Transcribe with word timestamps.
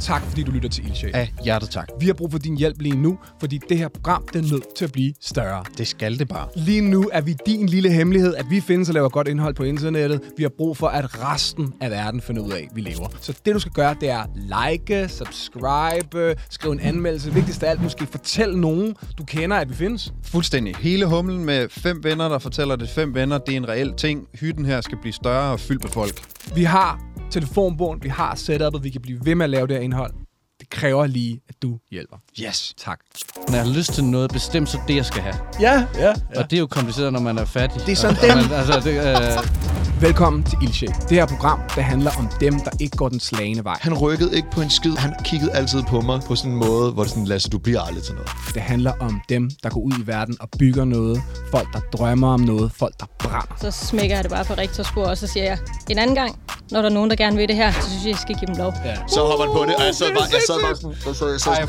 tak 0.00 0.22
fordi 0.22 0.42
du 0.42 0.50
lytter 0.50 0.68
til 0.68 0.86
Ildsjæl. 0.86 1.10
Af 1.14 1.32
hjertet 1.44 1.70
tak. 1.70 1.88
Vi 2.00 2.06
har 2.06 2.12
brug 2.12 2.30
for 2.30 2.38
din 2.38 2.56
hjælp 2.56 2.80
lige 2.80 2.96
nu, 2.96 3.18
fordi 3.40 3.60
det 3.68 3.78
her 3.78 3.88
program 3.88 4.24
det 4.32 4.46
er 4.46 4.52
nødt 4.52 4.74
til 4.76 4.84
at 4.84 4.92
blive 4.92 5.14
større. 5.20 5.64
Det 5.78 5.88
skal 5.88 6.18
det 6.18 6.28
bare. 6.28 6.48
Lige 6.56 6.80
nu 6.80 7.10
er 7.12 7.20
vi 7.20 7.36
din 7.46 7.66
lille 7.66 7.90
hemmelighed, 7.92 8.34
at 8.34 8.46
vi 8.50 8.60
findes 8.60 8.88
og 8.88 8.94
laver 8.94 9.08
godt 9.08 9.28
indhold 9.28 9.54
på 9.54 9.62
internettet. 9.62 10.20
Vi 10.36 10.42
har 10.42 10.50
brug 10.56 10.76
for, 10.76 10.88
at 10.88 11.22
resten 11.24 11.72
af 11.80 11.90
verden 11.90 12.20
finder 12.20 12.42
ud 12.42 12.52
af, 12.52 12.68
at 12.70 12.76
vi 12.76 12.80
lever. 12.80 13.08
Så 13.20 13.40
det, 13.44 13.54
du 13.54 13.60
skal 13.60 13.72
gøre, 13.72 13.96
det 14.00 14.10
er 14.10 14.24
like, 14.70 15.08
subscribe, 15.08 16.34
skrive 16.50 16.72
en 16.72 16.80
anmeldelse. 16.80 17.34
Vigtigst 17.34 17.62
af 17.62 17.70
alt, 17.70 17.82
måske 17.82 18.06
fortæl 18.06 18.58
nogen, 18.58 18.94
du 19.18 19.24
kender, 19.24 19.56
at 19.56 19.68
vi 19.68 19.74
findes. 19.74 20.12
Fuldstændig. 20.24 20.76
Hele 20.76 21.06
humlen 21.06 21.44
med 21.44 21.68
fem 21.70 22.04
venner, 22.04 22.28
der 22.28 22.38
fortæller 22.38 22.76
det 22.76 22.88
fem 22.88 23.14
venner, 23.14 23.38
det 23.38 23.52
er 23.52 23.56
en 23.56 23.68
reel 23.68 23.94
ting. 23.96 24.26
Hytten 24.34 24.64
her 24.64 24.80
skal 24.80 24.98
blive 25.00 25.12
større 25.12 25.52
og 25.52 25.60
fyldt 25.60 25.82
med 25.82 25.90
folk. 25.90 26.22
Vi 26.54 26.64
har 26.64 27.00
telefonbogen, 27.30 28.02
vi 28.02 28.08
har 28.08 28.34
setupet, 28.34 28.84
vi 28.84 28.90
kan 28.90 29.00
blive 29.00 29.18
ved 29.24 29.34
med 29.34 29.44
at 29.44 29.50
lave 29.50 29.66
det 29.66 29.76
her 29.76 29.82
indhold. 29.82 30.12
Det 30.60 30.70
kræver 30.70 31.06
lige, 31.06 31.40
at 31.48 31.54
du 31.62 31.78
hjælper. 31.90 32.16
Yes. 32.42 32.74
Tak. 32.78 33.00
Når 33.48 33.54
jeg 33.56 33.64
har 33.64 33.72
lyst 33.72 33.92
til 33.92 34.04
noget 34.04 34.30
bestemt, 34.32 34.68
så 34.68 34.78
det, 34.88 34.96
jeg 34.96 35.04
skal 35.06 35.22
have. 35.22 35.34
Ja, 35.60 35.86
ja, 35.94 36.06
Ja. 36.06 36.12
Og 36.36 36.50
det 36.50 36.56
er 36.56 36.60
jo 36.60 36.66
kompliceret, 36.66 37.12
når 37.12 37.20
man 37.20 37.38
er 37.38 37.44
fattig. 37.44 37.82
Det 37.86 37.92
er 37.92 37.96
sådan 37.96 38.16
Og- 38.16 38.22
og 38.30 38.36
dem. 38.42 38.50
Man, 38.50 38.58
altså, 38.58 38.80
det, 38.80 38.94
øh, 38.98 39.79
Velkommen 40.00 40.44
til 40.44 40.58
Ildsjæl. 40.62 40.88
Det 40.88 41.10
her 41.10 41.26
program, 41.26 41.60
der 41.76 41.82
handler 41.82 42.10
om 42.18 42.28
dem, 42.40 42.60
der 42.60 42.70
ikke 42.80 42.96
går 42.96 43.08
den 43.08 43.20
slagende 43.20 43.64
vej. 43.64 43.78
Han 43.80 43.94
rykkede 43.94 44.36
ikke 44.36 44.48
på 44.50 44.60
en 44.60 44.70
skid. 44.70 44.96
Han 44.96 45.14
kiggede 45.24 45.52
altid 45.52 45.82
på 45.82 46.00
mig 46.00 46.20
på 46.26 46.36
sådan 46.36 46.52
en 46.52 46.58
måde, 46.58 46.92
hvor 46.92 47.02
det 47.02 47.10
sådan, 47.10 47.24
Lasse, 47.24 47.50
du 47.50 47.58
bliver 47.58 47.80
aldrig 47.80 48.04
til 48.04 48.14
noget. 48.14 48.30
Det 48.54 48.62
handler 48.62 48.92
om 49.00 49.20
dem, 49.28 49.50
der 49.62 49.68
går 49.68 49.80
ud 49.80 49.92
i 49.92 50.06
verden 50.06 50.36
og 50.40 50.48
bygger 50.58 50.84
noget. 50.84 51.22
Folk, 51.50 51.68
der 51.72 51.80
drømmer 51.80 52.28
om 52.28 52.40
noget. 52.40 52.72
Folk, 52.72 52.94
der 53.00 53.06
brænder. 53.18 53.56
Så 53.60 53.70
smækker 53.70 54.16
jeg 54.16 54.24
det 54.24 54.32
bare 54.32 54.44
på 54.44 54.54
rektorspor, 54.54 55.04
og 55.04 55.18
så 55.18 55.26
siger 55.26 55.44
jeg, 55.44 55.58
en 55.90 55.98
anden 55.98 56.16
gang, 56.16 56.38
når 56.70 56.82
der 56.82 56.88
er 56.88 56.92
nogen, 56.94 57.10
der 57.10 57.16
gerne 57.16 57.36
vil 57.36 57.48
det 57.48 57.56
her, 57.56 57.72
så 57.72 57.90
synes 57.90 58.04
jeg, 58.04 58.10
jeg 58.10 58.18
skal 58.18 58.34
give 58.36 58.46
dem 58.46 58.56
lov. 58.56 58.74
Ja. 58.84 58.96
Så 59.08 59.20
hopper 59.20 59.44
han 59.44 59.54
på 59.54 59.64
det, 59.66 59.76
og 59.76 59.84
jeg 59.86 59.94
sad 59.94 60.06
bare, 60.08 60.26
jeg 60.32 60.42
sad 60.46 60.60
bare 60.62 60.76
sådan, 60.76 60.96
jeg 61.06 61.16
sad, 61.16 61.30
jeg 61.30 61.40
sad, 61.40 61.52
jeg, 61.52 61.68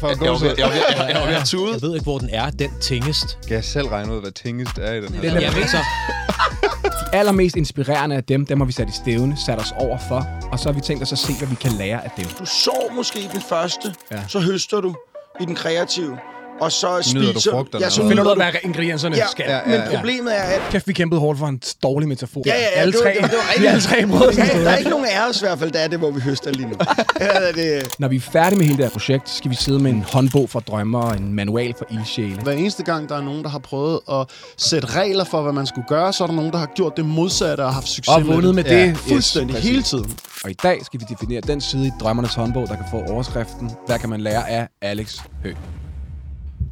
jeg, 0.58 0.58
jeg, 0.58 1.24
jeg, 1.26 1.32
jeg 1.32 1.44
tude. 1.46 1.72
Jeg 1.74 1.82
ved 1.82 1.94
ikke, 1.94 2.04
hvor 2.04 2.18
den 2.18 2.30
er, 2.32 2.50
den 2.50 2.72
tingest. 2.82 3.38
Kan 3.48 3.56
jeg 3.56 3.64
selv 3.64 3.88
regne 3.88 4.16
ud, 4.16 4.22
hvad 4.22 4.32
tingest 4.32 4.78
er 4.78 4.94
i 4.94 5.02
den 5.02 5.14
her? 5.14 5.22
Det 5.22 5.32
er 5.32 5.40
Jeg 5.40 5.56
ved 5.56 5.68
så. 5.68 5.78
Allermest 7.14 7.56
inspirerende 7.56 8.16
af 8.16 8.24
dem, 8.24 8.46
dem 8.46 8.60
har 8.60 8.66
vi 8.66 8.72
sat 8.72 8.90
i 8.90 8.92
stævne, 8.92 9.38
sat 9.38 9.60
os 9.60 9.74
over 9.78 9.98
for. 9.98 10.28
Og 10.52 10.60
så 10.60 10.70
har 10.70 10.74
vi 10.74 10.82
tænkt 10.82 11.04
os 11.04 11.12
at 11.12 11.18
se, 11.18 11.34
hvad 11.40 11.48
vi 11.48 11.56
kan 11.56 11.72
lære 11.72 12.04
af 12.04 12.12
dem. 12.18 12.26
Du 12.40 12.46
sår 12.46 12.92
måske 12.96 13.20
den 13.34 13.42
første, 13.42 13.96
ja. 14.12 14.28
så 14.28 14.40
høster 14.40 14.82
du 14.82 14.96
i 15.42 15.46
den 15.46 15.56
kreative, 15.56 16.18
og 16.60 16.72
så 16.72 17.12
Nyder 17.16 17.26
du 17.34 17.40
spiser 17.40 17.52
frugterne, 17.52 17.84
Ja, 17.86 17.90
så 17.90 18.02
Finder 18.08 18.24
du 18.24 18.30
ud 18.30 18.38
af, 18.38 18.52
hvad 18.52 18.60
ingredienserne 18.64 19.16
Ja, 19.16 19.28
skal? 19.32 19.46
ja, 19.48 19.56
ja, 19.56 19.62
men 19.66 19.74
ja. 19.92 19.96
problemet 19.96 20.38
er, 20.38 20.42
at 20.42 20.62
Kæft, 20.72 20.88
vi 20.88 20.94
kæmpede 20.94 21.20
hårdt 21.22 21.40
for 21.40 21.48
en 21.48 21.62
dårlig 21.84 22.08
metafor. 22.10 22.42
Ja, 22.46 22.54
ja, 22.54 22.60
ja, 22.62 22.66
alle 22.68 22.92
det 22.94 23.00
var- 23.04 23.12
tre, 23.12 23.14
det 23.14 23.22
var 23.22 23.50
rigtig- 23.50 23.68
alle 23.70 23.82
tre 23.82 23.96
der, 23.96 24.32
sådan 24.34 24.64
der 24.66 24.70
er 24.72 24.78
ikke 24.78 24.90
nogen 24.90 25.06
af 25.06 25.30
os 25.30 25.42
i 25.42 25.46
hvert 25.46 25.60
fald, 25.60 25.72
der 25.72 25.80
er 25.80 25.88
det, 25.88 26.00
hvor 26.00 26.12
vi 26.12 26.20
høster 26.22 26.52
lige 26.52 26.68
nu. 26.70 26.76
ja, 27.20 27.52
det, 27.52 27.88
Når 28.00 28.08
vi 28.08 28.16
er 28.16 28.20
færdige 28.20 28.58
med 28.58 28.66
hele 28.66 28.78
det 28.78 28.86
her 28.86 28.92
projekt, 28.92 29.30
så 29.30 29.36
skal 29.38 29.52
vi 29.52 29.56
sidde 29.56 29.80
med 29.80 29.92
en 29.92 30.06
håndbog 30.14 30.50
for 30.50 30.60
drømmer 30.60 31.02
og 31.02 31.18
en 31.18 31.34
manual 31.34 31.74
for 31.78 31.86
ildsjæle. 31.92 32.36
Hver 32.44 32.52
eneste 32.52 32.84
gang, 32.84 33.10
der 33.10 33.18
er 33.18 33.22
nogen, 33.22 33.44
der 33.44 33.50
har 33.50 33.60
prøvet 33.60 34.00
at 34.12 34.26
sætte 34.58 34.88
regler 34.88 35.24
for, 35.24 35.42
hvad 35.42 35.54
man 35.54 35.68
skulle 35.68 35.88
gøre, 35.88 36.14
så 36.14 36.24
er 36.24 36.28
der 36.28 36.36
nogen, 36.36 36.52
der 36.52 36.58
har 36.58 36.70
gjort 36.76 36.98
det 36.98 37.06
modsatte 37.06 37.62
og 37.62 37.74
haft 37.74 37.88
succes 37.88 38.16
Og 38.16 38.28
vundet 38.28 38.56
med 38.56 38.64
det. 38.64 38.72
Ja, 38.72 38.94
fuldstændig. 39.08 39.56
Yes, 39.56 39.64
hele 39.64 39.84
tiden. 39.84 40.18
Og 40.44 40.50
i 40.50 40.54
dag 40.64 40.80
skal 40.86 41.00
vi 41.00 41.06
definere 41.10 41.42
den 41.42 41.62
side 41.62 41.88
i 41.88 41.92
Drømmernes 42.00 42.34
håndbog, 42.34 42.68
der 42.68 42.76
kan 42.76 42.86
få 42.92 43.04
overskriften, 43.14 43.72
hvad 43.88 44.00
kan 44.00 44.10
man 44.10 44.22
lære 44.22 44.50
af 44.50 44.68
Alex 44.82 45.18
Høgh. 45.44 45.56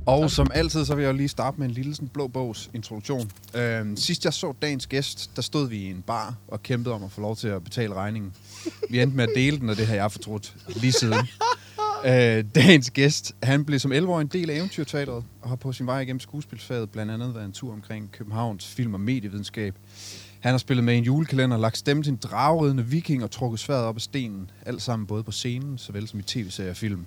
Og 0.09 0.31
som 0.31 0.51
altid, 0.53 0.85
så 0.85 0.95
vil 0.95 1.03
jeg 1.03 1.11
jo 1.11 1.17
lige 1.17 1.27
starte 1.27 1.59
med 1.59 1.67
en 1.67 1.73
lille 1.73 1.95
sådan, 1.95 2.07
blå 2.07 2.27
bogs 2.27 2.69
introduktion. 2.73 3.31
Øhm, 3.55 3.97
sidst 3.97 4.25
jeg 4.25 4.33
så 4.33 4.53
dagens 4.61 4.87
gæst, 4.87 5.31
der 5.35 5.41
stod 5.41 5.69
vi 5.69 5.77
i 5.77 5.89
en 5.89 6.01
bar 6.01 6.35
og 6.47 6.63
kæmpede 6.63 6.95
om 6.95 7.03
at 7.03 7.11
få 7.11 7.21
lov 7.21 7.35
til 7.35 7.47
at 7.47 7.63
betale 7.63 7.93
regningen. 7.93 8.33
Vi 8.89 9.01
endte 9.01 9.17
med 9.17 9.23
at 9.23 9.29
dele 9.35 9.59
den, 9.59 9.69
og 9.69 9.77
det 9.77 9.87
har 9.87 9.95
jeg 9.95 10.11
fortrudt 10.11 10.55
lige 10.75 10.91
siden. 10.91 11.27
Øh, 12.05 12.45
dagens 12.55 12.91
gæst, 12.91 13.35
han 13.43 13.65
blev 13.65 13.79
som 13.79 13.91
11 13.91 14.13
år 14.13 14.21
en 14.21 14.27
del 14.27 14.49
af 14.49 14.55
Eventyrteatret, 14.55 15.23
og 15.41 15.49
har 15.49 15.55
på 15.55 15.73
sin 15.73 15.85
vej 15.85 15.99
igennem 15.99 16.19
skuespilsfaget 16.19 16.89
blandt 16.89 17.11
andet 17.11 17.35
været 17.35 17.45
en 17.45 17.51
tur 17.51 17.73
omkring 17.73 18.11
Københavns 18.11 18.67
film- 18.67 18.93
og 18.93 18.99
medievidenskab. 18.99 19.75
Han 20.39 20.51
har 20.51 20.57
spillet 20.57 20.83
med 20.83 20.93
i 20.93 20.97
en 20.97 21.03
julekalender, 21.03 21.57
lagt 21.57 21.77
stemme 21.77 22.03
til 22.03 22.11
en 22.11 22.19
dragridende 22.23 22.85
viking 22.85 23.23
og 23.23 23.31
trukket 23.31 23.59
sværet 23.59 23.83
op 23.83 23.95
af 23.95 24.01
stenen. 24.01 24.51
Alt 24.65 24.81
sammen 24.81 25.07
både 25.07 25.23
på 25.23 25.31
scenen, 25.31 25.77
såvel 25.77 26.07
som 26.07 26.19
i 26.19 26.23
tv-serier 26.23 26.69
og 26.69 26.77
film. 26.77 27.05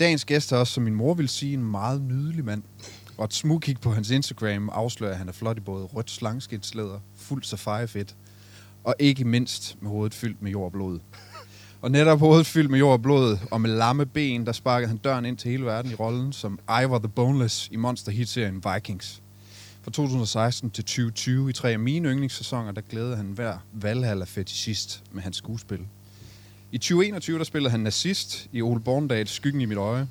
Dagens 0.00 0.24
gæst 0.24 0.52
er 0.52 0.56
også, 0.56 0.72
som 0.72 0.82
min 0.82 0.94
mor 0.94 1.14
vil 1.14 1.28
sige, 1.28 1.54
en 1.54 1.64
meget 1.64 2.02
nydelig 2.02 2.44
mand. 2.44 2.62
Og 3.18 3.24
et 3.24 3.34
smugkig 3.34 3.80
på 3.80 3.92
hans 3.92 4.10
Instagram 4.10 4.68
afslører, 4.68 5.12
at 5.12 5.18
han 5.18 5.28
er 5.28 5.32
flot 5.32 5.56
i 5.56 5.60
både 5.60 5.84
rødt 5.84 6.10
slangskindslæder, 6.10 7.00
fuld 7.16 7.42
safari-fedt, 7.42 8.16
og 8.84 8.94
ikke 8.98 9.24
mindst 9.24 9.76
med 9.80 9.90
hovedet 9.90 10.14
fyldt 10.14 10.42
med 10.42 10.50
jord 10.50 10.64
og 10.64 10.72
blod. 10.72 10.98
Og 11.82 11.90
netop 11.90 12.18
hovedet 12.18 12.46
fyldt 12.46 12.70
med 12.70 12.78
jord 12.78 12.92
og 12.92 13.02
blod, 13.02 13.38
og 13.50 13.60
med 13.60 13.70
lamme 13.70 14.06
ben, 14.06 14.46
der 14.46 14.52
sparkede 14.52 14.88
han 14.88 14.96
døren 14.96 15.24
ind 15.24 15.36
til 15.36 15.50
hele 15.50 15.64
verden 15.64 15.90
i 15.90 15.94
rollen 15.94 16.32
som 16.32 16.58
Ivor 16.82 16.98
the 16.98 17.08
Boneless 17.08 17.68
i 17.72 17.76
monster 17.76 18.12
hit-serien 18.12 18.62
Vikings. 18.74 19.22
Fra 19.82 19.90
2016 19.90 20.70
til 20.70 20.84
2020 20.84 21.50
i 21.50 21.52
tre 21.52 21.70
af 21.70 21.78
mine 21.78 22.08
yndlingssæsoner, 22.08 22.72
der 22.72 22.80
glædede 22.80 23.16
han 23.16 23.26
hver 23.26 23.58
Valhalla 23.72 24.24
fetishist 24.24 25.02
med 25.12 25.22
hans 25.22 25.36
skuespil. 25.36 25.80
I 26.72 26.78
2021 26.78 27.38
der 27.38 27.44
spillede 27.44 27.70
han 27.70 27.80
nazist 27.80 28.46
i 28.52 28.62
Ole 28.62 28.80
Borndals 28.80 29.30
Skyggen 29.30 29.60
i 29.60 29.64
mit 29.64 29.78
øje. 29.78 30.08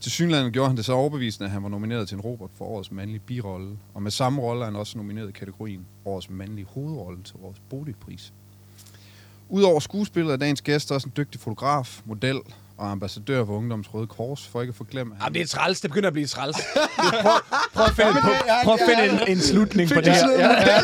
Til 0.00 0.12
synligheden 0.12 0.52
gjorde 0.52 0.68
han 0.68 0.76
det 0.76 0.84
så 0.84 0.92
overbevisende, 0.92 1.46
at 1.46 1.50
han 1.52 1.62
var 1.62 1.68
nomineret 1.68 2.08
til 2.08 2.14
en 2.14 2.20
Robert 2.20 2.50
for 2.58 2.64
årets 2.64 2.92
mandlige 2.92 3.20
birolle. 3.26 3.70
Og 3.94 4.02
med 4.02 4.10
samme 4.10 4.42
rolle 4.42 4.60
er 4.60 4.64
han 4.64 4.76
også 4.76 4.98
nomineret 4.98 5.28
i 5.28 5.32
kategorien 5.32 5.86
årets 6.04 6.30
mandlige 6.30 6.66
hovedrolle 6.74 7.22
til 7.22 7.34
årets 7.42 7.60
Bodilpris. 7.70 8.32
Udover 9.48 9.80
skuespillet 9.80 10.32
er 10.32 10.36
dagens 10.36 10.62
gæst 10.62 10.92
også 10.92 11.06
en 11.06 11.12
dygtig 11.16 11.40
fotograf, 11.40 12.00
model 12.04 12.40
og 12.76 12.90
ambassadør 12.90 13.44
for 13.44 13.52
Ungdoms 13.52 13.94
Røde 13.94 14.06
Kors, 14.06 14.46
for 14.48 14.60
ikke 14.60 14.70
at 14.70 14.74
forglemme, 14.76 15.14
Jamen, 15.22 15.34
det 15.34 15.42
er 15.42 15.46
træls. 15.46 15.80
Det 15.80 15.90
begynder 15.90 16.06
at 16.06 16.12
blive 16.12 16.26
træls. 16.26 16.56
prøv, 17.22 17.32
prøv 17.74 17.84
at 17.84 17.92
finde, 17.96 18.12
på, 18.12 18.28
prøv 18.64 18.74
at 18.74 18.80
finde 18.88 19.22
en, 19.22 19.36
en 19.36 19.42
slutning 19.42 19.90
på 19.90 20.00
det 20.00 20.12
her. 20.12 20.30
Ja, 20.30 20.50
ja, 20.50 20.80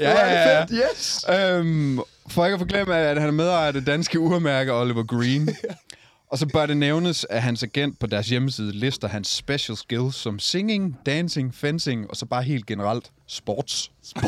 ja, 0.00 0.32
ja, 0.32 0.58
ja. 0.58 0.66
Yes. 0.92 1.24
Øhm, 1.28 2.00
for 2.30 2.44
ikke 2.44 2.54
at 2.54 2.60
forglemme, 2.60 2.96
at 2.96 3.20
han 3.20 3.28
er 3.28 3.32
medejer 3.32 3.66
af 3.66 3.72
det 3.72 3.86
danske 3.86 4.20
urmærke 4.20 4.74
Oliver 4.74 5.04
Green. 5.04 5.48
Og 6.30 6.38
så 6.38 6.46
bør 6.46 6.66
det 6.66 6.76
nævnes, 6.76 7.26
at 7.30 7.42
hans 7.42 7.62
agent 7.62 7.98
på 7.98 8.06
deres 8.06 8.28
hjemmeside 8.28 8.72
lister 8.72 9.08
hans 9.08 9.28
special 9.28 9.76
skills 9.76 10.14
som 10.14 10.38
singing, 10.38 10.96
dancing, 11.06 11.54
fencing 11.54 12.10
og 12.10 12.16
så 12.16 12.26
bare 12.26 12.42
helt 12.42 12.66
generelt 12.66 13.10
sports. 13.28 13.90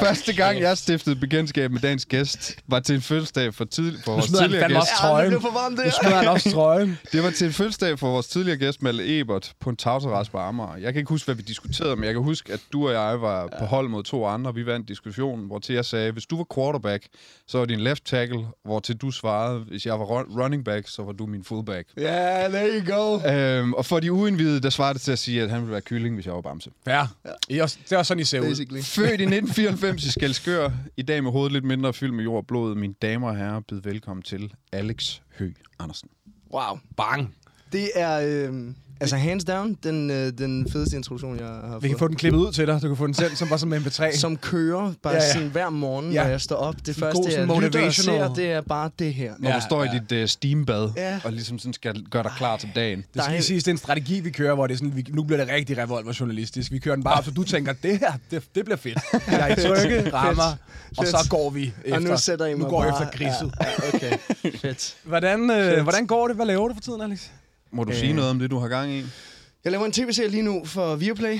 Første 0.00 0.32
gang, 0.32 0.60
jeg 0.60 0.78
stiftede 0.78 1.16
bekendtskab 1.16 1.70
med 1.70 1.80
dagens 1.80 2.06
gæst, 2.06 2.56
var 2.68 2.80
til 2.80 2.94
en 2.94 3.00
fødselsdag 3.00 3.54
for, 3.54 3.64
tidlig, 3.64 4.00
for 4.04 4.12
vores 4.12 4.26
tidligere 4.26 4.68
gæst. 4.68 4.76
også 4.80 4.92
trøjen. 4.98 5.32
det 5.32 5.40
blev 5.40 5.52
for 5.52 5.58
varmt, 5.58 5.78
det 5.78 5.84
Nu 5.84 5.90
smider 6.02 6.16
han 6.16 6.28
også 6.28 6.50
trøjen. 6.50 6.98
Det 7.12 7.22
var 7.22 7.30
til 7.30 7.46
en 7.46 7.52
fødselsdag 7.52 7.98
for 7.98 8.10
vores 8.10 8.26
tidligere 8.28 8.58
gæst, 8.58 8.82
Malle 8.82 9.20
Ebert, 9.20 9.52
på 9.60 9.70
en 9.70 9.76
tagterras 9.76 10.28
på 10.28 10.38
Amager. 10.38 10.76
Jeg 10.76 10.92
kan 10.92 11.00
ikke 11.00 11.08
huske, 11.08 11.26
hvad 11.26 11.34
vi 11.34 11.42
diskuterede, 11.42 11.96
men 11.96 12.04
jeg 12.04 12.14
kan 12.14 12.22
huske, 12.22 12.52
at 12.52 12.60
du 12.72 12.86
og 12.88 12.92
jeg 12.92 13.20
var 13.22 13.48
på 13.58 13.64
hold 13.64 13.88
mod 13.88 14.02
to 14.02 14.26
andre. 14.26 14.54
Vi 14.54 14.66
vandt 14.66 14.88
diskussionen, 14.88 15.46
hvor 15.46 15.58
til 15.58 15.74
jeg 15.74 15.84
sagde, 15.84 16.12
hvis 16.12 16.26
du 16.26 16.36
var 16.36 16.46
quarterback, 16.54 17.06
så 17.48 17.58
var 17.58 17.64
din 17.64 17.80
left 17.80 18.04
tackle, 18.06 18.44
hvor 18.64 18.80
til 18.80 18.96
du 18.96 19.10
svarede, 19.10 19.58
hvis 19.60 19.86
jeg 19.86 19.98
var 20.00 20.04
run- 20.06 20.40
running 20.42 20.64
back, 20.64 20.88
så 20.88 21.02
var 21.02 21.12
du 21.12 21.26
min 21.26 21.44
fullback. 21.44 21.88
Ja, 21.96 22.02
yeah, 22.02 22.50
there 22.52 22.80
you 22.80 22.96
go. 22.96 23.28
Øhm, 23.30 23.72
og 23.74 23.86
for 23.86 24.00
de 24.00 24.12
uindvidede, 24.12 24.60
der 24.60 24.70
svarede 24.70 24.94
det 24.94 25.02
til 25.02 25.12
at 25.12 25.18
sige, 25.18 25.42
at 25.42 25.50
han 25.50 25.60
ville 25.60 25.72
være 25.72 25.80
kylling, 25.80 26.14
hvis 26.14 26.26
jeg 26.26 26.34
var 26.34 26.40
bamse. 26.40 26.70
Ja. 26.86 27.06
I 27.50 27.58
er 27.58 27.62
også, 27.62 27.78
det 27.84 27.92
er 27.92 27.98
også 27.98 28.08
sådan, 28.08 28.20
I 28.20 28.24
ser 28.24 28.40
ud. 28.40 28.46
Basically. 28.46 28.82
Født 28.82 29.20
i 29.20 29.24
1994 29.34 30.04
i 30.04 30.10
Skelskør, 30.10 30.70
i 30.96 31.02
dag 31.02 31.22
med 31.22 31.32
hovedet 31.32 31.52
lidt 31.52 31.64
mindre 31.64 31.92
fyldt 31.92 32.14
med 32.14 32.24
jord 32.24 32.36
og 32.36 32.46
blod. 32.46 32.74
Mine 32.74 32.94
damer 33.02 33.28
og 33.28 33.36
herrer, 33.36 33.60
byd 33.60 33.80
velkommen 33.82 34.22
til 34.22 34.52
Alex 34.72 35.20
Høgh 35.38 35.54
Andersen. 35.78 36.08
Wow. 36.54 36.78
Bang. 36.96 37.34
Det 37.72 37.90
er, 37.94 38.20
øh, 38.50 38.54
altså 39.00 39.16
hands 39.16 39.44
down, 39.44 39.76
den, 39.82 40.10
øh, 40.10 40.32
den 40.38 40.70
fedeste 40.72 40.96
introduktion, 40.96 41.38
jeg 41.38 41.46
har 41.46 41.78
Vi 41.80 41.88
kan 41.88 41.94
fået. 41.94 41.98
få 41.98 42.08
den 42.08 42.16
klippet 42.16 42.38
ud 42.38 42.52
til 42.52 42.66
dig. 42.66 42.82
Du 42.82 42.88
kan 42.88 42.96
få 42.96 43.06
den 43.06 43.14
selv, 43.14 43.36
som 43.36 43.48
bare 43.48 43.58
som 43.58 43.72
MP3. 43.72 44.16
Som 44.20 44.36
kører 44.36 44.92
bare 45.02 45.14
Ja, 45.14 45.20
ja, 45.22 45.32
sådan 45.32 45.48
hver 45.48 45.70
morgen, 45.70 46.12
Ja. 46.12 46.22
når 46.22 46.30
jeg 46.30 46.40
står 46.40 46.56
op. 46.56 46.74
Det 46.86 46.86
Sådan 46.86 47.00
første, 47.00 47.46
god 47.46 47.54
jeg 47.54 47.62
lytter 47.62 47.86
og 47.86 47.94
ser, 47.94 48.34
det 48.34 48.52
er 48.52 48.60
bare 48.60 48.90
det 48.98 49.14
her. 49.14 49.32
Når 49.38 49.50
Ja, 49.50 49.56
du 49.56 49.60
står 49.60 49.84
ja. 49.84 49.94
i 49.94 49.98
dit 50.10 50.22
uh, 50.22 50.28
steambad, 50.28 50.90
Ja. 50.96 51.20
og 51.24 51.32
ligesom 51.32 51.58
sådan 51.58 51.72
skal 51.72 52.04
gøre 52.10 52.22
dig 52.22 52.32
klar 52.36 52.56
til 52.56 52.68
dagen. 52.74 53.04
Det 53.14 53.22
skal 53.22 53.32
lige 53.32 53.42
siges, 53.42 53.64
det 53.64 53.70
er 53.70 53.74
en 53.74 53.78
strategi, 53.78 54.20
vi 54.20 54.30
kører, 54.30 54.54
hvor 54.54 54.66
det 54.66 54.74
er 54.74 54.78
sådan, 54.78 54.96
vi, 54.96 55.06
nu 55.08 55.22
bliver 55.22 55.44
det 55.44 55.54
rigtig 55.54 55.78
revolverjournalistisk. 55.78 56.72
Vi 56.72 56.78
kører 56.78 56.94
den 56.94 57.04
bare 57.04 57.18
op, 57.18 57.24
så 57.24 57.30
du 57.30 57.42
tænker, 57.42 57.72
det 57.72 57.98
her, 57.98 58.12
det, 58.30 58.42
det 58.54 58.64
bliver 58.64 58.76
fedt. 58.78 58.98
Jeg 59.30 59.50
er 59.50 59.54
trykke, 59.74 60.12
rammer, 60.14 60.56
og 60.96 61.06
så 61.06 61.26
går 61.30 61.50
vi 61.50 61.72
efter. 61.84 61.96
og 61.96 62.02
nu 62.02 62.16
sætter 62.16 62.46
I 62.46 62.54
mig 62.54 62.58
nu 62.64 62.68
går 62.70 62.84
jeg 62.84 62.92
bare, 62.92 63.02
efter 63.04 63.18
griset. 63.18 63.54
Ja, 63.60 63.96
okay, 63.96 64.18
fedt. 64.62 64.96
Hvordan, 65.04 65.50
øh, 65.50 65.82
hvordan 65.82 66.06
går 66.06 66.26
det? 66.26 66.36
Hvad 66.36 66.46
laver 66.46 66.68
du 66.68 66.74
for 66.74 66.80
tiden, 66.80 67.00
Alex? 67.00 67.26
Må 67.72 67.84
du 67.84 67.90
Øh. 67.90 67.96
sige 67.96 68.12
noget 68.12 68.30
om 68.30 68.38
det, 68.38 68.50
du 68.50 68.58
har 68.58 68.68
gang 68.68 68.92
i? 68.92 69.04
Jeg 69.64 69.72
laver 69.72 69.84
en 69.86 69.92
tv-serie 69.92 70.28
lige 70.28 70.42
nu 70.42 70.64
for 70.64 70.96
Viaplay. 70.96 71.38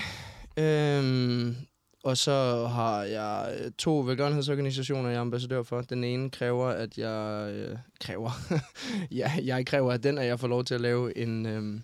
Øhm, 0.57 1.57
og 2.05 2.17
så 2.17 2.67
har 2.67 3.03
jeg 3.03 3.59
øh, 3.65 3.71
to 3.79 3.99
velgørenhedsorganisationer, 4.01 5.09
jeg 5.09 5.17
er 5.17 5.21
ambassadør 5.21 5.63
for. 5.63 5.81
Den 5.81 6.05
ene 6.05 6.31
kræver, 6.31 6.69
at 6.69 6.99
jeg 6.99 7.51
øh, 7.55 7.77
kræver. 8.01 8.31
ja, 9.21 9.33
jeg 9.45 9.67
kræver 9.67 9.93
at 9.93 10.03
den, 10.03 10.19
at 10.19 10.27
jeg 10.27 10.41
får 10.41 10.49
lov 10.49 10.65
til 10.65 10.75
at 10.75 10.81
lave 10.81 11.19
en, 11.19 11.47
øhm, 11.47 11.83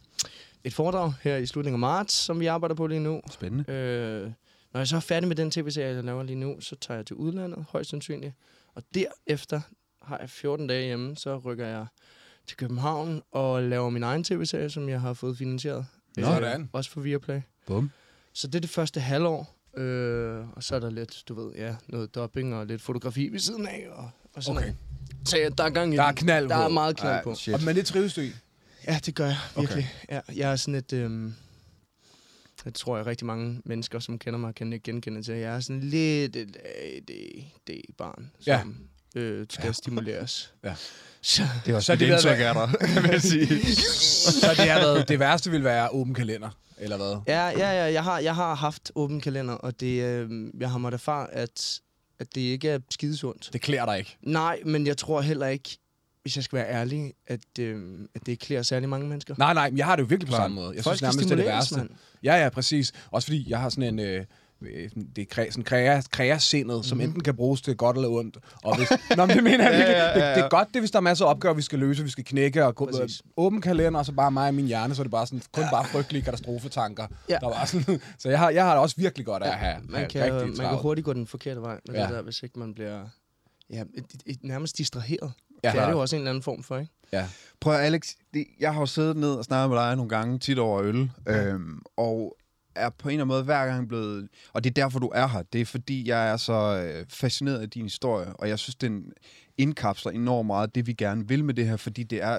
et 0.65 0.75
foredrag 0.75 1.13
her 1.23 1.37
i 1.37 1.47
slutningen 1.47 1.77
af 1.77 1.81
marts, 1.81 2.15
som 2.15 2.41
vi 2.41 2.47
arbejder 2.47 2.75
på 2.75 2.87
lige 2.87 3.01
nu. 3.01 3.21
Spændende. 3.31 3.73
Øh, 3.73 4.31
når 4.73 4.81
jeg 4.81 4.89
så 4.89 4.97
er 4.97 5.01
færdig 5.01 5.29
med 5.29 5.37
den 5.37 5.51
tv-serie, 5.51 5.95
jeg 5.95 6.05
laver 6.05 6.23
lige 6.23 6.37
nu, 6.37 6.61
så 6.61 6.77
tager 6.81 6.99
jeg 6.99 7.07
til 7.07 7.17
udlandet, 7.17 7.65
højst 7.71 7.91
sandsynligt. 7.91 8.35
Og 8.75 8.83
derefter 8.95 9.61
har 10.03 10.19
jeg 10.19 10.31
14 10.31 10.67
dage 10.67 10.85
hjemme, 10.85 11.17
så 11.17 11.37
rykker 11.39 11.67
jeg 11.67 11.87
til 12.47 12.57
København 12.57 13.23
og 13.33 13.63
laver 13.63 13.91
min 13.91 14.03
egen 14.03 14.25
tv-serie, 14.25 14.71
som 14.71 14.89
jeg 14.89 15.01
har 15.01 15.13
fået 15.13 15.39
finansieret. 15.39 15.87
Nå. 16.17 16.23
Sådan. 16.27 16.69
Også 16.73 16.91
for 16.91 17.01
Viaplay. 17.01 17.41
Bum. 17.67 17.91
Så 18.33 18.47
det 18.47 18.55
er 18.55 18.61
det 18.61 18.71
første 18.71 19.01
halvår. 19.01 19.57
Øh, 19.77 20.45
og 20.53 20.63
så 20.63 20.77
er 20.77 20.81
der 20.81 20.91
lidt, 20.91 21.23
du 21.29 21.35
ved, 21.35 21.53
ja, 21.55 21.77
noget 21.89 22.15
dobbing 22.15 22.55
og 22.55 22.67
lidt 22.67 22.83
fotografi 22.83 23.29
ved 23.33 23.39
siden 23.39 23.67
af. 23.67 23.87
Og, 23.91 24.11
og 24.35 24.43
sådan 24.43 24.57
Okay. 24.57 24.67
noget. 24.67 25.29
Så 25.29 25.39
ja, 25.39 25.49
der 25.49 25.65
er 25.65 25.71
gang 25.71 25.95
i 25.95 25.97
Der 25.97 26.03
er 26.03 26.13
knald 26.13 26.49
Der 26.49 26.57
er 26.57 26.69
på. 26.69 26.73
meget 26.75 26.97
knald 26.97 27.15
Ej, 27.15 27.23
på. 27.23 27.35
shit. 27.35 27.55
Og, 27.55 27.63
men 27.63 27.77
det 27.77 27.87
trives 27.87 28.15
du 28.15 28.21
i? 28.21 28.31
Ja, 28.87 28.99
det 29.07 29.15
gør 29.15 29.27
jeg 29.27 29.37
virkelig. 29.57 29.89
Okay. 30.09 30.15
Ja, 30.17 30.21
jeg 30.37 30.53
er 30.53 30.57
sådan 30.57 30.75
et... 30.75 30.93
Øhm, 30.93 31.35
det 32.65 32.75
tror 32.75 32.97
jeg 32.97 33.07
rigtig 33.07 33.27
mange 33.27 33.61
mennesker, 33.65 33.99
som 33.99 34.19
kender 34.19 34.39
mig, 34.39 34.55
kan 34.55 34.73
ikke 34.73 34.83
genkende 34.85 35.23
til. 35.23 35.35
Jeg 35.35 35.55
er 35.57 35.61
sådan 35.61 35.81
lidt 35.81 36.37
et 36.37 36.57
ADD-barn, 36.65 38.31
Ja. 38.47 38.63
Øh, 39.17 39.47
skal 39.51 39.67
Ja. 39.67 39.73
stimuleres. 39.73 40.55
Ja. 40.65 40.75
Så, 41.23 41.43
Det 41.67 41.73
er 41.73 41.77
også 41.77 41.87
Så 41.87 41.93
det 41.93 42.01
det 42.09 42.13
indtryk 42.13 42.39
af 42.39 42.55
dig, 42.55 43.03
vil 43.03 43.11
jeg 43.11 43.23
sige. 43.23 43.75
Så 43.75 44.49
det 44.57 44.71
har 44.71 44.81
været, 44.81 45.09
det 45.09 45.19
værste 45.19 45.51
vil 45.51 45.65
være 45.65 45.89
åben 45.93 46.15
kalender, 46.15 46.51
eller 46.79 46.97
hvad? 46.97 47.17
ja, 47.27 47.47
ja, 47.49 47.85
ja 47.85 47.93
jeg, 47.93 48.05
har, 48.05 48.19
jeg 48.19 48.35
har 48.35 48.55
haft 48.55 48.93
åben 48.95 49.21
kalender, 49.21 49.55
og 49.55 49.81
det, 49.81 50.03
øh, 50.03 50.31
jeg 50.61 50.71
har 50.71 50.79
måttet 50.79 50.99
erfare, 50.99 51.35
at, 51.35 51.81
at 52.21 52.27
det 52.35 52.41
ikke 52.41 52.69
er 52.69 52.79
skidesundt. 52.91 53.51
Det 53.53 53.61
klæder 53.61 53.85
dig 53.85 53.99
ikke. 53.99 54.17
Nej, 54.23 54.59
men 54.65 54.87
jeg 54.87 54.97
tror 54.97 55.21
heller 55.21 55.47
ikke, 55.47 55.79
hvis 56.23 56.37
jeg 56.37 56.45
skal 56.45 56.57
være 56.57 56.69
ærlig, 56.71 57.13
at, 57.27 57.41
øh, 57.61 57.83
at 58.15 58.21
det 58.27 58.33
ikke 58.33 58.47
klæder 58.47 58.63
særlig 58.63 58.89
mange 58.89 59.09
mennesker. 59.09 59.35
Nej, 59.39 59.55
nej, 59.55 59.71
men 59.71 59.79
jeg 59.79 59.87
har 59.87 59.97
det 59.97 60.03
jo 60.03 60.07
virkelig 60.07 60.31
på 60.31 60.37
samme 60.37 60.55
måde. 60.55 60.73
Jeg 60.77 60.85
Folk 60.85 60.97
synes 60.97 61.03
nærmest, 61.03 61.19
det 61.25 61.33
er 61.33 61.37
det 61.37 61.45
værste. 61.45 61.77
mand. 61.77 61.91
Ja, 62.23 62.37
ja, 62.43 62.49
præcis. 62.49 62.93
Også 63.11 63.27
fordi 63.27 63.51
jeg 63.51 63.61
har 63.61 63.69
sådan 63.69 63.85
en... 63.95 63.99
Øh, 63.99 64.25
det 65.17 65.23
er 65.23 65.25
kræ, 65.31 65.51
sådan 65.51 65.65
kræa, 65.65 66.01
kræasindet, 66.11 66.75
mm-hmm. 66.75 66.83
som 66.83 67.01
enten 67.01 67.23
kan 67.23 67.37
bruges 67.37 67.61
til 67.63 67.77
godt 67.77 67.97
eller 67.97 68.09
ondt. 68.09 68.39
Og 68.65 68.77
hvis, 68.77 68.89
nå, 69.17 69.27
men 69.27 69.37
det 69.37 69.45
mener 69.51 69.65
jeg 69.71 69.73
Ja, 69.73 69.77
virkelig. 69.79 69.97
ja, 69.97 70.19
ja, 70.19 70.25
ja. 70.25 70.29
Det, 70.29 70.37
det, 70.37 70.45
er 70.45 70.49
godt, 70.49 70.69
det 70.75 70.83
hvis 70.83 70.91
der 70.91 70.97
er 70.99 71.01
masser 71.03 71.25
af 71.25 71.31
opgaver, 71.31 71.55
vi 71.55 71.63
skal 71.63 71.79
løse, 71.79 72.03
vi 72.03 72.11
skal 72.11 72.25
knække 72.25 72.65
og 72.65 72.75
gå, 72.75 72.91
Præcis. 72.91 73.23
åben 73.37 73.61
kalender, 73.61 73.99
og 74.01 74.07
så 74.07 74.13
bare 74.13 74.31
mig 74.31 74.49
og 74.49 74.55
min 74.55 74.67
hjerne, 74.67 74.95
så 74.95 75.03
er 75.03 75.05
det 75.05 75.11
bare 75.11 75.27
sådan, 75.27 75.43
kun 75.53 75.65
bare 75.73 75.85
frygtelige 75.85 76.23
katastrofetanker. 76.23 77.07
Ja. 77.29 77.39
Der 77.41 77.47
var 77.49 77.65
sådan, 77.65 78.01
så 78.19 78.29
jeg 78.29 78.39
har, 78.39 78.51
jeg 78.51 78.65
har 78.65 78.71
det 78.73 78.81
også 78.83 78.97
virkelig 78.99 79.27
godt 79.27 79.43
af 79.43 79.49
at 79.49 79.55
have, 79.55 79.77
man 79.89 80.09
kan, 80.09 80.23
rigtig 80.23 80.59
man 80.59 80.69
kan 80.69 80.79
hurtigt 80.79 81.05
gå 81.05 81.13
den 81.13 81.27
forkerte 81.27 81.61
vej 81.61 81.81
med 81.87 81.95
Ja. 81.95 82.01
ja. 82.01 82.07
det 82.07 82.15
der, 82.15 82.23
hvis 82.23 82.43
ikke 82.43 82.59
man 82.59 82.75
bliver 82.75 83.05
ja, 83.71 83.81
et, 83.81 84.05
et, 84.15 84.23
et, 84.27 84.39
nærmest 84.43 84.79
distraheret. 84.79 85.33
Ja. 85.65 85.69
Ja, 85.69 85.73
det 85.73 85.81
er 85.83 85.87
det 85.87 85.93
jo 85.93 86.01
også 86.01 86.17
en 86.17 86.23
eller 86.23 86.31
anden 86.31 86.43
form 86.43 86.63
for, 86.63 86.79
ikke? 86.79 86.93
Ja. 87.13 87.27
Prøv 87.61 87.75
Alex, 87.75 88.09
det, 88.35 88.47
jeg 88.61 88.73
har 88.73 88.81
jo 88.81 88.87
siddet 88.87 89.17
ned 89.17 89.31
og 89.35 89.45
snakket 89.45 89.71
med 89.71 89.79
dig 89.79 89.97
nogle 89.97 90.09
gange, 90.09 90.39
tit 90.39 90.59
over 90.59 90.83
øl, 90.83 91.11
øhm, 91.29 91.83
og 91.97 92.37
er 92.77 92.91
på 92.91 93.09
en 93.09 93.13
eller 93.13 93.25
anden 93.25 93.35
måde 93.35 93.43
hver 93.45 93.67
gang 93.67 93.89
blevet... 93.89 94.29
Og 94.53 94.65
det 94.65 94.71
er 94.71 94.75
derfor, 94.75 94.99
du 94.99 95.11
er 95.15 95.27
her. 95.27 95.43
Det 95.43 95.61
er 95.61 95.65
fordi, 95.65 96.09
jeg 96.09 96.29
er 96.31 96.37
så 96.37 96.83
øh, 96.85 97.07
fascineret 97.09 97.59
af 97.59 97.71
din 97.71 97.83
historie, 97.83 98.33
og 98.33 98.49
jeg 98.49 98.59
synes, 98.59 98.75
den 98.75 99.13
indkapsler 99.59 100.13
enormt 100.13 100.47
meget 100.47 100.75
det, 100.75 100.87
vi 100.87 100.93
gerne 100.93 101.29
vil 101.29 101.45
med 101.45 101.55
det 101.55 101.67
her, 101.67 101.77
fordi 101.77 102.03
det 102.03 102.23
er 102.23 102.39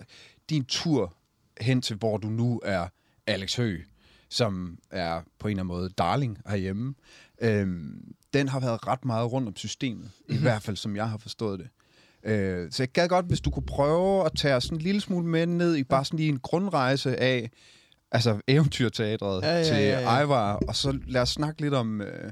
din 0.50 0.66
tur 0.66 1.14
hen 1.62 1.82
til, 1.82 1.96
hvor 1.96 2.18
du 2.18 2.28
nu 2.28 2.62
er 2.64 2.88
Alex 3.28 3.56
Høgh, 3.56 3.84
som 4.30 4.78
er 4.92 5.22
på 5.40 5.48
en 5.48 5.52
eller 5.52 5.64
anden 5.64 5.78
måde 5.78 5.90
darling 5.90 6.38
herhjemme. 6.48 6.94
Øhm, 7.42 8.16
den 8.34 8.48
har 8.48 8.60
været 8.60 8.88
ret 8.88 9.06
meget 9.06 9.32
rundt 9.32 9.48
om 9.48 9.56
systemet, 9.56 10.12
i 10.30 10.38
hvert 10.38 10.62
fald 10.62 10.76
som 10.76 10.96
jeg 10.96 11.10
har 11.10 11.18
forstået 11.18 11.60
det. 11.60 11.68
Øh, 12.24 12.72
så 12.72 12.84
jeg 12.84 12.90
gad 12.90 13.08
godt, 13.08 13.26
hvis 13.26 13.42
du 13.42 13.50
kunne 13.50 13.66
prøve 13.66 14.26
at 14.26 14.32
tage 14.38 14.62
sådan 14.62 14.78
en 14.78 14.82
lille 14.82 15.02
smule 15.02 15.28
med 15.28 15.46
ned 15.46 15.76
i 15.76 15.84
bare 15.84 16.06
sådan 16.06 16.20
lige 16.20 16.30
en 16.30 16.40
grundrejse 16.40 17.18
af 17.20 17.50
altså 18.12 18.40
eventyrteatret 18.48 19.42
Ja, 19.44 19.58
ja, 19.58 19.64
til 19.64 19.74
ja, 19.76 20.00
ja. 20.00 20.06
Ejvar, 20.06 20.54
og 20.68 20.76
så 20.76 21.00
lad 21.08 21.22
os 21.22 21.30
snakke 21.30 21.62
lidt 21.62 21.74
om, 21.74 22.02
øh, 22.02 22.32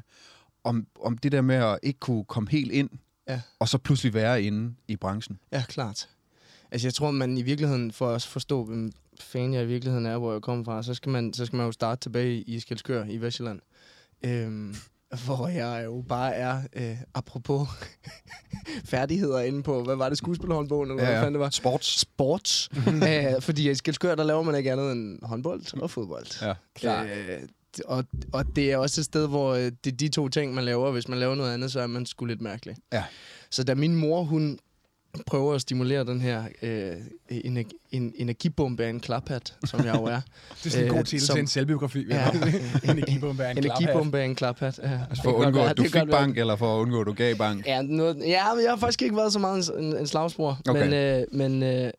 om, 0.64 0.88
om 1.02 1.18
det 1.18 1.32
der 1.32 1.42
med 1.42 1.56
at 1.56 1.80
ikke 1.84 2.00
kunne 2.00 2.24
komme 2.26 2.50
helt 2.50 2.72
ind, 2.72 2.90
Ja. 3.28 3.42
og 3.60 3.70
så 3.70 3.78
pludselig 3.78 4.14
være 4.14 4.44
inde 4.44 4.76
i 4.88 4.96
branchen. 4.96 5.40
Ja, 5.52 5.64
klart. 5.68 6.10
Altså, 6.72 6.88
jeg 6.88 6.94
tror, 6.94 7.12
man 7.12 7.38
i 7.38 7.42
virkeligheden, 7.42 7.92
for 7.92 8.10
at 8.10 8.24
forstå, 8.24 8.64
hvem 8.64 8.92
fan 9.20 9.54
jeg 9.54 9.64
i 9.64 9.68
virkeligheden 9.68 10.06
er, 10.06 10.18
hvor 10.18 10.32
jeg 10.32 10.42
kommer 10.42 10.66
fra, 10.66 10.84
så 10.84 10.94
skal 10.94 11.10
man, 11.12 11.34
så 11.34 11.46
skal 11.46 11.58
man 11.58 11.66
jo 11.66 11.72
starte 11.72 12.02
tilbage 12.02 12.42
i 12.42 12.60
Skelskør 12.60 13.06
i 13.06 13.18
Vestjylland. 13.18 13.60
Øhm, 14.26 14.76
hvor 15.16 15.48
jeg 15.48 15.82
jo 15.86 16.04
bare 16.10 16.36
er, 16.36 16.62
øh, 16.74 16.98
apropos 17.14 17.68
færdigheder 18.92 19.40
inde 19.40 19.64
på, 19.64 19.84
hvad 19.84 19.96
var 19.96 20.10
det, 20.10 20.18
skuespillerhåndbogen, 20.18 20.90
eller 20.92 21.04
ja, 21.04 21.10
hvad 21.10 21.20
fanden 21.20 21.34
det 21.34 21.40
var? 21.40 21.50
Sports. 21.50 22.00
Sports. 22.00 22.70
Æh, 23.08 23.42
fordi 23.42 23.70
i 23.70 23.76
Skelskør, 23.76 24.16
der 24.16 24.24
laver 24.24 24.44
man 24.44 24.56
ikke 24.56 24.72
andet 24.72 24.92
end 24.92 25.20
håndbold 25.24 25.82
og 25.82 25.92
fodbold. 25.92 26.26
Ja. 26.42 26.54
Klart. 26.76 27.08
Øh, 27.08 27.40
og, 27.86 28.04
og 28.34 28.56
det 28.56 28.72
er 28.72 28.78
også 28.78 29.02
et 29.02 29.06
sted, 29.06 29.28
hvor 29.28 29.54
øh, 29.54 29.72
det 29.84 29.94
er 29.94 29.98
de 29.98 30.10
to 30.10 30.30
ting, 30.30 30.54
man 30.54 30.64
laver. 30.64 30.92
Hvis 30.92 31.08
man 31.08 31.20
laver 31.20 31.36
noget 31.36 31.54
andet, 31.54 31.72
så 31.72 31.80
er 31.80 31.88
man 31.88 32.06
sgu 32.06 32.26
lidt 32.26 32.42
mærkelig. 32.42 32.76
Ja. 32.94 33.04
Så 33.52 33.64
da 33.64 33.76
min 33.76 33.96
mor, 33.96 34.24
hun 34.24 34.60
prøver 35.26 35.54
at 35.56 35.62
stimulere 35.62 36.04
den 36.04 36.22
her 36.22 36.44
øh, 36.62 36.94
energi, 37.30 37.76
en, 37.92 38.14
energibombe 38.16 38.86
af 38.86 38.90
en 38.90 39.00
klaphat, 39.00 39.56
som 39.66 39.86
jeg 39.86 39.96
jo 39.96 40.04
er. 40.04 40.22
Det 40.64 40.66
er 40.66 40.70
sådan 40.70 40.86
en 40.86 40.92
Øh, 40.92 40.98
god 40.98 41.04
titel 41.04 41.28
til 41.28 41.40
en 41.40 41.48
selvbiografi. 41.48 42.06
Ja. 42.10 42.30
Energibombe 42.92 43.44
er 43.44 43.50
en 43.50 43.58
klaphat. 43.58 43.80
energibombe 43.80 44.20
af 44.20 44.26
en 44.26 44.36
klaphat. 44.36 44.80
Ja. 44.84 45.00
Altså 45.10 45.24
for 45.24 45.42
at 45.42 45.46
undgå, 45.46 45.60
at 45.60 45.78
du 45.78 45.84
fik 45.84 45.96
være. 45.96 46.08
bank, 46.08 46.38
eller 46.38 46.56
for 46.56 46.76
at 46.76 46.82
undgå, 46.82 47.02
at 47.02 47.08
du 47.08 47.14
gav 47.14 47.36
bank. 47.36 47.66
Ja, 47.66 47.82
noget, 47.82 48.18
ja, 48.18 48.54
men 48.56 48.64
jeg 48.64 48.72
har 48.72 48.78
faktisk 48.78 49.02
ikke 49.02 49.16
været 49.16 49.34
så 49.34 49.40
meget 49.40 49.70
en, 49.78 49.84
en, 49.84 49.98
en 49.98 50.08
slagsbror. 50.08 50.60
Okay. 50.70 50.84
Men, 50.84 50.94
øh, 50.94 51.26
men, 51.32 51.64
øh, 51.64 51.92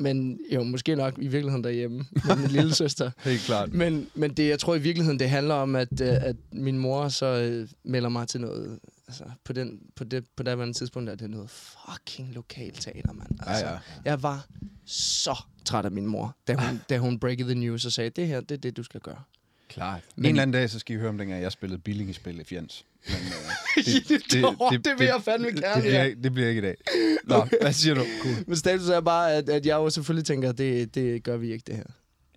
men 0.00 0.38
jo, 0.54 0.62
måske 0.62 0.96
nok 0.96 1.14
i 1.18 1.28
virkeligheden 1.28 1.64
derhjemme 1.64 2.04
med 2.26 2.36
min 2.36 2.50
lille 2.50 2.74
søster. 2.84 3.10
Helt 3.24 3.40
klart. 3.40 3.72
Men, 3.72 4.06
men 4.14 4.30
det, 4.30 4.48
jeg 4.48 4.58
tror 4.58 4.74
i 4.74 4.80
virkeligheden, 4.80 5.18
det 5.18 5.30
handler 5.30 5.54
om, 5.54 5.76
at, 5.76 6.00
øh, 6.02 6.08
at 6.08 6.36
min 6.52 6.78
mor 6.78 7.08
så 7.08 7.26
øh, 7.26 7.68
melder 7.84 8.08
mig 8.08 8.28
til 8.28 8.40
noget... 8.40 8.78
Altså, 9.08 9.24
på, 9.44 9.52
den, 9.52 9.80
på, 9.96 10.04
det, 10.04 10.24
på 10.36 10.42
det 10.42 10.76
tidspunkt 10.76 11.10
er 11.10 11.14
det 11.14 11.30
noget 11.30 11.50
fucking 11.50 12.34
lokalteater, 12.34 13.12
mand. 13.12 13.28
Altså, 13.46 13.66
Ja, 13.66 13.72
ja. 13.72 13.78
Jeg 14.04 14.22
var 14.22 14.46
så 14.86 15.42
træt 15.64 15.84
af 15.84 15.90
min 15.92 16.06
mor, 16.06 16.36
da 16.48 16.54
hun, 16.54 16.80
da 16.88 16.98
hun 16.98 17.18
breakede 17.18 17.48
the 17.48 17.60
news 17.60 17.84
og 17.86 17.92
sagde, 17.92 18.10
det 18.10 18.26
her, 18.26 18.40
det 18.40 18.50
er 18.50 18.56
det, 18.58 18.76
du 18.76 18.82
skal 18.82 19.00
gøre. 19.00 19.22
Klart. 19.68 20.00
Men, 20.16 20.24
en 20.24 20.28
eller 20.30 20.42
anden 20.42 20.52
dag, 20.54 20.70
så 20.70 20.78
skal 20.78 20.96
I 20.96 20.98
høre 20.98 21.08
om 21.08 21.18
dengang, 21.18 21.42
jeg 21.42 21.52
spillede 21.52 21.80
billing-spil 21.80 22.40
i 22.40 22.44
Fjends. 22.44 22.84
Men, 23.06 23.16
øh, 23.16 23.84
det, 24.72 24.84
det 24.84 24.98
vil 24.98 25.06
jeg 25.06 25.22
fandme 25.24 25.46
det, 25.50 25.62
gerne, 25.62 25.74
det, 25.74 25.82
bliver, 25.82 25.98
ja. 25.98 26.04
ikke- 26.04 26.22
det 26.22 26.32
bliver 26.32 26.48
ikke 26.48 26.58
i 26.58 26.62
dag. 26.62 26.76
Nå, 27.24 27.46
hvad 27.60 27.72
siger 27.72 27.94
du? 27.94 28.04
Cool. 28.22 28.34
Men 28.46 28.56
status 28.56 28.88
er 28.88 29.00
bare, 29.00 29.32
at, 29.34 29.48
at 29.48 29.66
jeg 29.66 29.74
jo 29.74 29.90
selvfølgelig 29.90 30.26
tænker, 30.26 30.48
at 30.48 30.58
det, 30.58 30.94
det 30.94 31.22
gør 31.22 31.36
vi 31.36 31.52
ikke, 31.52 31.64
det 31.66 31.76
her. 31.76 31.84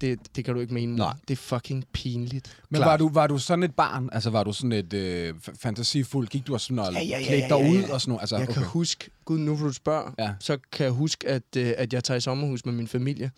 Det, 0.02 0.20
det 0.36 0.46
kan 0.46 0.54
du 0.54 0.60
ikke 0.60 0.74
mene, 0.74 0.92
mor. 0.92 0.98
Nej. 0.98 1.14
Det 1.28 1.32
er 1.34 1.36
fucking 1.38 1.86
pinligt. 1.94 2.58
Men 2.70 2.80
Klart. 2.80 2.88
var 2.90 2.98
du, 2.98 3.10
var 3.10 3.28
du 3.28 3.38
sådan 3.38 3.64
et 3.64 3.76
barn? 3.76 4.10
Altså, 4.12 4.30
var 4.30 4.44
du 4.44 4.54
sådan 4.54 4.72
et 4.72 4.94
øh, 4.94 5.34
fantasifuld? 5.60 6.28
Gik 6.28 6.48
du 6.48 6.54
og 6.54 6.62
sådan 6.62 6.80
og 6.80 6.94
Ja, 6.94 7.00
ja, 7.02 7.20
ja, 7.20 7.36
ja, 7.36 7.42
dig 7.42 7.50
ja, 7.50 7.70
ud 7.72 7.78
ja. 7.88 7.94
og 7.94 8.02
sådan 8.02 8.10
noget? 8.12 8.22
Altså, 8.22 8.38
Jeg 8.38 8.48
kan 8.48 8.64
huske, 8.64 9.10
gud 9.26 9.38
nu 9.38 9.56
hvor 9.56 9.68
du 9.68 9.74
spørger, 9.74 10.12
Ja. 10.20 10.34
så 10.40 10.58
kan 10.72 10.84
jeg 10.84 10.94
huske, 10.94 11.28
at, 11.28 11.44
øh, 11.58 11.74
at 11.78 11.94
jeg 11.94 12.04
tager 12.04 12.18
i 12.18 12.22
sommerhus 12.22 12.66
med 12.66 12.74
min 12.74 12.88
familie. 12.88 13.32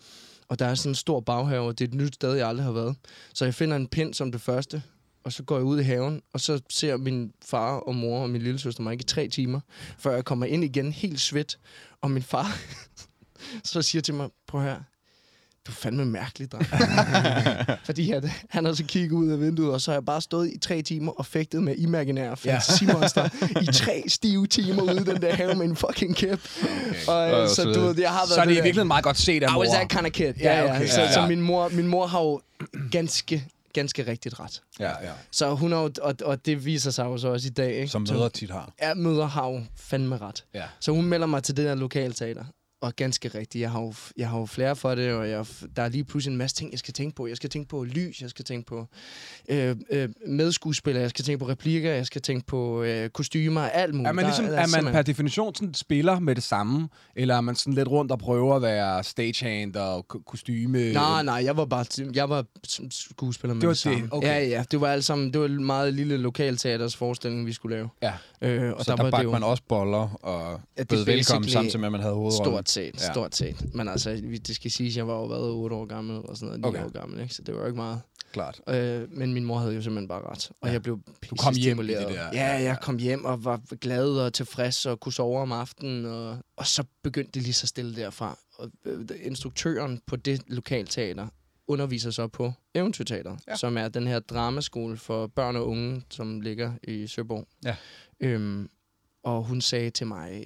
Og 0.48 0.58
der 0.58 0.66
er 0.66 0.74
sådan 0.74 0.90
en 0.90 0.94
stor 0.94 1.20
baghave, 1.20 1.66
og 1.66 1.78
det 1.78 1.84
er 1.84 1.88
et 1.88 1.94
nyt 1.94 2.14
sted, 2.14 2.34
jeg 2.34 2.48
aldrig 2.48 2.64
har 2.64 2.72
været. 2.72 2.96
Så 3.34 3.44
jeg 3.44 3.54
finder 3.54 3.76
en 3.76 3.86
pind 3.88 4.14
som 4.14 4.32
det 4.32 4.40
første, 4.40 4.82
og 5.24 5.32
så 5.32 5.42
går 5.42 5.56
jeg 5.56 5.64
ud 5.64 5.80
i 5.80 5.82
haven, 5.82 6.22
og 6.32 6.40
så 6.40 6.60
ser 6.70 6.96
min 6.96 7.32
far 7.44 7.76
og 7.76 7.94
mor 7.94 8.22
og 8.22 8.30
min 8.30 8.42
lille 8.42 8.58
søster 8.58 8.82
mig 8.82 8.92
ikke 8.92 9.02
i 9.02 9.06
tre 9.06 9.28
timer, 9.28 9.60
før 9.98 10.14
jeg 10.14 10.24
kommer 10.24 10.46
ind 10.46 10.64
igen 10.64 10.92
helt 10.92 11.20
svedt. 11.20 11.58
Og 12.00 12.10
min 12.10 12.22
far 12.22 12.58
så 13.64 13.82
siger 13.82 14.02
til 14.02 14.14
mig, 14.14 14.28
prøv 14.46 14.62
her, 14.62 14.76
du 15.66 15.72
er 15.72 15.76
fandme 15.76 16.04
mærkelig, 16.04 16.52
dreng. 16.52 16.66
Fordi 17.86 18.10
at, 18.12 18.24
han 18.50 18.64
har 18.64 18.72
så 18.72 18.84
kigget 18.84 19.12
ud 19.12 19.28
af 19.30 19.40
vinduet, 19.40 19.72
og 19.72 19.80
så 19.80 19.90
har 19.90 19.96
jeg 19.96 20.04
bare 20.04 20.20
stået 20.20 20.48
i 20.52 20.58
tre 20.58 20.82
timer 20.82 21.12
og 21.12 21.26
fægtet 21.26 21.62
med 21.62 21.74
imaginære 21.76 22.36
fantasimonster 22.36 23.28
i 23.62 23.66
tre 23.66 24.04
stive 24.08 24.46
timer 24.46 24.82
ude 24.82 24.96
i 24.96 25.04
den 25.04 25.22
der 25.22 25.34
have 25.34 25.54
med 25.54 25.66
en 25.66 25.76
fucking 25.76 26.16
kæp. 26.16 26.40
Okay. 26.62 27.06
Og, 27.08 27.42
øh, 27.42 27.48
så 27.48 27.64
du 27.64 27.80
ved, 27.80 27.98
jeg 28.00 28.10
har 28.10 28.18
været 28.20 28.28
Så 28.28 28.40
er 28.40 28.44
det 28.44 28.50
i 28.52 28.54
virkeligheden 28.54 28.88
meget 28.88 29.04
godt 29.04 29.18
set 29.18 29.42
af 29.42 29.48
I 29.48 29.52
mor. 29.52 29.60
was 29.60 29.68
that 29.68 29.88
kind 29.88 30.06
of 30.06 30.12
kid. 30.12 30.32
Ja, 30.40 30.64
ja. 30.64 30.74
okay. 30.76 30.86
Så, 30.86 31.00
Ja, 31.00 31.12
så 31.12 31.20
ja. 31.20 31.26
min, 31.28 31.40
mor, 31.40 31.68
min 31.68 31.86
mor 31.86 32.06
har 32.06 32.20
jo 32.20 32.40
ganske, 32.90 33.44
ganske 33.74 34.06
rigtigt 34.06 34.40
ret. 34.40 34.62
Ja, 34.80 34.88
ja. 34.88 35.10
Så 35.30 35.54
hun 35.54 35.72
har 35.72 35.78
jo, 35.80 35.90
og, 36.02 36.14
og 36.24 36.46
det 36.46 36.64
viser 36.64 36.90
sig 36.90 37.04
jo 37.04 37.18
så 37.18 37.28
også 37.28 37.46
i 37.46 37.50
dag, 37.50 37.74
ikke? 37.74 37.88
Som 37.88 38.06
Så- 38.06 38.14
møder 38.14 38.28
tit 38.28 38.50
har. 38.50 38.72
Ja, 38.82 38.94
møder 38.94 39.26
har 39.26 39.48
jo 39.48 39.60
fandme 39.76 40.18
ret. 40.18 40.44
Ja. 40.54 40.62
Så 40.80 40.92
hun 40.92 41.04
melder 41.04 41.26
mig 41.26 41.42
til 41.42 41.56
det 41.56 41.64
der 41.64 41.74
lokalteater. 41.74 42.44
Og 42.82 42.96
ganske 42.96 43.28
rigtigt, 43.28 43.62
jeg 43.62 43.70
har 43.70 43.80
jo, 43.80 43.92
jeg 44.16 44.28
har 44.28 44.38
jo 44.38 44.46
flere 44.46 44.76
for 44.76 44.94
det, 44.94 45.12
og 45.12 45.28
jeg, 45.30 45.46
der 45.76 45.82
er 45.82 45.88
lige 45.88 46.04
pludselig 46.04 46.32
en 46.32 46.38
masse 46.38 46.56
ting, 46.56 46.70
jeg 46.70 46.78
skal 46.78 46.94
tænke 46.94 47.16
på. 47.16 47.26
Jeg 47.26 47.36
skal 47.36 47.50
tænke 47.50 47.68
på 47.68 47.84
lys, 47.84 48.20
jeg 48.22 48.30
skal 48.30 48.44
tænke 48.44 48.66
på 48.66 48.86
øh, 49.48 49.76
øh, 49.90 50.08
medskuespillere, 50.26 51.02
jeg 51.02 51.10
skal 51.10 51.24
tænke 51.24 51.38
på 51.44 51.48
replikker, 51.50 51.92
jeg 51.94 52.06
skal 52.06 52.22
tænke 52.22 52.46
på 52.46 52.82
øh, 52.82 53.08
kostymer, 53.10 53.60
alt 53.60 53.94
muligt. 53.94 54.08
Er 54.08 54.12
man, 54.12 54.24
Der- 54.24 54.30
ligesom, 54.30 54.44
der 54.44 54.52
er 54.52 54.56
man 54.56 54.68
simpelthen- 54.68 54.92
per 54.92 55.02
definition 55.02 55.54
sådan 55.54 55.74
spiller 55.74 56.18
med 56.18 56.34
det 56.34 56.42
samme? 56.42 56.88
Eller 57.16 57.34
er 57.36 57.40
man 57.40 57.54
sådan 57.54 57.72
lidt 57.72 57.88
rundt 57.88 58.12
og 58.12 58.18
prøver 58.18 58.56
at 58.56 58.62
være 58.62 59.04
stagehand 59.04 59.76
og 59.76 60.08
ko- 60.08 60.18
kostyme? 60.26 60.92
Nej, 60.92 61.22
nej, 61.22 61.42
jeg 61.44 61.56
var 61.56 61.64
bare 61.64 61.84
jeg 62.14 62.28
var 62.28 62.44
skuespiller 62.90 63.54
med 63.54 63.60
Det 63.60 63.66
var 63.66 63.72
det, 63.72 63.78
samme. 63.78 64.08
okay. 64.10 64.26
Ja, 64.28 64.48
ja, 64.48 64.64
det 64.70 64.80
var 64.80 64.88
alt 64.88 65.04
sammen, 65.04 65.32
det 65.32 65.40
var 65.40 65.46
en 65.46 65.64
meget 65.64 65.94
lille 65.94 66.16
lokalteaters 66.16 66.96
forestilling, 66.96 67.46
vi 67.46 67.52
skulle 67.52 67.76
lave. 67.76 67.88
Ja. 68.02 68.12
Øh, 68.42 68.72
og 68.72 68.84
Så 68.84 68.90
der, 68.90 68.96
var 68.96 68.96
der 68.96 69.04
det 69.04 69.10
bagte 69.12 69.28
man 69.30 69.42
også 69.42 69.62
boller 69.68 70.18
og 70.24 70.60
Ja, 70.78 70.84
bød 70.84 71.00
er 71.00 71.04
velkommen 71.04 71.48
samtidig 71.50 71.80
med, 71.80 71.86
at 71.88 71.92
man 71.92 72.00
havde 72.00 72.14
hovedrollen. 72.14 72.52
stort 72.52 72.69
set, 72.70 72.94
Ja. 73.00 73.12
stort 73.12 73.36
set. 73.36 73.74
Men 73.74 73.88
altså, 73.88 74.10
det 74.46 74.54
skal 74.56 74.70
siges, 74.70 74.96
jeg 74.96 75.06
var 75.08 75.14
jo 75.14 75.24
været 75.24 75.50
8 75.50 75.76
år 75.76 75.84
gammel, 75.86 76.16
og 76.16 76.36
sådan 76.36 76.46
noget, 76.46 76.60
9 76.60 76.66
Okay. 76.68 76.84
år 76.84 76.98
gammel, 77.00 77.20
ikke? 77.20 77.34
så 77.34 77.42
det 77.42 77.54
var 77.54 77.60
jo 77.60 77.66
ikke 77.66 77.76
meget. 77.76 78.00
Klart. 78.32 78.60
Øh, 78.68 79.12
men 79.12 79.32
min 79.34 79.44
mor 79.44 79.58
havde 79.58 79.74
jo 79.74 79.82
simpelthen 79.82 80.08
bare 80.08 80.22
ret, 80.30 80.50
og 80.60 80.68
Ja. 80.68 80.72
jeg 80.72 80.82
blev 80.82 81.00
Du 81.30 81.36
kom 81.36 81.54
hjem 81.54 81.80
i 81.80 81.86
det 81.86 81.96
der. 82.08 82.30
Ja, 82.32 82.46
jeg 82.62 82.78
kom 82.82 82.98
hjem 82.98 83.24
og 83.24 83.44
var 83.44 83.60
glad 83.80 84.08
og 84.08 84.32
tilfreds 84.32 84.86
og 84.86 85.00
kunne 85.00 85.12
sove 85.12 85.40
om 85.40 85.52
aftenen, 85.52 86.04
og, 86.06 86.38
og 86.56 86.66
så 86.66 86.84
begyndte 87.02 87.30
det 87.34 87.42
lige 87.42 87.52
så 87.52 87.66
stille 87.66 87.96
derfra. 87.96 88.38
og 88.58 88.70
øh, 88.84 89.06
instruktøren 89.22 90.00
på 90.06 90.16
det 90.16 90.42
lokalteater 90.46 91.28
underviser 91.68 92.10
så 92.10 92.26
på 92.28 92.52
Eventyrteater, 92.74 93.30
Ja. 93.30 93.36
ja. 93.52 93.56
som 93.56 93.76
er 93.78 93.88
den 93.88 94.06
her 94.06 94.18
dramaskole 94.18 94.96
for 94.96 95.26
børn 95.26 95.56
og 95.56 95.68
unge, 95.68 96.02
som 96.10 96.40
ligger 96.40 96.72
i 96.82 97.06
Søborg. 97.06 97.46
Ja. 97.64 97.76
Øhm, 98.20 98.68
og 99.24 99.44
hun 99.44 99.60
sagde 99.60 99.90
til 99.90 100.06
mig, 100.06 100.44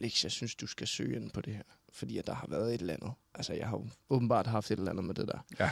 Alex, 0.00 0.24
jeg 0.24 0.32
synes, 0.32 0.54
du 0.54 0.66
skal 0.66 0.86
søge 0.86 1.16
ind 1.16 1.30
på 1.30 1.40
det 1.40 1.54
her, 1.54 1.62
fordi 1.92 2.18
at 2.18 2.26
der 2.26 2.34
har 2.34 2.46
været 2.50 2.74
et 2.74 2.80
eller 2.80 2.94
andet. 2.94 3.10
Altså, 3.34 3.52
jeg 3.52 3.68
har 3.68 3.76
jo 3.76 3.86
åbenbart 4.10 4.46
haft 4.46 4.70
et 4.70 4.78
eller 4.78 4.90
andet 4.90 5.04
med 5.04 5.14
det 5.14 5.28
der. 5.28 5.38
Ja. 5.60 5.70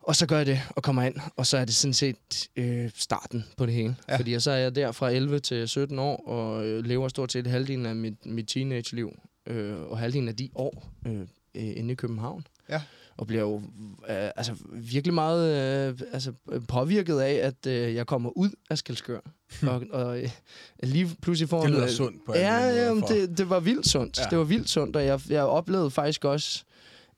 Og 0.00 0.16
så 0.16 0.26
gør 0.26 0.36
jeg 0.36 0.46
det 0.46 0.62
og 0.70 0.82
kommer 0.82 1.02
ind, 1.02 1.14
og 1.36 1.46
så 1.46 1.58
er 1.58 1.64
det 1.64 1.74
sådan 1.74 1.94
set 1.94 2.48
øh, 2.56 2.90
starten 2.94 3.44
på 3.56 3.66
det 3.66 3.74
hele. 3.74 3.96
Ja. 4.08 4.16
Fordi 4.16 4.40
så 4.40 4.50
er 4.50 4.56
jeg 4.56 4.74
der 4.74 4.92
fra 4.92 5.10
11 5.10 5.38
til 5.40 5.68
17 5.68 5.98
år, 5.98 6.16
og 6.16 6.66
øh, 6.66 6.84
lever 6.84 7.08
stort 7.08 7.32
set 7.32 7.46
halvdelen 7.46 7.86
af 7.86 7.96
mit, 7.96 8.26
mit 8.26 8.48
teenage-liv, 8.48 9.18
øh, 9.46 9.80
og 9.80 9.98
halvdelen 9.98 10.28
af 10.28 10.36
de 10.36 10.50
år 10.54 10.92
øh, 11.06 11.20
øh, 11.20 11.26
inde 11.54 11.92
i 11.92 11.94
København. 11.94 12.46
Ja. 12.68 12.82
Og 13.20 13.26
bliver 13.26 13.42
jo 13.42 13.56
øh, 14.08 14.30
altså, 14.36 14.54
virkelig 14.72 15.14
meget 15.14 15.88
øh, 15.88 16.00
altså, 16.12 16.32
påvirket 16.68 17.18
af, 17.20 17.32
at 17.32 17.66
øh, 17.66 17.94
jeg 17.94 18.06
kommer 18.06 18.30
ud 18.36 18.50
af 18.70 18.78
Skelskør. 18.78 19.20
og 19.62 19.82
og 19.90 20.22
øh, 20.22 20.28
lige 20.82 21.10
pludselig 21.22 21.48
får 21.48 21.60
Det 21.60 21.68
en, 21.68 21.72
lyder 21.74 21.84
øh, 21.84 21.90
sundt 21.90 22.26
på 22.26 22.34
Ja, 22.34 22.84
jamen, 22.86 23.02
det, 23.08 23.38
det 23.38 23.50
var 23.50 23.60
vildt 23.60 23.88
sundt. 23.88 24.18
Ja. 24.18 24.24
Det 24.30 24.38
var 24.38 24.44
vildt 24.44 24.68
sundt, 24.68 24.96
og 24.96 25.04
jeg, 25.04 25.20
jeg 25.28 25.42
oplevede 25.42 25.90
faktisk 25.90 26.24
også, 26.24 26.64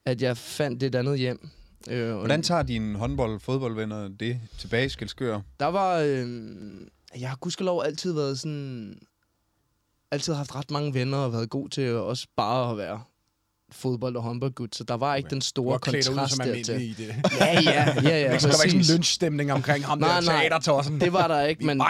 at 0.05 0.21
jeg 0.21 0.37
fandt 0.37 0.83
et 0.83 0.95
andet 0.95 1.19
hjem. 1.19 1.49
Øh, 1.89 2.15
Hvordan 2.15 2.43
tager 2.43 2.63
dine 2.63 2.99
håndbold- 2.99 3.39
fodboldvenner 3.39 4.07
det 4.07 4.39
tilbage 4.57 4.85
i 4.85 4.89
Skelskør? 4.89 5.41
Der 5.59 5.65
var... 5.67 5.97
Øh, 5.99 6.27
jeg 7.19 7.29
har 7.29 7.35
gudskelov 7.37 7.83
altid 7.85 8.13
været 8.13 8.39
sådan... 8.39 8.99
Altid 10.11 10.33
haft 10.33 10.55
ret 10.55 10.71
mange 10.71 10.93
venner 10.93 11.17
og 11.17 11.33
været 11.33 11.49
god 11.49 11.69
til 11.69 11.93
også 11.95 12.27
bare 12.37 12.71
at 12.71 12.77
være 12.77 13.01
fodbold- 13.73 14.15
og 14.15 14.23
håndboldgud, 14.23 14.67
så 14.71 14.83
der 14.83 14.93
var 14.97 15.15
ikke 15.15 15.29
den 15.29 15.39
Du 15.39 15.45
store 15.45 15.79
klædt 15.79 16.09
ud 16.09 16.13
kontrast 16.15 16.35
som 16.35 16.45
dertil. 16.45 16.81
i 16.81 16.93
det. 16.93 17.15
Ja, 17.39 17.61
ja, 17.61 17.95
ja, 18.03 18.19
ja, 18.31 18.39
Så 18.39 18.47
der 18.47 18.53
var 18.57 18.63
ikke 18.63 18.77
en 18.77 18.83
lynchstemning 18.95 19.53
omkring 19.53 19.85
ham 19.85 19.97
Nej, 19.99 20.19
der 20.19 20.25
nej. 20.25 20.39
teatertossen. 20.41 21.01
Det 21.01 21.13
var 21.13 21.27
der 21.27 21.41
ikke, 21.45 21.65
men 21.65 21.81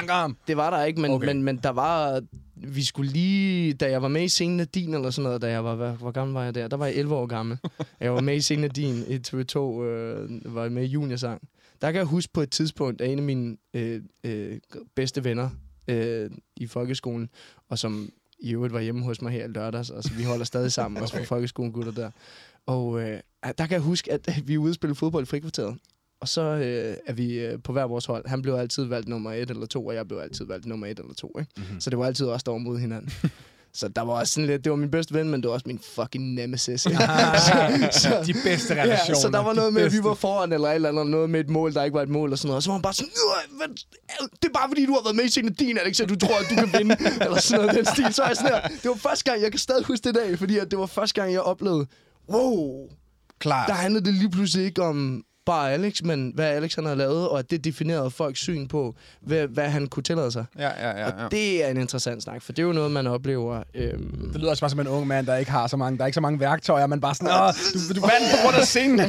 det 0.47 0.57
var 0.57 0.69
der 0.69 0.83
ikke, 0.83 1.01
men, 1.01 1.11
Okay. 1.11 1.25
okay. 1.25 1.35
men, 1.35 1.43
men 1.43 1.57
der 1.57 1.69
var... 1.69 2.21
Vi 2.55 2.83
skulle 2.83 3.11
lige... 3.11 3.73
Da 3.73 3.89
jeg 3.91 4.01
var 4.01 4.07
med 4.07 4.23
i 4.23 4.29
scenen 4.29 4.67
din 4.67 4.93
eller 4.93 5.09
sådan 5.09 5.23
noget, 5.23 5.41
da 5.41 5.49
jeg 5.49 5.63
var... 5.63 5.75
Hvad, 5.75 5.91
hvor 5.91 6.11
gammel 6.11 6.33
var 6.33 6.43
jeg 6.43 6.55
der? 6.55 6.67
Der 6.67 6.77
var 6.77 6.85
jeg 6.85 6.95
11 6.95 7.15
år 7.15 7.25
gammel. 7.25 7.57
Jeg 7.99 8.13
var 8.13 8.21
med 8.21 8.35
i 8.35 8.41
scenen 8.41 8.69
din 8.71 9.03
i 9.07 9.15
TV2, 9.27 9.57
øh, 9.59 10.55
var 10.55 10.69
med 10.69 10.83
i 10.83 10.85
juniorsang. 10.85 11.41
Der 11.81 11.91
kan 11.91 11.97
jeg 11.97 12.05
huske 12.05 12.33
på 12.33 12.41
et 12.41 12.51
tidspunkt, 12.51 13.01
at 13.01 13.09
en 13.11 13.17
af 13.17 13.23
mine 13.23 13.57
øh, 13.73 14.01
øh, 14.23 14.57
bedste 14.95 15.23
venner 15.23 15.49
øh, 15.87 16.29
i 16.55 16.67
folkeskolen, 16.67 17.29
og 17.69 17.79
som 17.79 18.09
i 18.43 18.53
øvrigt 18.53 18.73
var 18.73 18.79
hjemme 18.79 19.03
hos 19.03 19.21
mig 19.21 19.31
her 19.31 19.45
i 19.45 19.47
lørdags, 19.47 19.89
altså 19.89 20.13
vi 20.13 20.23
holder 20.23 20.45
stadig 20.45 20.71
sammen, 20.71 21.01
også 21.01 21.17
for 21.17 21.23
folkeskolen 21.35 21.71
gutter 21.71 21.91
der. 21.91 22.11
Og 22.65 23.01
øh, 23.01 23.19
der 23.43 23.53
kan 23.53 23.71
jeg 23.71 23.81
huske, 23.81 24.11
at 24.13 24.41
vi 24.45 24.53
er 24.53 24.57
ude 24.57 24.71
og 24.71 24.75
spille 24.75 24.95
fodbold 24.95 25.23
i 25.23 25.25
frikvarteret. 25.25 25.77
Og 26.19 26.27
så 26.27 26.41
øh, 26.41 26.97
er 27.07 27.13
vi 27.13 27.39
øh, 27.39 27.59
på 27.63 27.71
hver 27.71 27.83
vores 27.83 28.05
hold. 28.05 28.27
Han 28.27 28.41
blev 28.41 28.53
altid 28.53 28.83
valgt 28.83 29.07
nummer 29.07 29.31
et 29.31 29.49
eller 29.49 29.65
to, 29.65 29.85
og 29.85 29.95
jeg 29.95 30.07
blev 30.07 30.19
altid 30.19 30.45
valgt 30.45 30.65
nummer 30.65 30.87
et 30.87 30.99
eller 30.99 31.13
to. 31.13 31.35
Ikke? 31.39 31.51
Mhm. 31.57 31.65
Mm-hmm. 31.65 31.81
Så 31.81 31.89
det 31.89 31.99
var 31.99 32.05
altid 32.05 32.25
os, 32.27 32.43
der 32.43 32.57
mod 32.57 32.79
hinanden. 32.79 33.09
så 33.75 33.87
der 33.87 34.01
var 34.01 34.13
også 34.13 34.33
sådan 34.33 34.47
lidt, 34.47 34.63
det 34.63 34.69
var 34.69 34.75
min 34.75 34.91
bedste 34.91 35.13
ven, 35.13 35.29
men 35.29 35.41
det 35.41 35.47
var 35.47 35.53
også 35.53 35.63
min 35.67 35.79
fucking 35.95 36.33
nemesis. 36.33 36.85
Ikke? 36.85 36.97
så, 37.91 38.23
De 38.25 38.33
bedste 38.43 38.73
relationer. 38.73 38.89
Ja, 39.09 39.21
så 39.21 39.29
der 39.33 39.39
var 39.43 39.53
noget 39.53 39.73
med, 39.73 39.81
at 39.81 39.91
vi 39.93 40.03
var 40.03 40.13
foran 40.13 40.53
eller 40.53 40.67
et 40.69 40.75
eller 40.75 40.89
andet, 40.89 41.07
noget 41.07 41.29
med 41.29 41.39
et 41.39 41.49
mål, 41.49 41.73
der 41.73 41.83
ikke 41.83 41.95
var 41.95 42.01
et 42.01 42.09
mål 42.09 42.31
og 42.31 42.37
sådan 42.37 42.47
noget. 42.47 42.57
Og 42.57 42.63
så 42.63 42.69
var 42.69 42.73
han 42.75 42.81
bare 42.81 42.93
sådan, 42.93 43.11
"Øh, 43.51 43.57
hvad, 43.57 43.67
det 44.41 44.47
er 44.49 44.53
bare 44.53 44.67
fordi, 44.69 44.85
du 44.85 44.93
har 44.93 45.03
været 45.03 45.15
med 45.15 45.23
i 45.25 45.29
scenen 45.29 45.53
din, 45.53 45.77
Alex, 45.77 45.99
at 45.99 46.09
du 46.09 46.15
tror, 46.15 46.37
at 46.39 46.45
du 46.49 46.55
kan 46.55 46.79
vinde. 46.79 46.97
eller 47.25 47.39
sådan 47.39 47.65
noget, 47.65 47.75
den 47.77 47.85
stil. 47.85 48.13
Så 48.13 48.23
jeg 48.23 48.35
sådan 48.35 48.51
her, 48.51 48.67
det 48.67 48.85
var 48.89 48.95
første 48.95 49.31
gang, 49.31 49.41
jeg 49.43 49.51
kan 49.51 49.59
stadig 49.59 49.85
huske 49.85 50.03
det 50.03 50.15
dag, 50.15 50.39
fordi 50.39 50.57
at 50.57 50.71
det 50.71 50.79
var 50.79 50.85
første 50.85 51.21
gang, 51.21 51.33
jeg 51.33 51.41
oplevede, 51.41 51.85
wow, 52.29 52.87
Klart. 53.39 53.67
der 53.67 53.73
handlede 53.73 54.05
det 54.05 54.13
lige 54.13 54.29
pludselig 54.29 54.65
ikke 54.65 54.83
om 54.83 55.23
bare 55.45 55.71
Alex, 55.71 56.01
men 56.03 56.31
hvad 56.35 56.45
Alex 56.45 56.75
han 56.75 56.85
havde 56.85 56.97
lavet, 56.97 57.29
og 57.29 57.39
at 57.39 57.51
det 57.51 57.63
definerede 57.63 58.11
folks 58.11 58.39
syn 58.39 58.67
på, 58.67 58.95
hvad, 59.21 59.47
hvad 59.47 59.69
han 59.69 59.87
kunne 59.87 60.03
tillade 60.03 60.31
sig. 60.31 60.45
Ja, 60.59 60.69
ja, 60.69 60.89
ja. 60.89 60.99
ja. 60.99 61.25
Og 61.25 61.31
det 61.31 61.65
er 61.65 61.67
en 61.67 61.77
interessant 61.77 62.23
snak, 62.23 62.41
for 62.41 62.51
det 62.53 62.61
er 62.63 62.67
jo 62.67 62.73
noget, 62.73 62.91
man 62.91 63.07
oplever. 63.07 63.63
Øhm, 63.75 64.29
Det 64.31 64.41
lyder 64.41 64.49
også 64.49 64.61
bare 64.61 64.69
som 64.69 64.79
en 64.79 64.87
ung 64.87 65.07
mand, 65.07 65.27
der 65.27 65.35
ikke 65.35 65.51
har 65.51 65.67
så 65.67 65.77
mange, 65.77 65.97
der 65.97 66.03
er 66.03 66.07
ikke 66.07 66.15
så 66.15 66.21
mange 66.21 66.39
værktøjer, 66.39 66.87
men 66.87 67.01
bare 67.01 67.15
sådan, 67.15 67.27
Åh, 67.33 67.53
du, 67.73 67.93
du 67.93 68.01
vandt 68.01 68.31
på 68.31 68.37
grund 68.43 68.55
af 68.55 68.63
scenen 68.67 68.99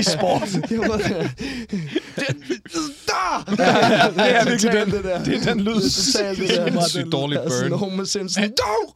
i 0.00 0.02
sport. 0.02 0.48
det 2.20 2.36
det, 3.50 3.60
er 3.60 4.44
virkelig 4.48 4.72
den, 4.72 4.90
det 4.90 5.04
der. 5.04 5.24
det 5.24 5.34
er 5.34 5.54
den 5.54 5.60
lyd. 5.60 5.74
Det 5.74 5.84
er 5.84 6.12
totalt 6.12 6.38
det 6.38 6.72
der. 6.72 6.88
Sygt 6.88 7.12
dårlig 7.12 7.38
sådan 7.48 7.70
burn. 7.70 7.78
Homer 7.78 8.04
Simpson. 8.04 8.42
Dog! 8.42 8.92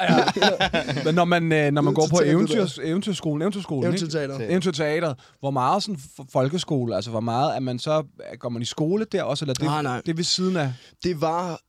Men 1.05 1.15
når 1.15 1.25
man, 1.25 1.53
øh, 1.53 1.73
når 1.73 1.83
man 1.83 1.95
går 1.95 2.07
på 2.11 2.21
eventyrs, 2.25 2.79
eventyrskolen, 2.79 3.43
eventyrskolen, 3.43 3.93
ikke? 3.93 3.99
Eventyrteater. 4.05 4.39
Eventyrteateret, 4.49 5.17
hvor 5.41 5.51
meget 5.51 5.83
sådan 5.83 6.01
folkeskole, 6.33 6.95
altså 6.97 7.11
hvor 7.11 7.21
meget, 7.21 7.55
at 7.57 7.63
man 7.63 7.79
så, 7.79 8.03
går 8.39 8.49
man 8.49 8.63
i 8.63 8.65
skole 8.65 9.07
der 9.13 9.23
også, 9.23 9.45
eller 9.45 9.55
det, 9.55 9.65
Nej, 9.65 9.83
nej. 9.83 10.03
det 10.07 10.17
ved 10.17 10.25
siden 10.25 10.57
af? 10.57 10.73
Det 11.05 11.21
var 11.21 11.61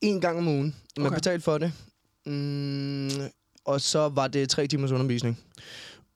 en 0.00 0.20
gang 0.20 0.38
om 0.38 0.48
ugen. 0.48 0.76
Man 0.98 1.06
Okay. 1.06 1.14
betalte 1.16 1.44
for 1.44 1.58
det. 1.58 1.72
Mm, 2.26 3.10
og 3.64 3.80
så 3.80 4.08
var 4.08 4.28
det 4.28 4.48
tre 4.50 4.66
timers 4.66 4.90
undervisning. 4.92 5.38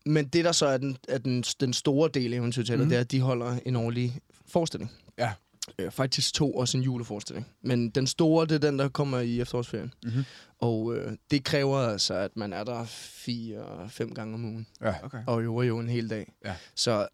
Men 0.07 0.27
det, 0.27 0.45
der 0.45 0.53
så 0.53 0.67
er 0.67 0.77
den, 0.77 0.97
er 1.09 1.19
den, 1.19 1.43
den 1.61 1.73
store 1.73 2.11
del 2.15 2.33
af 2.33 2.39
Eventyrteater, 2.39 2.83
mm. 2.83 2.89
det 2.89 2.97
er, 2.97 3.01
at 3.01 3.11
de 3.13 3.21
holder 3.21 3.57
en 3.67 3.77
årlig 3.77 4.19
forestilling. 4.53 4.93
Ja. 5.19 5.31
Øh, 5.79 5.91
faktisk 5.91 6.35
to, 6.35 6.55
også 6.55 6.79
en 6.79 6.85
juleforestilling. 6.85 7.47
Men 7.63 7.91
den 7.91 8.07
store, 8.07 8.47
det 8.47 8.55
er 8.55 8.59
den, 8.71 8.79
der 8.79 8.89
kommer 8.89 9.19
i 9.19 9.41
efterårsferien. 9.41 9.95
Mhm. 10.05 10.25
Og 10.59 10.97
øh, 10.97 11.17
det 11.31 11.45
kræver 11.45 11.79
altså, 11.79 12.15
at 12.15 12.37
man 12.37 12.53
er 12.53 12.65
der 12.65 12.85
fire-fem 12.85 14.15
gange 14.15 14.35
om 14.35 14.45
ugen. 14.45 14.67
Ja. 14.81 15.05
Okay. 15.05 15.23
Og 15.27 15.45
jo 15.45 15.63
jo 15.63 15.79
en 15.79 15.89
hel 15.89 16.11
dag. 16.11 16.33
Ja. 16.45 16.55
Så 16.75 17.09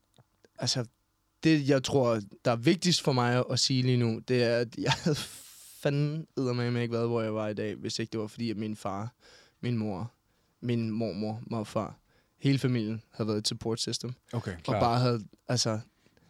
altså, 0.58 0.84
det 1.44 1.68
jeg 1.68 1.82
tror, 1.82 2.20
der 2.44 2.50
er 2.50 2.56
vigtigst 2.56 3.02
for 3.02 3.12
mig 3.12 3.44
at 3.50 3.58
sige 3.58 3.82
lige 3.82 3.96
nu, 3.96 4.20
det 4.28 4.42
er, 4.42 4.56
at 4.56 4.76
jeg 4.78 4.92
havde 4.92 5.16
fandme 5.82 6.26
eddermame 6.36 6.82
ikke 6.82 6.94
været, 6.94 7.08
hvor 7.08 7.22
jeg 7.22 7.34
var 7.34 7.48
i 7.48 7.54
dag, 7.54 7.74
hvis 7.74 7.98
ikke 7.98 8.12
det 8.12 8.20
var 8.20 8.26
fordi, 8.26 8.50
at 8.50 8.56
min 8.56 8.76
far, 8.76 9.14
min 9.60 9.76
mor, 9.76 10.12
min 10.60 10.90
mormor, 10.90 11.40
morfar, 11.46 11.98
hele 12.38 12.58
familien 12.58 13.02
havde 13.10 13.28
været 13.28 13.38
et 13.38 13.48
support 13.48 13.80
system. 13.80 14.14
Okay, 14.32 14.56
Og 14.68 14.74
bare 14.80 14.98
havde, 14.98 15.20
altså, 15.48 15.80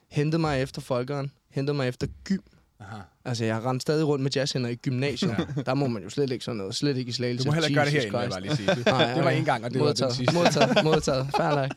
hentet 0.08 0.40
mig 0.40 0.62
efter 0.62 0.80
folkeren, 0.80 1.32
hentet 1.52 1.76
mig 1.76 1.88
efter 1.88 2.06
gym. 2.24 2.40
Aha. 2.80 2.96
Altså, 3.24 3.44
jeg 3.44 3.64
rendte 3.64 3.82
stadig 3.82 4.06
rundt 4.06 4.22
med 4.22 4.30
jazzhænder 4.30 4.70
i 4.70 4.74
gymnasiet. 4.74 5.34
Ja. 5.56 5.62
Der 5.62 5.74
må 5.74 5.86
man 5.86 6.02
jo 6.02 6.10
slet 6.10 6.30
ikke 6.30 6.44
sådan 6.44 6.56
noget. 6.56 6.74
Slet 6.74 6.96
ikke 6.96 7.08
i 7.08 7.12
slagelse. 7.12 7.44
Du 7.44 7.48
må 7.50 7.54
heller 7.54 7.68
ikke 7.68 7.76
gøre 7.78 7.84
det 7.84 7.92
herinde, 7.92 8.18
jeg 8.18 8.30
bare 8.30 8.40
lige 8.40 8.56
sige. 8.56 8.66
Nej, 8.86 9.14
Det 9.14 9.24
var 9.24 9.30
en 9.30 9.44
gang, 9.44 9.64
og 9.64 9.70
det 9.70 9.80
var 9.80 9.86
den 9.86 9.88
modtaget, 9.88 10.14
sidste. 10.14 10.34
Modtaget, 10.34 10.84
modtaget. 10.84 11.72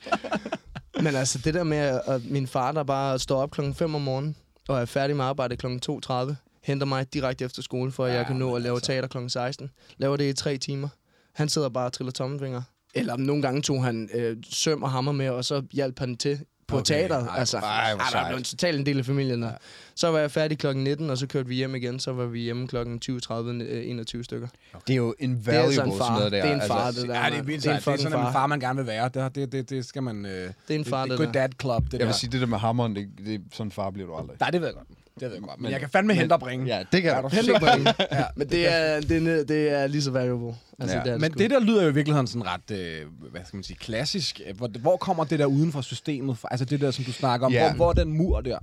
Men 1.04 1.16
altså, 1.16 1.40
det 1.46 1.54
der 1.54 1.64
med, 1.64 2.00
at 2.08 2.22
min 2.30 2.48
far, 2.48 2.72
der 2.72 2.84
bare 2.84 3.20
står 3.20 3.42
op 3.42 3.52
klokken 3.52 3.74
5 3.76 3.96
om 3.96 4.02
morgenen, 4.02 4.36
og 4.68 4.82
er 4.82 4.86
færdig 4.86 5.16
med 5.16 5.26
arbejde 5.26 5.58
klokken 5.58 6.00
2.30, 6.06 6.34
henter 6.64 6.86
mig 6.86 7.14
direkte 7.14 7.46
efter 7.46 7.62
skole, 7.62 7.92
for 7.92 8.06
at 8.06 8.12
Ja, 8.12 8.18
jeg 8.18 8.26
kan 8.26 8.36
nå 8.36 8.56
at 8.56 8.62
lave 8.62 8.76
altså. 8.76 8.92
teater 8.92 9.08
klokken 9.08 9.30
16. 9.30 9.70
Laver 9.98 10.18
det 10.18 10.30
i 10.30 10.34
tre 10.34 10.58
timer. 10.58 10.88
Han 11.34 11.50
sidder 11.50 11.70
bare 11.70 11.86
og 11.86 11.94
triller 11.94 12.12
tommelfinger. 12.12 12.62
Eller 12.94 13.18
nogle 13.18 13.42
gange 13.42 13.62
tog 13.62 13.84
han 13.84 14.10
øh, 14.14 14.38
søm 14.50 14.84
og 14.84 14.92
hammer 14.92 15.12
med, 15.12 15.30
og 15.30 15.46
så 15.46 15.64
hjalp 15.72 16.00
han 16.00 16.18
til 16.18 16.40
på 16.68 16.76
Okay. 16.76 16.82
okay. 16.82 17.00
teateret. 17.02 17.28
Ej, 17.30 17.40
altså, 17.40 17.58
ej, 17.58 17.92
ah, 17.92 18.00
der 18.00 18.06
sejt. 18.12 18.28
blev 18.28 18.38
en 18.38 18.44
total 18.44 18.80
en 18.80 18.86
del 18.86 19.00
af 19.00 19.06
familien 19.06 19.42
der. 19.42 19.52
Så 19.96 20.12
var 20.12 20.20
jeg 20.20 20.32
færdig 20.32 20.58
klokken 20.60 20.84
19, 20.84 21.10
og 21.10 21.18
så 21.18 21.28
kørte 21.28 21.48
vi 21.50 21.56
hjem 21.56 21.76
igen. 21.76 22.00
Så 22.00 22.14
var 22.14 22.26
vi 22.26 22.40
hjemme 22.40 22.68
klokken 22.68 23.00
20, 23.00 23.20
30, 23.20 23.64
øh, 23.64 23.90
21 23.90 24.24
stykker. 24.24 24.48
Det 24.88 24.94
er 24.94 24.98
jo 24.98 25.08
Det 25.08 25.16
er 25.20 25.24
invaluable, 25.24 25.66
altså 25.66 25.84
en 25.84 25.92
sådan 25.92 25.98
far. 26.00 26.18
noget 26.18 26.32
Det 26.32 26.44
der. 26.44 26.50
er 26.50 26.54
en 26.56 26.62
far, 26.68 26.76
altså, 26.86 27.02
det 27.02 27.10
der. 27.10 27.24
Ja, 27.24 27.30
det 27.30 27.38
er 27.38 27.44
vildt 27.44 27.64
Det 27.64 27.70
er 27.70 27.76
en 27.76 27.82
Det 27.82 27.88
er 27.88 27.98
sådan, 27.98 28.08
en 28.20 28.24
far. 28.26 28.32
far, 28.32 28.48
man 28.48 28.60
gerne 28.60 28.78
vil 28.78 28.88
være. 28.88 29.10
Det, 29.14 29.36
det, 29.36 29.52
det, 29.52 29.70
det 29.70 29.86
skal 29.86 30.04
man... 30.04 30.26
Øh, 30.26 30.32
det, 30.32 30.54
Det 30.68 30.76
er 30.76 30.80
en 30.80 30.86
far, 30.86 31.02
det, 31.02 31.10
det 31.12 31.18
good 31.18 31.28
der. 31.34 31.48
dad 31.48 31.50
club, 31.62 31.84
det 31.86 31.92
Jeg 31.94 32.00
der. 32.00 32.06
vil 32.06 32.16
sige, 32.16 32.32
det 32.32 32.42
der 32.42 32.48
med 32.48 32.58
hammeren, 32.58 32.96
det, 32.96 33.08
det, 33.26 33.42
sådan 33.54 33.68
en 33.68 33.72
far 33.72 33.90
bliver 33.92 34.08
du 34.08 34.16
aldrig. 34.16 34.38
Nej, 34.40 34.50
det 34.50 34.62
ved 34.62 34.68
jeg 34.68 34.76
godt. 34.76 34.88
Det 35.20 35.24
ved 35.28 35.34
jeg 35.34 35.42
godt. 35.42 35.58
Men, 35.60 35.64
Men- 35.64 35.72
jeg 35.72 35.80
kan 35.80 35.90
fandme 35.90 36.14
hente 36.14 36.34
og 36.34 36.40
bringe. 36.40 36.66
Ja, 36.66 36.84
det 36.92 37.02
kan 37.02 37.12
Er 37.12 37.16
jeg. 37.16 37.24
du 37.24 37.28
Henter 37.28 37.44
sikker? 37.60 37.60
point. 37.76 37.90
Ja. 38.12 38.24
Men 38.36 38.50
det 38.50 38.74
er, 38.74 39.02
det, 39.02 39.28
er, 39.28 39.44
det 39.44 39.70
er 39.72 39.88
lige 39.88 40.02
så 40.02 40.12
valuable. 40.12 40.56
Altså, 40.80 40.98
Ja. 40.98 41.04
det 41.04 41.12
er 41.14 41.18
Men 41.18 41.32
sgu. 41.32 41.38
det 41.40 41.50
der 41.50 41.60
lyder 41.60 41.84
jo 41.84 41.90
i 41.90 41.94
virkeligheden 41.94 42.28
sådan 42.28 42.46
ret, 42.48 42.72
øh, 42.72 43.02
hvad 43.32 43.42
skal 43.46 43.58
man 43.58 43.64
sige, 43.64 43.78
klassisk. 43.78 44.42
Hvor, 44.56 44.68
hvor 44.80 44.98
kommer 44.98 45.24
det 45.24 45.40
der 45.40 45.46
uden 45.46 45.72
for 45.72 45.82
systemet 45.82 46.38
fra? 46.38 46.48
Altså 46.52 46.66
det 46.66 46.82
der, 46.82 46.92
som 46.92 47.06
du 47.06 47.12
snakker 47.12 47.46
om. 47.46 47.54
Ja. 47.54 47.68
Hvor, 47.70 47.76
hvor 47.76 47.90
er 47.90 47.94
den 47.94 48.18
mur 48.18 48.42
der? 48.42 48.58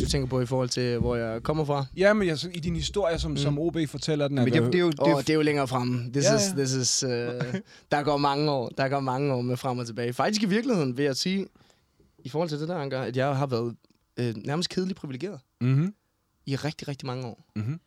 du 0.00 0.06
tænker 0.06 0.28
på 0.28 0.40
i 0.40 0.46
forhold 0.46 0.68
til, 0.68 0.98
hvor 0.98 1.16
jeg 1.16 1.42
kommer 1.42 1.64
fra. 1.64 1.86
Jamen, 1.96 2.28
jeg, 2.28 2.38
i 2.54 2.60
din 2.60 2.76
historie, 2.76 3.18
som, 3.18 3.30
mm. 3.30 3.36
som 3.36 3.58
OB 3.58 3.76
fortæller 3.88 4.28
den, 4.28 4.38
er 4.38 4.44
Men 4.44 4.52
det, 4.52 4.62
det 4.62 4.74
er 4.74 4.78
jo... 4.78 4.90
Det, 4.90 5.00
Og 5.00 5.10
er, 5.10 5.16
det 5.16 5.30
er 5.30 5.34
jo 5.34 5.40
længere 5.42 5.68
frem. 5.68 6.12
This 6.12 6.24
Ja, 6.24 6.36
is, 6.36 6.42
ja. 6.56 6.64
this 6.64 6.72
is, 6.72 7.04
uh, 7.04 7.10
der 7.92 8.02
går 8.02 8.16
mange 8.16 8.50
år. 8.50 8.68
Der 8.78 8.88
går 8.88 9.00
mange 9.00 9.34
år 9.34 9.40
med 9.40 9.56
frem 9.56 9.78
og 9.78 9.86
tilbage. 9.86 10.12
Faktisk 10.12 10.42
i 10.42 10.46
virkeligheden 10.46 10.96
vil 10.96 11.04
jeg 11.04 11.16
sige, 11.16 11.46
i 12.18 12.28
forhold 12.28 12.48
til 12.48 12.60
det 12.60 12.68
der, 12.68 12.76
Anker, 12.76 13.00
at 13.00 13.16
jeg 13.16 13.36
har 13.36 13.46
været 13.46 13.74
øh, 14.16 14.34
nærmest 14.36 14.68
kedeligt 14.68 14.98
privilegeret 14.98 15.40
Mm-hmm. 15.60 15.94
i 16.46 16.56
rigtig, 16.56 16.88
rigtig 16.88 17.06
mange 17.06 17.26
år. 17.26 17.44
Mm-hmm. 17.56 17.80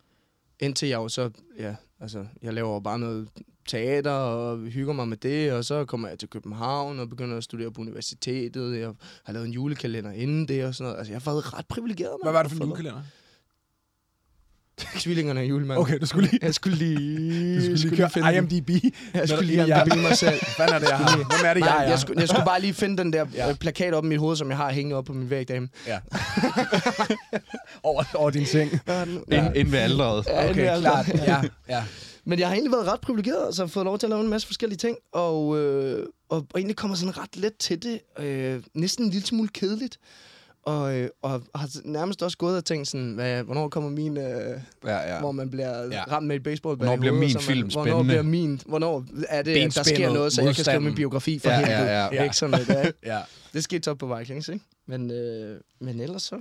Indtil 0.60 0.88
jeg 0.88 0.96
jo 0.96 1.08
så, 1.08 1.30
ja, 1.58 1.76
altså, 2.00 2.26
jeg 2.42 2.54
laver 2.54 2.80
bare 2.80 2.98
noget 2.98 3.28
teater 3.68 4.10
og 4.10 4.58
hygger 4.58 4.92
mig 4.92 5.08
med 5.08 5.16
det, 5.16 5.52
og 5.52 5.64
så 5.64 5.84
kommer 5.84 6.08
jeg 6.08 6.18
til 6.18 6.28
København 6.28 6.98
og 7.00 7.08
begynder 7.08 7.36
at 7.36 7.44
studere 7.44 7.70
på 7.72 7.80
universitetet. 7.80 8.78
Jeg 8.78 8.92
har 9.24 9.32
lavet 9.32 9.46
en 9.46 9.52
julekalender 9.52 10.10
inden 10.12 10.48
det 10.48 10.64
og 10.64 10.74
sådan 10.74 10.84
noget. 10.84 10.98
Altså, 10.98 11.12
jeg 11.12 11.20
har 11.22 11.30
været 11.30 11.54
ret 11.58 11.66
privilegeret. 11.66 12.16
Hvad 12.22 12.32
mand. 12.32 12.36
var 12.36 12.42
det 12.42 12.52
for 12.52 12.64
en 12.64 12.68
julekalender? 12.70 13.02
Tvillingerne 15.00 15.40
og 15.40 15.46
julemanden. 15.48 15.82
Okay, 15.82 15.98
du 15.98 16.06
skulle 16.06 16.28
lige, 16.30 16.38
Jeg 16.42 16.54
skulle 16.54 16.76
lige... 16.76 17.70
du 17.70 17.76
skulle 17.78 17.96
lige 17.96 18.10
finde 18.10 18.28
køre. 18.28 18.36
IMDb. 18.36 18.70
Jeg 19.14 19.28
skulle 19.28 19.46
lige 19.46 19.64
ja. 19.64 19.82
IMDb 19.84 19.96
mig 19.96 20.16
selv. 20.16 20.40
Hvad 20.56 20.68
er 20.68 20.78
det, 20.78 20.88
jeg 20.88 20.96
har? 20.98 21.16
Hvem 21.16 21.26
er 21.44 21.54
det, 21.54 21.60
jeg 21.60 21.84
er? 21.84 21.88
jeg, 21.88 21.98
skulle, 21.98 22.20
jeg 22.20 22.28
skulle 22.28 22.44
bare 22.44 22.60
lige 22.60 22.74
finde 22.74 22.96
den 22.98 23.12
der 23.12 23.26
Ja. 23.34 23.48
ja. 23.48 23.54
plakat 23.54 23.94
op 23.94 24.04
i 24.04 24.08
mit 24.08 24.18
hoved, 24.18 24.36
som 24.36 24.48
jeg 24.48 24.56
har 24.56 24.70
hængende 24.72 24.96
op 24.96 25.04
på 25.04 25.12
min 25.12 25.30
væg 25.30 25.48
derhjemme. 25.48 25.68
Ja. 25.86 25.98
over, 27.82 28.04
over 28.14 28.30
din 28.30 28.46
seng. 28.46 28.80
Ja. 28.88 29.02
Ind, 29.04 29.56
ind 29.56 29.68
ved 29.68 29.78
alderet. 29.78 30.26
Ja, 30.26 30.50
Okay, 30.50 30.66
er 30.76 30.80
klart. 30.80 31.08
altså- 31.08 31.24
Ja, 31.24 31.42
ja. 31.68 31.84
Men 32.28 32.38
jeg 32.38 32.48
har 32.48 32.54
egentlig 32.54 32.72
været 32.72 32.86
ret 32.92 33.00
privilegeret, 33.00 33.56
så 33.56 33.62
jeg 33.62 33.66
har 33.66 33.70
fået 33.72 33.84
lov 33.84 33.98
til 33.98 34.06
at 34.06 34.10
lave 34.10 34.22
en 34.22 34.28
masse 34.30 34.46
forskellige 34.46 34.78
ting, 34.78 34.96
og, 35.12 35.58
øh, 35.58 36.06
og, 36.28 36.38
og 36.38 36.60
egentlig 36.60 36.76
kommer 36.76 36.96
sådan 36.96 37.18
ret 37.18 37.36
let 37.36 37.56
til 37.56 37.82
det. 37.82 38.00
Øh, 38.24 38.62
næsten 38.74 39.04
en 39.04 39.10
lille 39.10 39.26
smule 39.26 39.48
kedeligt. 39.48 39.98
Og, 40.66 40.96
øh, 40.98 41.08
og 41.22 41.30
har 41.54 41.70
nærmest 41.84 42.22
også 42.22 42.38
gået 42.38 42.56
og 42.56 42.64
tænkt 42.64 42.88
sådan, 42.88 43.12
hvad, 43.14 43.42
hvornår 43.42 43.68
kommer 43.68 43.90
min, 43.90 44.16
øh, 44.16 44.24
Ja, 44.84 45.14
ja. 45.14 45.20
hvor 45.20 45.32
man 45.32 45.50
bliver 45.50 45.82
Ja. 45.92 46.04
ramt 46.10 46.26
med 46.26 46.36
et 46.36 46.42
baseball 46.42 46.76
Hvornår 46.76 46.96
bliver 46.96 47.14
min 47.14 47.38
film 47.40 47.68
Hvornår 47.68 47.84
spændende? 47.84 48.04
bliver 48.04 48.22
min, 48.22 48.60
hvornår 48.66 49.04
er 49.28 49.42
det, 49.42 49.56
at 49.56 49.74
der 49.74 49.82
sker 49.82 50.12
noget, 50.12 50.32
så 50.32 50.42
jeg 50.42 50.54
kan 50.54 50.64
skrive 50.64 50.80
min 50.80 50.94
biografi 50.94 51.38
for 51.38 51.50
Ja, 51.50 51.56
helvede. 51.56 51.78
ja, 51.80 52.04
ja. 52.04 52.08
Ja. 52.14 52.22
Ikke 52.22 52.36
sådan 52.36 52.50
noget, 52.50 52.68
ja. 53.04 53.12
ja. 53.16 53.20
Det 53.52 53.64
skete 53.64 53.82
så 53.84 53.94
på 53.94 54.16
Vikings, 54.16 54.48
ikke? 54.48 54.64
Men, 54.86 55.10
øh, 55.10 55.60
men 55.80 56.00
ellers 56.00 56.22
så 56.22 56.36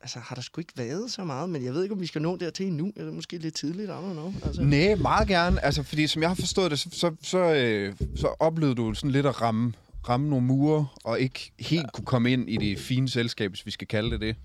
altså, 0.00 0.18
har 0.18 0.34
der 0.34 0.42
sgu 0.42 0.60
ikke 0.60 0.72
været 0.76 1.10
så 1.10 1.24
meget, 1.24 1.50
men 1.50 1.64
jeg 1.64 1.74
ved 1.74 1.82
ikke, 1.82 1.94
om 1.94 2.00
vi 2.00 2.06
skal 2.06 2.22
nå 2.22 2.36
dertil 2.36 2.66
endnu. 2.66 2.92
Eller 2.96 3.12
måske 3.12 3.38
lidt 3.38 3.54
tidligt, 3.54 3.88
I 3.88 3.92
don't 3.92 4.12
know. 4.12 4.32
Altså. 4.44 4.62
Nej, 4.62 4.94
meget 4.94 5.28
gerne. 5.28 5.64
Altså, 5.64 5.82
fordi 5.82 6.06
som 6.06 6.22
jeg 6.22 6.30
har 6.30 6.34
forstået 6.34 6.70
det, 6.70 6.78
så, 6.78 6.88
så, 6.92 7.14
så, 7.22 7.38
øh, 7.38 7.94
så 8.16 8.26
oplevede 8.40 8.74
du 8.74 8.94
sådan 8.94 9.10
lidt 9.10 9.26
at 9.26 9.42
ramme, 9.42 9.72
ramme 10.08 10.28
nogle 10.28 10.46
mure, 10.46 10.86
og 11.04 11.20
ikke 11.20 11.52
helt 11.58 11.92
kunne 11.92 12.04
komme 12.04 12.32
ind 12.32 12.50
i 12.50 12.56
det 12.56 12.78
fine 12.78 13.08
selskab, 13.08 13.50
hvis 13.50 13.66
vi 13.66 13.70
skal 13.70 13.88
kalde 13.88 14.10
det 14.10 14.20
det. 14.20 14.36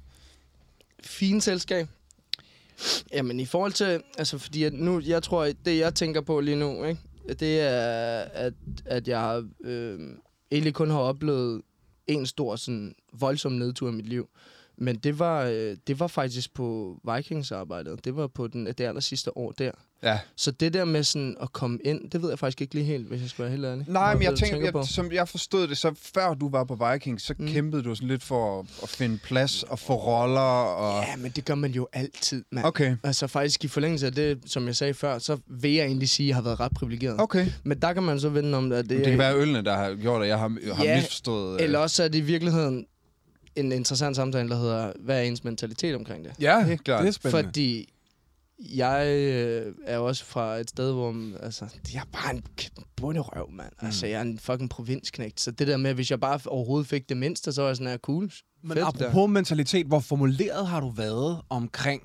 Fine 1.04 1.42
selskab. 1.42 1.88
Jamen 3.14 3.40
i 3.40 3.46
forhold 3.46 3.72
til, 3.72 4.02
altså 4.18 4.38
fordi 4.38 4.64
at 4.64 4.74
nu, 4.74 5.02
jeg 5.06 5.24
tror, 5.24 5.52
det 5.66 5.78
jeg 5.78 5.96
tænker 5.96 6.22
på 6.22 6.40
lige 6.40 6.56
nu, 6.56 6.84
ikke? 6.84 7.02
det 7.34 7.60
er, 7.60 8.20
at, 8.20 8.54
at 8.86 9.08
jeg 9.08 9.44
øh, 9.64 10.00
egentlig 10.52 10.74
kun 10.74 10.90
har 10.90 11.00
oplevet 11.00 11.62
en 12.08 12.26
stor, 12.26 12.56
sådan 12.56 12.96
voldsom 13.14 13.52
nedtur 13.52 13.90
i 13.90 13.92
mit 13.92 14.10
liv. 14.10 14.30
Men 14.78 14.96
det 14.96 15.20
var, 15.20 15.44
øh, 15.44 15.78
det 15.88 16.00
var 16.00 16.08
faktisk 16.08 16.54
på 16.54 17.00
Vikings-arbejdet. 17.16 18.06
Det 18.06 18.16
var 18.16 18.28
på 18.28 18.48
den, 18.48 18.66
det 18.66 18.80
aller 18.80 19.02
sidste 19.02 19.38
år 19.38 19.52
der. 19.52 19.72
Ja. 20.04 20.20
Så 20.36 20.52
det 20.52 20.74
der 20.74 20.86
med 20.86 21.04
sådan 21.04 21.36
at 21.42 21.54
komme 21.54 21.80
ind, 21.86 22.12
det 22.12 22.22
ved 22.22 22.30
jeg 22.30 22.40
faktisk 22.40 22.62
ikke 22.62 22.74
lige 22.74 22.86
helt, 22.86 23.08
hvis 23.08 23.22
jeg 23.22 23.30
skal 23.30 23.44
være 23.44 23.52
helt 23.52 23.66
ærlig. 23.66 23.86
Nej, 23.88 24.14
men 24.14 24.24
jeg 24.24 24.36
tænker, 24.36 24.72
på. 24.72 24.80
jeg, 24.80 24.88
som 24.88 25.12
jeg 25.12 25.28
forstod 25.28 25.68
det, 25.68 25.78
så 25.78 25.94
før 26.14 26.34
du 26.34 26.50
var 26.50 26.64
på 26.64 26.92
Vikings, 26.92 27.24
så 27.24 27.34
mm. 27.38 27.48
Kæmpede 27.48 27.84
du 27.84 27.96
sådan 27.96 28.08
lidt 28.08 28.24
for 28.24 28.60
at, 28.60 28.66
at 28.84 28.90
finde 28.90 29.18
plads 29.24 29.64
og 29.64 29.80
få 29.80 29.94
roller. 29.96 30.40
Og... 30.42 31.04
Ja, 31.04 31.16
men 31.16 31.32
det 31.32 31.46
gør 31.46 31.56
man 31.56 31.72
jo 31.72 31.88
altid, 31.94 32.44
mand. 32.52 32.66
Okay, 32.66 32.96
Altså 33.04 33.28
faktisk 33.28 33.64
i 33.64 33.68
forlængelse 33.68 34.06
af 34.06 34.12
det, 34.14 34.40
som 34.46 34.68
jeg 34.68 34.76
sagde 34.76 34.94
før, 34.94 35.20
så 35.20 35.38
vil 35.48 35.74
jeg 35.74 35.86
egentlig 35.86 36.10
sige, 36.10 36.26
at 36.26 36.28
jeg 36.28 36.36
har 36.36 36.42
været 36.44 36.60
ret 36.60 36.72
privilegeret. 36.76 37.16
okay. 37.22 37.48
Men 37.64 37.80
der 37.82 37.94
kan 37.94 38.04
man 38.04 38.20
så 38.20 38.30
vende 38.30 38.58
om, 38.58 38.72
at 38.72 38.78
det, 38.84 38.90
Det, 38.90 38.98
det 38.98 39.06
kan 39.08 39.18
være 39.18 39.36
ølene, 39.38 39.62
der 39.64 39.76
har 39.76 39.96
gjort, 39.96 40.22
at 40.22 40.28
jeg 40.28 40.40
har, 40.40 40.74
har 40.74 40.84
Ja, 40.84 40.96
misforstået... 40.96 41.54
øh, 41.60 41.64
Eller 41.64 41.80
også 41.80 42.04
er 42.04 42.08
det 42.08 42.18
i 42.18 42.22
virkeligheden 42.22 42.86
en 43.56 43.72
interessant 43.72 44.16
samtale, 44.16 44.50
der 44.50 44.56
hedder, 44.58 44.92
hvad 45.00 45.18
er 45.18 45.22
ens 45.22 45.44
mentalitet 45.44 45.96
omkring 45.96 46.26
det? 46.26 46.32
Ja, 46.40 46.64
Helt 46.64 46.84
klart. 46.84 47.02
det 47.02 47.08
er 47.08 47.12
spændende. 47.12 47.44
Fordi 47.48 47.90
jeg 48.60 49.08
øh, 49.18 49.76
er 49.86 49.98
også 49.98 50.26
fra 50.26 50.56
et 50.56 50.70
sted, 50.70 50.92
hvor 50.94 51.16
altså, 51.44 51.66
jeg 51.94 52.00
er 52.00 52.06
bare 52.14 52.34
en 52.36 52.44
bunderøv, 52.96 53.50
mand. 53.52 53.72
Mm. 53.82 53.86
Altså, 53.86 54.08
jeg 54.08 54.18
er 54.18 54.22
en 54.22 54.40
fucking 54.40 54.70
provinsknægt. 54.70 55.40
Så 55.42 55.52
det 55.52 55.68
der 55.68 55.78
med, 55.78 55.94
hvis 55.94 56.12
jeg 56.12 56.20
bare 56.20 56.40
overhovedet 56.46 56.88
fik 56.88 57.10
det 57.10 57.18
mindste, 57.18 57.52
så 57.54 57.62
var 57.62 57.70
jeg 57.70 57.76
sådan 57.78 57.92
her 57.92 57.98
cool. 57.98 58.32
Men 58.64 58.72
Fedt, 58.78 58.88
apropos 58.88 59.30
mentalitet, 59.30 59.88
hvor 59.88 60.00
formuleret 60.00 60.68
har 60.68 60.80
du 60.80 60.90
været 60.90 61.42
omkring 61.50 62.02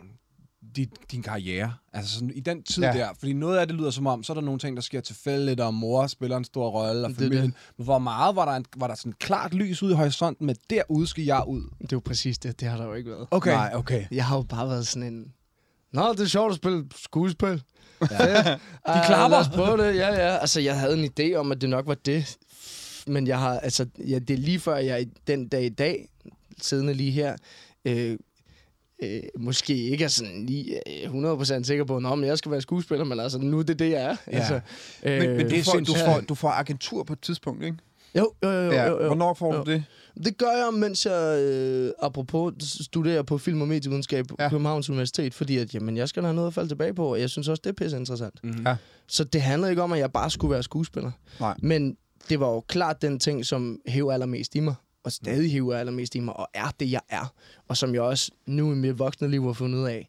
dit, 0.77 0.91
din 1.13 1.23
karriere? 1.23 1.75
Altså 1.93 2.15
sådan, 2.15 2.31
i 2.35 2.41
den 2.41 2.63
tid 2.63 2.83
Ja. 2.83 2.93
der. 2.93 3.09
Fordi 3.19 3.33
noget 3.33 3.59
af 3.59 3.67
det 3.67 3.77
lyder 3.77 3.91
som 3.91 4.07
om, 4.07 4.23
så 4.23 4.33
er 4.33 4.35
der 4.35 4.41
nogle 4.43 4.59
ting, 4.59 4.77
der 4.77 4.83
sker 4.83 5.01
tilfældigt, 5.01 5.61
og 5.61 5.75
mor 5.75 6.07
spiller 6.07 6.37
en 6.37 6.45
stor 6.45 6.71
rolle, 6.71 7.05
og 7.05 7.09
Det 7.09 7.17
familien. 7.17 7.45
det. 7.45 7.55
Men 7.79 7.85
hvor 7.85 7.99
meget 7.99 8.37
var 8.37 8.45
der, 8.45 8.53
en, 8.53 8.65
var 8.77 8.87
der 8.87 8.95
sådan 8.95 9.13
klart 9.13 9.55
lys 9.55 9.83
ude 9.83 9.93
i 9.93 9.97
horisonten 9.97 10.47
med, 10.47 10.55
derude 10.71 11.07
skal 11.07 11.25
jeg 11.25 11.45
ud? 11.49 11.63
Det 11.63 11.85
er 11.85 11.89
jo 11.93 12.01
præcis 12.05 12.39
det. 12.39 12.61
Det 12.61 12.69
har 12.69 12.77
der 12.77 12.85
jo 12.85 12.95
ikke 12.95 13.11
været. 13.11 13.27
Okay. 13.31 13.51
Nej. 13.53 13.73
okay. 13.75 14.05
Jeg 14.11 14.25
har 14.27 14.37
jo 14.37 14.43
bare 14.43 14.69
været 14.69 14.87
sådan 14.87 15.15
en... 15.15 15.33
Nå, 15.93 16.13
det 16.13 16.21
er 16.21 16.27
sjovt 16.27 16.51
at 16.51 16.57
spille 16.57 16.85
skuespil. 16.97 17.63
Ja. 18.11 18.43
De 18.95 19.03
klapper. 19.07 19.39
Os 19.39 19.49
prøve 19.49 19.77
det, 19.87 19.97
ja, 19.97 20.09
ja. 20.15 20.37
Altså, 20.39 20.61
jeg 20.61 20.81
havde 20.81 21.05
en 21.05 21.11
idé 21.21 21.35
om, 21.35 21.53
at 21.53 21.61
det 21.61 21.71
nok 21.71 21.87
var 21.87 21.95
det. 21.95 22.37
Men 23.07 23.27
jeg 23.27 23.39
har, 23.39 23.59
altså, 23.61 23.87
ja, 24.09 24.19
det 24.19 24.35
er 24.35 24.39
lige 24.39 24.61
før, 24.61 24.77
jeg 24.77 25.07
den 25.27 25.49
dag 25.49 25.65
i 25.65 25.69
dag, 25.69 26.09
siddende 26.61 26.95
lige 26.95 27.11
her, 27.11 27.37
øh, 27.85 28.19
øh, 29.03 29.21
måske 29.39 29.77
ikke 29.77 30.05
er 30.05 30.09
sådan 30.09 30.47
lige 30.47 30.81
øh, 31.07 31.33
100% 31.33 31.63
sikker 31.65 31.85
på, 31.85 31.97
at 31.97 32.27
jeg 32.27 32.39
skal 32.39 32.53
være 32.53 32.61
skuespiller, 32.61 33.05
men 33.05 33.21
altså, 33.21 33.39
nu 33.39 33.59
er 33.59 33.63
det 33.63 33.79
det, 33.79 33.91
jeg 33.91 34.03
er. 34.03 34.17
Ja. 34.33 34.37
Altså, 34.39 34.61
øh, 35.03 35.19
Men, 35.19 35.31
men 35.31 35.41
du, 35.41 35.49
det 35.51 35.59
er 35.59 35.65
får, 35.65 35.81
du, 35.81 35.95
får, 36.07 36.21
du 36.21 36.35
får 36.35 36.49
agentur 36.51 37.03
på 37.05 37.13
et 37.13 37.21
tidspunkt, 37.21 37.65
ikke? 37.65 37.77
Jo, 38.15 38.33
jo, 38.43 38.51
jo, 38.51 38.61
jo, 38.65 38.71
Ja. 38.73 38.87
jo, 38.87 39.01
jo. 39.01 39.07
Hvornår 39.07 39.35
får 39.35 39.55
Jo. 39.55 39.63
du 39.65 39.71
det? 39.71 39.85
Det 40.25 40.39
gør 40.39 40.51
jeg, 40.65 40.75
mens 40.75 41.07
jeg, 41.07 41.39
øh, 41.43 41.93
apropos, 42.03 42.55
studerer 42.63 43.23
på 43.23 43.39
film- 43.39 43.61
og 43.61 43.69
medievidenskab 43.69 44.27
på 44.27 44.37
Ja. 44.39 44.49
Københavns 44.49 44.91
Universitet, 44.91 45.35
fordi 45.35 45.59
at, 45.59 45.75
jamen, 45.75 45.97
jeg 45.97 46.09
skal 46.09 46.23
have 46.23 46.35
noget 46.35 46.49
at 46.49 46.55
falde 46.55 46.69
tilbage 46.69 46.95
på, 46.95 47.13
og 47.13 47.21
jeg 47.21 47.31
synes 47.31 47.49
også, 47.49 47.61
det 47.65 47.71
er 47.71 47.75
pisse 47.75 47.97
interessant. 47.97 48.45
Mm-hmm. 48.45 48.67
Ja. 48.67 48.77
Så 49.07 49.25
det 49.25 49.43
handlede 49.43 49.73
ikke 49.73 49.83
om, 49.83 49.93
at 49.93 49.99
jeg 49.99 50.13
bare 50.13 50.31
skulle 50.31 50.53
være 50.53 50.63
skuespiller. 50.63 51.11
Nej. 51.41 51.55
Men 51.63 51.97
det 52.29 52.41
var 52.41 52.49
jo 52.49 52.61
klart 52.61 53.03
den 53.03 53.19
ting, 53.19 53.47
som 53.47 53.81
hæver 53.87 54.13
allermest 54.13 54.55
i 54.55 54.61
mig, 54.61 54.75
og 55.05 55.13
stadig 55.13 55.53
hæver 55.53 55.77
allermest 55.77 56.15
i 56.15 56.21
mig, 56.21 56.37
og 56.37 56.49
er 56.55 56.73
det, 56.81 56.91
jeg 56.93 57.01
er. 57.09 57.33
Og 57.69 57.77
som 57.77 57.95
jeg 57.95 58.03
også 58.03 58.31
nu 58.47 58.73
i 58.73 58.75
mit 58.75 58.99
voksne 58.99 59.29
liv 59.31 59.45
har 59.47 59.53
fundet 59.53 59.79
ud 59.79 59.85
af, 59.87 60.09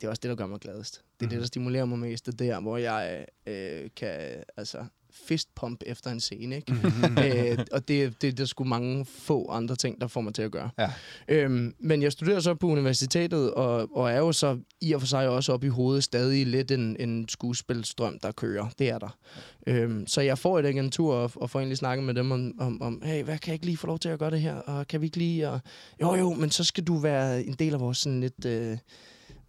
det 0.00 0.06
er 0.06 0.10
også 0.10 0.20
det, 0.20 0.28
der 0.28 0.34
gør 0.36 0.46
mig 0.46 0.60
gladest. 0.60 0.94
Det 1.20 1.26
er 1.26 1.26
mm. 1.26 1.30
det, 1.30 1.40
der 1.40 1.46
stimulerer 1.46 1.84
mig 1.84 1.98
mest. 1.98 2.26
Det 2.26 2.32
er 2.32 2.36
der, 2.36 2.60
hvor 2.60 2.76
jeg 2.76 3.26
øh, 3.46 3.90
kan 3.96 4.18
altså, 4.56 4.84
fistpump 5.12 5.82
efter 5.86 6.10
en 6.10 6.20
scene. 6.20 6.56
Ikke? 6.56 6.72
øh, 7.52 7.58
og 7.72 7.88
det, 7.88 8.22
det, 8.22 8.38
det 8.38 8.40
er 8.40 8.44
sgu 8.44 8.64
mange 8.64 9.04
få 9.04 9.48
andre 9.50 9.76
ting, 9.76 10.00
der 10.00 10.06
får 10.06 10.20
mig 10.20 10.34
til 10.34 10.42
at 10.42 10.50
gøre. 10.50 10.70
Ja. 10.78 10.90
Øhm, 11.28 11.74
men 11.78 12.02
jeg 12.02 12.12
studerer 12.12 12.40
så 12.40 12.54
på 12.54 12.66
universitetet, 12.66 13.54
og, 13.54 13.96
og 13.96 14.10
er 14.10 14.18
jo 14.18 14.32
så 14.32 14.58
i 14.80 14.92
og 14.92 15.00
for 15.00 15.06
sig 15.06 15.28
også 15.28 15.52
op 15.52 15.64
i 15.64 15.68
hovedet 15.68 16.04
stadig 16.04 16.46
lidt 16.46 16.70
en, 16.70 16.96
en 17.00 17.28
skuespilstrøm, 17.28 18.18
der 18.22 18.32
kører. 18.32 18.68
Det 18.78 18.88
er 18.88 18.98
der. 18.98 19.18
Øhm, 19.66 20.06
så 20.06 20.20
jeg 20.20 20.38
får 20.38 20.58
et 20.58 20.66
agentur 20.66 21.14
og, 21.14 21.30
og 21.34 21.50
får 21.50 21.58
egentlig 21.58 21.78
snakket 21.78 22.04
med 22.04 22.14
dem 22.14 22.32
om, 22.32 22.54
om, 22.60 22.82
om, 22.82 23.02
hey, 23.04 23.24
hvad 23.24 23.38
kan 23.38 23.48
jeg 23.48 23.54
ikke 23.54 23.66
lige 23.66 23.76
få 23.76 23.86
lov 23.86 23.98
til 23.98 24.08
at 24.08 24.18
gøre 24.18 24.30
det 24.30 24.40
her? 24.40 24.54
Og 24.54 24.88
kan 24.88 25.00
vi 25.00 25.06
ikke 25.06 25.16
lige... 25.16 25.48
Og, 25.48 25.60
jo, 26.00 26.14
jo, 26.14 26.32
men 26.32 26.50
så 26.50 26.64
skal 26.64 26.84
du 26.84 26.96
være 26.96 27.44
en 27.44 27.52
del 27.52 27.74
af 27.74 27.80
vores 27.80 27.98
sådan 27.98 28.20
lidt... 28.20 28.44
Øh, 28.44 28.78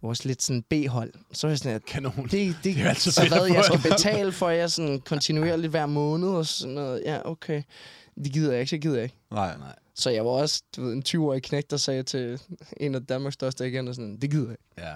vores 0.02 0.24
lidt 0.24 0.42
sådan 0.42 0.62
B-hold. 0.62 1.12
Så 1.32 1.46
er 1.46 1.50
jeg 1.50 1.58
sådan, 1.58 1.74
at 1.74 1.84
Kanon. 1.84 2.12
det, 2.16 2.30
det, 2.30 2.56
Det 2.64 2.78
er 2.78 2.88
altid 2.88 3.10
så 3.10 3.22
at 3.22 3.28
hvad, 3.28 3.46
jeg 3.46 3.64
skal 3.64 3.90
betale 3.90 4.32
for 4.32 4.50
jer 4.50 4.66
sådan 4.66 5.00
kontinuerligt 5.00 5.70
hver 5.70 5.86
måned 5.86 6.28
og 6.28 6.46
sådan 6.46 6.74
noget. 6.74 7.02
Ja, 7.06 7.18
okay. 7.30 7.62
Det 8.24 8.32
gider 8.32 8.50
jeg 8.52 8.60
ikke, 8.60 8.70
så 8.70 8.78
gider 8.78 8.94
jeg 8.94 9.04
ikke. 9.04 9.16
Nej. 9.30 9.56
Nej. 9.58 9.74
Så 9.94 10.10
jeg 10.10 10.24
var 10.24 10.30
også 10.30 10.62
du 10.76 10.82
ved, 10.82 10.92
en 10.92 11.02
20-årig 11.08 11.42
knægt, 11.42 11.70
der 11.70 11.76
sagde 11.76 12.02
til 12.02 12.40
en 12.76 12.94
af 12.94 13.06
Danmarks 13.06 13.34
største 13.34 13.64
agenter 13.64 13.92
sådan, 13.92 14.16
det 14.16 14.30
gider 14.30 14.48
jeg 14.48 14.52
ikke. 14.52 14.90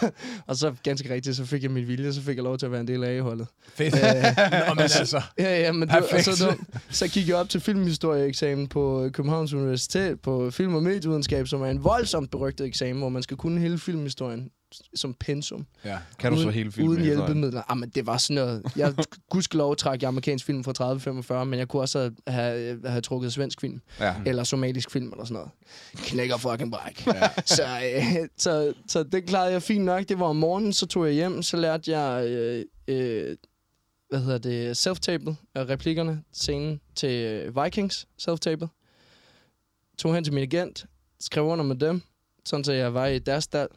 Ja. 0.00 0.08
Og 0.48 0.56
så 0.56 0.74
ganske 0.82 1.14
rigtigt, 1.14 1.36
så 1.36 1.44
fik 1.44 1.62
jeg 1.62 1.70
mit 1.70 1.88
vilje, 1.88 2.12
så 2.12 2.22
fik 2.22 2.36
jeg 2.36 2.44
lov 2.44 2.58
til 2.58 2.66
at 2.66 2.72
være 2.72 2.80
en 2.80 2.88
del 2.88 3.04
af 3.04 3.16
A-holdet. 3.16 3.46
Fedt. 3.74 3.94
Øh, 3.94 4.00
Nå, 4.68 4.74
men 4.74 4.82
altså. 4.82 5.22
Ja, 5.38 5.60
ja, 5.60 5.72
men 5.72 5.88
det, 5.88 5.96
og 5.96 6.20
så, 6.24 6.46
du, 6.46 6.64
så 6.90 7.08
gik 7.08 7.28
jeg 7.28 7.36
op 7.36 7.48
til 7.48 7.60
filmhistorieeksamen 7.60 8.68
på 8.68 9.10
Københavns 9.12 9.52
Universitet 9.52 10.20
på 10.20 10.50
film- 10.50 10.74
og 10.74 10.82
medievidenskab, 10.82 11.48
som 11.48 11.62
er 11.62 11.66
en 11.66 11.84
voldsomt 11.84 12.30
berygtet 12.30 12.66
eksamen, 12.66 12.98
hvor 12.98 13.08
man 13.08 13.22
skal 13.22 13.36
kunne 13.36 13.60
hele 13.60 13.78
filmhistorien 13.78 14.50
som 14.94 15.14
pensum. 15.14 15.66
Ja. 15.84 15.98
Kan 16.18 16.30
du 16.32 16.36
så 16.36 16.42
uden, 16.42 16.54
hele 16.54 16.72
filmen? 16.72 16.90
Uden 16.90 17.04
hjælpemidler. 17.04 17.62
Ah, 17.68 17.76
men 17.78 17.88
det 17.88 18.06
var 18.06 18.16
sådan 18.16 18.34
noget. 18.34 18.62
Jeg 18.76 18.94
gudskelov 19.30 19.76
trak 19.76 20.02
jeg 20.02 20.08
amerikansk 20.08 20.44
film 20.46 20.64
fra 20.64 21.40
30-45, 21.40 21.44
men 21.44 21.58
jeg 21.58 21.68
kunne 21.68 21.82
også 21.82 22.10
have, 22.26 22.80
have 22.88 23.00
trukket 23.00 23.32
svensk 23.32 23.60
film, 23.60 23.80
Ja. 24.00 24.14
eller 24.26 24.44
somalisk 24.44 24.90
film, 24.90 25.10
eller 25.12 25.24
sådan 25.24 25.34
noget. 25.34 25.50
Knækker 25.96 26.36
fucking 26.36 26.72
bræk. 26.72 27.06
Ja. 27.06 27.28
så, 27.56 27.62
øh, 27.94 28.28
så, 28.36 28.74
så 28.88 29.02
det 29.02 29.26
klarede 29.26 29.52
jeg 29.52 29.62
fint 29.62 29.84
nok. 29.84 30.08
Det 30.08 30.18
var 30.18 30.26
om 30.26 30.36
morgenen, 30.36 30.72
så 30.72 30.86
tog 30.86 31.06
jeg 31.06 31.14
hjem, 31.14 31.42
så 31.42 31.56
lærte 31.56 31.98
jeg, 31.98 32.26
øh, 32.26 32.64
øh, 32.88 33.36
hvad 34.10 34.20
hedder 34.20 34.38
det, 34.38 34.76
self-tapet 34.76 35.36
af 35.54 35.64
replikkerne, 35.68 36.22
scenen 36.32 36.80
til 36.94 37.10
øh, 37.24 37.64
Vikings 37.64 38.06
self-tapet. 38.22 38.68
Tog 39.98 40.14
hen 40.14 40.24
til 40.24 40.32
min 40.32 40.42
agent, 40.42 40.86
skrev 41.20 41.44
under 41.44 41.64
med 41.64 41.76
dem, 41.76 42.02
sådan 42.44 42.64
så 42.64 42.72
jeg 42.72 42.94
var 42.94 43.06
i 43.06 43.18
deres 43.18 43.44
stald, 43.44 43.68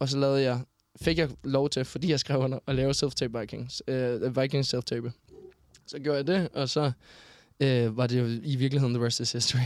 og 0.00 0.08
så 0.08 0.18
lavede 0.18 0.42
jeg, 0.42 0.60
fik 1.02 1.18
jeg 1.18 1.28
lov 1.44 1.70
til, 1.70 1.84
fordi 1.84 2.10
jeg 2.10 2.20
skrev 2.20 2.38
under, 2.38 2.58
at 2.66 2.74
lave 2.74 2.90
self-tape 2.90 3.40
Vikings, 3.40 3.82
øh, 3.88 4.36
Vikings 4.36 4.74
self-tape. 4.74 5.10
Så 5.86 5.98
gjorde 5.98 6.16
jeg 6.16 6.26
det, 6.26 6.48
og 6.54 6.68
så 6.68 6.92
øh, 7.60 7.96
var 7.96 8.06
det 8.06 8.18
jo 8.18 8.40
i 8.42 8.56
virkeligheden 8.56 8.94
the 8.94 9.06
rest 9.06 9.20
is 9.20 9.32
history. 9.32 9.60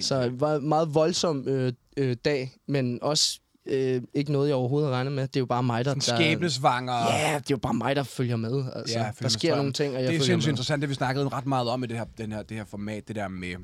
Så 0.00 0.22
det 0.22 0.40
var 0.40 0.56
en 0.56 0.68
meget 0.68 0.94
voldsom 0.94 1.48
øh, 1.48 1.72
øh, 1.96 2.16
dag, 2.24 2.52
men 2.68 2.98
også 3.02 3.40
øh, 3.66 4.02
ikke 4.14 4.32
noget, 4.32 4.48
jeg 4.48 4.56
overhovedet 4.56 4.86
havde 4.86 4.96
regnet 4.96 5.12
med. 5.12 5.22
Det 5.22 5.36
er 5.36 5.40
jo 5.40 5.46
bare 5.46 5.62
mig, 5.62 5.84
der... 5.84 5.90
Sådan 5.90 6.18
skæbnesvanger. 6.18 6.92
Ja, 6.92 7.34
det 7.34 7.36
er 7.36 7.42
jo 7.50 7.56
bare 7.56 7.74
mig, 7.74 7.96
der 7.96 8.02
følger 8.02 8.36
med. 8.36 8.64
Altså. 8.74 8.98
Ja, 8.98 9.04
følger 9.04 9.12
der 9.20 9.28
sker 9.28 9.38
strømmen. 9.38 9.58
nogle 9.58 9.72
ting, 9.72 9.94
og 9.94 10.02
jeg 10.02 10.12
det 10.12 10.16
er 10.16 10.24
sindssygt 10.24 10.48
med. 10.48 10.52
interessant, 10.52 10.80
det 10.80 10.88
vi 10.88 10.94
snakkede 10.94 11.28
ret 11.28 11.46
meget 11.46 11.68
om 11.68 11.84
i 11.84 11.86
det 11.86 11.96
her, 11.96 12.04
den 12.18 12.32
her, 12.32 12.42
det 12.42 12.56
her 12.56 12.64
format, 12.64 13.08
det 13.08 13.16
der 13.16 13.28
med 13.28 13.54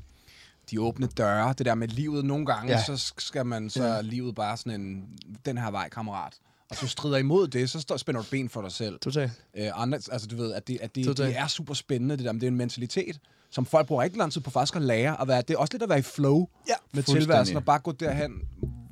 de 0.71 0.81
åbne 0.81 1.07
døre, 1.07 1.55
det 1.59 1.67
der 1.67 1.75
med 1.75 1.89
livet. 1.89 2.25
Nogle 2.25 2.47
gange, 2.47 2.73
Ja. 2.73 2.79
ja. 2.89 2.97
så 2.97 3.13
skal 3.19 3.47
man, 3.47 3.71
så 3.71 3.85
er 3.85 4.03
livet 4.03 4.35
bare 4.35 4.57
sådan 4.57 4.81
en, 4.81 5.05
den 5.47 5.59
her 5.59 5.71
vej, 5.71 5.89
kammerat. 5.89 6.33
og 6.71 6.77
du 6.81 6.89
strider 6.89 7.17
imod 7.17 7.49
det, 7.49 7.71
så 7.71 7.95
spænder 7.97 8.21
du 8.23 8.27
ben 8.31 8.49
for 8.49 8.63
dig 8.63 8.73
selv. 8.73 8.99
Totalt. 9.01 9.33
Øh, 9.57 9.71
andre, 9.75 9.99
altså 10.13 10.29
du 10.29 10.37
ved, 10.37 10.53
at, 10.53 10.69
det, 10.69 10.79
at 10.81 10.95
det, 10.95 11.17
det 11.17 11.39
er 11.39 11.47
super 11.47 11.75
spændende, 11.75 12.17
det 12.17 12.25
der, 12.25 12.33
men 12.33 12.41
det 12.41 12.47
er 12.47 12.51
en 12.51 12.57
mentalitet, 12.57 13.19
som 13.51 13.67
folk 13.67 13.87
bruger 13.87 14.03
rigtig 14.03 14.19
lang 14.19 14.33
tid 14.33 14.41
på 14.41 14.51
faktisk 14.51 14.77
at 14.77 14.83
lære 14.83 15.21
at 15.21 15.29
være. 15.29 15.43
Det 15.43 15.51
er 15.55 15.59
også 15.59 15.73
lidt 15.75 15.83
at 15.83 15.89
være 15.89 15.99
i 15.99 16.03
flow 16.03 16.47
Ja, 16.69 16.75
med 16.93 17.03
tilværelsen, 17.03 17.57
og 17.57 17.65
bare 17.65 17.79
gå 17.79 17.93
derhen, 17.93 18.33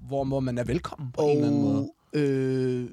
hvor, 0.09 0.25
hvor 0.25 0.41
man 0.41 0.59
er 0.59 0.65
velkommen 0.65 1.13
på 1.13 1.23
en 1.23 1.31
eller 1.31 1.47
anden 1.47 1.63
måde. 1.63 1.89
Og, 2.15 2.21
øh, 2.21 2.91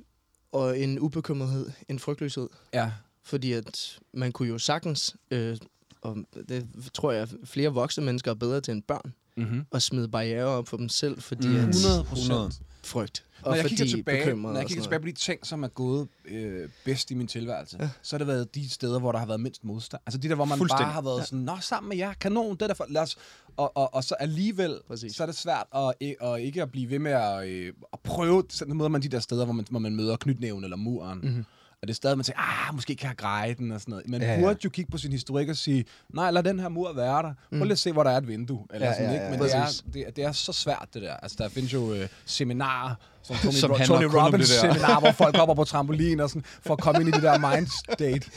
og 0.51 0.79
en 0.79 0.99
ubekymrethed, 0.99 1.69
en 1.89 1.99
frygtløshed. 1.99 2.49
Ja. 2.73 2.91
Fordi 3.23 3.53
at 3.53 3.99
man 4.13 4.31
kunne 4.31 4.47
jo 4.47 4.57
sagtens, 4.57 5.15
øh, 5.31 5.57
og 6.03 6.17
det 6.49 6.67
tror 6.93 7.11
jeg 7.11 7.27
flere 7.45 7.69
voksne 7.69 8.05
mennesker 8.05 8.31
er 8.31 8.35
bedre 8.35 8.61
til 8.61 8.71
end 8.71 8.83
børn, 8.83 9.13
Mm-hmm. 9.37 9.65
at 9.71 9.81
smide 9.81 10.07
barriere 10.07 10.45
op 10.45 10.67
for 10.67 10.77
dem 10.77 10.89
selv, 10.89 11.21
fordi 11.21 11.47
Mm. 11.47 11.53
mm. 11.53 11.59
at 11.59 11.75
100 11.75 12.01
100. 12.01 12.51
frygt. 12.83 13.23
Når 13.43 13.49
Og 13.51 13.57
jeg 13.57 13.63
fordi 13.63 13.75
kigger 13.75 13.95
tilbage, 13.97 14.35
når 14.35 14.49
jeg 14.49 14.57
og 14.63 14.67
kigger 14.67 14.67
sådan 14.69 14.83
tilbage 14.83 14.99
på 14.99 15.05
de 15.07 15.11
ting, 15.11 15.45
som 15.45 15.63
er 15.63 15.67
gået 15.67 16.07
øh, 16.25 16.69
bedst 16.85 17.11
i 17.11 17.13
min 17.13 17.27
tilværelse, 17.27 17.77
ja. 17.79 17.89
Så 18.01 18.15
har 18.15 18.17
det 18.17 18.27
været 18.27 18.55
de 18.55 18.69
steder, 18.69 18.99
hvor 18.99 19.11
der 19.11 19.19
har 19.19 19.25
været 19.25 19.39
mindst 19.39 19.63
modstand. 19.63 20.01
Altså 20.05 20.17
de 20.19 20.29
der, 20.29 20.35
hvor 20.35 20.45
man 20.45 20.59
bare 20.69 20.83
har 20.91 21.01
været 21.01 21.19
ja. 21.19 21.25
sådan, 21.25 21.39
nå, 21.39 21.57
sammen 21.61 21.89
med 21.89 21.97
jer, 21.97 22.13
kanon, 22.13 22.53
det 22.55 22.61
er 22.61 22.67
der 22.67 22.73
for, 22.73 22.85
lad 22.89 23.01
os, 23.01 23.17
og, 23.57 23.77
og, 23.77 23.93
og 23.93 24.03
så 24.03 24.15
alligevel, 24.15 24.79
Præcis. 24.87 25.15
så 25.15 25.23
er 25.23 25.27
det 25.27 25.35
svært 25.35 25.67
at, 25.75 25.93
at 26.21 26.41
ikke 26.41 26.61
at 26.61 26.71
blive 26.71 26.89
ved 26.89 26.99
med 26.99 27.11
at, 27.11 27.47
øh, 27.47 27.73
at 27.93 27.99
prøve, 27.99 28.43
så 28.49 28.65
møder 28.65 28.89
man 28.89 29.01
de 29.01 29.07
der 29.07 29.19
steder, 29.19 29.45
hvor 29.45 29.53
man, 29.53 29.65
hvor 29.69 29.79
man 29.79 29.95
møder 29.95 30.17
knytnæven 30.17 30.63
eller 30.63 30.77
muren. 30.77 31.19
Mm-hmm. 31.19 31.45
Og 31.83 31.87
det 31.87 31.93
er 31.93 31.95
stadig, 31.95 32.17
man 32.17 32.23
tænker, 32.25 32.67
ah, 32.69 32.75
måske 32.75 32.95
kan 32.95 33.07
jeg 33.07 33.17
greje 33.17 33.53
den 33.53 33.71
og 33.71 33.81
sådan 33.81 33.91
noget. 33.91 34.09
Man 34.09 34.21
Ja, 34.21 34.27
ja, 34.27 34.33
ja. 34.33 34.39
burde 34.41 34.59
jo 34.63 34.69
kigge 34.69 34.91
på 34.91 34.97
sin 34.97 35.11
historik 35.11 35.49
og 35.49 35.55
sige, 35.55 35.85
nej, 36.13 36.31
lad 36.31 36.43
den 36.43 36.59
her 36.59 36.69
mur 36.69 36.93
være 36.93 37.23
der. 37.23 37.33
Prøv 37.49 37.63
lige 37.63 37.71
at 37.71 37.79
se, 37.79 37.91
hvor 37.91 38.03
der 38.03 38.11
er 38.11 38.17
et 38.17 38.27
vindue. 38.27 38.65
Eller 38.73 38.87
Ja, 38.87 38.93
sådan, 38.93 39.07
ja, 39.07 39.13
ikke? 39.13 39.23
ja, 39.25 39.31
Men 39.31 39.39
ja. 39.39 39.45
det 39.45 39.53
er, 39.55 40.05
det, 40.07 40.15
det 40.15 40.23
er 40.23 40.31
så 40.31 40.53
svært, 40.53 40.87
det 40.93 41.01
der. 41.01 41.13
Altså, 41.13 41.37
der 41.39 41.49
findes 41.49 41.73
jo 41.73 41.93
øh, 41.93 42.07
seminarer, 42.25 42.95
som 43.23 43.35
Tony, 43.35 43.53
Som 43.53 43.71
Ro- 43.71 43.77
Tony 43.85 44.03
Robbins 44.05 44.47
seminar, 44.47 44.99
hvor 44.99 45.11
folk 45.11 45.37
hopper 45.37 45.55
på 45.55 45.63
trampolin 45.63 46.19
og 46.19 46.29
sådan, 46.29 46.43
for 46.61 46.73
at 46.73 46.79
komme 46.79 47.01
ind 47.01 47.09
i 47.09 47.11
det 47.11 47.23
der 47.23 47.55
mind 47.55 47.67
state, 47.93 48.29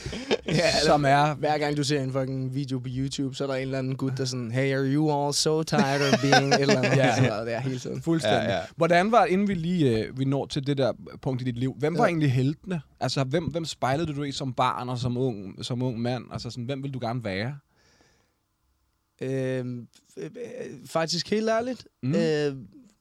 Ja, 0.47 0.71
som 0.85 1.05
er... 1.05 1.35
Hver 1.35 1.59
gang 1.59 1.77
du 1.77 1.85
ser 1.85 2.03
en 2.03 2.13
fucking 2.13 2.55
video 2.55 2.79
på 2.79 2.87
YouTube, 2.91 3.35
så 3.37 3.45
er 3.45 3.49
der 3.49 3.55
en 3.55 3.63
eller 3.63 3.79
anden 3.79 3.97
gut, 3.97 4.13
der 4.17 4.23
er 4.23 4.27
sådan, 4.27 4.51
hey, 4.51 4.75
are 4.77 4.85
you 4.85 5.25
all 5.25 5.35
so 5.35 5.63
tired 5.63 6.13
of 6.13 6.21
being 6.23 6.55
et 6.55 6.61
eller 6.61 6.79
andet? 6.79 6.97
Ja. 6.97 7.07
ja. 7.07 7.15
Sådan 7.15 7.31
noget 7.31 7.47
der 7.47 7.61
hele 7.61 7.79
tiden. 7.79 8.03
Fuldstændig. 8.03 8.49
Ja, 8.49 8.55
Ja. 8.57 8.61
Hvordan 8.77 9.13
var, 9.13 9.25
inden 9.25 9.49
vi 9.49 9.55
lige 9.55 9.99
øh, 9.99 10.19
vi 10.19 10.25
når 10.25 10.47
til 10.47 10.67
det 10.67 10.79
der 10.79 10.93
punkt 11.23 11.43
i 11.43 11.45
dit 11.45 11.59
liv, 11.59 11.75
hvem 11.79 11.99
var 11.99 12.05
Ja. 12.05 12.09
egentlig 12.09 12.33
heltene? 12.33 12.81
Altså, 13.01 13.25
hvem, 13.25 13.45
hvem 13.45 13.65
spejlede 13.65 14.15
du 14.15 14.23
i 14.23 14.33
som 14.33 14.53
barn 14.53 14.89
og 14.89 14.99
som 14.99 15.17
ung, 15.17 15.65
som 15.65 15.83
ung 15.83 16.01
mand? 16.01 16.25
Altså, 16.33 16.51
sådan, 16.51 16.65
hvem 16.65 16.83
vil 16.83 16.95
du 16.95 16.99
gerne 17.03 17.25
være? 17.25 17.57
Øhm, 19.23 19.87
øh, 20.17 20.25
øh, 20.25 20.31
faktisk 20.87 21.31
helt 21.31 21.49
ærligt. 21.49 21.87
Mm. 22.03 22.15
Øh, 22.15 22.55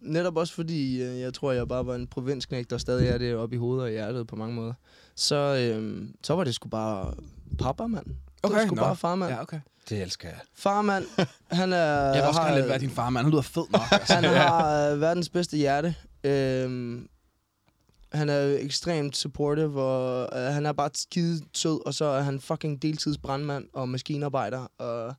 netop 0.05 0.37
også 0.37 0.53
fordi, 0.53 1.01
øh, 1.03 1.19
jeg 1.19 1.33
tror, 1.33 1.51
jeg 1.51 1.67
bare 1.67 1.85
var 1.85 1.95
en 1.95 2.07
provinsknægt, 2.07 2.69
der 2.69 2.77
stadig 2.77 3.07
er 3.09 3.17
det 3.17 3.35
oppe 3.35 3.55
i 3.55 3.59
hovedet 3.59 3.83
og 3.83 3.89
hjertet 3.91 4.27
på 4.27 4.35
mange 4.35 4.55
måder. 4.55 4.73
Så, 5.15 5.35
øh, 5.35 6.07
så 6.23 6.35
var 6.35 6.43
det 6.43 6.55
sgu 6.55 6.69
bare 6.69 7.13
pappa, 7.59 7.87
mand. 7.87 8.05
det 8.05 8.15
var 8.43 8.65
sgu 8.65 8.75
nå. 8.75 8.81
bare 8.81 8.95
farmand. 8.95 9.31
Ja, 9.31 9.41
okay. 9.41 9.59
Det 9.89 10.01
elsker 10.01 10.27
jeg. 10.27 10.37
Farmand, 10.55 11.05
han 11.51 11.73
er... 11.73 11.77
Jeg 12.13 12.13
vil 12.15 12.21
også 12.23 12.39
har- 12.39 12.47
gerne 12.47 12.59
lidt 12.61 12.69
være 12.69 12.79
din 12.79 12.89
far, 12.89 13.09
mand. 13.09 13.25
Han 13.25 13.31
lyder 13.31 13.41
fed 13.41 13.63
nok. 13.71 13.81
Altså. 13.91 14.13
Han 14.13 14.23
har 14.47 14.91
øh, 14.91 15.01
verdens 15.01 15.29
bedste 15.29 15.57
hjerte. 15.57 15.95
Øhm, 16.23 17.07
han 18.13 18.29
er 18.29 18.57
ekstremt 18.59 19.17
supportive, 19.17 19.81
og 19.81 20.29
øh, 20.39 20.53
han 20.53 20.65
er 20.65 20.71
bare 20.71 20.89
skide 20.93 21.41
sød, 21.53 21.85
og 21.85 21.93
så 21.93 22.05
er 22.05 22.21
han 22.21 22.39
fucking 22.39 22.81
deltidsbrandmand 22.81 23.65
og 23.73 23.89
maskinarbejder, 23.89 24.67
og 24.77 25.13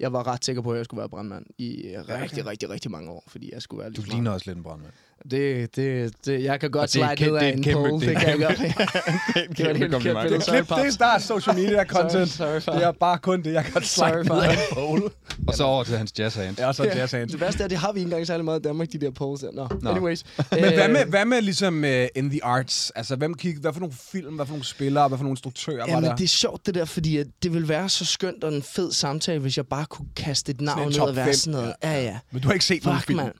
jeg 0.00 0.12
var 0.12 0.26
ret 0.26 0.44
sikker 0.44 0.62
på, 0.62 0.72
at 0.72 0.76
jeg 0.76 0.84
skulle 0.84 0.98
være 0.98 1.08
brandmand 1.08 1.46
i 1.58 1.82
øh, 1.86 1.98
rigtig, 1.98 2.14
okay. 2.14 2.22
rigtig, 2.22 2.46
rigtig, 2.46 2.70
rigtig 2.70 2.90
mange 2.90 3.10
år, 3.10 3.24
fordi 3.26 3.50
jeg 3.52 3.62
skulle 3.62 3.82
være 3.82 3.90
Du 3.90 4.02
ligner 4.02 4.30
også 4.30 4.50
lidt 4.50 4.56
en 4.56 4.62
brandmand. 4.62 4.92
Det, 5.30 5.76
det, 5.76 6.12
det, 6.26 6.42
jeg 6.44 6.60
kan 6.60 6.70
godt 6.70 6.82
Og 6.82 6.92
det 6.92 7.02
er 7.02 7.16
slide 7.16 7.30
ned 7.30 7.40
kæmpe- 7.40 7.44
af 7.46 7.52
en 7.52 7.58
er 7.58 7.62
kæmpe- 7.62 7.88
pole, 7.88 8.06
det 8.06 8.08
er 8.08 8.18
det 8.18 8.20
kan 8.20 8.40
jeg 8.40 8.48
godt. 8.48 8.58
Det 9.58 9.64
var 9.66 9.70
et 9.70 9.76
helt 9.76 9.92
kompliment. 9.92 10.30
Det 10.30 10.42
klip, 10.42 10.68
det 10.68 10.86
er 10.86 10.90
start 10.90 11.22
social 11.22 11.56
media 11.56 11.84
content. 11.84 12.28
Sorry. 12.30 12.54
Det 12.76 12.84
er 12.84 12.92
bare 12.92 13.18
kun 13.18 13.42
det, 13.42 13.52
jeg 13.52 13.64
kan 13.64 13.82
Sorry, 13.82 14.10
slide 14.24 14.34
ned 14.34 14.42
af 14.42 14.52
en 14.52 14.58
pole. 14.72 15.02
Og 15.48 15.54
så 15.54 15.64
over 15.64 15.84
til 15.84 15.96
hans 15.98 16.12
jazz 16.18 16.36
hands. 16.36 16.58
Ja, 16.58 16.66
og 16.66 16.74
så 16.74 16.84
Ja. 16.84 16.96
jazz 16.98 17.12
hands. 17.12 17.32
Det 17.32 17.40
værste 17.40 17.64
er, 17.64 17.68
det 17.68 17.78
har 17.78 17.92
vi 17.92 17.98
ikke 17.98 18.06
engang 18.08 18.26
særlig 18.26 18.44
meget 18.44 18.60
i 18.60 18.62
Danmark, 18.62 18.88
de 18.92 18.98
der 18.98 19.10
poles 19.10 19.40
der. 19.40 19.50
Nå, 19.52 19.68
Nå. 19.82 19.90
anyways. 19.90 20.24
Men 20.50 20.60
hvad 20.60 20.84
Øh, 20.84 20.90
med, 20.92 21.04
hvad 21.04 21.24
med 21.24 21.42
ligesom 21.42 21.82
uh, 21.84 21.90
in 22.14 22.30
the 22.30 22.44
arts? 22.44 22.90
Altså, 22.96 23.16
hvem 23.16 23.34
kig, 23.34 23.56
hvad 23.60 23.72
for 23.72 23.80
nogle 23.80 23.94
film, 24.12 24.34
hvad 24.34 24.46
for 24.46 24.52
nogle 24.52 24.64
spillere, 24.64 25.08
hvad 25.08 25.18
for 25.18 25.22
nogle 25.22 25.32
instruktører 25.32 25.78
var 25.78 25.86
Jamen, 25.88 26.04
der? 26.10 26.16
det 26.16 26.24
er 26.24 26.28
sjovt 26.28 26.66
det 26.66 26.74
der, 26.74 26.84
fordi 26.84 27.16
at 27.16 27.26
det 27.42 27.52
ville 27.52 27.68
være 27.68 27.88
så 27.88 28.04
skønt 28.04 28.44
og 28.44 28.54
en 28.54 28.62
fed 28.62 28.92
samtale, 28.92 29.38
hvis 29.38 29.56
jeg 29.56 29.66
bare 29.66 29.86
kunne 29.86 30.08
kaste 30.16 30.50
et 30.52 30.60
navn 30.60 30.82
en 30.82 30.88
ned 30.88 31.00
og 31.00 31.16
være 31.16 31.34
sådan 31.34 31.52
noget. 31.60 31.74
Ja, 31.84 32.02
ja. 32.02 32.18
Men 32.32 32.42
du 32.42 32.48
har 32.48 32.52
ikke 32.52 32.64
set 32.64 32.84
nogen 32.84 33.00
Fuck, 33.00 33.06
film. 33.06 33.16
mand. 33.22 33.32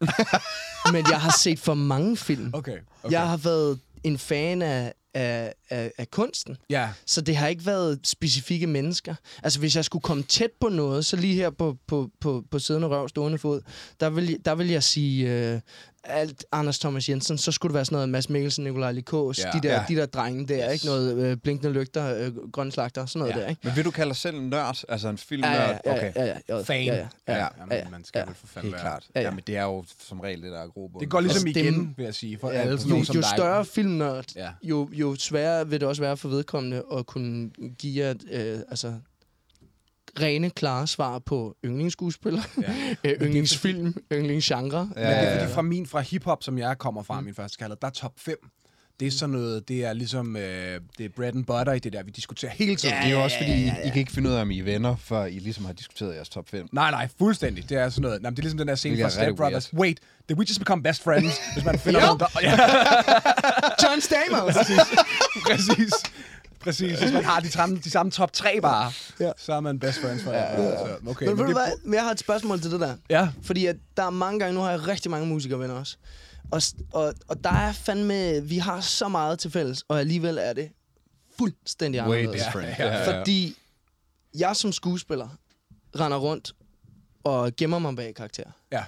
Men 0.93 1.05
jeg 1.11 1.21
har 1.21 1.35
set 1.39 1.59
for 1.69 1.75
mange 1.75 2.17
film. 2.17 2.51
Okay, 2.55 2.79
okay. 3.03 3.13
Jeg 3.13 3.29
har 3.29 3.37
været 3.37 3.79
en 4.05 4.19
fan 4.19 4.63
af, 4.63 4.93
af, 5.15 5.55
af, 5.71 5.93
af 5.99 6.11
kunsten. 6.11 6.57
Ja, 6.71 6.89
Så 7.07 7.21
det 7.21 7.37
har 7.37 7.49
ikke 7.49 7.67
været 7.67 8.01
specifikke 8.05 8.67
mennesker. 8.67 9.15
Altså, 9.43 9.59
hvis 9.59 9.77
jeg 9.77 9.85
skulle 9.85 10.03
komme 10.03 10.23
tæt 10.23 10.51
på 10.61 10.69
noget, 10.69 11.07
så 11.07 11.17
lige 11.17 11.35
her 11.35 11.51
på, 11.51 11.77
på, 11.87 12.11
på, 12.21 12.45
på 12.51 12.59
siddende 12.59 12.89
røv, 12.89 13.09
stående 13.09 13.39
fod, 13.39 13.61
der 14.01 14.11
vil, 14.11 14.39
der 14.45 14.55
vil 14.55 14.69
jeg 14.69 14.83
sige 14.83 15.31
øh, 15.31 15.61
alt 16.09 16.45
Anders 16.53 16.79
Thomas 16.79 17.09
Jensen. 17.09 17.39
Så 17.39 17.53
skulle 17.53 17.71
det 17.71 17.75
være 17.75 17.85
sådan 17.85 17.97
noget 17.97 18.09
Mads 18.09 18.29
Mikkelsen, 18.31 18.65
Nikolaj 18.65 18.93
Likås, 18.93 19.39
Ja, 19.39 19.51
de, 19.51 19.61
der, 19.69 19.73
ja. 19.75 19.85
de 19.89 19.97
der 19.97 20.07
drenge 20.07 20.47
der, 20.49 20.67
Yes. 20.69 20.73
ikke? 20.75 20.87
Noget 20.87 21.17
øh, 21.17 21.37
blinkende 21.37 21.73
lygter, 21.73 22.15
øh, 22.17 22.51
grønne 22.53 22.73
slagter, 22.73 23.07
sådan 23.07 23.19
noget 23.21 23.35
Ja. 23.37 23.41
der, 23.41 23.49
ikke? 23.49 23.61
Men 23.65 23.77
vil 23.77 23.85
du 23.85 23.91
kalde 23.91 24.09
dig 24.09 24.17
selv 24.17 24.37
en 24.37 24.49
nørd? 24.49 24.83
Altså 24.89 25.09
en 25.09 25.19
filmnørd? 25.19 25.53
Ja, 25.53 25.63
ja, 25.71 25.79
ja, 25.87 25.93
Okay. 25.93 26.13
ja, 26.17 26.25
ja, 26.25 26.37
ja, 26.49 26.61
fan. 26.63 26.85
Ja, 26.85 26.95
ja, 26.95 27.07
ja. 27.29 27.35
Ja. 27.71 27.77
Ja, 27.77 27.89
man 27.91 28.05
skal 28.05 28.19
ja. 28.19 28.25
vel 28.25 28.35
for 28.35 28.47
fanden 28.47 28.63
Helt 28.71 28.75
være. 28.75 28.83
klart. 28.83 29.05
Ja, 29.15 29.21
Ja, 29.21 29.23
ja. 29.25 29.29
Jamen, 29.29 29.43
det 29.47 29.57
er 29.57 29.63
jo 29.65 29.85
som 30.09 30.21
regel 30.21 30.43
det, 30.43 30.53
der 30.53 30.59
er 30.63 30.67
grobund. 30.69 31.01
Det 31.01 31.11
går 31.11 31.21
ligesom 31.21 31.47
Altså, 31.47 31.61
det 31.61 31.67
igen, 31.73 31.95
vil 31.97 32.05
jeg 32.05 32.15
sige, 32.15 32.39
for 32.39 32.51
Ja, 32.51 32.59
alle 32.59 32.79
sådan 32.81 32.97
Jo, 32.99 33.05
som 33.05 33.15
jo 33.15 33.21
dig. 33.21 33.31
større 33.37 33.65
filmnørd, 33.65 34.25
Ja. 34.37 34.49
jo, 34.63 34.89
jo 34.93 35.15
sværere 35.19 35.69
vil 35.69 35.81
det 35.81 35.89
også 35.89 36.03
være 36.03 36.17
for 36.17 36.29
vedkommende 36.29 36.83
at 36.99 37.07
kunne 37.07 37.51
give 37.79 38.05
jer 38.05 38.15
øh, 38.31 38.59
altså, 38.71 38.95
rene, 40.21 40.51
klare 40.51 40.87
svar 40.87 41.19
på 41.19 41.57
yndlingsskuespiller, 41.65 42.43
Ja. 42.63 42.73
ja. 43.11 43.15
yndlingsfilm, 43.23 43.95
yndlingsgenre. 44.13 44.91
Ja, 44.97 45.01
Men 45.03 45.09
det 45.11 45.19
er 45.19 45.23
ja, 45.23 45.33
fordi 45.35 45.51
ja. 45.51 45.57
fra 45.57 45.63
min, 45.63 45.87
fra 45.87 46.01
hiphop, 46.01 46.43
som 46.43 46.59
jeg 46.59 46.79
kommer 46.79 47.03
fra, 47.03 47.21
min 47.21 47.35
første 47.35 47.59
kærlighed, 47.59 47.79
der 47.81 47.87
er 47.87 47.91
top 47.93 48.13
5. 48.19 48.37
Det 49.01 49.07
er 49.09 49.11
sådan 49.13 49.33
noget, 49.35 49.69
det 49.69 49.85
er 49.85 49.93
ligesom, 49.93 50.37
øh, 50.37 50.81
det 50.99 51.05
er 51.05 51.09
bread 51.17 51.35
and 51.37 51.45
butter 51.45 51.73
i 51.73 51.79
det 51.79 51.93
der, 51.93 52.03
vi 52.03 52.11
diskuterer 52.11 52.53
hele 52.53 52.77
tiden. 52.77 52.95
Det 52.97 53.05
er 53.07 53.11
jo 53.11 53.23
også 53.23 53.37
fordi, 53.39 53.53
I, 53.53 53.67
I 53.67 53.89
kan 53.89 53.97
ikke 53.97 54.13
finde 54.13 54.31
ud 54.31 54.35
af, 54.35 54.41
om 54.41 54.51
I 54.51 54.59
er 54.59 54.65
venner, 54.65 54.97
før 54.97 55.25
I 55.25 55.39
ligesom 55.39 55.65
har 55.65 55.73
diskuteret 55.73 56.15
jeres 56.15 56.29
top 56.29 56.49
5. 56.49 56.67
Nej, 56.73 56.91
nej, 56.91 57.09
fuldstændig. 57.19 57.69
Det 57.69 57.77
er 57.79 57.89
sådan 57.89 58.03
noget. 58.03 58.23
Nej, 58.23 58.31
det 58.31 58.39
er 58.39 58.43
ligesom 58.43 58.59
den 58.59 58.69
der 58.69 58.75
scene 58.75 59.03
fra 59.03 59.11
Step 59.11 59.37
Brothers. 59.37 59.75
Wait, 59.75 59.99
did 60.29 60.37
we 60.37 60.45
just 60.49 60.59
become 60.61 60.83
best 60.83 61.03
friends? 61.03 61.35
Hvis 61.55 61.65
man 61.65 61.79
finder 61.85 62.01
nogen, 62.01 62.21
der... 62.21 62.27
Ja, 62.43 62.57
John 63.89 64.01
Stamos! 64.01 64.55
præcis. 64.55 64.81
præcis. 65.47 65.93
Præcis. 66.69 66.99
Hvis 67.01 67.13
man 67.13 67.25
har 67.25 67.41
de 67.41 67.51
samme, 67.51 67.77
de 67.79 67.91
samme 67.91 68.13
top 68.13 68.33
3 68.33 68.61
bare, 68.61 68.93
Ja. 69.21 69.33
så 69.37 69.53
er 69.53 69.61
man 69.61 69.79
best 69.79 69.99
friends 70.01 70.23
for 70.23 70.33
ja, 70.33 70.63
ja, 70.63 70.89
ja. 70.89 70.95
Okay, 71.07 71.27
Men 71.27 71.37
du 71.37 71.45
det- 71.45 71.53
hvad, 71.55 71.67
Men 71.85 71.95
jeg 71.95 72.03
har 72.05 72.11
et 72.11 72.19
spørgsmål 72.21 72.61
til 72.61 72.71
det 72.71 72.81
der. 72.81 72.97
Ja, 73.11 73.29
Fordi 73.43 73.67
at 73.67 73.77
der 73.97 74.03
er 74.03 74.11
mange 74.11 74.39
gange, 74.41 74.55
nu 74.55 74.61
har 74.61 74.71
jeg 74.71 74.87
rigtig 74.89 75.11
mange 75.11 75.27
musikervenner 75.27 75.75
også. 75.75 75.97
Og, 76.51 76.63
og, 76.93 77.15
og 77.29 77.45
der 77.45 77.51
er 77.51 77.73
fandme, 77.73 78.43
vi 78.45 78.59
har 78.59 78.81
så 78.81 79.09
meget 79.09 79.39
til 79.39 79.51
fælles, 79.51 79.85
og 79.89 80.01
alligevel 80.01 80.39
er 80.39 80.53
det 80.53 80.71
fuldstændig 81.39 82.03
Way 82.03 82.19
anderledes. 82.19 82.45
different. 82.45 82.79
Ja, 82.79 82.87
ja, 82.87 82.99
ja. 83.11 83.21
Fordi 83.21 83.57
jeg 84.39 84.57
som 84.57 84.73
skuespiller 84.73 85.29
render 86.01 86.19
rundt 86.19 86.53
og 87.25 87.53
gemmer 87.57 87.79
mig 87.79 87.97
bag 87.97 88.15
karakter. 88.15 88.51
Ja. 88.73 88.85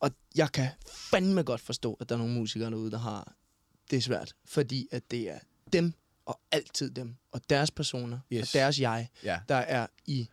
Og 0.00 0.10
jeg 0.36 0.52
kan 0.52 0.68
fandme 1.10 1.42
godt 1.42 1.60
forstå, 1.60 1.96
at 2.00 2.08
der 2.08 2.14
er 2.14 2.18
nogle 2.18 2.34
musikere 2.34 2.70
derude, 2.70 2.90
der 2.90 2.98
har 2.98 3.32
det 3.90 4.04
svært. 4.04 4.32
Fordi 4.48 4.88
at 4.92 5.02
det 5.10 5.30
er 5.30 5.38
dem, 5.72 5.92
og 6.26 6.40
altid 6.52 6.90
dem, 6.90 7.14
og 7.32 7.40
deres 7.50 7.70
personer, 7.70 8.18
Yes. 8.32 8.42
og 8.54 8.58
deres 8.58 8.80
jeg, 8.80 9.08
ja. 9.24 9.38
der 9.48 9.54
er 9.56 9.86
i 10.06 10.28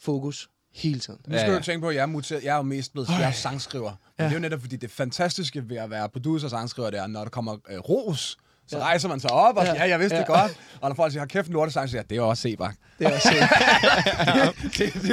fokus 0.00 0.48
hele 0.74 1.00
tiden. 1.00 1.20
Nu 1.26 1.38
skal 1.38 1.46
Ja, 1.46 1.52
ja, 1.52 1.58
du 1.58 1.62
tænke 1.64 1.80
på, 1.82 1.88
at 1.88 1.94
jeg 1.94 2.02
er, 2.02 2.06
muteret. 2.06 2.44
jeg 2.44 2.52
er 2.52 2.56
jo 2.56 2.62
mest 2.62 2.92
blevet 2.92 3.08
jeg 3.08 3.22
er 3.22 3.30
sangskriver. 3.32 3.90
Men 3.90 3.96
Ja. 4.18 4.24
det 4.24 4.30
er 4.30 4.34
jo 4.34 4.40
netop, 4.40 4.60
fordi 4.60 4.76
det 4.76 4.90
fantastiske 4.90 5.68
ved 5.68 5.76
at 5.76 5.90
være 5.90 6.08
producer 6.08 6.46
og 6.46 6.50
sangskriver, 6.50 6.90
det 6.90 7.00
er, 7.00 7.06
når 7.06 7.22
der 7.22 7.30
kommer 7.30 7.56
øh, 7.70 7.78
ros, 7.78 8.36
så 8.66 8.76
Ja. 8.78 8.82
rejser 8.82 9.08
man 9.08 9.20
sig 9.20 9.30
op 9.30 9.56
og 9.56 9.66
siger, 9.66 9.74
Ja. 9.84 9.88
jeg 9.88 10.00
vidste 10.00 10.16
det 10.18 10.24
Ja. 10.28 10.40
godt. 10.40 10.52
Og 10.80 10.88
når 10.90 10.94
folk 10.96 11.12
siger, 11.12 11.20
har 11.20 11.26
kæft 11.26 11.46
en 11.46 11.52
lortesang, 11.52 11.88
så 11.88 11.90
siger 11.90 12.00
jeg, 12.00 12.10
det 12.10 12.16
er 12.18 12.22
også 12.22 12.40
Sebak. 12.42 12.74
Det 12.98 13.06
er 13.06 13.12
også 13.14 13.28
det, 14.78 14.94
det, 14.94 15.02
det, 15.02 15.12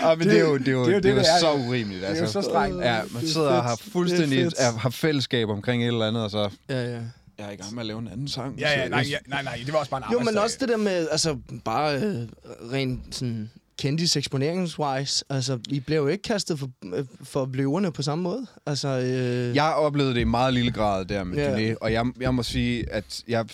Ja, 0.00 0.14
men 0.14 0.28
det, 0.28 0.36
er 0.38 0.40
jo, 0.40 0.58
det 0.58 0.68
er 0.68 0.72
jo, 0.72 0.84
det 0.84 0.88
er 0.88 0.92
jo 0.92 0.94
det 0.96 1.02
det, 1.02 1.10
jo 1.10 1.16
det 1.18 1.28
er. 1.34 1.38
så 1.40 1.52
urimeligt. 1.52 2.00
det 2.02 2.10
er 2.10 2.14
jo 2.14 2.20
Altså. 2.20 2.42
så 2.42 2.48
strengt. 2.48 2.84
Ja, 2.84 3.02
man 3.12 3.22
Det 3.22 3.28
er 3.28 3.32
sidder 3.32 3.48
og 3.50 3.62
har 3.64 3.76
fuldstændig 3.92 4.44
Det 4.44 4.54
har 4.78 4.90
fællesskab 4.90 5.48
omkring 5.48 5.82
et 5.82 5.86
eller 5.86 6.08
andet, 6.08 6.22
og 6.24 6.30
så... 6.30 6.50
ja, 6.68 6.94
ja. 6.94 7.00
Jeg 7.38 7.46
er 7.46 7.50
i 7.50 7.56
gang 7.56 7.74
med 7.74 7.82
at 7.82 7.86
lave 7.86 7.98
en 7.98 8.08
anden 8.08 8.28
sang. 8.28 8.58
Ja, 8.58 8.70
ja, 8.82 8.88
nej, 8.88 9.04
ja, 9.10 9.16
nej, 9.26 9.42
nej, 9.42 9.60
det 9.66 9.72
var 9.72 9.78
også 9.78 9.90
bare 9.90 9.98
en 10.08 10.12
Jo, 10.12 10.18
men 10.18 10.28
arbejdsdag. 10.28 10.42
også 10.44 10.56
det 10.60 10.68
der 10.68 10.76
med, 10.76 11.08
altså, 11.10 11.38
bare 11.64 11.94
øh, 11.96 12.28
rent 12.72 13.14
sådan 13.14 13.50
kendis 13.78 14.16
eksponeringswise. 14.16 15.24
Altså, 15.30 15.58
I 15.68 15.80
blev 15.80 15.96
jo 15.96 16.06
ikke 16.06 16.22
kastet 16.22 16.58
for, 16.58 16.70
øh, 16.94 17.04
for 17.22 17.50
løverne 17.54 17.92
på 17.92 18.02
samme 18.02 18.22
måde. 18.22 18.46
Altså, 18.66 18.88
øh, 18.88 19.56
Jeg 19.56 19.74
oplevede 19.74 20.14
det 20.14 20.20
i 20.20 20.24
meget 20.24 20.54
lille 20.54 20.72
grad 20.72 21.04
der 21.04 21.24
med 21.24 21.38
yeah. 21.38 21.70
Diné, 21.72 21.76
og 21.80 21.92
jeg, 21.92 22.06
jeg 22.20 22.34
må 22.34 22.42
sige, 22.42 22.92
at 22.92 23.22
jeg, 23.28 23.46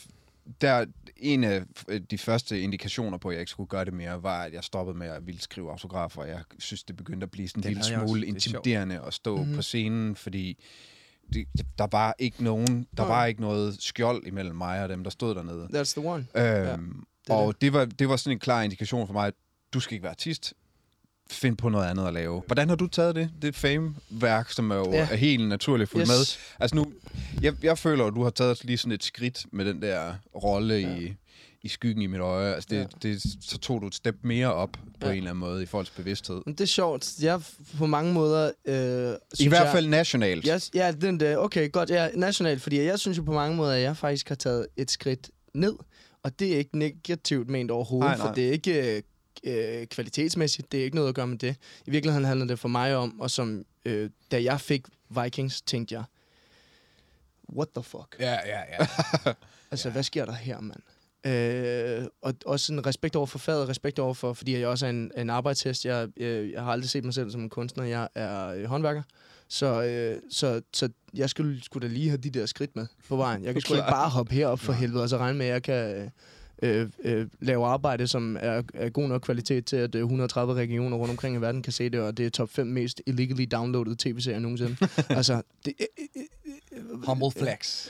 der, 0.60 0.84
en 1.16 1.44
af 1.44 1.62
de 2.10 2.18
første 2.18 2.60
indikationer 2.60 3.18
på, 3.18 3.28
at 3.28 3.32
jeg 3.34 3.40
ikke 3.40 3.50
skulle 3.50 3.68
gøre 3.68 3.84
det 3.84 3.92
mere, 3.94 4.22
var, 4.22 4.42
at 4.42 4.52
jeg 4.52 4.64
stoppede 4.64 4.98
med 4.98 5.06
at 5.06 5.26
ville 5.26 5.40
skrive 5.40 5.70
autografer. 5.70 6.24
Jeg 6.24 6.40
synes, 6.58 6.82
det 6.82 6.96
begyndte 6.96 7.24
at 7.24 7.30
blive 7.30 7.48
sådan 7.48 7.60
en 7.62 7.64
lille 7.68 7.80
også. 7.80 7.94
smule 8.06 8.22
er 8.22 8.28
intimiderende 8.28 9.00
at 9.06 9.14
stå 9.14 9.34
Mhm. 9.34 9.40
mm-hmm. 9.42 9.56
på 9.56 9.62
scenen, 9.62 10.16
fordi 10.16 10.58
det, 11.32 11.46
der 11.78 11.86
var 11.92 12.14
ikke 12.18 12.44
nogen, 12.44 12.86
der 12.96 13.04
var 13.04 13.26
ikke 13.26 13.40
noget 13.40 13.76
skjold 13.80 14.26
imellem 14.26 14.56
mig 14.56 14.82
og 14.82 14.88
dem, 14.88 15.04
der 15.04 15.10
stod 15.10 15.34
dernede. 15.34 15.68
That's 15.74 16.00
the 16.00 16.08
one. 16.08 16.26
Øhm, 16.34 17.04
det 17.26 17.32
er 17.32 17.34
og 17.34 17.60
det 17.60 17.72
var, 17.72 17.84
det 17.84 18.08
var 18.08 18.16
sådan 18.16 18.32
en 18.36 18.38
klar 18.38 18.62
indikation 18.62 19.06
for 19.06 19.12
mig, 19.14 19.26
at 19.26 19.34
du 19.74 19.80
skal 19.80 19.94
ikke 19.94 20.02
være 20.02 20.10
artist. 20.10 20.54
Find 21.30 21.56
på 21.56 21.68
noget 21.68 21.86
andet 21.86 22.06
at 22.06 22.14
lave. 22.14 22.42
Hvordan 22.46 22.68
har 22.68 22.76
du 22.76 22.86
taget 22.86 23.14
det? 23.14 23.30
Det 23.42 23.54
fame-værk, 23.56 24.50
som 24.50 24.70
er 24.70 24.76
jo 24.76 24.92
ja. 24.92 25.08
er 25.10 25.16
helt 25.16 25.48
naturligt 25.48 25.90
fuldt 25.90 26.08
Yes. 26.08 26.08
med. 26.08 26.56
Altså 26.60 26.76
nu, 26.76 26.92
jeg, 27.42 27.54
jeg 27.62 27.78
føler, 27.78 28.04
at 28.04 28.12
du 28.14 28.22
har 28.22 28.30
taget 28.30 28.64
lige 28.64 28.78
sådan 28.78 28.92
et 28.92 29.04
skridt 29.04 29.46
med 29.52 29.64
den 29.64 29.82
der 29.82 30.14
rolle 30.34 30.74
ja. 30.74 30.96
i, 30.96 31.14
i 31.64 31.68
skyggen 31.68 32.02
i 32.02 32.06
mit 32.06 32.20
øje. 32.20 32.54
Altså 32.54 32.66
det, 32.70 32.76
Ja. 32.76 32.80
ja. 32.82 32.86
det, 33.02 33.22
så 33.40 33.58
tog 33.58 33.80
du 33.82 33.86
et 33.86 33.94
step 33.94 34.16
mere 34.22 34.54
op 34.54 34.72
på 34.72 34.78
Ja. 35.02 35.06
ja. 35.06 35.12
en 35.12 35.16
eller 35.18 35.30
anden 35.30 35.40
måde 35.40 35.62
i 35.62 35.66
folks 35.66 35.90
bevidsthed. 35.90 36.42
Men 36.46 36.54
det 36.54 36.60
er 36.60 36.66
sjovt. 36.66 37.14
Jeg 37.22 37.40
på 37.78 37.86
mange 37.86 38.12
måder... 38.12 38.50
Øh, 38.64 39.14
I 39.38 39.48
hvert 39.48 39.62
jeg- 39.64 39.72
fald 39.72 39.86
nationalt. 39.88 40.46
Jeg, 40.46 40.60
ja, 40.74 40.92
den 40.92 41.20
der, 41.20 41.36
okay, 41.36 41.72
godt, 41.72 41.90
ja, 41.90 42.08
nationalt, 42.14 42.62
fordi 42.62 42.80
jeg 42.82 42.98
synes 42.98 43.18
jo 43.18 43.22
på 43.22 43.32
mange 43.32 43.56
måder, 43.56 43.72
at 43.72 43.80
jeg 43.82 43.96
faktisk 43.96 44.28
har 44.28 44.34
taget 44.36 44.66
et 44.76 44.90
skridt 44.90 45.30
ned, 45.54 45.74
og 46.22 46.38
det 46.38 46.52
er 46.54 46.58
ikke 46.58 46.78
negativt 46.78 47.48
ment 47.50 47.70
overhovedet, 47.70 48.08
Nej, 48.08 48.16
nej. 48.16 48.26
for 48.26 48.34
det 48.34 48.48
er 48.48 48.52
ikke 48.52 49.02
øh, 49.44 49.86
kvalitetsmæssigt, 49.86 50.72
det 50.72 50.80
er 50.80 50.84
ikke 50.84 50.96
noget 50.96 51.08
at 51.08 51.14
gøre 51.14 51.26
med 51.26 51.38
det. 51.38 51.56
I 51.86 51.90
virkeligheden 51.90 52.24
handler 52.24 52.46
det 52.46 52.58
for 52.58 52.68
mig 52.68 52.96
om, 52.96 53.20
og 53.20 53.30
som, 53.30 53.64
øh, 53.84 54.10
da 54.30 54.42
jeg 54.42 54.60
fik 54.60 54.82
Vikings, 55.22 55.62
tænkte 55.62 55.94
jeg, 55.94 56.04
what 57.56 57.68
the 57.76 57.82
fuck? 57.82 58.16
Ja, 58.20 58.32
ja, 58.32 58.60
ja. 58.78 58.86
Altså, 59.70 59.90
hvad 59.90 60.02
sker 60.02 60.24
der 60.24 60.32
her, 60.32 60.60
mand? 60.60 60.80
Øh, 61.26 62.06
og 62.22 62.34
også 62.46 62.72
en 62.72 62.86
respekt 62.86 63.16
over 63.16 63.26
for 63.26 63.38
faget, 63.38 63.68
respekt 63.68 63.98
over 63.98 64.14
for, 64.14 64.32
fordi 64.32 64.58
jeg 64.58 64.68
også 64.68 64.86
er 64.86 64.90
en, 64.90 65.10
en 65.16 65.30
arbejdshest. 65.30 65.84
Jeg, 65.84 66.08
øh, 66.16 66.50
jeg 66.50 66.62
har 66.62 66.72
aldrig 66.72 66.90
set 66.90 67.04
mig 67.04 67.14
selv 67.14 67.30
som 67.30 67.40
en 67.40 67.50
kunstner. 67.50 67.84
Jeg 67.84 68.08
er 68.14 68.48
øh, 68.48 68.64
håndværker. 68.64 69.02
Så, 69.48 69.82
øh, 69.82 70.20
så, 70.30 70.60
så 70.72 70.88
jeg 71.14 71.30
skulle, 71.30 71.64
skulle 71.64 71.88
da 71.88 71.92
lige 71.92 72.08
have 72.08 72.18
de 72.18 72.30
der 72.30 72.46
skridt 72.46 72.76
med 72.76 72.86
på 73.08 73.16
vejen. 73.16 73.44
Jeg 73.44 73.52
kan 73.52 73.60
sgu 73.60 73.74
ikke 73.74 73.86
bare 73.90 74.10
hoppe 74.10 74.34
herop 74.34 74.60
for 74.60 74.72
helvede, 74.72 75.02
og 75.02 75.08
så 75.08 75.16
regne 75.16 75.38
med, 75.38 75.46
at 75.46 75.52
jeg 75.52 75.62
kan 75.62 76.10
øh, 76.62 76.88
øh, 77.04 77.26
lave 77.40 77.66
arbejde, 77.66 78.06
som 78.06 78.36
er, 78.40 78.62
er 78.74 78.88
god 78.88 79.08
nok 79.08 79.20
kvalitet 79.20 79.66
til, 79.66 79.76
at 79.76 79.94
øh, 79.94 80.00
130 80.00 80.54
regioner 80.54 80.96
rundt 80.96 81.10
omkring 81.10 81.36
i 81.36 81.40
verden 81.40 81.62
kan 81.62 81.72
se 81.72 81.90
det, 81.90 82.00
og 82.00 82.16
det 82.16 82.26
er 82.26 82.30
top 82.30 82.50
5 82.50 82.66
mest 82.66 83.02
illegally 83.06 83.46
downloadede 83.52 83.96
tv-serier 83.98 84.38
nogensinde. 84.38 84.76
altså, 85.08 85.42
det, 85.64 85.74
øh, 85.80 85.86
øh, 86.16 86.22
øh, 86.22 86.43
Humble 87.06 87.30
flex. 87.38 87.86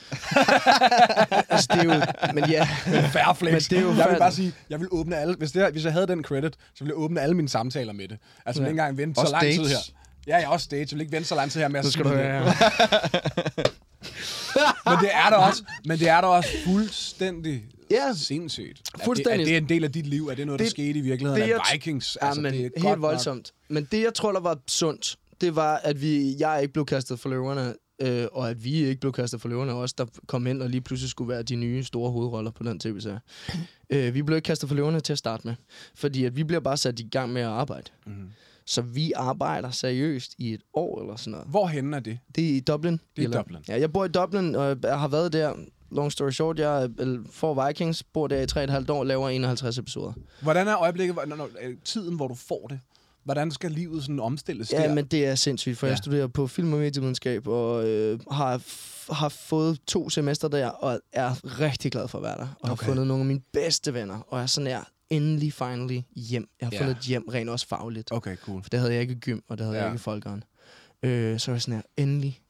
altså, 1.49 1.69
det 1.73 1.81
er 1.81 1.85
jo... 1.85 2.03
Men 2.35 2.51
ja, 2.51 2.69
Fair 3.13 3.35
flex. 3.39 3.53
Men 3.53 3.61
det 3.61 3.73
er 3.73 3.81
jo 3.83 3.95
jeg 3.97 4.09
vil 4.11 4.19
bare 4.19 4.33
sige, 4.33 4.53
jeg 4.71 4.81
vil 4.81 4.89
åbne 4.91 5.17
alle, 5.17 5.35
hvis, 5.35 5.53
det, 5.53 5.63
her- 5.63 5.71
hvis 5.71 5.85
jeg 5.85 5.93
havde 5.93 6.07
den 6.07 6.25
credit, 6.25 6.53
så 6.75 6.85
ville 6.85 6.95
jeg 6.97 7.05
åbne 7.05 7.21
alle 7.21 7.35
mine 7.37 7.49
samtaler 7.49 7.93
med 7.93 8.09
det. 8.09 8.19
Altså, 8.47 8.63
ja. 8.63 8.69
Ikke 8.69 8.71
engang 8.81 8.99
vente 8.99 9.15
så 9.15 9.21
Også 9.21 9.33
lang 9.33 9.43
tid 9.45 9.59
dates. 9.59 9.73
her. 9.73 9.79
Ja, 10.27 10.37
jeg 10.37 10.45
er 10.45 10.49
også 10.49 10.65
stage. 10.65 10.81
Jeg 10.81 10.89
vil 10.93 11.01
ikke 11.01 11.13
vente 11.13 11.29
så 11.29 11.35
lang 11.35 11.51
tid 11.51 11.61
her 11.61 11.69
med 11.69 11.81
at 11.81 11.87
skal 11.87 12.05
du 12.05 12.11
det. 12.11 12.19
høre. 12.19 12.45
Men 14.87 14.99
det 15.01 15.11
er 15.13 15.31
der 15.31 15.37
også, 15.37 15.63
men 15.85 15.99
det 15.99 16.09
er 16.09 16.21
der 16.21 16.29
også 16.29 16.49
fuldstændig 16.67 17.65
Ja. 17.91 18.13
sindssygt. 18.17 18.81
Er 18.95 19.05
Fuldstændig. 19.05 19.47
Det, 19.47 19.57
er 19.57 19.61
det 19.61 19.63
en 19.63 19.69
del 19.69 19.85
af 19.85 19.93
dit 19.93 20.07
liv? 20.07 20.27
Er 20.29 20.35
det 20.35 20.47
noget, 20.47 20.59
der 20.59 20.65
Det- 20.65 20.71
skete 20.71 20.99
i 20.99 21.03
virkeligheden? 21.03 21.49
det, 21.49 21.55
t- 21.57 21.73
Vikings? 21.73 22.19
Ja, 22.23 22.27
altså, 22.27 22.41
men 22.41 22.53
det 22.53 22.59
er 22.59 22.63
helt 22.63 22.75
godt 22.75 22.85
nok- 22.85 23.03
voldsomt. 23.03 23.53
Men 23.69 23.89
det, 23.93 24.03
jeg 24.03 24.15
tror, 24.15 24.33
der 24.33 24.41
var 24.41 24.59
sundt, 24.69 25.17
det 25.41 25.57
var, 25.57 25.81
at 25.85 26.01
vi, 26.01 26.37
jeg 26.39 26.59
ikke 26.63 26.73
blev 26.73 26.87
kastet 26.87 27.21
for 27.21 27.29
løverne, 27.29 27.75
øh, 27.99 28.27
og 28.33 28.51
at 28.51 28.65
vi 28.65 28.75
ikke 28.75 29.01
blev 29.01 29.13
kastet 29.13 29.41
for 29.41 29.49
løverne 29.49 29.73
også, 29.73 29.95
der 29.99 30.07
kom 30.27 30.47
ind 30.47 30.63
og 30.63 30.71
lige 30.71 30.81
pludselig 30.81 31.11
skulle 31.11 31.29
være 31.29 31.43
de 31.43 31.57
nye 31.57 31.85
store 31.85 32.11
hovedroller 32.11 32.51
på 32.51 32.63
den 32.63 32.81
tv-serie. 32.81 33.21
øh, 33.91 34.15
vi 34.15 34.23
blev 34.23 34.37
ikke 34.37 34.47
kastet 34.47 34.69
for 34.69 34.77
løverne 34.77 35.01
til 35.01 35.13
at 35.13 35.19
starte 35.19 35.47
med, 35.47 35.55
fordi 35.95 36.25
at 36.25 36.37
vi 36.37 36.45
bliver 36.45 36.61
bare 36.61 36.77
sat 36.77 37.01
i 37.01 37.09
gang 37.09 37.33
med 37.33 37.43
at 37.43 37.49
arbejde. 37.49 37.91
Mhm. 38.07 38.31
Så 38.67 38.83
vi 38.83 39.13
arbejder 39.17 39.71
seriøst 39.71 40.35
i 40.39 40.55
et 40.55 40.61
år 40.75 41.01
eller 41.01 41.17
sådan 41.17 41.31
noget. 41.31 41.47
Hvorhen 41.49 41.95
er 41.95 42.01
det? 42.01 42.19
Det 42.37 42.51
er 42.51 42.57
i 42.57 42.61
Dublin. 42.61 42.93
Det 42.93 43.01
er 43.17 43.21
i 43.21 43.25
Irland. 43.25 43.45
Dublin. 43.45 43.65
Ja, 43.69 43.81
jeg 43.81 43.93
bor 43.93 44.05
i 44.05 44.09
Dublin, 44.09 44.55
og 44.55 44.77
jeg 44.83 44.99
har 44.99 45.09
været 45.09 45.33
der. 45.33 45.55
Long 45.91 46.13
story 46.13 46.31
short, 46.31 46.59
jeg 46.59 46.91
øh, 46.99 47.19
får 47.31 47.67
Vikings, 47.67 48.03
bor 48.03 48.27
der 48.27 48.59
i 48.59 48.67
3,5 48.85 48.93
år, 48.93 49.05
laver 49.05 49.29
51 49.29 49.79
episoder. 49.79 50.13
Hvordan 50.43 50.69
er 50.69 50.77
øjeblikket, 50.77 51.17
når, 51.27 51.37
når, 51.37 51.49
tiden, 51.85 52.17
hvor 52.17 52.29
du 52.29 52.35
får 52.35 52.67
det? 52.71 52.81
Hvordan 53.25 53.51
skal 53.51 53.71
livet 53.71 54.03
sådan 54.03 54.21
omstilles 54.21 54.73
Ja, 54.73 54.83
der? 54.83 54.95
men 54.95 55.05
det 55.05 55.27
er 55.27 55.35
sindssygt, 55.35 55.79
for 55.79 55.87
ja. 55.87 55.89
Ja. 55.89 55.93
jeg 55.93 55.99
studerer 55.99 56.27
på 56.27 56.47
film- 56.47 56.73
og 56.73 56.79
medievidenskab, 56.79 57.47
og 57.49 57.89
øh, 57.89 58.21
har, 58.31 58.63
har 59.15 59.29
fået 59.29 59.79
to 59.87 60.11
semester 60.11 60.49
der, 60.49 60.67
og 60.69 61.01
er 61.13 61.61
rigtig 61.61 61.93
glad 61.93 62.09
for 62.09 62.19
at 62.19 62.25
være 62.25 62.37
der. 62.37 62.43
Og 62.43 62.49
okay. 62.61 62.69
Har 62.69 62.77
fundet 62.77 63.07
nogle 63.07 63.21
af 63.23 63.27
mine 63.27 63.41
bedste 63.53 63.95
venner, 63.95 64.19
og 64.29 64.41
er 64.41 64.47
sådan 64.47 64.67
her, 64.67 64.83
endelig, 65.11 65.53
finally, 65.53 66.01
hjem. 66.17 66.49
Jeg 66.61 66.67
har 66.67 66.73
Ja. 66.73 66.81
fundet 66.81 66.97
et 66.97 67.03
hjem, 67.03 67.25
rent 67.33 67.51
også 67.51 67.67
fagligt. 67.69 68.13
Okay, 68.13 68.37
cool. 68.37 68.63
For 68.63 68.71
det 68.71 68.81
havde 68.81 68.93
jeg 68.93 69.03
ikke 69.03 69.15
gym, 69.15 69.39
og 69.49 69.59
det 69.59 69.67
havde 69.67 69.77
ja. 69.77 69.83
Ja. 69.83 69.87
jeg 69.89 69.95
ikke 69.95 70.03
folkeren. 70.03 70.45
Øh, 71.03 71.39
så 71.41 71.51
var 71.51 71.55
jeg 71.55 71.63
sådan 71.63 71.75
her, 71.75 71.83
endelig. 72.05 72.41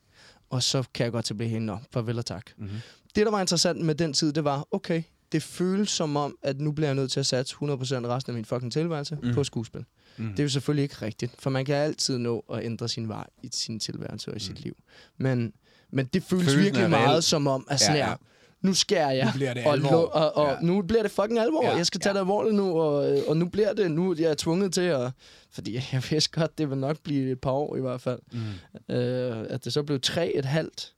Og 0.51 0.63
så 0.63 0.83
kan 0.95 1.05
jeg 1.05 1.13
godt 1.13 1.25
til 1.25 1.33
at 1.35 1.39
blive 1.39 1.51
hende, 1.51 1.67
nå, 1.67 1.79
farvel 1.93 2.19
og 2.19 2.27
tak. 2.27 2.51
Mhm. 2.57 2.71
Det, 3.15 3.27
der 3.27 3.31
var 3.31 3.41
interessant 3.41 3.81
med 3.81 3.95
den 3.95 4.13
tid, 4.13 4.33
det 4.33 4.45
var, 4.45 4.67
okay, 4.71 5.03
det 5.33 5.43
føles 5.43 5.91
som 5.91 6.17
om, 6.17 6.37
at 6.43 6.61
nu 6.61 6.73
bliver 6.73 6.89
jeg 6.89 6.95
nødt 6.95 7.13
til 7.13 7.21
at 7.21 7.27
satse 7.27 7.55
100% 7.55 7.59
resten 7.63 8.31
af 8.31 8.35
min 8.35 8.45
fucking 8.45 8.73
tilværelse 8.73 9.15
mm. 9.15 9.21
Mhm. 9.27 9.35
på 9.35 9.45
skuespil. 9.45 9.85
Mhm. 10.17 10.31
Det 10.31 10.39
er 10.39 10.43
jo 10.45 10.49
selvfølgelig 10.49 10.83
ikke 10.83 10.97
rigtigt, 11.03 11.33
for 11.39 11.51
man 11.51 11.65
kan 11.65 11.75
altid 11.75 12.19
nå 12.19 12.45
at 12.53 12.65
ændre 12.65 12.89
sin 12.89 13.09
vej 13.09 13.27
i 13.43 13.49
sin 13.53 13.81
tilværelse 13.81 14.31
og 14.31 14.37
i 14.37 14.41
sit 14.41 14.61
liv. 14.61 14.77
Men, 15.19 15.53
men 15.91 16.07
det 16.07 16.23
føles 16.23 16.45
Følelsen 16.45 16.65
virkelig 16.65 16.91
meget 16.91 17.09
reel. 17.11 17.23
som 17.23 17.47
om, 17.47 17.67
at 17.71 17.81
sådan 17.81 17.97
Ja, 17.97 18.05
ja, 18.05 18.11
ja. 18.11 18.17
nu 18.61 18.75
skærer 18.75 19.11
jeg. 19.11 19.25
Nu 19.27 19.31
bliver 19.35 19.55
det 19.55 19.65
og, 19.67 19.73
alvor. 19.73 19.91
lo- 19.91 20.11
og, 20.13 20.37
og 20.37 20.49
Ja. 20.53 20.67
nu 20.67 20.83
bliver 20.83 21.03
det 21.03 21.11
fucking 21.11 21.39
alvor. 21.39 21.65
Ja, 21.65 21.77
jeg 21.77 21.87
skal 21.87 22.01
tage 22.01 22.11
ja. 22.11 22.15
det 22.15 22.21
alvorligt 22.21 22.55
nu, 22.55 22.81
og, 22.81 23.19
og 23.29 23.37
nu 23.37 23.49
bliver 23.49 23.73
det, 23.73 23.91
nu 23.91 24.15
jeg 24.19 24.31
er 24.31 24.35
tvunget 24.35 24.73
til 24.73 24.81
at, 24.81 25.11
fordi 25.53 25.75
jeg 25.93 26.03
vidste 26.11 26.41
godt, 26.41 26.59
det 26.59 26.71
vil 26.71 26.79
nok 26.79 26.99
blive 27.03 27.31
et 27.33 27.41
par 27.41 27.51
år 27.51 27.77
i 27.77 27.81
hvert 27.81 28.01
fald. 28.01 28.19
Mm. 28.33 28.95
Øh, 28.95 29.47
at 29.51 29.65
det 29.65 29.73
så 29.73 29.83
blev 29.83 30.01
tre 30.01 30.33
et 30.35 30.45
halvt, 30.45 30.93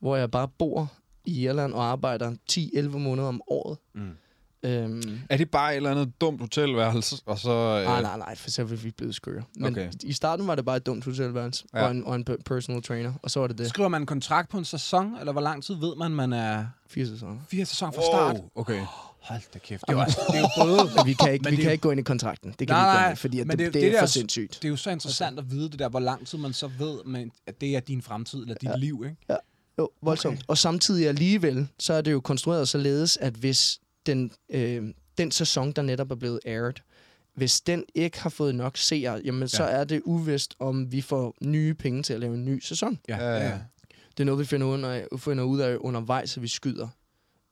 hvor 0.00 0.16
jeg 0.16 0.30
bare 0.30 0.48
bor 0.58 0.92
i 1.24 1.42
Irland 1.42 1.72
og 1.74 1.84
arbejder 1.84 2.34
10-11 2.52 2.80
måneder 2.82 3.28
om 3.28 3.40
året. 3.48 3.78
Mm. 3.94 4.10
Øhm, 4.64 5.20
Er 5.30 5.36
det 5.36 5.50
bare 5.50 5.72
et 5.72 5.76
eller 5.76 5.90
andet 5.90 6.20
dumt 6.20 6.40
hotelværelse, 6.40 7.16
og 7.26 7.38
så... 7.38 7.50
Øh, 7.50 7.84
Nej, 7.84 8.02
nej, 8.02 8.18
nej, 8.18 8.36
for 8.36 8.50
så 8.50 8.64
ville 8.64 8.82
vi 8.84 8.90
blevet 8.90 9.14
skøre. 9.14 9.42
Men 9.56 9.72
Okay. 9.72 9.90
i 10.02 10.12
starten 10.12 10.46
var 10.46 10.54
det 10.54 10.64
bare 10.64 10.76
et 10.76 10.86
dumt 10.86 11.04
hotelværelse 11.04 11.64
Ja. 11.74 11.78
ja. 11.78 11.84
og, 11.84 11.90
en, 11.90 12.04
og 12.04 12.14
en 12.16 12.24
per- 12.24 12.36
personal 12.44 12.82
trainer, 12.82 13.12
og 13.22 13.30
så 13.30 13.40
var 13.40 13.46
det 13.46 13.58
det. 13.58 13.68
Skriver 13.68 13.88
man 13.88 14.02
en 14.02 14.06
kontrakt 14.06 14.48
på 14.50 14.58
en 14.58 14.64
sæson, 14.64 15.16
eller 15.18 15.32
hvor 15.32 15.40
lang 15.40 15.64
tid 15.64 15.74
ved 15.74 15.96
man, 15.96 16.10
man 16.10 16.32
er 16.32 16.66
Fire 16.88 17.06
sæsoner. 17.06 17.36
fire 17.50 17.64
sæsoner 17.64 17.92
fra 17.92 18.00
wow, 18.00 18.10
start? 18.32 18.36
Okay. 18.54 18.80
Hold 19.20 19.40
da 19.54 19.58
kæft. 19.58 19.82
Det 19.88 19.88
er, 19.88 19.92
jo, 19.96 20.00
også, 20.00 20.20
det 20.28 20.36
er 20.36 20.40
jo 20.40 20.48
både... 20.64 20.90
Men 20.96 21.06
vi 21.06 21.12
kan 21.12 21.32
ikke, 21.32 21.42
Men 21.42 21.50
vi 21.50 21.56
det- 21.56 21.62
kan 21.62 21.72
ikke 21.72 21.82
gå 21.82 21.90
ind 21.90 22.00
i 22.00 22.02
kontrakten. 22.02 22.54
Det 22.58 22.68
kan 22.68 22.74
Nej, 22.76 22.82
vi 22.84 22.88
ikke 22.90 23.00
nej, 23.00 23.08
gøre, 23.08 23.16
fordi 23.16 23.40
at 23.40 23.46
men 23.46 23.58
det, 23.58 23.66
det- 23.66 23.74
det, 23.74 23.74
det 23.74 23.82
det, 23.82 23.88
er 23.88 23.92
der- 23.92 24.00
for 24.00 24.06
sindssygt. 24.06 24.58
Det 24.62 24.64
er 24.64 24.70
jo 24.70 24.76
så 24.76 24.90
interessant 24.90 25.38
at 25.38 25.50
vide 25.50 25.68
det 25.70 25.78
der, 25.78 25.88
hvor 25.88 26.00
lang 26.00 26.26
tid 26.26 26.38
man 26.38 26.52
så 26.52 26.70
ved, 26.78 26.98
men 27.06 27.30
at 27.46 27.60
det 27.60 27.76
er 27.76 27.80
din 27.80 28.02
fremtid, 28.02 28.42
eller 28.42 28.54
dit 28.54 28.68
ja. 28.68 28.76
liv, 28.76 29.04
ikke? 29.06 29.36
Jo, 29.78 29.88
voldsomt. 30.02 30.32
Okay. 30.34 30.42
Og 30.48 30.58
samtidig 30.58 31.08
alligevel, 31.08 31.68
så 31.78 31.92
er 31.94 32.00
det 32.00 32.12
jo 32.12 32.20
konstrueret 32.20 32.68
således, 32.68 33.16
at 33.16 33.32
hvis 33.34 33.80
den, 34.06 34.32
øh, 34.50 34.94
den 35.18 35.30
sæson, 35.30 35.72
der 35.72 35.82
netop 35.82 36.10
er 36.10 36.14
blevet 36.14 36.40
aired, 36.46 36.74
hvis 37.34 37.60
den 37.60 37.84
ikke 37.94 38.20
har 38.20 38.30
fået 38.30 38.54
nok 38.54 38.76
seere, 38.76 39.20
jamen 39.24 39.48
så 39.48 39.62
Ja. 39.64 39.70
er 39.70 39.84
det 39.84 40.02
uvist, 40.04 40.54
om 40.58 40.92
vi 40.92 41.00
får 41.00 41.34
nye 41.40 41.74
penge 41.74 42.02
til 42.02 42.12
at 42.14 42.20
lave 42.20 42.34
en 42.34 42.44
ny 42.44 42.60
sæson. 42.60 42.98
Ja, 43.08 43.16
Ja, 43.16 43.44
ja. 43.48 43.58
Det 44.10 44.20
er 44.20 44.24
noget, 44.24 44.38
vi 44.40 44.44
finder 44.44 44.66
ud 44.66 44.82
af, 44.82 45.06
finder 45.18 45.44
ud 45.44 45.60
af 45.60 45.76
undervejs, 45.80 46.36
at 46.36 46.42
vi 46.42 46.48
skyder 46.48 46.88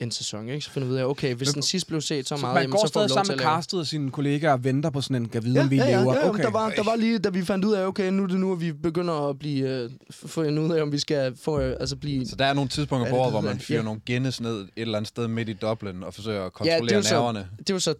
en 0.02 0.10
sæson. 0.10 0.48
Ikke? 0.48 0.60
Så 0.60 0.70
finder 0.70 0.88
vi 0.88 0.94
ud 0.94 0.98
af, 0.98 1.04
okay, 1.04 1.34
hvis 1.34 1.48
den 1.48 1.62
sidst 1.62 1.86
blev 1.86 2.00
set 2.00 2.28
så 2.28 2.36
Så 2.36 2.40
meget, 2.40 2.54
man 2.54 2.62
jamen, 2.62 2.72
går 2.72 2.86
så 2.86 2.92
får 2.92 3.00
vi 3.02 3.08
stadig 3.08 3.08
lov 3.08 3.14
sammen 3.14 3.26
til 3.26 3.32
at 3.32 3.36
med 3.50 3.56
castet 3.56 3.80
og 3.80 3.86
sine 3.86 4.10
kollegaer 4.10 4.52
og 4.52 4.64
venter 4.64 4.90
på 4.90 5.00
sådan 5.00 5.16
en, 5.16 5.28
kan 5.28 5.44
vide, 5.44 5.54
Ja, 5.54 5.62
om 5.62 5.70
vi 5.70 5.76
ja, 5.76 5.84
ja, 5.90 6.00
lever. 6.00 6.14
ja, 6.14 6.28
okay. 6.28 6.42
der, 6.42 6.50
var, 6.50 6.70
der 6.70 6.82
var 6.84 6.96
lige, 6.96 7.18
da 7.18 7.28
vi 7.28 7.42
fandt 7.44 7.64
ud 7.64 7.72
af, 7.72 7.86
okay, 7.86 8.10
nu 8.10 8.22
er 8.22 8.26
det 8.26 8.40
nu, 8.40 8.52
at 8.52 8.60
vi 8.60 8.72
begynder 8.72 9.28
at 9.28 9.38
blive, 9.38 9.68
øh, 9.68 9.90
finde 10.12 10.62
ud 10.62 10.70
af, 10.72 10.82
om 10.82 10.92
vi 10.92 10.98
skal 10.98 11.36
få, 11.42 11.60
øh, 11.60 11.76
altså 11.80 11.96
blive... 11.96 12.26
Så 12.26 12.36
der 12.36 12.44
er 12.44 12.52
nogle 12.52 12.68
tidspunkter 12.68 13.06
Ja, 13.06 13.12
på 13.12 13.16
det 13.16 13.22
året, 13.22 13.32
hvor 13.32 13.40
man 13.40 13.58
fyrer 13.58 13.78
Ja. 13.78 13.84
nogle 13.84 14.00
Guinness 14.06 14.40
ned 14.40 14.60
et 14.60 14.68
eller 14.76 14.96
andet 14.98 15.08
sted 15.08 15.28
midt 15.28 15.48
i 15.48 15.52
Dublin 15.52 16.02
og 16.02 16.14
forsøger 16.14 16.38
at 16.40 16.44
Ja, 16.44 16.48
kontrollere 16.48 16.80
det 16.84 16.92
er 16.92 16.96
jo 16.96 17.02
så- 17.02 17.14
nerverne. 17.14 17.46
Det 17.58 17.70
er 17.70 17.74
jo 17.74 17.78
så, 17.78 17.94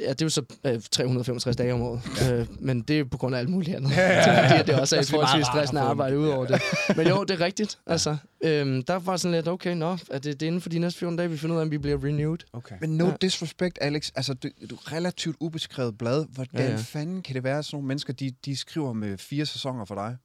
ja, 0.00 0.08
det 0.08 0.22
er 0.22 0.26
jo 0.26 0.28
så 0.28 0.42
øh, 0.66 0.80
365 0.90 1.56
dage 1.56 1.72
om 1.74 1.82
året, 1.82 2.00
ja. 2.20 2.32
øh, 2.34 2.46
men 2.60 2.80
det 2.80 3.00
er 3.00 3.04
på 3.04 3.18
grund 3.18 3.34
af 3.34 3.38
alt 3.38 3.48
muligt 3.48 3.76
andet. 3.76 3.90
Ja, 3.90 4.02
ja, 4.02 4.42
ja. 4.52 4.58
Det, 4.58 4.66
det 4.66 4.74
er 4.74 4.80
også 4.80 4.96
Det 4.96 5.00
er 5.00 5.02
et 5.02 5.10
forholdsvis 5.10 5.46
stressende 5.46 5.80
arbejde 5.82 6.18
ud 6.18 6.28
over 6.28 6.46
det. 6.46 6.62
Men 6.96 7.06
jo, 7.08 7.24
det 7.24 7.40
er 7.40 7.44
rigtigt. 7.44 7.78
Altså, 7.86 8.16
øhm, 8.44 8.82
der 8.82 8.98
var 8.98 9.16
sådan 9.16 9.34
lidt, 9.34 9.48
okay, 9.48 9.74
nå, 9.76 9.90
er 10.10 10.18
det, 10.18 10.24
det 10.24 10.42
er 10.42 10.46
inden 10.46 10.60
for 10.60 10.68
de 10.68 10.78
næste 10.78 10.98
14 10.98 11.16
dage, 11.16 11.30
vi 11.30 11.36
finder 11.44 11.56
ud 11.56 11.60
af, 11.60 11.64
om 11.64 11.70
vi 11.70 11.78
bliver 11.78 12.04
renewed. 12.04 12.38
okay. 12.52 12.74
Men 12.80 12.96
no 12.96 13.06
Ja. 13.06 13.16
disrespect, 13.20 13.78
Alex. 13.80 14.10
Altså, 14.14 14.34
du, 14.34 14.48
du 14.70 14.74
er 14.74 14.92
relativt 14.92 15.36
ubeskrevet 15.40 15.98
blad. 15.98 16.26
Hvordan 16.30 16.60
Ja, 16.60 16.70
ja, 16.70 16.76
fanden 16.76 17.22
kan 17.22 17.34
det 17.34 17.44
være, 17.44 17.58
at 17.58 17.64
sådan 17.64 17.76
nogle 17.76 17.88
mennesker, 17.88 18.12
de, 18.12 18.30
de 18.44 18.56
skriver 18.56 18.92
med 18.92 19.18
fire 19.18 19.46
sæsoner 19.46 19.84
for 19.84 19.94
dig? 19.94 20.16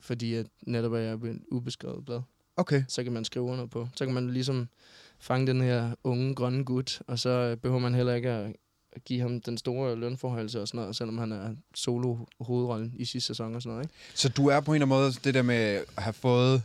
Fordi 0.00 0.34
at 0.34 0.46
netop 0.66 0.92
er 0.92 0.98
jeg 0.98 1.12
et 1.14 1.40
ubeskrevet 1.52 2.04
blad. 2.04 2.20
Okay. 2.56 2.84
Så 2.88 3.02
kan 3.04 3.12
man 3.12 3.24
skrive 3.24 3.44
under 3.44 3.66
på. 3.66 3.88
Så 3.96 4.04
kan 4.04 4.14
man 4.14 4.30
ligesom 4.30 4.68
fange 5.20 5.46
den 5.46 5.60
her 5.60 5.94
unge, 6.04 6.34
grønne 6.34 6.64
gut, 6.64 7.02
og 7.06 7.18
så 7.18 7.56
behøver 7.62 7.80
man 7.80 7.94
heller 7.94 8.14
ikke 8.14 8.30
at 8.30 8.52
at 8.92 9.04
give 9.04 9.20
ham 9.20 9.40
den 9.40 9.58
store 9.58 9.96
lønforhøjelse 9.96 10.60
og 10.62 10.68
sådan 10.68 10.80
noget, 10.80 10.96
selvom 10.96 11.18
han 11.18 11.32
er 11.32 11.54
solo 11.74 12.16
hovedrollen 12.40 12.92
i 12.96 13.04
sidste 13.04 13.26
sæson 13.26 13.54
og 13.54 13.62
sådan 13.62 13.72
noget, 13.72 13.84
ikke? 13.84 13.94
Så 14.14 14.28
du 14.28 14.46
er 14.46 14.60
på 14.60 14.72
en 14.72 14.74
eller 14.82 14.86
anden 14.86 14.98
måde 15.04 15.12
det 15.24 15.34
der 15.34 15.42
med 15.42 15.54
at 15.56 16.02
have 16.02 16.12
fået 16.12 16.62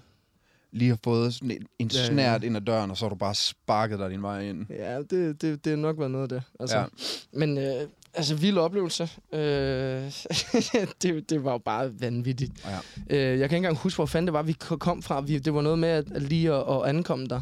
lige 0.74 0.90
har 0.90 1.00
fået 1.04 1.34
sådan 1.34 1.52
en, 1.52 1.66
en 1.80 1.88
Ja, 1.94 2.00
ja. 2.00 2.06
snært 2.06 2.44
ind 2.44 2.56
ad 2.58 2.62
døren, 2.62 2.92
og 2.92 2.98
så 2.98 3.06
har 3.06 3.10
du 3.10 3.16
bare 3.16 3.36
sparket 3.36 4.00
dig 4.00 4.10
din 4.10 4.22
vej 4.22 4.42
ind. 4.50 4.66
Ja, 4.70 4.98
det, 5.02 5.42
det, 5.42 5.66
det 5.66 5.70
har 5.70 5.78
nok 5.78 6.00
været 6.00 6.12
noget 6.12 6.24
af 6.24 6.30
det. 6.30 6.44
Altså, 6.60 6.78
Ja. 6.78 6.82
ja. 6.82 6.88
Men 7.34 7.58
øh, 7.58 7.74
Altså, 8.14 8.36
vild 8.36 8.58
oplevelse. 8.58 9.10
Øh, 9.34 9.40
det, 11.02 11.30
det 11.30 11.44
var 11.44 11.52
jo 11.52 11.58
bare 11.58 12.02
vanvittigt. 12.02 12.52
Ja. 12.66 12.78
Øh, 13.18 13.20
jeg 13.20 13.38
kan 13.38 13.44
ikke 13.44 13.56
engang 13.56 13.78
huske, 13.78 13.98
hvor 13.98 14.06
fanden 14.06 14.28
det 14.28 14.34
var, 14.34 14.42
vi 14.44 14.52
ko- 14.54 14.78
kom 14.78 15.02
fra. 15.02 15.22
Vi, 15.22 15.40
det 15.40 15.54
var 15.54 15.62
noget 15.62 15.80
med 15.80 15.90
at, 15.90 16.12
at 16.12 16.22
lige 16.22 16.54
at, 16.54 16.64
at 16.76 16.84
ankomme 16.90 17.26
der. 17.28 17.42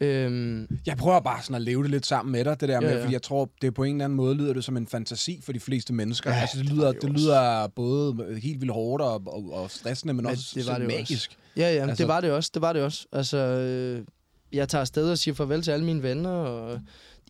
Øhm, 0.00 0.78
Jeg 0.86 0.96
prøver 0.96 1.20
bare 1.20 1.42
sådan 1.42 1.56
at 1.56 1.62
leve 1.62 1.82
det 1.82 1.90
lidt 1.90 2.06
sammen 2.06 2.32
med 2.32 2.44
dig, 2.44 2.60
det 2.60 2.68
der 2.68 2.80
med, 2.80 2.88
Ja, 2.88 2.94
ja. 2.96 3.02
fordi 3.02 3.12
jeg 3.12 3.22
tror, 3.22 3.50
det 3.62 3.74
på 3.74 3.84
en 3.84 3.94
eller 3.94 4.04
anden 4.04 4.16
måde 4.16 4.34
lyder 4.34 4.52
det 4.52 4.64
som 4.64 4.76
en 4.76 4.86
fantasi 4.86 5.40
for 5.44 5.52
de 5.52 5.60
fleste 5.60 5.92
mennesker. 5.92 6.30
Ja, 6.30 6.40
altså, 6.40 6.58
det 6.58 6.66
lyder, 6.66 6.92
det 6.92 7.10
lyder 7.10 7.66
både 7.66 8.38
helt 8.42 8.60
vildt 8.60 8.72
hårdt 8.72 9.02
og, 9.02 9.22
og, 9.26 9.52
og 9.52 9.70
stressende, 9.70 10.14
men, 10.14 10.24
Men 10.24 10.32
også 10.32 10.52
det 10.54 10.66
var 10.66 10.78
det 10.78 10.86
magisk. 10.86 11.38
ja, 11.56 11.74
ja, 11.74 11.82
Altså- 11.82 12.02
det 12.02 12.08
var 12.08 12.20
det 12.20 12.30
også. 12.30 12.50
Det 12.54 12.62
var 12.62 12.72
det 12.72 12.82
også. 12.82 13.06
Altså, 13.12 13.36
øh, 13.36 14.04
jeg 14.52 14.68
tager 14.68 14.80
afsted 14.80 15.10
og 15.10 15.18
siger 15.18 15.34
farvel 15.34 15.62
til 15.62 15.70
alle 15.70 15.84
mine 15.84 16.02
venner, 16.02 16.30
og 16.30 16.80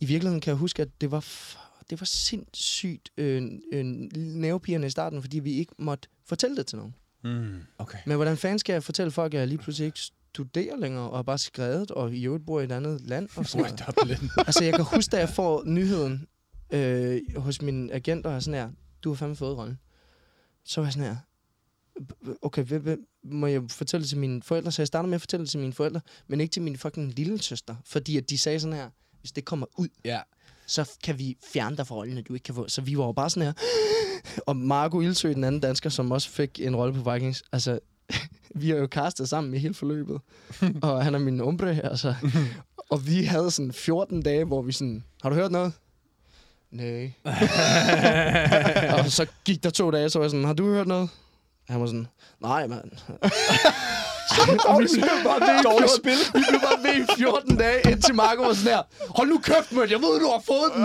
i 0.01 0.05
virkeligheden 0.05 0.41
kan 0.41 0.51
jeg 0.51 0.57
huske, 0.59 0.83
at 0.83 0.89
det 1.01 1.11
var, 1.11 1.25
det 1.91 2.01
var 2.01 2.07
sindssygt 2.07 3.09
øh, 3.19 3.43
øh, 3.73 3.85
nervepirrende 4.17 4.87
i 4.87 4.91
starten, 4.91 5.23
fordi 5.23 5.39
vi 5.39 5.53
ikke 5.53 5.73
måtte 5.79 6.09
fortælle 6.27 6.57
det 6.57 6.67
til 6.67 6.79
nogen. 6.79 6.95
Mm. 7.25 7.49
Okay. 7.79 7.99
Men 8.07 8.17
hvordan 8.17 8.37
fanden 8.37 8.59
skal 8.59 8.73
jeg 8.73 8.83
fortælle 8.83 9.11
folk, 9.11 9.35
at 9.35 9.41
jeg 9.41 9.49
lige 9.49 9.59
pludselig 9.59 9.87
ikke 9.87 9.99
studerer 10.35 10.77
længere, 10.77 11.11
og 11.11 11.19
har 11.19 11.23
bare 11.23 11.38
skrevet, 11.38 11.91
og 11.91 12.14
i 12.14 12.25
øvrigt 12.27 12.47
bor 12.47 12.61
i 12.61 12.64
et 12.64 12.73
andet 12.73 13.01
land? 13.01 13.29
Og 13.37 13.47
sådan 13.47 13.75
noget. 13.97 14.21
Altså, 14.47 14.64
jeg 14.64 14.75
kan 14.75 14.85
huske, 14.85 15.11
da 15.11 15.19
jeg 15.19 15.29
får 15.29 15.62
nyheden 15.67 16.27
øh, 16.73 17.21
hos 17.37 17.62
min 17.62 17.91
agent, 17.91 18.27
og 18.27 18.43
sådan 18.43 18.61
her, 18.61 18.71
du 19.05 19.09
har 19.11 19.17
fandme 19.17 19.37
fået 19.37 19.57
rollen. 19.57 19.79
Så 20.64 20.81
var 20.81 20.87
jeg 20.87 20.93
sådan 20.93 21.09
her, 21.09 21.17
okay, 22.43 22.64
hvem, 22.64 22.83
hvem, 22.83 23.07
må 23.25 23.47
jeg 23.47 23.62
fortælle 23.71 24.03
det 24.03 24.09
til 24.09 24.19
mine 24.19 24.43
forældre? 24.43 24.73
Så 24.73 24.83
jeg 24.83 24.87
starter 24.87 25.09
med 25.09 25.14
at 25.14 25.21
fortælle 25.21 25.45
det 25.45 25.51
til 25.51 25.61
mine 25.61 25.73
forældre, 25.73 26.01
men 26.29 26.41
ikke 26.41 26.53
til 26.53 26.62
min 26.62 26.77
fucking 26.77 27.12
lille 27.14 27.43
søster. 27.43 27.77
Fordi 27.85 28.17
at 28.17 28.31
de 28.31 28.38
sagde 28.38 28.61
sådan 28.61 28.77
her, 28.77 28.91
hvis 29.21 29.33
det 29.33 29.45
kommer 29.45 29.67
ud, 29.79 29.88
Ja. 30.05 30.21
så 30.67 30.91
kan 31.05 31.19
vi 31.19 31.37
fjerne 31.53 31.77
dig 31.77 31.87
fra 31.87 31.95
rollen, 31.95 32.19
at 32.19 32.29
du 32.29 32.35
ikke 32.35 32.45
kan 32.45 32.55
få. 32.55 32.69
Så 32.69 32.81
vi 32.81 32.99
var 32.99 33.05
jo 33.07 33.12
bare 33.12 33.31
sådan 33.31 33.43
her. 33.43 33.53
Og 34.49 34.57
Marco 34.57 35.01
Ildsø, 35.01 35.33
den 35.33 35.45
anden 35.45 35.61
dansker, 35.61 35.91
som 35.91 36.11
også 36.12 36.29
fik 36.31 36.61
en 36.61 36.77
rolle 36.77 37.03
på 37.03 37.12
Vikings, 37.12 37.43
altså, 37.53 37.79
vi 38.55 38.71
har 38.71 38.77
jo 38.77 38.87
castet 38.87 39.29
sammen 39.29 39.55
i 39.55 39.59
hele 39.59 39.75
forløbet. 39.75 40.21
og 40.83 41.05
han 41.05 41.15
er 41.15 41.19
min 41.19 41.41
umbre, 41.41 41.81
altså. 41.85 42.15
og 42.91 43.07
vi 43.07 43.25
havde 43.25 43.51
sådan 43.51 43.73
14 43.73 44.23
dage, 44.23 44.45
hvor 44.45 44.63
vi 44.63 44.73
sådan, 44.73 45.05
har 45.23 45.31
du 45.31 45.37
hørt 45.37 45.53
noget? 45.53 45.73
Nej. 46.71 47.13
og 48.99 49.11
så 49.11 49.27
gik 49.45 49.65
der 49.65 49.71
to 49.71 49.91
dage, 49.91 50.11
så 50.11 50.19
var 50.19 50.25
jeg 50.25 50.31
sådan, 50.31 50.45
har 50.45 50.53
du 50.53 50.73
hørt 50.73 50.87
noget? 50.87 51.11
Han 51.69 51.81
var 51.81 51.87
sådan, 51.87 52.07
nej, 52.41 52.67
mand. 52.67 52.91
og 54.69 54.81
vi 54.81 54.89
blev 54.93 55.19
bare 55.25 55.41
ved 55.41 55.61
i 55.61 55.63
14, 55.63 55.89
spil. 55.99 56.41
vi 56.41 56.45
blev 56.49 56.61
bare 56.61 56.79
ved 56.85 57.05
i 57.05 57.07
14 57.19 57.57
dage, 57.57 57.91
indtil 57.93 58.15
Marco 58.15 58.43
var 58.43 58.53
sådan 58.53 58.73
her, 58.73 58.83
hold 59.17 59.29
nu 59.29 59.39
kæft, 59.39 59.73
mand, 59.73 59.91
jeg 59.91 59.99
ved, 59.99 60.21
du 60.21 60.29
har 60.35 60.43
fået 60.47 60.71
den. 60.77 60.85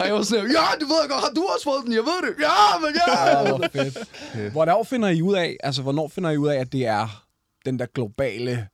Og 0.00 0.06
jeg 0.06 0.14
var 0.14 0.22
sådan 0.22 0.44
ja, 0.44 0.66
det 0.80 0.88
ved 0.88 0.96
jeg 1.02 1.10
godt, 1.10 1.20
har 1.24 1.32
du 1.36 1.42
også 1.54 1.64
fået 1.64 1.84
den? 1.84 1.92
Jeg 1.92 2.02
ved 2.02 2.28
det. 2.28 2.34
Ja, 2.42 2.78
men 2.80 2.90
ja. 3.06 3.48
Hvor 3.48 3.68
fedt. 3.72 4.52
Hvornår 4.52 4.84
finder 4.84 5.08
I 5.08 5.22
ud 5.22 5.34
af, 5.34 5.56
altså 5.62 5.82
hvornår 5.82 6.08
finder 6.08 6.30
I 6.30 6.36
ud 6.36 6.48
af, 6.48 6.56
at 6.60 6.72
det 6.72 6.86
er 6.86 7.24
den 7.64 7.78
der 7.78 7.86
globale... 7.94 8.68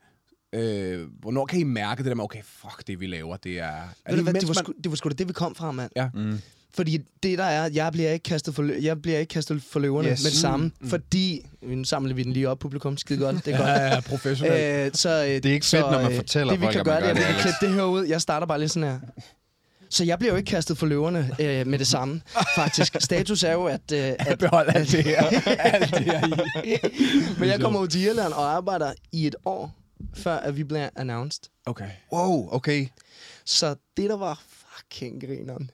Øh, 0.54 1.00
hvornår 1.20 1.46
kan 1.46 1.58
I 1.60 1.62
mærke 1.62 1.98
det 2.02 2.08
der 2.08 2.14
med, 2.14 2.24
okay, 2.24 2.42
fuck 2.44 2.86
det, 2.86 3.00
vi 3.00 3.06
laver, 3.06 3.36
det 3.36 3.58
er... 3.58 3.64
er 3.64 4.10
Ved 4.10 4.16
du 4.16 4.22
hvad, 4.22 4.32
mens 4.32 4.44
det, 4.44 4.48
var 4.48 4.54
man- 4.54 4.64
sgu, 4.64 4.72
det 4.84 4.90
var 4.92 4.96
sgu 4.96 5.08
da 5.08 5.14
det, 5.14 5.28
vi 5.28 5.32
kom 5.32 5.54
fra, 5.54 5.72
mand. 5.72 5.90
Ja. 5.96 6.08
Mm. 6.14 6.38
Fordi 6.74 6.98
det 7.22 7.38
der 7.38 7.44
er, 7.44 7.70
jeg 7.72 7.92
bliver 7.92 8.10
ikke 8.12 8.22
kastet 8.22 8.54
for, 8.54 8.62
lø- 8.62 8.82
jeg 8.84 9.02
bliver 9.02 9.18
ikke 9.18 9.30
kastet 9.30 9.62
for 9.62 9.80
løverne 9.80 10.08
Yes. 10.10 10.22
med 10.24 10.30
det 10.30 10.38
samme. 10.38 10.70
Mm. 10.80 10.88
Fordi, 10.88 11.46
nu 11.62 11.84
samler 11.84 12.14
vi 12.14 12.22
den 12.22 12.32
lige 12.32 12.48
op, 12.48 12.58
publikum, 12.58 12.96
skide 12.96 13.18
godt, 13.18 13.44
det 13.44 13.54
er 13.54 13.58
godt. 13.58 13.68
Ja, 13.68 13.84
ja, 13.94 14.00
professionelt. 14.00 14.86
Øh, 14.86 14.90
så, 14.94 15.08
øh, 15.24 15.28
Det 15.30 15.46
er 15.46 15.52
ikke 15.52 15.66
så, 15.66 15.76
fedt, 15.76 15.90
når 15.90 16.02
man 16.02 16.10
øh, 16.10 16.16
fortæller 16.16 16.52
Det 16.52 16.60
vi 16.60 16.64
folk, 16.66 16.72
kan 16.72 16.80
at 16.80 16.86
man 16.86 17.00
gøre, 17.00 17.08
det 17.08 17.16
vi 17.16 17.20
det, 17.22 17.28
kan 17.34 17.40
klippe 17.42 17.66
det 17.66 17.74
her 17.74 17.82
ud. 17.82 18.04
Jeg 18.06 18.20
starter 18.20 18.46
bare 18.46 18.58
lige 18.58 18.68
sådan 18.68 18.88
her. 18.88 18.98
Så 19.90 20.04
jeg 20.04 20.18
bliver 20.18 20.32
jo 20.32 20.36
ikke 20.36 20.50
kastet 20.50 20.78
for 20.78 20.86
løverne 20.86 21.30
øh, 21.40 21.66
med 21.66 21.78
det 21.78 21.86
samme, 21.86 22.20
faktisk. 22.54 22.96
Status 23.00 23.42
er 23.42 23.52
jo, 23.52 23.66
at... 23.66 23.92
Øh, 23.92 23.98
at 24.18 24.38
Behold 24.38 24.68
alt 24.74 24.92
det 24.92 25.04
her. 25.04 25.22
alt 25.58 25.90
det 25.94 26.04
her 26.04 26.62
i. 26.64 26.76
men 27.40 27.48
jeg 27.48 27.60
kommer 27.60 27.80
ud 27.80 27.88
til 27.88 28.00
Irland 28.00 28.32
og 28.32 28.52
arbejder 28.52 28.92
i 29.12 29.26
et 29.26 29.36
år, 29.44 29.74
før 30.14 30.36
at 30.36 30.56
vi 30.56 30.64
bliver 30.64 30.88
announced. 30.96 31.42
Okay. 31.66 31.90
Wow, 32.12 32.48
okay. 32.52 32.86
Så 33.44 33.74
det, 33.96 34.10
der 34.10 34.16
var 34.16 34.42
fucking 34.48 35.20
grineren, 35.20 35.70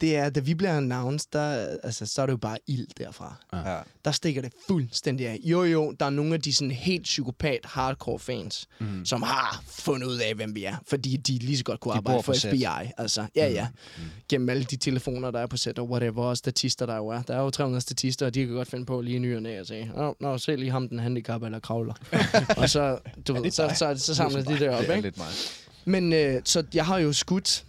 det 0.00 0.16
er, 0.16 0.30
da 0.30 0.40
vi 0.40 0.54
bliver 0.54 0.76
announced, 0.76 1.28
der, 1.32 1.76
altså, 1.82 2.06
så 2.06 2.22
er 2.22 2.26
det 2.26 2.32
jo 2.32 2.36
bare 2.36 2.58
ild 2.66 2.86
derfra. 2.98 3.34
Ja. 3.52 3.78
Der 4.04 4.10
stikker 4.10 4.42
det 4.42 4.52
fuldstændig 4.66 5.28
af. 5.28 5.38
Jo, 5.44 5.64
jo, 5.64 5.94
der 6.00 6.06
er 6.06 6.10
nogle 6.10 6.34
af 6.34 6.40
de 6.40 6.54
sådan 6.54 6.70
helt 6.70 7.02
psykopat 7.02 7.60
hardcore 7.64 8.18
fans, 8.18 8.68
mm. 8.78 9.04
som 9.04 9.22
har 9.22 9.62
fundet 9.68 10.06
ud 10.06 10.18
af, 10.18 10.34
hvem 10.34 10.54
vi 10.54 10.64
er. 10.64 10.76
Fordi 10.88 11.16
de 11.16 11.38
lige 11.38 11.58
så 11.58 11.64
godt 11.64 11.80
kunne 11.80 11.92
De 11.92 11.96
arbejde 11.96 12.22
for 12.22 12.32
på 12.32 12.38
set. 12.38 12.50
FBI. 12.50 12.92
Altså, 12.96 13.26
ja, 13.36 13.48
ja. 13.48 13.68
Mm. 13.98 14.02
Gennem 14.28 14.48
alle 14.48 14.64
de 14.64 14.76
telefoner, 14.76 15.30
der 15.30 15.40
er 15.40 15.46
på 15.46 15.56
sæt 15.56 15.78
og 15.78 15.90
whatever. 15.90 16.24
Og 16.24 16.36
statister, 16.36 16.86
der 16.86 16.96
jo 16.96 17.08
er. 17.08 17.22
Der 17.22 17.36
er 17.36 17.40
jo 17.40 17.50
300 17.50 17.80
statister, 17.80 18.26
og 18.26 18.34
de 18.34 18.46
kan 18.46 18.54
godt 18.54 18.68
finde 18.68 18.86
på 18.86 19.00
lige 19.00 19.16
i 19.16 19.18
ny 19.18 19.36
og 19.36 19.42
næ 19.42 19.60
og 19.60 19.66
sige, 19.66 19.92
Nå, 19.96 20.16
nå, 20.20 20.38
se 20.38 20.56
lige 20.56 20.70
ham, 20.70 20.88
den 20.88 20.98
handicap 20.98 21.42
eller 21.42 21.58
kravler. 21.58 21.94
og 22.62 22.70
så, 22.70 22.98
du 23.26 23.34
ved, 23.34 23.50
så, 23.50 23.68
så, 23.74 23.94
så, 23.96 24.04
så 24.06 24.14
samler 24.14 24.42
de 24.42 24.58
det 24.58 24.68
op, 24.68 24.80
Det 24.80 24.90
er 24.90 24.94
ikke? 24.94 25.06
lidt 25.06 25.16
meget. 25.16 25.66
Men 25.84 26.12
øh, 26.12 26.42
så 26.44 26.64
jeg 26.74 26.86
har 26.86 26.98
jo 26.98 27.12
skudt, 27.12 27.64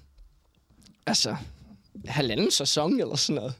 altså, 1.06 1.36
halvanden 2.06 2.52
sæson 2.52 3.00
eller 3.00 3.16
sådan 3.16 3.36
noget, 3.36 3.54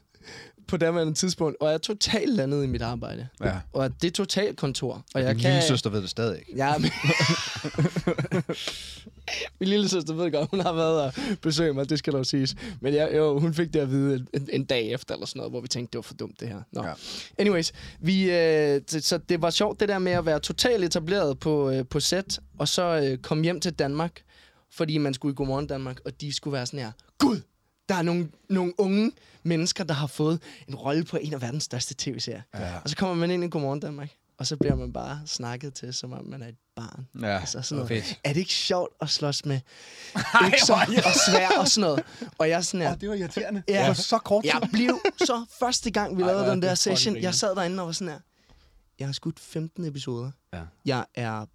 på 0.68 0.76
det 0.76 1.16
tidspunkt, 1.16 1.56
og 1.60 1.66
jeg 1.68 1.74
er 1.74 1.78
totalt 1.78 2.34
landet 2.34 2.64
i 2.64 2.66
mit 2.66 2.82
arbejde. 2.82 3.28
Ja. 3.44 3.52
Og 3.72 4.02
det 4.02 4.08
er 4.08 4.12
totalt 4.12 4.56
kontor. 4.56 5.04
Og 5.14 5.22
jeg 5.22 5.34
Din 5.34 5.42
kan... 5.42 5.50
lille 5.50 5.68
søster 5.68 5.90
ved 5.90 6.02
det 6.02 6.10
stadig 6.10 6.38
ikke. 6.38 6.52
Ja, 6.56 6.78
men... 6.78 6.90
Min 9.60 9.68
lille 9.68 9.88
søster 9.88 10.14
ved 10.14 10.32
godt, 10.32 10.50
hun 10.50 10.60
har 10.60 10.72
været 10.72 11.02
og 11.02 11.12
besøgt 11.42 11.74
mig, 11.74 11.90
det 11.90 11.98
skal 11.98 12.12
dog 12.12 12.26
siges. 12.26 12.54
Men 12.80 12.94
jeg, 12.94 13.10
jo, 13.16 13.38
hun 13.38 13.54
fik 13.54 13.72
det 13.72 13.80
at 13.80 13.90
vide 13.90 14.26
en, 14.34 14.48
en 14.52 14.64
dag 14.64 14.90
efter, 14.90 15.14
eller 15.14 15.26
sådan 15.26 15.38
noget, 15.40 15.52
hvor 15.52 15.60
vi 15.60 15.68
tænkte, 15.68 15.92
det 15.92 15.98
var 15.98 16.02
for 16.02 16.14
dumt, 16.14 16.40
det 16.40 16.48
her. 16.48 16.62
Nå. 16.72 16.84
Ja. 16.84 16.92
Anyways, 17.38 17.72
vi, 18.00 18.30
øh, 18.30 18.80
så 18.88 19.18
det 19.28 19.42
var 19.42 19.50
sjovt, 19.50 19.80
det 19.80 19.88
der 19.88 19.98
med 19.98 20.12
at 20.12 20.26
være 20.26 20.40
totalt 20.40 20.84
etableret 20.84 21.38
på, 21.38 21.70
øh, 21.70 21.84
på 21.86 22.00
set, 22.00 22.40
og 22.58 22.68
så 22.68 22.82
øh, 22.82 23.18
komme 23.18 23.44
hjem 23.44 23.60
til 23.60 23.72
Danmark, 23.72 24.22
fordi 24.72 24.98
man 24.98 25.14
skulle 25.14 25.32
i 25.32 25.36
Godmorgen 25.36 25.66
Danmark, 25.66 26.00
og 26.04 26.20
de 26.20 26.32
skulle 26.32 26.52
være 26.52 26.66
sådan 26.66 26.80
her, 26.80 26.92
Gud, 27.18 27.40
der 27.88 27.94
er 27.94 28.02
nogle, 28.02 28.28
nogle 28.48 28.80
unge 28.80 29.12
mennesker, 29.42 29.84
der 29.84 29.94
har 29.94 30.06
fået 30.06 30.42
en 30.68 30.74
rolle 30.74 31.04
på 31.04 31.16
en 31.16 31.34
af 31.34 31.42
verdens 31.42 31.64
største 31.64 31.94
tv-serier. 31.98 32.42
Ja. 32.54 32.78
Og 32.84 32.90
så 32.90 32.96
kommer 32.96 33.14
man 33.14 33.30
ind 33.30 33.44
i 33.44 33.48
Godmorgen 33.48 33.80
Danmark, 33.80 34.10
og 34.38 34.46
så 34.46 34.56
bliver 34.56 34.74
man 34.74 34.92
bare 34.92 35.20
snakket 35.26 35.74
til, 35.74 35.94
som 35.94 36.12
om 36.12 36.24
man 36.24 36.42
er 36.42 36.48
et 36.48 36.56
barn. 36.76 37.08
Ja, 37.20 37.38
Altså 37.38 37.62
sådan 37.62 37.84
noget. 37.84 38.04
fedt. 38.04 38.20
Er 38.24 38.32
det 38.32 38.40
ikke 38.40 38.52
sjovt 38.52 38.92
at 39.00 39.08
slås 39.08 39.44
med 39.44 39.60
økser 40.46 40.74
og 41.06 41.14
svær 41.26 41.48
og 41.60 41.68
sådan 41.68 41.88
noget? 41.88 42.04
Og 42.38 42.48
jeg 42.48 42.64
sådan 42.64 42.86
her, 42.86 42.94
det 42.94 43.08
var 43.08 43.14
irriterende. 43.14 43.62
Ja. 43.68 43.78
Det 43.78 43.88
var 43.88 43.94
så 43.94 44.18
kort 44.18 44.44
jeg 44.44 44.68
blev 44.72 45.00
så 45.18 45.46
første 45.58 45.90
gang, 45.90 46.16
vi 46.16 46.22
Ej, 46.22 46.28
lavede 46.28 46.50
den 46.50 46.62
der 46.62 46.74
session, 46.74 47.16
jeg 47.16 47.34
sad 47.34 47.56
derinde 47.56 47.80
og 47.80 47.86
var 47.86 47.92
sådan 47.92 48.12
her, 48.12 48.20
jeg 48.98 49.08
har 49.08 49.12
skudt 49.12 49.40
15 49.40 49.84
episoder. 49.84 50.30
Ja. 50.52 50.62
Jeg 50.84 51.04
er 51.14 51.46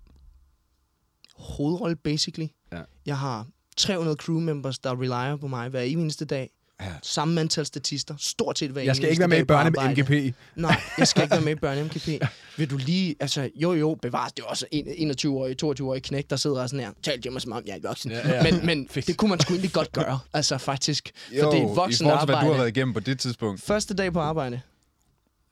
hovedrolle, 1.36 1.96
basically. 1.96 2.48
Ja. 2.72 2.82
Jeg 3.06 3.18
har 3.18 3.48
300 3.78 4.18
crew 4.18 4.40
members, 4.40 4.80
der 4.80 5.02
relyer 5.02 5.38
på 5.38 5.48
mig 5.48 5.70
hver 5.70 5.82
eneste 5.82 6.26
dag. 6.26 6.50
Ja. 6.82 6.86
Samme 7.04 7.42
antal 7.42 7.66
statister, 7.66 8.16
stort 8.18 8.60
set 8.60 8.72
hver 8.72 8.82
Jeg 8.82 8.96
skal 8.96 9.10
ikke 9.10 9.20
være 9.20 9.28
med 9.28 9.38
i 9.38 9.40
dag 9.40 9.48
på 9.48 9.54
børne 9.54 9.80
arbejde. 9.80 10.02
MGP. 10.02 10.36
Nej, 10.56 10.82
jeg 10.98 11.08
skal 11.08 11.24
ikke 11.24 11.32
være 11.32 11.42
med 11.42 11.52
i 11.52 11.56
Børne 11.56 11.84
MGP. 11.84 12.08
Vil 12.58 12.70
du 12.70 12.78
lige, 12.78 13.16
altså, 13.20 13.50
jo 13.56 13.74
jo, 13.74 13.98
bevares, 14.02 14.34
det 14.34 14.46
også 14.46 14.66
en 14.72 15.12
21-årig, 15.12 15.64
22-årig 15.64 16.04
knæk, 16.04 16.30
der 16.30 16.36
sidder 16.36 16.62
og 16.62 16.70
sådan 16.70 16.86
her, 16.86 16.94
tal 17.04 17.22
til 17.22 17.32
mig 17.32 17.42
som 17.42 17.52
om, 17.52 17.64
jeg 17.66 17.76
er 17.84 17.88
voksen. 17.88 18.12
Ja, 18.12 18.36
ja. 18.36 18.44
Men, 18.44 18.66
men 18.66 18.86
det 19.08 19.18
kunne 19.18 19.30
man 19.30 19.40
sgu 19.40 19.54
egentlig 19.54 19.72
godt 19.72 19.92
gøre, 19.92 20.20
altså 20.34 20.58
faktisk. 20.58 21.12
Jo, 21.32 21.44
for 21.44 21.52
det 21.52 21.60
er 21.60 21.64
i 21.64 21.76
voksen 21.76 22.06
forhold 22.06 22.28
til, 22.28 22.36
hvad 22.36 22.46
du 22.46 22.52
har 22.52 22.58
været 22.58 22.78
igennem 22.78 22.94
på 22.94 23.00
det 23.00 23.20
tidspunkt. 23.20 23.62
Første 23.62 23.94
dag 23.94 24.14
på 24.14 24.20
arbejde. 24.20 24.62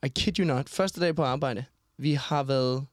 I 0.06 0.08
kid 0.08 0.38
you 0.38 0.46
not. 0.46 0.68
Første 0.68 1.00
dag 1.00 1.16
på 1.16 1.22
arbejde. 1.22 1.64
Vi 1.98 2.14
har 2.14 2.42
været 2.42 2.86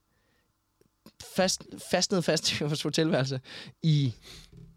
fast, 1.36 1.62
fastnet 1.90 2.24
fast 2.24 2.52
i 2.52 2.64
vores 2.64 2.82
hotelværelse 2.82 3.40
i 3.82 4.14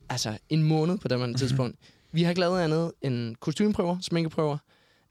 altså 0.09 0.37
en 0.49 0.63
måned 0.63 0.97
på 0.97 1.07
det 1.07 1.17
Mhm. 1.17 1.21
mm-hmm. 1.25 1.37
tidspunkt. 1.37 1.77
Vi 2.11 2.23
har 2.23 2.29
ikke 2.29 2.39
lavet 2.39 2.61
andet 2.61 2.91
end 3.01 3.35
kostymeprøver, 3.35 3.97
sminkeprøver, 4.01 4.57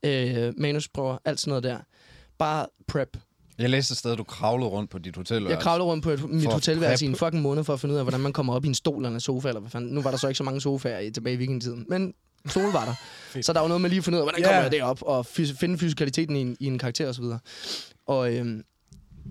øh, 0.02 0.52
manusprøver, 0.58 1.18
alt 1.24 1.40
sådan 1.40 1.50
noget 1.50 1.62
der. 1.64 1.78
Bare 2.38 2.66
prep. 2.88 3.16
Jeg 3.58 3.70
læste 3.70 3.92
et 3.92 3.98
sted, 3.98 4.12
at 4.12 4.18
du 4.18 4.24
kravlede 4.24 4.68
rundt 4.70 4.90
på 4.90 4.98
dit 4.98 5.16
hotel. 5.16 5.42
Jeg 5.44 5.58
kravlede 5.58 5.86
rundt 5.86 6.04
på 6.04 6.10
et, 6.10 6.24
mit 6.30 6.52
hotelværelse 6.52 7.04
i 7.04 7.08
en 7.08 7.16
fucking 7.16 7.42
måned 7.42 7.64
for 7.64 7.72
at 7.72 7.80
finde 7.80 7.92
ud 7.92 7.98
af, 7.98 8.04
hvordan 8.04 8.20
man 8.20 8.32
kommer 8.32 8.54
op 8.54 8.64
i 8.64 8.68
en 8.68 8.74
stol 8.74 8.96
eller 9.04 9.14
en 9.14 9.20
sofa, 9.20 9.48
eller 9.48 9.60
hvad 9.60 9.70
fanden. 9.70 9.90
Nu 9.94 10.02
var 10.02 10.10
der 10.10 10.18
så 10.18 10.28
ikke 10.28 10.38
så 10.38 10.44
mange 10.44 10.60
sofaer 10.60 10.98
i, 10.98 11.10
tilbage 11.10 11.34
i 11.34 11.38
weekendtiden, 11.38 11.86
men 11.88 12.14
stol 12.46 12.72
var 12.72 12.84
der. 12.84 13.42
så 13.42 13.52
der 13.52 13.60
var 13.60 13.68
noget 13.68 13.80
med 13.80 13.90
lige 13.90 13.98
at 13.98 14.04
finde 14.04 14.16
ud 14.16 14.20
af, 14.20 14.24
hvordan 14.24 14.40
Ja. 14.40 14.46
kommer 14.46 14.62
jeg 14.62 14.72
derop, 14.72 15.02
og 15.02 15.26
fys- 15.26 15.56
finde 15.58 15.78
fysikaliteten 15.78 16.36
i 16.36 16.40
en, 16.40 16.56
i 16.60 16.66
en 16.66 16.78
karakter 16.78 17.08
osv. 17.08 17.24
Og 18.06 18.34
øhm, 18.34 18.64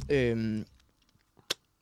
øhm, 0.10 0.66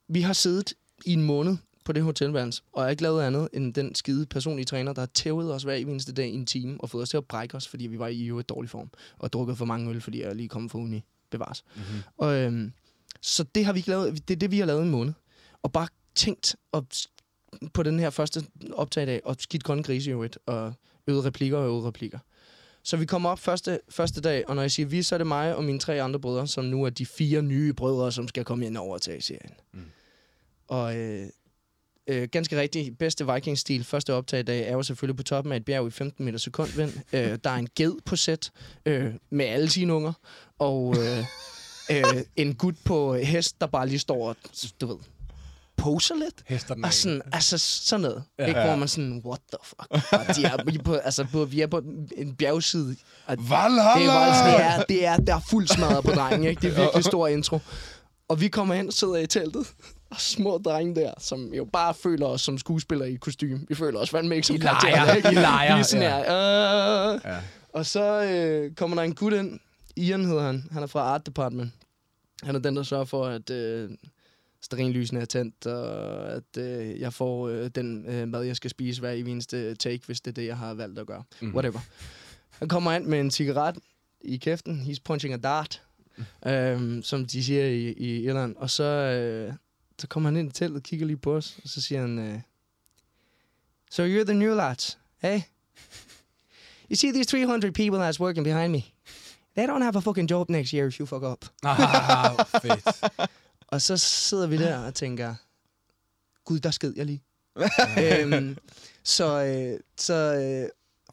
vi 0.08 0.22
har 0.22 0.34
siddet 0.34 0.74
i 1.06 1.14
en 1.14 1.24
måned 1.24 1.58
på 1.90 1.94
det 1.94 2.04
hotelværelse, 2.04 2.62
og 2.74 2.82
jeg 2.82 2.86
har 2.86 2.90
ikke 2.90 3.04
lavet 3.04 3.24
andet 3.24 3.50
end 3.54 3.74
den 3.74 3.96
skide 3.96 4.26
personlige 4.26 4.66
træner, 4.66 4.94
der 4.94 5.02
har 5.02 5.10
tævet 5.14 5.54
os 5.54 5.64
hver 5.64 5.74
eneste 5.74 6.14
dag 6.14 6.28
i 6.28 6.34
en 6.34 6.46
time, 6.46 6.82
og 6.82 6.90
fået 6.90 7.02
os 7.02 7.10
til 7.10 7.18
at 7.18 7.26
brække 7.26 7.58
os, 7.58 7.68
fordi 7.68 7.88
vi 7.88 8.00
var 8.00 8.08
i 8.08 8.26
øvrigt 8.26 8.50
dårlig 8.50 8.70
form, 8.70 8.90
og 9.18 9.34
drukket 9.34 9.58
for 9.58 9.66
mange 9.66 9.90
øl, 9.90 10.02
fordi 10.02 10.22
jeg 10.22 10.36
lige 10.36 10.50
kommet 10.50 10.72
fra 10.72 10.80
uni. 10.80 11.04
Bevares. 11.30 11.64
Mm-hmm. 11.76 12.00
Og, 12.18 12.36
øhm, 12.36 12.74
så 13.22 13.44
det 13.56 13.66
har 13.66 13.74
vi 13.74 13.80
ikke 13.80 13.90
lavet, 13.90 14.28
det 14.28 14.34
er 14.36 14.40
det, 14.40 14.52
vi 14.52 14.60
har 14.60 14.66
lavet 14.66 14.82
i 14.82 14.84
en 14.84 14.92
måned. 14.92 15.14
Og 15.64 15.72
bare 15.72 15.88
tænkt 16.16 16.56
op, 16.72 16.86
på 17.74 17.84
den 17.84 18.00
her 18.00 18.10
første 18.10 18.44
optag 18.74 19.08
af, 19.08 19.22
og 19.24 19.36
skidt 19.40 19.64
grønne 19.64 19.84
grise 19.84 20.10
i 20.10 20.14
øvrigt, 20.14 20.38
og 20.46 20.74
øvede 21.08 21.26
replikker 21.26 21.58
og 21.58 21.66
øvede 21.66 21.88
replikker. 21.88 22.20
Så 22.84 22.98
vi 22.98 23.06
kommer 23.06 23.30
op 23.30 23.40
første, 23.40 23.80
første 23.90 24.22
dag, 24.22 24.50
og 24.50 24.56
når 24.56 24.62
jeg 24.62 24.72
siger 24.72 24.88
vi, 24.88 25.04
så 25.04 25.16
er 25.16 25.18
det 25.18 25.28
mig 25.28 25.56
og 25.56 25.64
mine 25.64 25.80
tre 25.80 26.02
andre 26.02 26.20
brødre, 26.20 26.48
som 26.48 26.66
nu 26.66 26.84
er 26.84 26.90
de 26.90 27.06
fire 27.06 27.42
nye 27.42 27.74
brødre, 27.74 28.12
som 28.12 28.28
skal 28.28 28.46
komme 28.46 28.66
ind 28.66 28.78
og 28.78 28.84
overtage 28.84 29.22
serien. 29.22 29.54
Mm. 29.74 29.86
Og 30.68 30.98
øh, 30.98 31.28
øh, 32.10 32.28
ganske 32.32 32.60
rigtigt, 32.60 32.97
bedste 32.97 33.34
Vikings-stil, 33.34 33.84
første 33.84 34.14
optagdag, 34.14 34.68
er 34.68 34.72
jo 34.74 34.84
selvfølgelig 34.84 35.18
på 35.18 35.24
toppen 35.24 35.53
af 35.53 35.57
et 35.57 35.66
bjerg 35.66 35.88
i 35.88 35.91
15 35.91 36.26
meter 36.26 36.39
sekundvind. 36.39 36.91
øh, 37.14 37.38
der 37.43 37.49
er 37.49 37.55
en 37.55 37.68
ged 37.76 37.93
på 38.05 38.16
sæt 38.16 38.51
øh, 38.86 39.14
med 39.30 39.45
alle 39.45 39.70
sine 39.70 39.93
unger, 39.93 40.14
og 40.60 40.95
øh, 40.99 41.26
øh, 41.91 42.22
en 42.36 42.55
gut 42.55 42.76
på 42.86 43.16
hest, 43.16 43.62
der 43.62 43.68
bare 43.68 43.88
lige 43.88 43.99
står 43.99 44.30
og, 44.30 44.36
du 44.82 44.88
ved, 44.88 44.97
poser 45.78 46.16
lidt. 46.16 46.34
Hester 46.45 46.74
den 46.74 46.86
Og 46.86 46.93
sådan, 46.93 47.22
altså 47.32 47.57
sådan 47.57 48.01
noget. 48.01 48.24
Ja, 48.39 48.45
ikke? 48.45 48.60
ja. 48.60 48.66
Hvor 48.68 48.76
man 48.76 48.88
sådan, 48.88 49.22
what 49.26 49.39
the 49.51 49.57
fuck? 49.64 50.14
Og 50.14 50.36
de 50.36 50.43
er, 50.45 50.82
på, 50.84 50.93
altså, 50.93 51.26
på, 51.32 51.45
vi 51.45 51.62
er 51.62 51.68
på 51.68 51.78
en 52.18 52.36
bjergside. 52.36 52.95
Og 53.26 53.38
det, 53.38 53.49
Valhalla! 53.49 54.12
er, 54.12 54.34
faktisk- 54.34 54.45
det, 54.45 54.66
er, 54.66 54.84
det 54.84 55.05
er, 55.05 55.18
der 55.18 55.36
er 55.36 55.41
fuld 55.49 55.68
smadret 55.68 56.03
på 56.05 56.12
drengen, 56.12 56.49
ikke? 56.49 56.62
Det 56.62 56.72
er 56.72 56.76
virkelig 56.82 57.03
stor 57.03 57.28
intro. 57.28 57.60
Og 58.28 58.41
vi 58.41 58.47
kommer 58.47 58.76
hen 58.76 58.88
og 58.88 58.93
sidder 58.93 59.16
i 59.18 59.28
teltet. 59.28 59.68
Og 60.10 60.20
små 60.20 60.57
drenge 60.57 60.95
der, 60.95 61.14
som 61.18 61.53
jo 61.53 61.66
bare 61.66 61.93
føler 61.93 62.26
os 62.26 62.41
som 62.41 62.57
skuespillere 62.57 63.12
i 63.12 63.14
et 63.14 63.20
kostume. 63.20 63.60
Vi 63.68 63.76
føler 63.76 63.99
os 63.99 64.10
fandme 64.10 64.36
ikke 64.36 64.47
som 64.47 64.55
I 64.55 64.60
leger, 64.60 64.80
karakterer. 64.80 65.16
ikke? 65.16 65.32
I 65.32 65.36
leger, 65.36 65.76
Vi 65.76 65.80
er 65.80 65.84
sådan 65.84 66.03
ja. 66.03 66.18
her, 66.18 67.14
øh. 67.14 67.22
Ja. 67.26 67.38
Og 67.74 67.86
så 67.86 68.24
øh, 68.24 68.76
kommer 68.76 68.95
der 68.95 69.03
en 69.03 69.16
gut 69.16 69.34
ind. 69.34 69.60
Ian 69.95 70.26
hedder 70.26 70.41
han. 70.41 70.68
Han 70.72 70.84
er 70.84 70.88
fra 70.88 70.99
Art 70.99 71.26
Department. 71.26 71.72
Han 72.43 72.55
er 72.55 72.60
den, 72.60 72.76
der 72.76 72.84
sørger 72.84 73.05
for, 73.05 73.26
at 73.26 73.49
øh, 73.49 73.89
stearinlysene 74.62 75.20
er 75.20 75.26
tændt, 75.26 75.66
og 75.68 76.32
at 76.32 76.57
øh, 76.57 76.99
jeg 76.99 77.14
får 77.14 77.47
øh, 77.47 77.70
den 77.76 78.05
øh, 78.05 78.28
mad, 78.28 78.43
jeg 78.43 78.55
skal 78.55 78.70
spise 78.70 78.99
hver 78.99 79.12
eneste 79.12 79.76
take, 79.76 80.05
hvis 80.05 80.22
det 80.22 80.32
er 80.32 80.36
det, 80.36 80.45
jeg 80.47 80.57
har 80.57 80.74
valgt 80.74 80.99
at 80.99 81.07
gøre. 81.07 81.24
Mm. 81.41 81.53
Whatever. 81.53 81.80
Han 82.49 82.68
kommer 82.68 82.91
ind 82.91 83.05
med 83.05 83.20
en 83.20 83.32
cigaret 83.32 83.78
i 84.22 84.38
kæften. 84.38 84.82
He's 84.82 84.97
punching 85.03 85.34
a 85.34 85.38
dart, 85.38 85.82
øhm, 86.45 87.03
som 87.03 87.26
de 87.26 87.43
siger 87.43 87.66
i, 87.66 87.91
i 87.91 88.24
Irland. 88.24 88.55
Og 88.55 88.70
så, 88.70 88.84
øh, 88.84 89.53
så 90.00 90.08
kommer 90.08 90.30
han 90.30 90.38
ind 90.38 90.50
i 90.50 90.52
teltet, 90.52 90.84
kigger 90.84 91.06
lige 91.06 91.18
på 91.18 91.36
os, 91.36 91.58
og 91.64 91.70
så 91.70 91.82
siger 91.82 92.02
han, 92.02 92.20
øh, 92.20 92.39
So 93.91 94.04
you're 94.04 94.24
the 94.24 94.34
new 94.34 94.56
lads, 94.56 94.97
hey? 95.22 95.41
You 96.89 96.95
see 96.95 97.12
these 97.12 97.26
300 97.26 97.74
people 97.74 98.00
that's 98.00 98.20
working 98.20 98.43
behind 98.43 98.72
me? 98.72 98.82
They 99.56 99.68
don't 99.68 99.82
have 99.82 99.95
a 99.95 100.02
fucking 100.02 100.32
job 100.32 100.50
next 100.50 100.74
year 100.74 100.88
if 100.88 101.00
you 101.00 101.06
fuck 101.06 101.24
up. 101.24 101.45
Ah, 101.64 102.45
fedt. 102.62 103.02
Og 103.72 103.82
så 103.82 103.97
sidder 103.97 104.47
vi 104.47 104.58
der 104.58 104.78
og 104.78 104.95
tænker, 104.95 105.36
gud, 106.45 106.60
der 106.60 106.72
sked 106.72 106.93
jeg 106.95 107.06
lige. 107.06 107.24
øhm, 108.04 108.58
så 109.04 109.43
øh, 109.43 109.80
så 109.97 110.14
øh, 110.14 110.70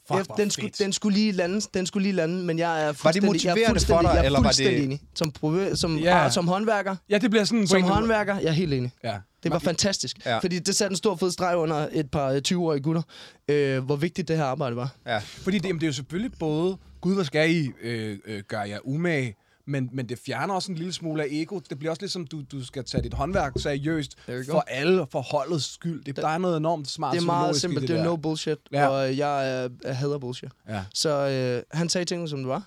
Fuck, 0.09 0.27
hvor 0.27 0.35
den, 0.35 0.51
skulle, 0.51 0.71
den 0.79 0.93
skulle 0.93 1.19
lige 1.19 1.33
lande, 1.33 1.61
den 1.75 1.87
skulle 1.87 2.03
lige 2.03 2.13
lande, 2.13 2.45
men 2.45 2.59
jeg 2.59 2.83
er 2.89 2.93
fuldstændig, 2.93 3.29
motiverende 3.29 3.61
jeg 3.61 3.65
er 3.65 3.69
for 3.69 3.73
fuldstændig, 3.73 4.03
dig, 4.05 4.09
jeg 4.15 4.21
er 4.21 4.23
eller 4.25 4.39
var 4.39 4.45
fuldstændig 4.45 4.77
det- 4.77 4.85
enig. 4.85 5.01
Som, 5.15 5.33
som, 5.77 5.99
Ja. 5.99 6.23
ja. 6.23 6.31
som 6.31 6.49
håndværker, 6.49 6.97
Ja, 7.11 7.19
det 7.19 7.31
bliver 7.31 7.45
sådan... 7.45 7.67
som 7.67 7.83
håndværker, 7.83 8.35
jeg 8.39 8.49
er 8.49 8.53
helt 8.53 8.73
enig. 8.75 8.91
Ja. 9.05 9.17
Det 9.43 9.51
var 9.53 9.59
fantastisk. 9.59 10.17
Ja. 10.27 10.39
Fordi 10.39 10.59
det 10.59 10.77
satte 10.77 10.93
en 10.93 10.97
stor 10.97 11.17
fed 11.17 11.31
streg 11.31 11.57
under 11.57 11.89
et 11.93 12.11
par 12.11 12.31
øh, 12.31 12.41
20-årige 12.49 12.83
gutter, 12.83 13.03
øh, 13.49 13.85
hvor 13.85 13.97
vigtigt 13.97 14.29
det 14.29 14.37
her 14.37 14.45
arbejde 14.45 14.77
var. 14.77 14.95
Ja. 15.07 15.19
Fordi 15.19 15.59
det, 15.59 15.69
jamen, 15.69 15.81
det 15.81 15.87
er 15.87 15.89
jo 15.89 15.93
selvfølgelig 15.93 16.33
både, 16.39 16.77
gud, 17.01 17.15
hvad 17.15 17.25
skal 17.25 17.51
I 17.55 17.71
øh, 17.83 18.19
øh, 18.27 18.43
gøre 18.49 18.61
jer 18.61 18.79
umage, 18.85 19.35
men, 19.67 19.91
men 19.93 20.09
det 20.09 20.19
fjerner 20.27 20.55
også 20.55 20.73
en 20.73 20.79
lille 20.79 20.93
smule 20.93 21.23
af 21.23 21.27
ego. 21.31 21.61
Det 21.71 21.79
bliver 21.79 21.91
også 21.91 22.03
ligesom, 22.03 22.27
du, 22.27 22.43
du 22.53 22.65
skal 22.65 22.85
tage 22.85 23.03
dit 23.03 23.15
håndværk 23.15 23.53
seriøst 23.57 24.17
for 24.51 24.65
alle, 24.69 25.07
for 25.11 25.21
holdets 25.21 25.75
skyld. 25.75 26.05
Det, 26.05 26.17
der 26.17 26.29
er 26.29 26.39
noget 26.39 26.57
enormt 26.57 26.89
smart 26.89 27.15
Det 27.15 27.21
er 27.23 27.27
meget 27.27 27.57
simpelt. 27.57 27.81
Det, 27.81 27.89
det 27.89 27.99
er 27.99 28.05
no 28.05 28.17
bullshit, 28.17 28.59
Ja. 28.73 28.89
og 28.89 29.17
jeg, 29.17 29.71
øh, 29.85 29.95
hader 29.97 30.19
bullshit. 30.19 30.51
Ja. 30.69 30.85
Så 30.95 31.11
øh, 31.29 31.63
han 31.79 31.89
sagde 31.89 32.05
tingene, 32.05 32.29
som 32.29 32.39
det 32.39 32.49
var. 32.49 32.63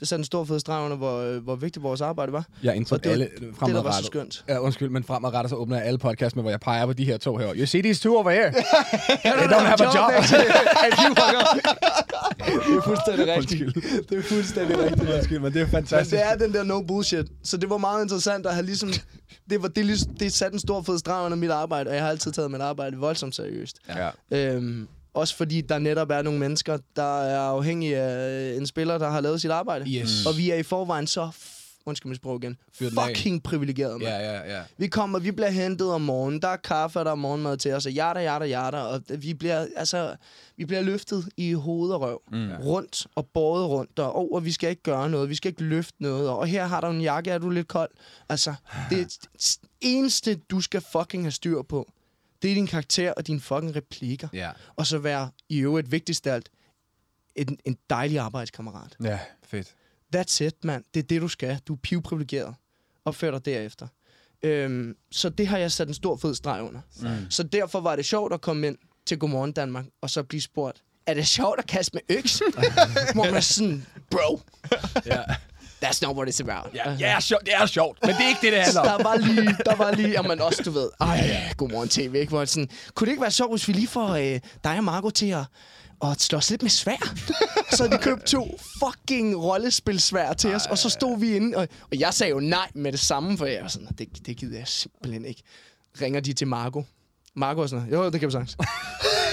Det 0.00 0.08
satte 0.08 0.20
en 0.20 0.24
stor 0.24 0.44
fed 0.44 0.60
streg 0.60 0.84
under, 0.84 0.96
hvor, 0.96 1.18
øh, 1.18 1.42
hvor 1.44 1.56
vigtigt 1.56 1.82
vores 1.82 2.00
arbejde 2.00 2.32
var. 2.32 2.44
Jeg 2.62 2.76
indtryk 2.76 2.98
Og 2.98 3.04
det 3.04 3.08
var- 3.08 3.12
alle 3.12 3.24
Det, 3.24 3.40
der 3.40 3.46
var 3.46 3.52
så 3.52 3.58
fremadrettet. 3.58 4.06
skønt. 4.06 4.44
Ja, 4.48 4.58
undskyld, 4.58 4.88
men 4.88 5.04
fremadrettet 5.04 5.50
så 5.50 5.56
åbner 5.56 5.76
jeg 5.76 5.86
alle 5.86 5.98
podcast 5.98 6.36
med, 6.36 6.42
hvor 6.44 6.50
jeg 6.50 6.60
peger 6.60 6.86
på 6.86 6.92
de 6.92 7.04
her 7.04 7.16
to 7.18 7.36
her. 7.36 7.52
You 7.56 7.66
see 7.66 7.82
these 7.82 8.02
two 8.02 8.16
over 8.16 8.30
here? 8.30 8.50
They 9.24 9.48
don't 9.48 9.64
have 9.64 9.84
a 9.86 9.94
job. 9.96 10.12
Det 12.48 12.76
er 12.76 12.82
fuldstændig 12.84 13.26
rigtigt. 13.36 13.74
Det 14.10 14.18
er 14.18 14.22
fuldstændig 14.22 14.78
rigtigt. 14.84 15.10
Undskyld, 15.10 15.38
men 15.40 15.52
det 15.52 15.60
er 15.60 15.64
Men 15.64 15.70
fantastisk. 15.70 16.10
det 16.10 16.26
er 16.26 16.36
den 16.36 16.52
der 16.54 16.62
no 16.62 16.82
bullshit. 16.82 17.26
Så 17.44 17.56
det 17.56 17.70
var 17.70 17.78
meget 17.78 18.02
interessant 18.02 18.46
at 18.46 18.54
have 18.54 18.66
ligesom... 18.66 18.90
Det, 19.50 19.62
var, 19.62 19.68
det, 19.68 19.86
ligesom, 19.86 20.14
det 20.14 20.32
satte 20.32 20.54
en 20.54 20.60
stor 20.60 20.82
fed 20.82 20.98
streg 20.98 21.24
under 21.24 21.36
mit 21.36 21.50
arbejde, 21.50 21.88
og 21.90 21.94
jeg 21.94 22.02
har 22.02 22.10
altid 22.10 22.32
taget 22.32 22.50
mit 22.50 22.60
arbejde 22.60 22.96
voldsomt 22.96 23.34
seriøst. 23.34 23.76
Ja. 23.88 24.10
Øhm, 24.30 24.88
også 25.18 25.36
fordi 25.36 25.60
der 25.60 25.78
netop 25.78 26.10
er 26.10 26.22
nogle 26.22 26.38
mennesker, 26.38 26.78
der 26.96 27.22
er 27.22 27.40
afhængige 27.40 27.96
af 27.96 28.56
en 28.56 28.66
spiller, 28.66 28.98
der 28.98 29.10
har 29.10 29.20
lavet 29.20 29.40
sit 29.40 29.50
arbejde. 29.50 29.90
Yes. 29.90 30.26
Og 30.26 30.36
vi 30.36 30.50
er 30.50 30.56
i 30.56 30.62
forvejen 30.62 31.06
så... 31.06 31.30
Undskyld 31.86 32.10
mit 32.10 32.16
sprog 32.16 32.42
igen. 32.42 32.56
Fucking 32.72 33.42
privilegeret, 33.42 33.92
mand. 33.92 34.02
Ja, 34.02 34.32
ja, 34.32 34.56
ja. 34.56 34.62
Vi 34.78 34.86
kommer, 34.86 35.18
vi 35.18 35.30
bliver 35.30 35.50
hentet 35.50 35.92
om 35.92 36.00
morgenen, 36.00 36.42
der 36.42 36.48
er 36.48 36.56
kaffe, 36.56 36.98
og 36.98 37.04
der 37.04 37.10
er 37.10 37.14
morgenmad 37.14 37.56
til 37.56 37.72
os, 37.72 37.86
og 37.86 37.92
jada, 37.92 38.20
jada, 38.20 38.44
jada, 38.44 38.78
og 38.78 39.02
vi 39.18 39.34
bliver, 39.34 39.66
altså, 39.76 40.16
vi 40.56 40.64
bliver 40.64 40.82
løftet 40.82 41.28
i 41.36 41.52
hoved 41.52 41.90
og 41.90 42.00
røv, 42.00 42.22
mm. 42.32 42.50
rundt 42.64 43.06
og 43.14 43.26
båret 43.26 43.68
rundt, 43.68 43.98
og 43.98 44.16
over, 44.16 44.40
vi 44.40 44.52
skal 44.52 44.70
ikke 44.70 44.82
gøre 44.82 45.10
noget, 45.10 45.28
vi 45.28 45.34
skal 45.34 45.48
ikke 45.48 45.64
løfte 45.64 46.02
noget, 46.02 46.28
og 46.28 46.46
her 46.46 46.66
har 46.66 46.80
du 46.80 46.86
en 46.86 47.00
jakke, 47.00 47.30
er 47.30 47.38
du 47.38 47.50
lidt 47.50 47.68
kold? 47.68 47.90
Altså, 48.28 48.54
det 48.90 49.18
eneste, 49.80 50.34
du 50.34 50.60
skal 50.60 50.82
fucking 50.92 51.24
have 51.24 51.32
styr 51.32 51.62
på, 51.62 51.92
det 52.42 52.50
er 52.50 52.54
din 52.54 52.66
karakter 52.66 53.12
og 53.12 53.26
dine 53.26 53.40
fucking 53.40 53.76
replikker, 53.76 54.28
Ja, 54.32 54.50
og 54.76 54.86
så 54.86 54.98
være 54.98 55.30
i 55.48 55.58
øvrigt 55.58 55.92
vigtigst 55.92 56.26
af 56.26 56.34
alt, 56.34 56.48
en, 57.36 57.58
en 57.64 57.76
dejlig 57.90 58.18
arbejdskammerat. 58.18 58.96
ja 59.04 59.18
fedt. 59.44 59.74
That's 60.16 60.44
it, 60.44 60.64
mand. 60.64 60.84
Det 60.94 61.00
er 61.02 61.06
det, 61.06 61.20
du 61.22 61.28
skal. 61.28 61.58
Du 61.68 61.72
er 61.74 61.78
pivprivilegeret. 61.82 62.54
Opfør 63.04 63.30
dig 63.30 63.44
derefter. 63.44 63.86
Øhm, 64.42 64.96
så 65.10 65.28
det 65.28 65.46
har 65.46 65.58
jeg 65.58 65.72
sat 65.72 65.88
en 65.88 65.94
stor 65.94 66.16
fed 66.16 66.34
streg 66.34 66.62
under. 66.62 66.80
Mm. 67.00 67.30
Så 67.30 67.42
derfor 67.42 67.80
var 67.80 67.96
det 67.96 68.04
sjovt 68.04 68.32
at 68.32 68.40
komme 68.40 68.66
ind 68.66 68.76
til 69.06 69.18
Godmorgen 69.18 69.52
Danmark, 69.52 69.84
og 70.00 70.10
så 70.10 70.22
blive 70.22 70.40
spurgt, 70.40 70.82
er 71.06 71.14
det 71.14 71.26
sjovt 71.26 71.58
at 71.58 71.66
kaste 71.66 71.94
med 71.94 72.16
øks? 72.16 72.38
Hvor 73.14 73.24
man 73.24 73.34
er 73.34 73.40
sådan, 73.40 73.86
bro, 74.10 74.40
Ja, 75.06 75.22
that's 75.84 76.02
not 76.06 76.16
what 76.16 76.28
it's 76.28 76.40
about. 76.40 76.74
ja, 76.74 76.92
ja 77.00 77.06
er 77.16 77.20
sjovt, 77.20 77.44
det 77.46 77.54
er 77.54 77.66
sjovt, 77.66 77.98
men 78.02 78.14
det 78.14 78.24
er 78.24 78.28
ikke 78.28 78.40
det, 78.42 78.52
det 78.52 78.60
handler 78.62 78.80
om. 78.92 78.98
der 78.98 79.02
var 79.04 79.16
lige, 79.16 79.56
der 79.66 79.74
var 79.74 79.90
lige, 79.92 80.08
jamen 80.08 80.40
også, 80.40 80.62
du 80.62 80.70
ved, 80.70 80.90
ej, 81.00 81.52
godmorgen 81.56 81.88
tv, 81.88 82.14
ikke? 82.14 82.28
Hvor 82.30 82.44
sådan, 82.44 82.68
kunne 82.94 83.06
det 83.06 83.12
ikke 83.12 83.22
være 83.22 83.30
sjovt, 83.30 83.52
hvis 83.52 83.68
vi 83.68 83.72
lige 83.72 83.88
får 83.88 84.08
øh, 84.08 84.40
dig 84.64 84.76
og 84.78 84.84
Marco 84.84 85.10
til 85.10 85.30
at, 85.30 85.44
at 86.04 86.20
slås 86.20 86.50
lidt 86.50 86.62
med 86.62 86.70
svær? 86.70 87.14
så 87.76 87.88
de 87.88 87.98
købt 87.98 88.24
to 88.26 88.58
fucking 88.84 89.42
rollespilsvær 89.42 90.32
til 90.32 90.54
os, 90.54 90.66
og 90.66 90.78
så 90.78 90.88
stod 90.90 91.18
vi 91.20 91.36
inde, 91.36 91.56
og, 91.56 91.68
og 91.92 91.98
jeg 91.98 92.14
sagde 92.14 92.30
jo 92.30 92.40
nej 92.40 92.68
med 92.74 92.92
det 92.92 93.00
samme, 93.00 93.38
for 93.38 93.46
jeg 93.46 93.62
var 93.62 93.68
sådan, 93.68 93.88
det, 93.98 94.26
det 94.26 94.36
gider 94.36 94.58
jeg 94.58 94.68
simpelthen 94.68 95.24
ikke. 95.24 95.42
Ringer 96.00 96.20
de 96.20 96.32
til 96.32 96.46
Marco. 96.46 96.84
Marco 97.36 97.60
er 97.60 97.66
sådan, 97.66 97.88
jo, 97.92 98.10
det 98.10 98.20
kan 98.20 98.26
vi 98.26 98.32
sagtens. 98.32 98.56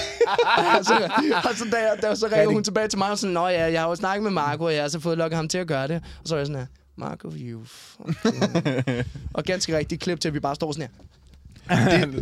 og 0.78 0.84
så, 0.88 1.10
og 1.44 1.56
så, 1.56 1.64
da, 1.72 1.76
jeg, 1.76 1.98
da, 2.02 2.14
så 2.14 2.26
ringer 2.32 2.52
hun 2.52 2.64
tilbage 2.64 2.88
til 2.88 2.98
mig 2.98 3.10
og 3.10 3.18
sådan, 3.18 3.34
Nå 3.34 3.48
ja, 3.48 3.72
jeg 3.72 3.80
har 3.80 3.88
jo 3.88 3.94
snakket 3.94 4.22
med 4.22 4.30
Marco, 4.30 4.64
og 4.64 4.74
jeg 4.74 4.82
har 4.82 4.88
så 4.88 5.00
fået 5.00 5.18
lukket 5.18 5.36
ham 5.36 5.48
til 5.48 5.58
at 5.58 5.66
gøre 5.66 5.88
det. 5.88 6.02
Og 6.22 6.28
så 6.28 6.34
er 6.34 6.38
jeg 6.38 6.46
sådan 6.46 6.60
her, 6.60 6.66
Marco, 6.96 7.30
you 7.30 7.64
fucking... 7.64 9.04
og 9.34 9.44
ganske 9.44 9.76
rigtigt 9.76 10.02
klip 10.02 10.20
til, 10.20 10.28
at 10.28 10.34
vi 10.34 10.40
bare 10.40 10.54
står 10.54 10.72
sådan 10.72 10.82
her. 10.82 11.06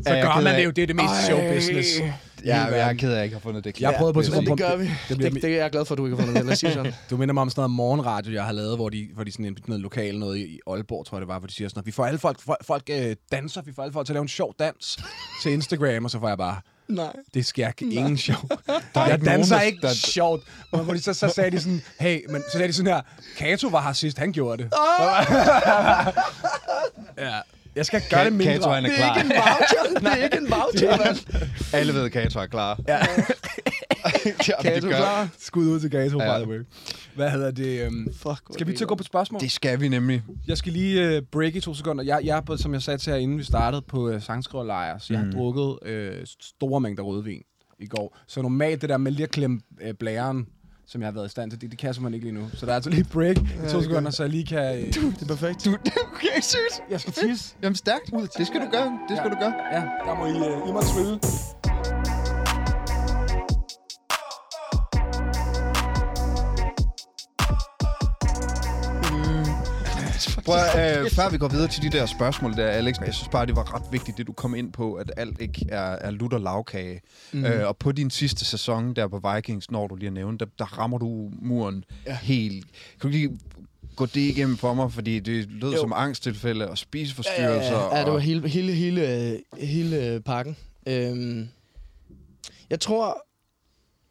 Så 0.04 0.10
er 0.10 0.14
jeg 0.14 0.24
gør 0.24 0.40
man 0.40 0.54
det 0.58 0.64
jo, 0.64 0.70
det 0.70 0.82
er 0.82 0.86
det 0.86 0.96
mest 0.96 1.24
show 1.26 1.54
business. 1.54 1.88
Ja, 2.44 2.64
jeg 2.64 2.90
er 2.90 2.92
ked 2.92 3.08
af, 3.08 3.12
at 3.12 3.16
jeg 3.16 3.24
ikke 3.24 3.34
har 3.34 3.40
fundet 3.40 3.64
det 3.64 3.74
klip. 3.74 3.82
Jeg 3.82 3.94
prøvede 3.98 4.14
på 4.14 4.20
et 4.20 4.26
tidspunkt... 4.26 4.50
det 4.50 4.58
gør 4.58 4.76
vi. 4.76 4.84
Det 4.84 4.92
Det, 5.08 5.16
bliver 5.16 5.30
det, 5.30 5.42
det 5.42 5.52
er 5.52 5.56
jeg 5.56 5.70
glad 5.70 5.84
for, 5.84 5.94
at 5.94 5.98
du 5.98 6.06
ikke 6.06 6.16
har 6.16 6.24
fundet 6.24 6.36
det. 6.36 6.44
Lad 6.46 6.52
os 6.52 6.58
sige 6.58 6.72
sådan. 6.72 6.94
Du 7.10 7.16
minder 7.16 7.34
mig 7.34 7.40
om 7.40 7.50
sådan 7.50 7.60
noget 7.60 7.70
morgenradio, 7.70 8.32
jeg 8.32 8.44
har 8.44 8.52
lavet, 8.52 8.76
hvor 8.76 8.88
de, 8.88 9.08
hvor 9.14 9.24
de 9.24 9.32
sådan 9.32 9.46
en, 9.46 9.56
noget 9.66 9.82
lokal 9.82 10.18
noget 10.18 10.38
i 10.38 10.60
Aalborg, 10.66 11.06
tror 11.06 11.16
jeg 11.16 11.20
det 11.20 11.28
var, 11.28 11.38
hvor 11.38 11.46
de 11.46 11.54
siger 11.54 11.68
sådan 11.68 11.78
noget. 11.78 11.86
Vi 11.86 11.92
får 11.92 12.06
alle 12.06 12.18
folk, 12.18 12.40
folk, 12.40 12.64
folk 12.64 12.82
øh, 12.90 13.16
danser, 13.32 13.62
vi 13.62 13.72
får 13.72 13.82
alle 13.82 13.92
folk 13.92 14.06
til 14.06 14.12
at 14.12 14.14
lave 14.14 14.22
en 14.22 14.28
sjov 14.28 14.54
dans 14.58 14.98
til 15.42 15.52
Instagram, 15.52 16.04
og 16.04 16.10
så 16.10 16.20
får 16.20 16.28
jeg 16.28 16.38
bare, 16.38 16.60
Nej. 16.88 17.12
det 17.34 17.46
sker 17.46 17.68
ikke 17.68 17.94
ingen 17.94 18.18
sjov. 18.18 18.36
er 18.68 19.04
jeg 19.04 19.12
ikke 19.12 19.24
danser 19.24 19.30
nogen, 19.30 19.50
der- 19.50 19.60
ikke 19.60 19.78
der- 19.82 19.94
sjovt. 19.94 20.42
Og 20.72 20.78
hvor 20.78 20.94
de 20.94 21.00
så, 21.02 21.14
så 21.14 21.28
sagde 21.28 21.50
de 21.50 21.60
sådan, 21.60 21.82
hey, 22.00 22.20
men 22.30 22.42
så 22.42 22.50
sagde 22.52 22.68
de 22.68 22.72
sådan 22.72 22.92
her, 22.92 23.00
Kato 23.36 23.68
var 23.68 23.82
her 23.82 23.92
sidst, 23.92 24.18
han 24.18 24.32
gjorde 24.32 24.62
det. 24.62 24.72
ja. 27.18 27.38
Jeg 27.76 27.86
skal 27.86 28.02
gøre 28.10 28.24
det 28.24 28.32
mindre. 28.32 28.52
Kato, 28.52 28.70
han 28.70 28.84
er 28.84 28.88
Det 28.88 29.00
er 29.00 29.14
klar. 29.14 29.16
ikke 29.20 29.26
en 29.26 29.32
voucher. 29.32 30.00
Det 30.00 30.06
er 30.06 30.24
ikke 30.24 30.36
en 30.36 30.50
voucher, 30.50 31.04
mand. 31.04 31.48
Alle 31.72 31.94
ved, 31.94 32.04
at 32.04 32.12
Kato 32.12 32.38
er 32.40 32.46
klar. 32.46 32.80
Ja. 32.88 32.98
Du 34.80 34.88
gør, 34.88 34.96
klar? 34.96 35.28
Skud 35.38 35.66
ud 35.66 35.80
til 35.80 35.90
Kato, 35.90 36.20
Ja. 36.22 36.38
by 36.38 36.42
the 36.42 36.50
way. 36.50 36.58
Hvad 37.14 37.30
hedder 37.30 37.50
det? 37.50 37.86
Um, 37.88 38.08
Fuck. 38.16 38.40
skal 38.52 38.66
vi 38.66 38.72
er 38.72 38.76
til 38.76 38.84
at 38.84 38.88
gå 38.88 38.94
på 38.94 39.02
spørgsmål? 39.04 39.40
det 39.40 39.52
skal 39.52 39.80
vi 39.80 39.88
nemlig. 39.88 40.22
Jeg 40.46 40.56
skal 40.58 40.72
lige 40.72 41.16
uh, 41.18 41.22
break 41.32 41.54
i 41.54 41.60
to 41.60 41.74
sekunder. 41.74 42.04
Jeg, 42.04 42.20
jeg 42.24 42.36
er, 42.36 42.40
på, 42.40 42.56
som 42.56 42.74
jeg 42.74 42.82
sagde 42.82 42.98
til 42.98 43.10
jer, 43.10 43.16
inden 43.16 43.38
vi 43.38 43.42
startede, 43.44 43.82
på 43.88 44.08
uh, 44.14 44.22
sangskriverlejr, 44.22 44.98
så 44.98 45.12
jeg 45.12 45.22
har 45.22 45.30
drukket 45.30 45.62
uh, 45.62 46.24
store 46.40 46.80
mængder 46.80 47.02
rødvin 47.02 47.42
i 47.78 47.86
går. 47.86 48.18
Så 48.26 48.42
normalt 48.42 48.80
det 48.80 48.88
der 48.88 48.96
med 48.96 49.12
lige 49.12 49.24
at 49.24 49.30
klemme 49.30 49.60
uh, 49.84 49.90
blæren, 49.98 50.46
som 50.86 51.00
jeg 51.00 51.06
har 51.06 51.12
været 51.12 51.26
i 51.26 51.30
stand 51.30 51.50
til, 51.50 51.60
det, 51.60 51.70
det 51.70 51.78
kan 51.78 51.86
jeg 51.86 51.94
simpelthen 51.94 52.14
ikke 52.14 52.26
lige 52.26 52.40
nu. 52.42 52.48
Så 52.54 52.66
der 52.66 52.72
er 52.72 52.76
altså 52.76 52.90
lige 52.90 53.04
break 53.04 53.36
i 53.36 53.70
to 53.70 53.82
sekunder, 53.82 54.10
så 54.10 54.22
jeg 54.22 54.30
lige 54.30 54.46
kan... 54.46 54.78
Uh, 54.80 55.12
Det 55.14 55.22
er 55.22 55.26
perfekt. 55.26 55.64
Du, 55.64 55.70
okay, 56.12 56.40
seriøst? 56.40 56.82
jeg 56.90 57.00
skal 57.00 57.12
tisse. 57.12 57.54
Jamen 57.62 57.76
stærkt. 57.76 58.10
Det 58.38 58.46
skal 58.46 58.60
du 58.60 58.66
gøre. 58.72 58.98
Det 59.08 59.16
skal 59.18 59.30
du 59.30 59.36
gøre. 59.40 59.54
Ja, 59.72 59.80
der 60.06 60.14
må 60.18 60.26
I, 60.26 60.62
uh, 60.62 60.68
I 60.68 60.72
må 60.72 60.80
trille. 60.80 62.13
Prøv, 70.44 70.56
øh, 71.04 71.10
før 71.10 71.30
vi 71.30 71.38
går 71.38 71.48
videre 71.48 71.68
til 71.68 71.82
de 71.82 71.90
der 71.98 72.06
spørgsmål 72.06 72.52
der, 72.56 72.66
Alex, 72.66 72.96
jeg 73.06 73.14
synes 73.14 73.28
bare, 73.28 73.46
det 73.46 73.56
var 73.56 73.74
ret 73.74 73.92
vigtigt, 73.92 74.18
det 74.18 74.26
du 74.26 74.32
kom 74.32 74.54
ind 74.54 74.72
på, 74.72 74.94
at 74.94 75.12
alt 75.16 75.40
ikke 75.40 75.66
er, 75.68 75.80
er 75.80 76.10
lutter 76.10 76.38
lavkage. 76.38 77.00
Mm. 77.32 77.44
Øh, 77.44 77.68
og 77.68 77.76
på 77.76 77.92
din 77.92 78.10
sidste 78.10 78.44
sæson 78.44 78.96
der 78.96 79.08
på 79.08 79.20
Vikings, 79.34 79.70
når 79.70 79.86
du 79.86 79.94
lige 79.94 80.08
har 80.08 80.14
nævnt, 80.14 80.40
der, 80.40 80.46
der 80.58 80.64
rammer 80.64 80.98
du 80.98 81.30
muren 81.42 81.84
ja. 82.06 82.10
Ja. 82.10 82.18
helt. 82.22 82.66
Kan 83.00 83.02
du 83.02 83.08
lige 83.08 83.38
gå 83.96 84.06
det 84.06 84.20
igennem 84.20 84.56
for 84.56 84.74
mig, 84.74 84.92
fordi 84.92 85.20
det 85.20 85.48
lød 85.50 85.72
Jo. 85.72 85.80
som 85.80 85.92
angsttilfælde 85.92 86.68
og 86.70 86.78
spiseforstyrrelser. 86.78 87.72
Ja, 87.72 87.84
ja, 87.84 87.98
ja, 87.98 88.04
det 88.04 88.12
var 88.12 88.18
hele, 88.18 88.48
hele, 88.48 88.72
hele, 88.72 89.40
hele 89.58 90.20
pakken. 90.20 90.56
Øhm, 90.86 91.48
jeg 92.70 92.80
tror, 92.80 93.26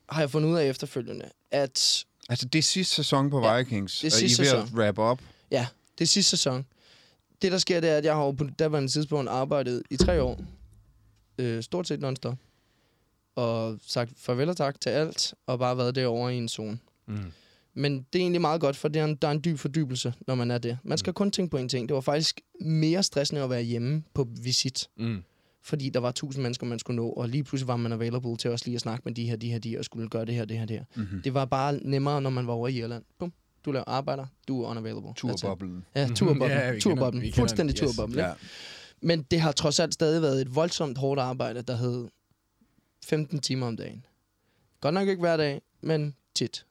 har 0.09 0.21
jeg 0.21 0.29
fundet 0.29 0.49
ud 0.49 0.55
af 0.55 0.65
efterfølgende, 0.65 1.25
at 1.51 2.03
altså, 2.29 2.45
det 2.45 2.59
er 2.59 2.63
sidste 2.63 2.95
sæson 2.95 3.29
på 3.29 3.45
Ja, 3.45 3.57
Vikings, 3.57 3.99
det 3.99 4.13
er 4.13 4.17
og 4.17 4.21
I 4.21 4.25
er 4.25 4.29
sidste 4.29 4.43
ved 4.43 4.63
at 4.63 4.95
wrap 4.95 4.99
up. 5.11 5.21
Ja, 5.51 5.67
det 5.97 6.03
er 6.03 6.07
sidste 6.07 6.29
sæson. 6.29 6.65
Det, 7.41 7.51
der 7.51 7.57
sker, 7.57 7.79
det 7.79 7.89
er, 7.89 7.97
at 7.97 8.05
jeg 8.05 8.15
har 8.15 8.23
jo 8.23 8.31
på 8.31 8.47
daværende 8.59 8.89
tidspunkt 8.89 9.29
arbejdet 9.29 9.83
i 9.89 9.97
tre 9.97 10.21
år. 10.21 10.39
Øh, 11.37 11.63
stort 11.63 11.87
set 11.87 11.99
non-stop. 11.99 12.37
Og 13.35 13.77
sagt 13.87 14.11
farvel 14.17 14.49
og 14.49 14.57
tak 14.57 14.81
til 14.81 14.89
alt, 14.89 15.33
og 15.47 15.59
bare 15.59 15.77
været 15.77 15.95
derovre 15.95 16.35
i 16.35 16.37
en 16.37 16.49
zone. 16.49 16.79
Mm. 17.07 17.31
Men 17.73 18.05
det 18.13 18.19
er 18.19 18.23
egentlig 18.23 18.41
meget 18.41 18.61
godt, 18.61 18.75
for 18.75 18.87
det 18.87 18.99
er 18.99 19.05
en, 19.05 19.15
der 19.15 19.27
er 19.27 19.31
en 19.31 19.41
dyb 19.45 19.57
fordybelse, 19.57 20.13
når 20.27 20.35
man 20.35 20.51
er 20.51 20.57
det. 20.57 20.77
Man 20.83 20.97
skal 20.97 21.13
kun 21.13 21.31
tænke 21.31 21.51
på 21.51 21.57
en 21.57 21.69
ting. 21.69 21.89
Det 21.89 21.95
var 21.95 22.01
faktisk 22.01 22.41
mere 22.61 23.03
stressende 23.03 23.43
at 23.43 23.49
være 23.49 23.61
hjemme 23.61 24.03
på 24.13 24.27
visit. 24.41 24.89
Mm. 24.97 25.23
Fordi 25.61 25.89
der 25.89 25.99
var 25.99 26.11
tusind 26.11 26.41
mennesker, 26.41 26.65
man 26.65 26.79
skulle 26.79 26.95
nå, 26.95 27.09
og 27.09 27.29
lige 27.29 27.43
pludselig 27.43 27.67
var 27.67 27.77
man 27.77 27.91
available 27.91 28.37
til 28.37 28.51
også 28.51 28.65
lige 28.65 28.75
at 28.75 28.81
snakke 28.81 29.01
med 29.05 29.13
de 29.13 29.25
her, 29.25 29.35
de 29.35 29.51
her, 29.51 29.59
de 29.59 29.69
her, 29.69 29.79
og 29.79 29.85
skulle 29.85 30.09
gøre 30.09 30.25
det 30.25 30.35
her, 30.35 30.45
det 30.45 30.57
her, 30.57 30.65
det 30.65 30.77
her. 30.77 30.85
Mm-hmm. 30.95 31.21
Det 31.21 31.33
var 31.33 31.45
bare 31.45 31.79
nemmere, 31.81 32.21
når 32.21 32.29
man 32.29 32.47
var 32.47 32.53
over 32.53 32.67
i 32.67 32.77
Irland. 32.77 33.03
Bum. 33.19 33.33
Du 33.65 33.71
laver 33.71 33.83
arbejder, 33.87 34.25
du 34.47 34.63
er 34.63 34.69
unavailable. 34.69 35.13
Turboblen. 35.15 35.85
Ja, 35.95 36.07
turboblen. 36.15 36.49
Ja, 36.49 36.79
turboblen. 36.79 37.33
Fuldstændig. 37.33 37.83
Yes. 37.83 37.95
turboblen. 37.95 38.19
Ja. 38.19 38.33
Men 39.01 39.23
det 39.23 39.41
har 39.41 39.51
trods 39.51 39.79
alt 39.79 39.93
stadig 39.93 40.21
været 40.21 40.41
et 40.41 40.55
voldsomt 40.55 40.97
hårdt 40.97 41.21
arbejde, 41.21 41.61
der 41.61 41.75
hed 41.75 42.07
15 43.05 43.39
timer 43.39 43.67
om 43.67 43.77
dagen. 43.77 44.05
Godt 44.81 44.93
nok 44.93 45.07
ikke 45.07 45.19
hver 45.19 45.37
dag, 45.37 45.61
men 45.81 46.15
tit. 46.35 46.65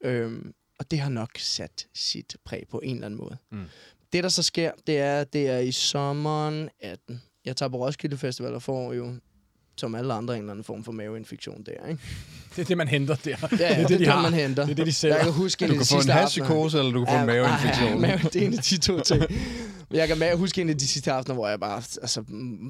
Øhm, 0.00 0.54
og 0.78 0.90
det 0.90 0.98
har 0.98 1.10
nok 1.10 1.30
sat 1.38 1.86
sit 1.94 2.36
præg 2.44 2.64
på 2.70 2.80
en 2.84 2.94
eller 2.94 3.06
anden 3.06 3.20
måde. 3.20 3.36
Mm. 3.50 3.64
Det, 4.12 4.22
der 4.24 4.28
så 4.30 4.42
sker, 4.42 4.72
det 4.86 4.98
er, 4.98 5.24
det 5.24 5.48
er 5.48 5.58
i 5.58 5.72
sommeren 5.72 6.68
18. 6.80 7.22
Jeg 7.44 7.56
tager 7.56 7.70
på 7.70 7.76
Roskilde 7.86 8.16
Festival 8.16 8.54
og 8.54 8.62
får 8.62 8.92
jo, 8.92 9.14
som 9.80 9.94
alle 9.94 10.14
andre, 10.14 10.34
en 10.34 10.40
eller 10.40 10.52
anden 10.52 10.64
form 10.64 10.84
for 10.84 10.92
maveinfektion 10.92 11.62
der, 11.62 11.88
ikke? 11.88 12.02
Det 12.56 12.62
er 12.62 12.64
det, 12.66 12.76
man 12.76 12.88
henter 12.88 13.14
der. 13.14 13.30
Ja, 13.30 13.46
det 13.56 13.70
er 13.70 13.76
det, 13.80 13.88
det, 13.88 13.98
de 13.98 14.04
det 14.04 14.12
har. 14.12 14.22
man 14.22 14.32
henter. 14.34 14.62
Det 14.62 14.70
er 14.70 14.74
det, 14.74 14.76
de 14.76 14.82
Jeg 14.84 14.94
sælger. 14.94 15.18
kan 15.22 15.32
huske 15.32 15.68
Du 15.68 15.72
kan 15.74 15.86
få 15.86 15.96
en 15.96 16.08
hashpsykose, 16.08 16.78
eller 16.78 16.92
du 16.92 17.04
kan 17.04 17.14
få 17.14 17.20
en 17.20 17.26
maveinfektion. 17.26 18.04
Ja, 18.04 18.20
det 18.32 18.42
er 18.42 18.46
en 18.46 18.52
af 18.54 18.58
de 18.58 18.78
to 18.78 19.00
ting. 19.00 19.20
Men 19.88 19.98
jeg 19.98 20.08
kan 20.08 20.18
med, 20.18 20.36
huske 20.36 20.60
en 20.60 20.68
af 20.68 20.78
de 20.78 20.88
sidste 20.88 21.12
aftener, 21.12 21.34
hvor 21.34 21.48
jeg 21.48 21.60
bare 21.60 21.76
altså, 21.76 22.24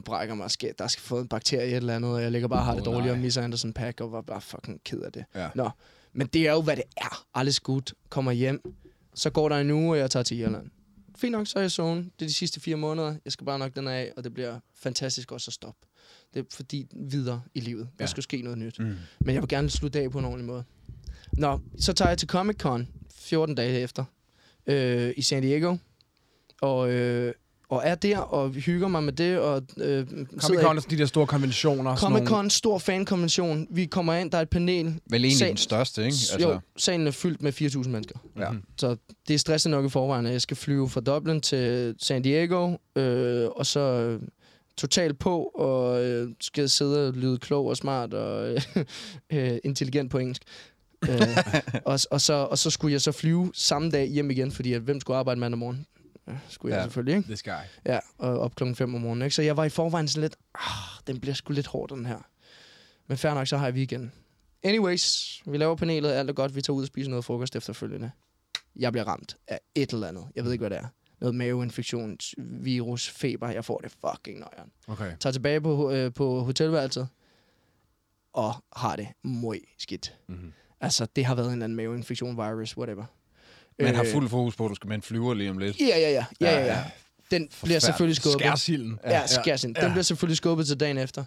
brækker 0.04 0.34
mig. 0.34 0.50
Skal, 0.50 0.72
der 0.78 0.88
skal 0.88 1.02
få 1.02 1.18
en 1.18 1.28
bakterie 1.28 1.62
eller 1.64 1.76
et 1.76 1.76
eller 1.80 1.96
andet, 1.96 2.10
og 2.14 2.22
jeg 2.22 2.32
ligger 2.32 2.48
bare 2.48 2.60
og 2.60 2.64
har 2.64 2.74
det 2.74 2.86
Åh, 2.88 2.94
dårligt, 2.94 3.10
og 3.10 3.16
nej. 3.16 3.24
misser 3.24 3.42
Anderson 3.42 3.72
Pack, 3.72 4.00
og 4.00 4.12
var 4.12 4.20
bare 4.20 4.40
fucking 4.40 4.80
ked 4.84 5.00
af 5.00 5.12
det. 5.12 5.24
Ja. 5.34 5.48
Nå, 5.54 5.70
men 6.12 6.26
det 6.26 6.48
er 6.48 6.52
jo, 6.52 6.60
hvad 6.62 6.76
det 6.76 6.84
er. 6.96 7.24
Alles 7.34 7.60
godt. 7.60 7.94
Kommer 8.08 8.32
hjem. 8.32 8.60
Så 9.14 9.30
går 9.30 9.48
der 9.48 9.56
en 9.56 9.70
uge, 9.70 9.90
og 9.94 9.98
jeg 9.98 10.10
tager 10.10 10.22
til 10.24 10.38
Irland. 10.38 10.66
Fint 11.16 11.32
nok, 11.32 11.46
så 11.46 11.58
er 11.58 11.62
jeg 11.62 11.66
i 11.66 11.70
zone. 11.70 12.00
Det 12.00 12.22
er 12.22 12.26
de 12.26 12.34
sidste 12.34 12.60
fire 12.60 12.76
måneder. 12.76 13.14
Jeg 13.24 13.32
skal 13.32 13.44
bare 13.46 13.58
nok 13.58 13.74
den 13.76 13.88
af, 13.88 14.12
og 14.16 14.24
det 14.24 14.34
bliver 14.34 14.58
fantastisk 14.82 15.32
også 15.32 15.48
at 15.48 15.52
stoppe. 15.52 15.80
Det 16.34 16.40
er 16.40 16.44
fordi 16.50 16.86
videre 16.96 17.42
i 17.54 17.60
livet. 17.60 17.88
Der 17.98 18.04
Ja. 18.04 18.06
skal 18.06 18.22
ske 18.22 18.42
noget 18.42 18.58
nyt. 18.58 18.78
Mm. 18.78 18.94
Men 19.20 19.34
jeg 19.34 19.42
vil 19.42 19.48
gerne 19.48 19.70
slutte 19.70 20.00
af 20.00 20.10
på 20.10 20.18
en 20.18 20.24
ordentlig 20.24 20.46
måde. 20.46 20.64
Nå, 21.32 21.60
så 21.78 21.92
tager 21.92 22.08
jeg 22.08 22.18
til 22.18 22.28
Comic 22.28 22.56
Con 22.56 22.88
14 23.14 23.54
dage 23.54 23.80
efter 23.80 24.04
øh, 24.66 25.12
i 25.16 25.22
San 25.22 25.42
Diego. 25.42 25.76
Og, 26.60 26.90
øh, 26.92 27.34
og 27.68 27.82
er 27.84 27.94
der 27.94 28.18
og 28.18 28.50
hygger 28.50 28.88
mig 28.88 29.02
med 29.04 29.12
det. 29.12 29.38
Og, 29.38 29.62
øh, 29.76 30.06
Comic 30.36 30.60
Con 30.60 30.76
er 30.76 30.80
de 30.90 30.98
der 30.98 31.06
store 31.06 31.26
konventioner. 31.26 31.96
sådan 31.96 31.98
Comic 32.12 32.16
nogle- 32.16 32.28
Con, 32.28 32.50
stor 32.50 32.78
fankonvention. 32.78 33.66
Vi 33.70 33.84
kommer 33.86 34.14
ind, 34.14 34.30
der 34.30 34.38
er 34.38 34.42
et 34.42 34.50
panel. 34.50 34.84
Vel 34.84 35.24
egentlig 35.24 35.32
Sal- 35.38 35.48
den 35.48 35.56
største, 35.56 36.00
ikke? 36.04 36.06
Altså. 36.32 36.38
Jo, 36.48 36.60
salen 36.76 37.06
er 37.06 37.10
fyldt 37.10 37.42
med 37.42 37.52
4.000 37.52 37.90
mennesker. 37.90 38.18
Ja. 38.36 38.50
Så 38.76 38.96
det 39.28 39.34
er 39.34 39.38
stressende 39.38 39.76
nok 39.76 39.84
i 39.86 39.88
forvejen, 39.88 40.26
at 40.26 40.32
jeg 40.32 40.40
skal 40.40 40.56
flyve 40.56 40.88
fra 40.88 41.00
Dublin 41.00 41.40
til 41.40 41.94
San 41.98 42.22
Diego, 42.22 42.76
øh, 42.96 43.48
og 43.48 43.66
så 43.66 43.80
øh, 43.80 44.20
totalt 44.80 45.18
på, 45.18 45.42
og 45.42 46.04
øh, 46.04 46.28
skal 46.40 46.68
sidde 46.68 47.08
og 47.08 47.14
lyde 47.14 47.38
klog 47.38 47.66
og 47.66 47.76
smart 47.76 48.14
og 48.14 48.56
øh, 49.32 49.58
intelligent 49.64 50.10
på 50.10 50.18
engelsk. 50.18 50.42
øh, 51.08 51.20
og, 51.84 51.98
og, 52.10 52.20
så, 52.20 52.32
og 52.50 52.58
så 52.58 52.70
skulle 52.70 52.92
jeg 52.92 53.00
så 53.00 53.12
flyve 53.12 53.50
samme 53.54 53.90
dag 53.90 54.06
hjem 54.06 54.30
igen, 54.30 54.52
fordi 54.52 54.72
at, 54.72 54.80
hvem 54.82 55.00
skulle 55.00 55.16
arbejde 55.16 55.40
mandag 55.40 55.58
morgen? 55.58 55.86
Ja, 56.28 56.32
skulle 56.48 56.74
jeg 56.74 56.80
Ja. 56.80 56.84
selvfølgelig, 56.84 57.16
ikke? 57.16 57.26
This 57.26 57.42
guy. 57.42 57.50
Ja, 57.86 57.98
og 58.18 58.38
op 58.40 58.54
klokken 58.54 58.76
5 58.76 58.94
om 58.94 59.00
morgenen. 59.00 59.22
Ikke? 59.22 59.34
Så 59.34 59.42
jeg 59.42 59.56
var 59.56 59.64
i 59.64 59.68
forvejen 59.68 60.08
sådan 60.08 60.20
lidt, 60.22 60.36
ah, 60.54 60.66
den 61.06 61.20
bliver 61.20 61.34
sgu 61.34 61.52
lidt 61.52 61.66
hård, 61.66 61.88
den 61.88 62.06
her. 62.06 62.18
Men 63.08 63.18
fair 63.18 63.34
nok, 63.34 63.46
så 63.46 63.56
har 63.56 63.66
jeg 63.66 63.74
weekend. 63.74 64.10
Anyways, 64.62 65.26
vi 65.46 65.56
laver 65.56 65.74
panelet, 65.76 66.10
alt 66.10 66.30
er 66.30 66.34
godt, 66.34 66.54
vi 66.54 66.62
tager 66.62 66.74
ud 66.76 66.82
og 66.82 66.86
spiser 66.86 67.10
noget 67.10 67.24
frokost 67.24 67.56
efterfølgende. 67.56 68.10
Jeg 68.76 68.92
bliver 68.92 69.04
ramt 69.04 69.36
af 69.48 69.60
et 69.74 69.90
eller 69.90 70.08
andet. 70.08 70.24
Jeg 70.36 70.44
ved 70.44 70.52
ikke, 70.52 70.62
hvad 70.62 70.70
det 70.70 70.78
er. 70.78 70.86
Noget 71.20 71.34
maveinfektion, 71.34 72.16
virus, 72.38 73.08
feber. 73.10 73.50
Jeg 73.50 73.64
får 73.64 73.78
det 73.78 73.92
fucking 74.06 74.38
nøjeren. 74.38 74.70
Okay. 74.88 75.12
Tager 75.20 75.32
tilbage 75.32 75.60
på, 75.60 75.90
øh, 75.90 76.12
på 76.12 76.40
hotelværelset, 76.40 77.08
og 78.32 78.52
har 78.76 78.96
det 78.96 79.08
møg 79.22 79.60
skidt. 79.78 80.14
Mm-hmm. 80.28 80.52
Altså, 80.80 81.06
det 81.16 81.24
har 81.24 81.34
været 81.34 81.46
en 81.46 81.52
eller 81.52 81.64
anden 81.64 81.76
maveinfektion, 81.76 82.36
virus, 82.36 82.76
whatever. 82.76 83.04
Man 83.80 83.94
har 83.94 84.02
Øh, 84.04 84.12
fuld 84.12 84.28
fokus 84.28 84.56
på, 84.56 84.64
at 84.64 84.68
du 84.70 84.74
skal 84.74 84.88
med 84.88 84.96
en 84.96 85.02
flyver 85.02 85.34
lige 85.34 85.50
om 85.50 85.58
lidt. 85.58 85.80
Ja, 85.80 85.86
ja, 85.86 86.10
ja. 86.10 86.24
ja, 86.40 86.50
ja, 86.60 86.66
ja. 86.66 86.84
Den 87.30 87.48
bliver 87.62 87.78
selvfølgelig 87.78 88.16
skubbet. 88.16 88.40
Skærsilden. 88.40 88.98
Ja, 89.04 89.26
skærsen. 89.26 89.74
Den 89.74 89.82
Ja. 89.82 89.88
bliver 89.90 90.02
selvfølgelig 90.02 90.36
skubbet 90.36 90.66
til 90.66 90.80
dagen 90.80 90.98
efter. 90.98 91.24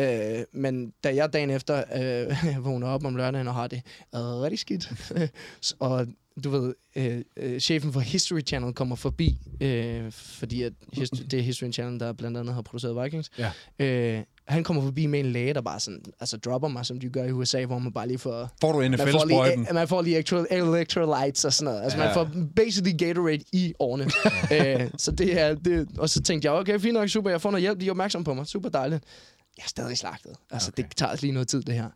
Øh, 0.00 0.44
men 0.52 0.92
da 1.04 1.14
jeg 1.14 1.32
dagen 1.32 1.50
efter 1.50 1.84
øh, 1.94 2.64
vågner 2.64 2.86
op 2.88 3.04
om 3.04 3.16
lørdagen 3.16 3.48
og 3.48 3.54
har 3.54 3.66
det 3.66 3.82
rigtig 4.14 4.58
skidt, 4.58 4.92
og 5.78 6.06
du 6.44 6.50
ved, 6.50 6.74
øh, 6.96 7.22
øh, 7.36 7.60
chefen 7.60 7.92
for 7.92 8.00
History 8.00 8.40
Channel 8.46 8.72
kommer 8.74 8.96
forbi, 8.96 9.38
øh, 9.60 10.12
fordi 10.12 10.62
at 10.62 10.72
hist- 10.92 11.30
det 11.30 11.38
er 11.38 11.42
History 11.42 11.72
Channel, 11.72 12.00
der 12.00 12.12
blandt 12.12 12.36
andet 12.36 12.54
har 12.54 12.62
produceret 12.62 13.04
Vikings. 13.04 13.30
Ja. 13.38 13.50
Øh, 13.78 14.22
han 14.48 14.64
kommer 14.64 14.82
forbi 14.82 15.06
med 15.06 15.20
en 15.20 15.26
læge, 15.26 15.54
der 15.54 15.60
bare 15.60 15.80
sådan, 15.80 16.00
altså 16.20 16.36
dropper 16.36 16.68
mig, 16.68 16.86
som 16.86 17.00
de 17.00 17.08
gør 17.08 17.24
i 17.24 17.32
USA, 17.32 17.64
hvor 17.64 17.78
man 17.78 17.92
bare 17.92 18.06
lige 18.08 18.18
får... 18.18 18.50
Får 18.60 18.72
du 18.72 18.78
Man 18.78 18.98
får 18.98 19.04
NFL-sprøjten? 19.06 19.60
lige, 19.64 19.74
man 19.74 19.88
får 19.88 20.02
lige 20.02 20.14
electro, 20.14 20.36
electrolytes 20.50 21.44
og 21.44 21.52
sådan 21.52 21.64
noget. 21.72 21.82
Altså, 21.84 21.98
ja. 21.98 22.04
man 22.04 22.14
får 22.14 22.30
basically 22.56 22.98
Gatorade 22.98 23.44
i 23.52 23.74
årene. 23.78 24.04
øh, 24.82 24.90
så 24.96 25.10
det 25.10 25.40
er... 25.40 25.54
Det, 25.54 25.88
og 25.98 26.10
så 26.10 26.22
tænkte 26.22 26.46
jeg, 26.46 26.52
okay, 26.52 26.80
fint 26.80 26.94
nok, 26.94 27.08
super, 27.08 27.30
jeg 27.30 27.40
får 27.40 27.50
noget 27.50 27.62
hjælp, 27.62 27.80
de 27.80 27.86
er 27.86 27.90
opmærksom 27.90 28.24
på 28.24 28.34
mig. 28.34 28.46
Super 28.46 28.68
dejligt. 28.68 29.04
Jeg 29.58 29.64
er 29.64 29.68
stadig 29.68 29.98
slagtet. 29.98 30.32
Altså, 30.50 30.70
okay. 30.74 30.82
det 30.82 30.96
tager 30.96 31.16
lige 31.20 31.32
noget 31.32 31.48
tid, 31.48 31.62
det 31.62 31.74
her. 31.74 31.88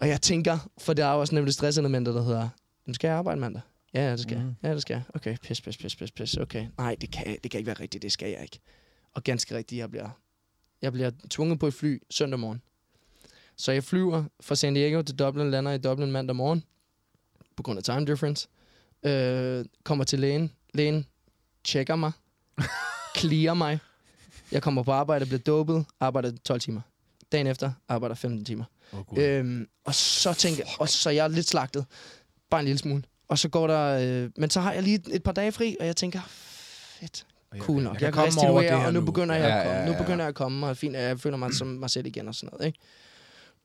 Og 0.00 0.08
jeg 0.08 0.20
tænker, 0.22 0.58
for 0.78 0.92
der 0.92 1.04
er 1.06 1.10
også 1.12 1.34
nemlig 1.34 1.54
stresselementer, 1.54 2.12
der 2.12 2.22
hedder, 2.22 2.48
nu 2.88 2.94
skal 2.94 3.08
jeg 3.08 3.16
arbejde 3.16 3.40
mandag. 3.40 3.62
Ja, 3.94 4.12
det 4.12 4.20
skal 4.20 4.34
jeg. 4.36 4.44
Mhm. 4.44 4.54
Ja, 4.62 4.74
det 4.74 4.82
skal 4.82 4.94
jeg. 4.94 5.02
Okay, 5.14 5.36
pis, 5.42 5.60
pis, 5.60 5.76
pis, 5.76 5.96
pis, 5.96 6.10
pis. 6.10 6.36
Okay. 6.36 6.66
Nej, 6.78 6.96
det 7.00 7.10
kan, 7.10 7.38
det 7.42 7.50
kan 7.50 7.58
ikke 7.58 7.66
være 7.66 7.80
rigtigt, 7.80 8.02
det 8.02 8.12
skal 8.12 8.30
jeg 8.30 8.42
ikke. 8.42 8.60
Og 9.14 9.24
ganske 9.24 9.56
rigtigt, 9.56 9.78
jeg 9.78 9.90
bliver, 9.90 10.10
jeg 10.82 10.92
bliver 10.92 11.10
tvunget 11.30 11.58
på 11.58 11.66
et 11.66 11.74
fly 11.74 12.02
søndag 12.10 12.40
morgen. 12.40 12.62
Så 13.56 13.72
jeg 13.72 13.84
flyver 13.84 14.24
fra 14.40 14.54
San 14.54 14.74
Diego 14.74 15.02
til 15.02 15.18
Dublin, 15.18 15.50
lander 15.50 15.72
i 15.72 15.78
Dublin 15.78 16.12
mandag 16.12 16.36
morgen, 16.36 16.64
på 17.56 17.62
grund 17.62 17.78
af 17.78 17.84
time 17.84 18.04
difference. 18.04 18.48
Øh, 19.02 19.64
kommer 19.84 20.04
til 20.04 20.18
lægen. 20.18 20.52
Lægen 20.74 21.06
tjekker 21.64 21.96
mig. 21.96 22.12
clear 23.18 23.54
mig. 23.54 23.78
Jeg 24.52 24.62
kommer 24.62 24.82
på 24.82 24.92
arbejde, 24.92 25.26
bliver 25.26 25.38
dopet, 25.38 25.86
arbejder 26.00 26.32
12 26.44 26.60
timer. 26.60 26.80
Dagen 27.32 27.46
efter 27.46 27.72
arbejder 27.88 28.14
15 28.14 28.44
timer. 28.44 28.64
Oh, 28.92 29.04
God. 29.06 29.18
Øhm, 29.18 29.68
og 29.84 29.94
så 29.94 30.32
tænker 30.32 30.64
jeg, 30.64 30.74
og 30.78 30.88
så 30.88 31.08
er 31.08 31.12
jeg 31.12 31.30
lidt 31.30 31.46
slagtet. 31.46 31.86
Bare 32.50 32.60
en 32.60 32.64
lille 32.66 32.78
smule. 32.78 33.02
Og 33.28 33.38
så 33.38 33.48
går 33.48 33.66
der, 33.66 34.22
øh, 34.24 34.30
men 34.36 34.50
så 34.50 34.60
har 34.60 34.72
jeg 34.72 34.82
lige 34.82 35.00
et, 35.12 35.22
par 35.22 35.32
dage 35.32 35.52
fri, 35.52 35.76
og 35.80 35.86
jeg 35.86 35.96
tænker, 35.96 36.20
fedt, 37.00 37.26
cool 37.58 37.82
nok. 37.82 37.94
Jeg, 37.94 38.02
jeg 38.02 38.12
kan 38.12 38.22
restituere, 38.22 38.86
og 38.86 38.92
nu 38.92 39.00
begynder 39.00 39.34
jeg 39.34 39.44
Ja, 39.44 39.58
at 39.58 39.64
komme. 39.64 39.78
ja, 39.78 39.86
Nu 39.86 39.92
ja. 39.92 39.98
begynder 39.98 40.24
jeg 40.24 40.28
at 40.28 40.34
komme, 40.34 40.66
og 40.66 40.76
fint, 40.76 40.96
jeg 40.96 41.20
føler 41.20 41.36
mig 41.36 41.54
som 41.54 41.66
mig 41.66 41.90
selv 41.90 42.06
igen 42.06 42.28
og 42.28 42.34
sådan 42.34 42.50
noget, 42.52 42.66
ikke? 42.66 42.78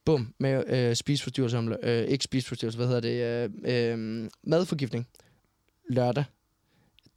Bum, 0.05 0.33
med 0.39 0.63
øh, 0.67 0.95
spiseforstyrrelse, 0.95 1.57
øh, 1.83 2.07
ikke 2.07 2.23
spiseforstyrrelse, 2.23 2.77
hvad 2.77 2.87
hedder 2.87 3.01
det, 3.01 3.49
øh, 3.65 3.93
øh, 4.23 4.29
madforgiftning. 4.43 5.07
Lørdag. 5.89 6.23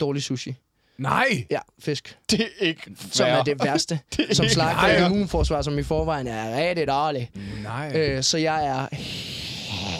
Dårlig 0.00 0.22
sushi. 0.22 0.54
Nej! 0.98 1.46
Ja, 1.50 1.58
fisk. 1.78 2.18
Det 2.30 2.40
er 2.40 2.66
ikke 2.66 2.82
Som 3.10 3.26
er 3.28 3.42
det 3.42 3.64
værste. 3.64 4.00
som 4.32 4.46
slagter 4.48 5.06
immunforsvar, 5.06 5.62
som 5.62 5.78
i 5.78 5.82
forvejen 5.82 6.26
er 6.26 6.68
rigtig 6.68 6.88
dårligt. 6.88 7.30
Nej. 7.62 7.92
Øh, 7.96 8.22
så 8.22 8.38
jeg 8.38 8.66
er 8.66 8.88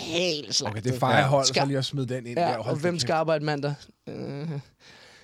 helt 0.07 0.55
slagtet. 0.55 0.79
Okay, 0.81 0.89
det 0.91 0.95
er 0.95 0.99
fejrehold, 0.99 1.45
så 1.47 1.65
lige 1.67 1.79
at 1.79 1.85
smide 1.85 2.07
den 2.15 2.27
ind 2.27 2.39
Ja, 2.39 2.45
der. 2.45 2.57
og 2.57 2.65
Hold 2.65 2.81
hvem 2.81 2.99
skal 2.99 3.13
arbejde 3.13 3.45
mandag? 3.45 3.75
Øh. 4.09 4.49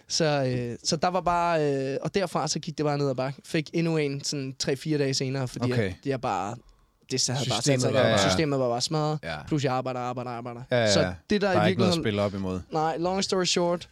Så, 0.08 0.24
øh, 0.24 0.78
så 0.84 0.96
der 0.96 1.08
var 1.08 1.20
bare... 1.20 1.74
Øh, 1.92 1.98
og 2.02 2.14
derfra 2.14 2.48
så 2.48 2.58
gik 2.58 2.78
det 2.78 2.84
bare 2.86 2.98
ned 2.98 3.10
ad 3.10 3.14
bakke. 3.14 3.40
Fik 3.44 3.70
endnu 3.72 3.96
en 3.96 4.24
sådan 4.24 4.54
3-4 4.62 4.98
dage 4.98 5.14
senere, 5.14 5.48
fordi 5.48 5.72
Okay. 5.72 5.88
at 5.88 5.94
jeg 6.06 6.20
bare... 6.20 6.56
Det 7.10 7.26
havde 7.28 7.48
bare 7.48 7.56
Systemet 7.62 7.80
sat 7.82 7.90
sig. 7.90 7.94
var- 7.94 8.00
Ja, 8.00 8.08
ja. 8.08 8.28
Systemet 8.28 8.58
var 8.58 8.68
bare 8.68 8.80
smadret. 8.80 9.18
Ja. 9.22 9.36
Plus 9.48 9.64
jeg 9.64 9.72
arbejder, 9.72 10.00
arbejder, 10.00 10.30
arbejder. 10.30 10.60
Ja, 10.70 10.76
ja, 10.76 10.82
ja. 10.82 10.92
Så 10.92 11.12
det 11.30 11.40
der, 11.40 11.52
Der 11.52 11.60
er 11.60 11.66
i 11.66 11.68
ikke 11.68 11.78
noget 11.80 11.92
at 11.92 11.98
spille 11.98 12.22
op 12.22 12.34
imod. 12.34 12.60
Nej, 12.72 12.96
long 12.98 13.24
story 13.24 13.44
short. 13.44 13.88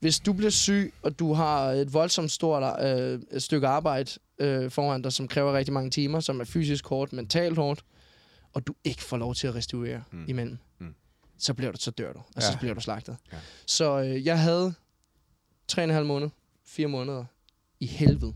hvis 0.00 0.18
du 0.18 0.32
bliver 0.32 0.50
syg, 0.50 0.94
og 1.02 1.18
du 1.18 1.32
har 1.34 1.64
et 1.70 1.92
voldsomt 1.92 2.30
stort 2.30 2.82
øh, 2.84 3.20
et 3.32 3.42
stykke 3.42 3.66
arbejde 3.66 4.10
øh, 4.38 4.70
foran 4.70 5.02
dig, 5.02 5.12
som 5.12 5.28
kræver 5.28 5.52
rigtig 5.52 5.74
mange 5.74 5.90
timer, 5.90 6.20
som 6.20 6.40
er 6.40 6.44
fysisk 6.44 6.86
hårdt, 6.86 7.12
mentalt 7.12 7.56
hårdt, 7.58 7.80
og 8.56 8.66
du 8.66 8.74
ikke 8.84 9.02
får 9.02 9.16
lov 9.16 9.34
til 9.34 9.46
at 9.46 9.54
restaurere 9.54 10.02
mm. 10.12 10.24
imellem, 10.28 10.58
Mm. 10.78 10.94
så 11.38 11.54
bliver 11.54 11.72
du, 11.72 11.78
så 11.80 11.90
dør 11.90 12.12
du, 12.12 12.18
og 12.18 12.24
Ja. 12.36 12.40
så 12.52 12.58
bliver 12.58 12.74
du 12.74 12.80
slagtet. 12.80 13.16
Ja. 13.32 13.36
Så 13.66 14.02
øh, 14.02 14.26
jeg 14.26 14.40
havde 14.40 14.74
tre 15.68 15.82
og 15.82 15.84
en 15.84 15.90
halv 15.90 16.06
måned, 16.06 16.28
fire 16.66 16.86
måneder 16.88 17.24
i 17.80 17.86
helvede, 17.86 18.34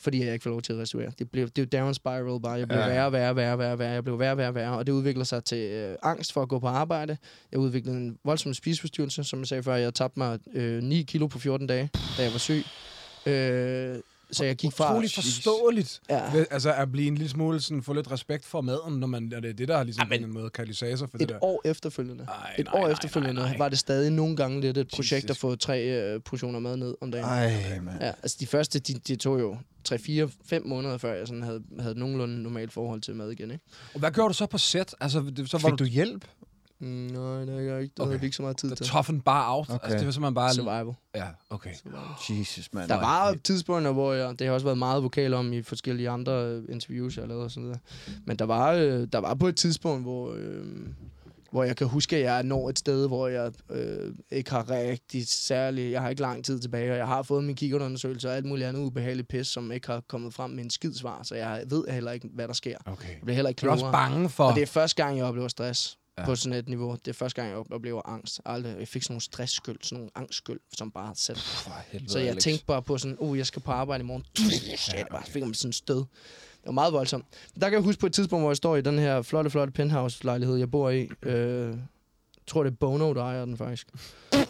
fordi 0.00 0.24
jeg 0.24 0.32
ikke 0.32 0.42
får 0.42 0.50
lov 0.50 0.62
til 0.62 0.72
at 0.72 0.78
restaurere. 0.78 1.12
Det, 1.18 1.30
blev, 1.30 1.48
det 1.50 1.74
er 1.74 1.78
jo 1.78 1.84
down 1.84 1.94
spiral 1.94 2.40
bare. 2.40 2.52
Jeg 2.52 2.68
blev 2.68 2.78
ja. 2.78 2.86
værre, 2.88 3.12
værre, 3.12 3.36
værre, 3.36 3.58
værre, 3.58 3.78
værre. 3.78 3.90
Jeg 3.92 4.04
blev 4.04 4.18
værre, 4.18 4.36
værre, 4.36 4.54
værre. 4.54 4.78
Og 4.78 4.86
det 4.86 4.92
udvikler 4.92 5.24
sig 5.24 5.44
til 5.44 5.58
øh, 5.58 5.96
angst 6.02 6.32
for 6.32 6.42
at 6.42 6.48
gå 6.48 6.58
på 6.58 6.66
arbejde. 6.66 7.16
Jeg 7.52 7.60
udviklede 7.60 7.96
en 7.96 8.18
voldsom 8.24 8.54
spiseforstyrrelse, 8.54 9.24
som 9.24 9.38
jeg 9.38 9.46
sagde 9.48 9.62
før. 9.62 9.74
Jeg 9.76 9.94
tabte 9.94 10.18
mig 10.18 10.38
øh, 10.54 10.82
9 10.82 11.02
kilo 11.02 11.26
på 11.26 11.38
14 11.38 11.66
dage, 11.66 11.90
da 12.18 12.22
jeg 12.22 12.32
var 12.32 12.38
syg. 12.38 12.62
Øh, 13.26 13.98
så 14.32 14.44
jeg 14.44 14.56
gik 14.56 14.72
fra... 14.72 14.90
Utroligt 14.92 15.14
forståeligt. 15.14 16.00
Ja. 16.10 16.32
Ved- 16.32 16.46
Altså 16.50 16.72
at 16.74 16.92
blive 16.92 17.08
en 17.08 17.14
lille 17.14 17.28
smule 17.30 17.60
sådan, 17.60 17.82
få 17.82 17.92
lidt 17.92 18.10
respekt 18.10 18.44
for 18.44 18.60
maden, 18.60 18.94
når, 19.00 19.06
man, 19.06 19.22
når 19.22 19.40
det 19.40 19.50
er 19.50 19.54
det, 19.54 19.68
der 19.68 19.76
er 19.76 19.84
ligesom 19.84 20.02
Amen. 20.06 20.24
en 20.24 20.32
måde 20.34 20.50
katalysator 20.50 21.06
for 21.06 21.18
det 21.18 21.22
Et 21.24 21.28
der. 21.28 21.44
år 21.44 21.62
efterfølgende. 21.64 22.24
Ej, 22.28 22.54
Et 22.58 22.64
nej, 22.66 22.74
år 22.74 22.82
nej, 22.82 22.92
efterfølgende 22.92 23.34
nej, 23.40 23.48
nej. 23.50 23.58
var 23.58 23.68
det 23.68 23.78
stadig 23.78 24.10
nogle 24.12 24.36
gange 24.36 24.60
lidt 24.60 24.78
et 24.78 24.88
projekt 24.88 25.24
Jesus. 25.24 25.30
at 25.30 25.36
få 25.36 25.56
tre 25.56 25.80
øh, 25.84 26.20
portioner 26.22 26.58
mad 26.58 26.76
ned 26.76 26.94
om 27.00 27.10
dagen. 27.10 27.24
Ej, 27.26 27.78
mand. 27.82 28.00
Ja, 28.00 28.06
altså 28.22 28.36
de 28.40 28.46
første, 28.46 28.78
de, 28.78 28.94
de 28.94 29.16
tog 29.16 29.40
jo 29.40 29.56
3, 29.84 29.98
4, 29.98 30.28
5 30.46 30.66
måneder 30.66 30.98
før 30.98 31.14
jeg 31.14 31.26
sådan 31.26 31.42
havde, 31.42 31.62
havde 31.80 31.98
nogenlunde 31.98 32.42
normalt 32.42 32.72
forhold 32.72 33.00
til 33.00 33.14
mad 33.14 33.30
igen, 33.30 33.50
ikke? 33.50 33.64
Og 33.94 34.00
hvad 34.00 34.10
gjorde 34.10 34.28
du 34.28 34.34
så 34.34 34.46
på 34.46 34.58
set? 34.58 34.94
Altså, 35.00 35.20
det, 35.36 35.50
så 35.50 35.58
var 35.58 35.68
Fik 35.70 35.78
du, 35.78 35.84
du 35.84 35.88
hjælp? 35.88 36.24
Mm, 36.80 36.86
nej, 36.88 37.40
det 37.40 37.54
har 37.54 37.60
jeg 37.60 37.82
ikke. 37.82 37.92
Det 37.94 38.00
Okay. 38.00 38.08
havde 38.10 38.20
vi 38.20 38.26
ikke 38.26 38.36
så 38.36 38.42
meget 38.42 38.56
tid 38.56 38.68
der 38.68 38.74
til. 38.74 38.86
toughen 38.86 39.20
bare 39.20 39.54
out. 39.56 39.66
Okay. 39.68 39.74
Okay. 39.74 39.84
Altså, 39.84 39.98
det 39.98 40.06
var 40.06 40.12
simpelthen 40.12 40.34
bare... 40.34 40.54
Survival. 40.54 40.94
Ja, 41.14 41.26
okay. 41.50 41.70
Jesus, 42.30 42.72
mand. 42.72 42.88
Der 42.88 42.94
var 43.00 43.34
tidspunkter, 43.44 43.92
hvor 43.92 44.12
jeg, 44.12 44.38
det 44.38 44.46
har 44.46 44.54
også 44.54 44.66
været 44.66 44.78
meget 44.78 45.02
vokal 45.02 45.34
om 45.34 45.52
i 45.52 45.62
forskellige 45.62 46.10
andre 46.10 46.62
interviews, 46.68 47.16
jeg 47.16 47.22
har 47.22 47.28
lavet 47.28 47.44
og 47.44 47.50
sådan 47.50 47.62
noget. 47.62 47.80
Men 48.24 48.36
der 48.36 48.44
var, 48.44 48.72
øh, 48.72 49.06
der 49.12 49.18
var 49.18 49.34
på 49.34 49.46
et 49.48 49.56
tidspunkt, 49.56 50.02
hvor, 50.04 50.32
øh, 50.36 50.64
hvor 51.50 51.64
jeg 51.64 51.76
kan 51.76 51.86
huske, 51.86 52.16
at 52.16 52.22
jeg 52.22 52.42
når 52.42 52.68
et 52.68 52.78
sted, 52.78 53.06
hvor 53.06 53.28
jeg 53.28 53.52
øh, 53.70 54.14
ikke 54.30 54.50
har 54.50 54.70
rigtig 54.70 55.28
særlig, 55.28 55.92
jeg 55.92 56.00
har 56.00 56.08
ikke 56.08 56.22
lang 56.22 56.44
tid 56.44 56.60
tilbage, 56.60 56.90
og 56.92 56.96
jeg 56.98 57.06
har 57.06 57.22
fået 57.22 57.44
min 57.44 57.56
kikkertundersøgelse 57.56 58.28
og 58.28 58.36
alt 58.36 58.44
muligt 58.46 58.68
andet 58.68 58.80
ubehageligt 58.80 59.28
pis, 59.28 59.46
som 59.46 59.72
ikke 59.72 59.86
har 59.86 60.02
kommet 60.08 60.34
frem 60.34 60.50
med 60.50 60.64
en 60.64 60.70
skid 60.70 60.94
svar, 60.94 61.22
så 61.22 61.34
jeg 61.34 61.62
ved 61.66 61.84
heller 61.90 62.12
ikke, 62.12 62.28
hvad 62.34 62.48
der 62.48 62.54
sker. 62.54 62.76
okay. 62.86 63.08
Jeg 63.08 63.18
bliver 63.22 63.34
heller 63.34 63.48
ikke 63.48 63.60
Du 63.60 63.66
er 63.66 63.74
klogere. 63.76 63.88
også 63.88 64.10
bange 64.10 64.28
for... 64.28 64.44
Og 64.44 64.54
det 64.54 64.62
er 64.62 64.66
første 64.66 65.02
gang, 65.04 65.16
jeg 65.18 65.24
oplever 65.24 65.48
stress 65.48 65.98
Ja. 66.18 66.24
på 66.24 66.36
sådan 66.36 66.58
et 66.58 66.68
niveau. 66.68 66.96
Det 67.04 67.08
er 67.08 67.12
første 67.14 67.42
gang, 67.42 67.50
jeg 67.52 67.64
oplever 67.72 68.08
angst. 68.08 68.40
Aldrig. 68.44 68.76
Jeg 68.78 68.88
fik 68.88 69.02
sådan 69.02 69.12
nogle 69.12 69.22
stressskyld, 69.22 69.76
sådan 69.82 69.96
nogle 69.98 70.10
angstskyld, 70.14 70.60
som 70.76 70.90
bare 70.90 71.12
satte 71.16 71.42
For 71.42 71.72
helvede, 71.88 72.12
så 72.12 72.18
jeg 72.18 72.28
Alex. 72.28 72.42
tænkte 72.42 72.64
bare 72.66 72.82
på 72.82 72.98
sådan, 72.98 73.16
uh, 73.20 73.38
jeg 73.38 73.46
skal 73.46 73.62
på 73.62 73.70
arbejde 73.72 74.02
i 74.02 74.06
morgen. 74.06 74.24
Ja, 74.92 74.98
det 74.98 75.06
bare 75.10 75.22
fik 75.26 75.44
mig 75.46 75.56
sådan 75.56 75.68
en 75.68 75.72
stød. 75.72 75.96
Det 75.96 76.66
var 76.66 76.72
meget 76.72 76.92
voldsomt. 76.92 77.24
Der 77.60 77.66
kan 77.68 77.72
jeg 77.72 77.82
huske 77.82 78.00
på 78.00 78.06
et 78.06 78.12
tidspunkt, 78.12 78.42
hvor 78.42 78.50
jeg 78.50 78.56
står 78.56 78.76
i 78.76 78.80
den 78.80 78.98
her 78.98 79.22
flotte, 79.22 79.50
flotte 79.50 79.72
penthouse-lejlighed, 79.72 80.56
jeg 80.56 80.70
bor 80.70 80.90
i. 80.90 81.08
Øh, 81.22 81.68
jeg 81.68 81.76
tror, 82.46 82.62
det 82.62 82.70
er 82.70 82.76
Bono, 82.76 83.14
der 83.14 83.22
ejer 83.22 83.44
den 83.44 83.56
faktisk. 83.56 83.88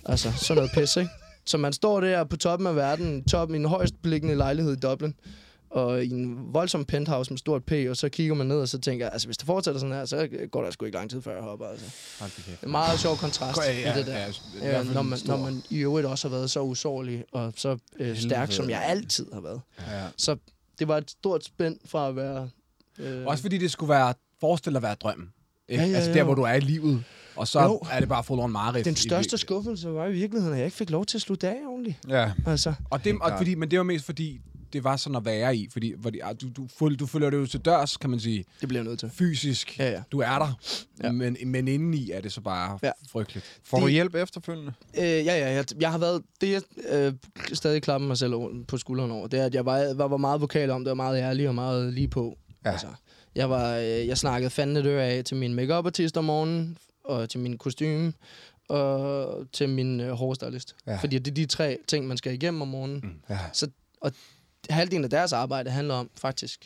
Altså, 0.07 0.33
sådan 0.37 0.57
noget 0.57 0.71
pis, 0.75 0.97
ikke? 0.97 1.11
Så 1.47 1.59
man 1.59 1.73
står 1.73 2.01
der 2.01 2.25
på 2.25 2.37
toppen 2.37 2.67
af 2.67 2.77
verden, 2.77 3.25
toppen 3.25 3.55
i 3.55 3.59
en 3.59 3.65
højst 3.65 4.03
beliggende 4.03 4.35
lejlighed 4.35 4.73
i 4.73 4.77
Dublin, 4.77 5.15
og 5.71 6.05
i 6.05 6.11
en 6.11 6.39
voldsom 6.55 6.85
penthouse 6.85 7.31
med 7.31 7.39
stort 7.39 7.65
P, 7.65 7.73
og 7.91 7.97
så 7.97 8.09
kigger 8.09 8.35
man 8.35 8.47
ned, 8.47 8.57
og 8.61 8.69
så 8.69 8.79
tænker 8.79 9.05
jeg, 9.07 9.13
altså 9.13 9.29
hvis 9.29 9.37
det 9.37 9.47
fortsætter 9.47 9.81
sådan 9.81 9.95
her, 9.95 10.05
så 10.05 10.29
går 10.51 10.63
der 10.63 10.71
sgu 10.71 10.85
ikke 10.85 10.99
lang 10.99 11.11
tid, 11.11 11.23
før 11.23 11.33
jeg 11.35 11.43
hopper. 11.43 11.67
Altså. 11.67 11.87
Det 12.21 12.59
er 12.63 12.67
en 12.67 12.71
meget 12.71 13.01
sjov 13.01 13.17
kontrast 13.17 13.59
Ja, 13.67 13.95
i 13.95 13.99
det 13.99 14.07
der. 14.07 14.19
ja, 14.19 14.27
Ja, 14.63 14.79
fald 14.79 14.95
når, 14.95 15.03
man, 15.03 15.19
stor- 15.19 15.37
når 15.37 15.45
man 15.45 15.63
i 15.71 15.79
øvrigt 15.79 16.07
også 16.07 16.29
har 16.29 16.37
været 16.37 16.51
så 16.51 16.61
usårlig 16.63 17.25
og 17.33 17.53
så 17.57 17.77
øh, 17.99 18.17
stærk, 18.17 18.53
som 18.53 18.71
jeg 18.71 18.83
altid 18.87 19.27
har 19.33 19.41
været. 19.41 19.61
Ja. 19.91 20.03
Så 20.17 20.37
det 20.79 20.89
var 20.89 20.97
et 20.99 21.11
stort 21.11 21.45
spænd 21.45 21.77
fra 21.85 22.09
at 22.09 22.17
være... 22.17 22.49
Øh, 22.99 23.27
Også 23.27 23.43
fordi 23.43 23.59
det 23.59 23.71
skulle 23.71 23.91
være... 23.91 24.15
Forestil 24.41 24.73
dig 24.73 24.77
at 24.79 24.83
være 24.83 24.95
drømmen. 24.95 25.29
Ikke? 25.69 25.83
Ja, 25.85 25.91
ja, 25.91 25.97
Altså 25.97 26.13
der, 26.13 26.23
hvor 26.25 26.35
du 26.35 26.43
er 26.43 26.53
i 26.53 26.61
livet. 26.61 27.05
Og 27.37 27.49
så 27.49 27.63
Jo. 27.63 27.81
er 27.91 28.01
det 28.01 28.09
bare 28.09 28.25
full 28.25 28.41
on 28.41 28.53
mareridt. 28.53 28.85
den 28.85 28.93
i- 28.95 28.97
største 28.97 29.39
skuffelse 29.39 29.91
var 29.95 30.07
i 30.07 30.13
virkeligheden, 30.13 30.55
at 30.55 30.59
jeg 30.59 30.65
ikke 30.67 30.77
fik 30.77 30.91
lov 30.91 31.07
til 31.07 31.19
at 31.19 31.23
slutte 31.23 31.49
af 31.49 31.57
ordentligt. 31.69 31.97
Ja. 32.09 32.33
Altså, 32.47 32.75
Og, 32.91 33.05
det, 33.05 33.17
og 33.21 33.33
fordi, 33.37 33.55
men 33.55 33.71
det 33.71 33.79
var 33.79 33.85
mest 33.85 34.05
fordi, 34.05 34.41
det 34.73 34.85
var 34.85 34.97
sådan 34.97 35.17
at 35.17 35.25
være 35.25 35.57
i. 35.57 35.69
Fordi, 35.73 35.95
fordi 36.03 36.21
ah, 36.23 36.35
du, 36.41 36.49
du, 36.57 36.69
føl- 36.79 36.97
du 36.97 37.07
følger 37.07 37.31
det 37.31 37.37
jo 37.37 37.47
til 37.47 37.61
dørs, 37.61 37.97
kan 37.97 38.11
man 38.11 38.21
sige. 38.21 38.45
det 38.61 38.69
bliver 38.69 38.83
nødt 38.85 38.99
til. 38.99 39.11
Fysisk. 39.11 39.79
Ja, 39.79 39.91
ja. 39.91 40.03
Du 40.13 40.19
er 40.21 40.39
der. 40.39 40.59
Ja. 41.03 41.13
Men, 41.13 41.37
men 41.47 41.69
indeni 41.69 42.11
er 42.11 42.21
det 42.21 42.33
så 42.33 42.41
bare 42.41 42.79
Ja. 42.83 42.91
frygteligt. 43.11 43.61
Får 43.65 43.79
du 43.81 43.85
Det- 43.87 43.93
hjælp 43.93 44.15
efterfølgende? 44.15 44.73
Øh, 44.99 45.03
ja, 45.05 45.21
ja, 45.21 45.51
jeg, 45.53 45.65
jeg 45.81 45.91
har 45.91 45.99
været... 45.99 46.23
Det, 46.41 46.53
jeg 46.53 46.63
øh, 46.89 47.13
stadig 47.53 47.83
klapper 47.83 48.09
mig 48.09 48.19
selv 48.19 48.35
på 48.69 48.79
skulderen 48.79 49.11
over, 49.11 49.27
det 49.27 49.41
er, 49.41 49.45
at 49.47 49.55
jeg 49.55 49.67
var, 49.67 49.95
var, 49.95 50.09
var 50.09 50.17
meget 50.17 50.41
vokal 50.41 50.71
om 50.71 50.85
det, 50.85 50.91
og 50.91 50.97
meget 50.97 51.19
ærlig 51.21 51.49
og 51.49 51.55
meget 51.55 51.93
lige 51.95 52.09
på. 52.09 52.39
Ja. 52.65 52.71
Altså, 52.71 52.87
jeg, 53.35 53.51
var, 53.51 53.77
øh, 53.77 53.85
jeg 54.07 54.19
snakkede 54.19 54.51
fandme 54.51 54.83
dør 54.83 55.03
af 55.03 55.25
til 55.25 55.37
min 55.37 55.55
make 55.55 55.75
artist 55.75 56.17
om 56.17 56.25
morgenen, 56.25 56.79
og 57.05 57.31
til 57.31 57.41
min 57.41 57.59
kostume, 57.59 58.13
og 58.69 59.47
til 59.53 59.69
min 59.69 60.01
øh, 60.01 60.11
hårstylist. 60.13 60.75
Ja. 60.87 60.97
Fordi 60.97 61.19
det 61.19 61.31
er 61.31 61.35
de 61.35 61.47
tre 61.47 61.79
ting, 61.89 62.07
man 62.07 62.17
skal 62.17 62.33
igennem 62.35 62.63
om 62.63 62.69
morgenen. 62.69 63.01
Mm. 63.03 63.11
Ja. 63.31 63.39
Halvdelen 64.71 65.05
af 65.05 65.11
deres 65.11 65.33
arbejde 65.33 65.71
handler 65.71 65.95
om, 65.95 66.11
faktisk, 66.15 66.65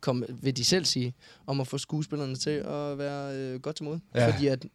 kom, 0.00 0.24
vil 0.28 0.56
de 0.56 0.64
selv 0.64 0.84
sige, 0.84 1.14
om 1.46 1.60
at 1.60 1.66
få 1.66 1.78
skuespillerne 1.78 2.36
til 2.36 2.50
at 2.50 2.98
være 2.98 3.36
øh, 3.36 3.60
godt 3.60 3.76
til 3.76 3.84
mod. 3.84 3.98
Ja. 4.14 4.30
Fordi 4.32 4.46
at 4.46 4.66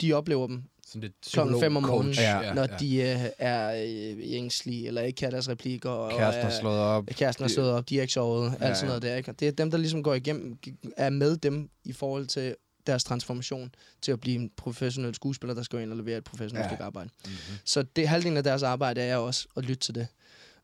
de 0.00 0.12
oplever 0.12 0.46
dem, 0.46 0.62
Sådan 0.86 1.00
lidt 1.00 1.12
klokken 1.32 1.60
fem 1.60 1.76
om 1.76 1.82
morgenen, 1.82 2.14
Ja, 2.14 2.40
ja, 2.40 2.54
når 2.54 2.62
ja. 2.70 2.76
de 2.80 2.96
øh, 2.96 3.30
er 3.38 3.72
øh, 3.74 4.16
ængstlige, 4.22 4.86
eller 4.86 5.02
ikke 5.02 5.16
kan 5.16 5.32
deres 5.32 5.48
replikker. 5.48 5.90
Og 5.90 6.10
Kæresten 6.18 6.46
er 6.46 6.50
slået 6.60 6.78
op. 6.78 7.06
Kæresten 7.06 7.44
er 7.44 7.48
slået 7.48 7.70
op, 7.70 7.88
de 7.88 7.98
er 7.98 8.00
ikke 8.02 8.12
sovet, 8.12 8.52
alt 8.52 8.60
Ja, 8.60 8.74
sådan 8.74 8.82
ja. 8.84 8.86
noget 8.86 9.02
der. 9.02 9.16
Ikke? 9.16 9.30
Og 9.30 9.40
Det 9.40 9.48
er 9.48 9.52
dem, 9.52 9.70
der 9.70 9.78
ligesom 9.78 10.02
går 10.02 10.14
igennem, 10.14 10.58
er 10.96 11.10
med 11.10 11.36
dem 11.36 11.70
i 11.84 11.92
forhold 11.92 12.26
til 12.26 12.54
deres 12.86 13.04
transformation 13.04 13.74
til 14.02 14.12
at 14.12 14.20
blive 14.20 14.36
en 14.36 14.50
professionel 14.56 15.14
skuespiller, 15.14 15.54
der 15.54 15.62
skal 15.62 15.80
ind 15.80 15.90
og 15.90 15.96
levere 15.96 16.18
et 16.18 16.24
professionelt 16.24 16.64
Ja. 16.64 16.68
stykke 16.68 16.84
arbejde. 16.84 17.10
Mhm. 17.24 17.32
Så 17.64 17.82
det 17.82 18.08
halvdelen 18.08 18.36
af 18.36 18.44
deres 18.44 18.62
arbejde 18.62 19.00
er 19.00 19.16
også 19.16 19.46
at 19.56 19.64
lytte 19.64 19.80
til 19.80 19.94
det. 19.94 20.06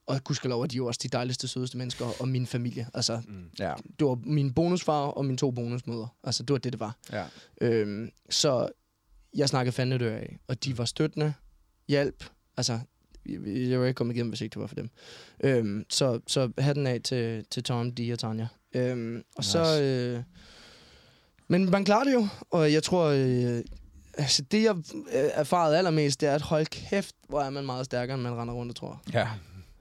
Og 0.09 0.25
gudskelov 0.25 0.63
er 0.63 0.67
de 0.67 0.77
jo 0.77 0.87
også 0.87 1.01
de 1.03 1.09
dejligste, 1.09 1.49
sødeste 1.49 1.79
mennesker, 1.79 2.07
og 2.21 2.29
min 2.29 2.47
familie. 2.47 2.87
Altså, 2.95 3.21
Mm. 3.27 3.45
Ja. 3.59 3.75
det 3.99 4.07
var 4.07 4.19
min 4.27 4.53
bonusfar 4.55 5.01
og 5.07 5.25
mine 5.25 5.37
to 5.39 5.51
bonusmødre. 5.51 6.09
Altså, 6.25 6.43
det 6.43 6.53
var 6.53 6.59
det, 6.59 6.73
det 6.73 6.81
var. 6.81 6.97
Ja. 7.13 7.25
Øhm, 7.61 8.11
så 8.31 8.69
jeg 9.37 9.49
snakkede 9.49 9.73
fandme 9.73 9.99
dør 9.99 10.17
af, 10.17 10.39
og 10.49 10.65
de 10.65 10.79
var 10.79 10.85
støttende, 10.85 11.35
hjælp. 11.89 12.25
Altså, 12.57 12.73
jeg 13.27 13.41
jeg 13.47 13.81
var 13.81 13.87
ikke 13.87 13.97
kommet 13.99 14.15
igennem, 14.15 14.31
hvis 14.31 14.41
ikke 14.41 14.55
det 14.55 14.61
var 14.61 14.67
for 14.67 14.75
dem. 14.75 14.91
Øhm, 15.45 15.85
så, 15.91 16.21
så 16.27 16.51
hatten 16.59 16.87
af 16.87 17.01
til, 17.05 17.45
til 17.51 17.63
Tom, 17.63 17.93
Di 17.93 18.11
og 18.11 18.19
Tanja. 18.19 18.47
Øhm, 18.75 19.17
og 19.17 19.23
Nice. 19.39 19.51
så... 19.51 19.83
Øh, 19.83 20.23
men 21.49 21.71
man 21.71 21.85
klarer 21.85 22.05
det 22.05 22.13
jo, 22.15 22.29
og 22.51 22.73
jeg 22.73 22.83
tror... 22.83 23.05
Øh, 23.07 23.63
altså, 24.15 24.43
det, 24.43 24.63
jeg 24.63 24.77
øh, 24.77 25.31
erfarede 25.35 25.79
allermest, 25.79 26.21
det 26.21 26.29
er, 26.29 26.35
at 26.35 26.43
hold 26.43 26.67
kæft, 26.67 27.15
hvor 27.29 27.41
er 27.41 27.51
man 27.51 27.67
meget 27.67 27.85
stærkere, 27.85 28.15
end 28.15 28.23
man 28.23 28.35
render 28.35 28.55
rundt 28.55 28.71
og 28.73 28.77
tror. 28.77 29.03
Ja. 29.13 29.29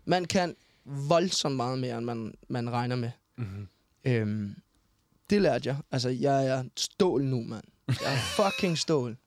Man 0.07 0.25
kan 0.25 0.55
voldsomt 0.85 1.55
meget 1.55 1.79
mere, 1.79 1.97
end 1.97 2.05
man, 2.05 2.33
man 2.49 2.69
regner 2.69 2.95
med. 2.95 3.11
Mm-hmm. 3.37 3.67
Øhm, 4.05 4.55
det 5.29 5.41
lærte 5.41 5.69
jeg. 5.69 5.75
Altså, 5.91 6.09
jeg 6.09 6.47
er 6.47 6.63
stål 6.77 7.23
nu, 7.23 7.43
mand. 7.43 7.63
Jeg 7.87 8.13
er 8.13 8.17
fucking 8.17 8.77
stål. 8.77 9.17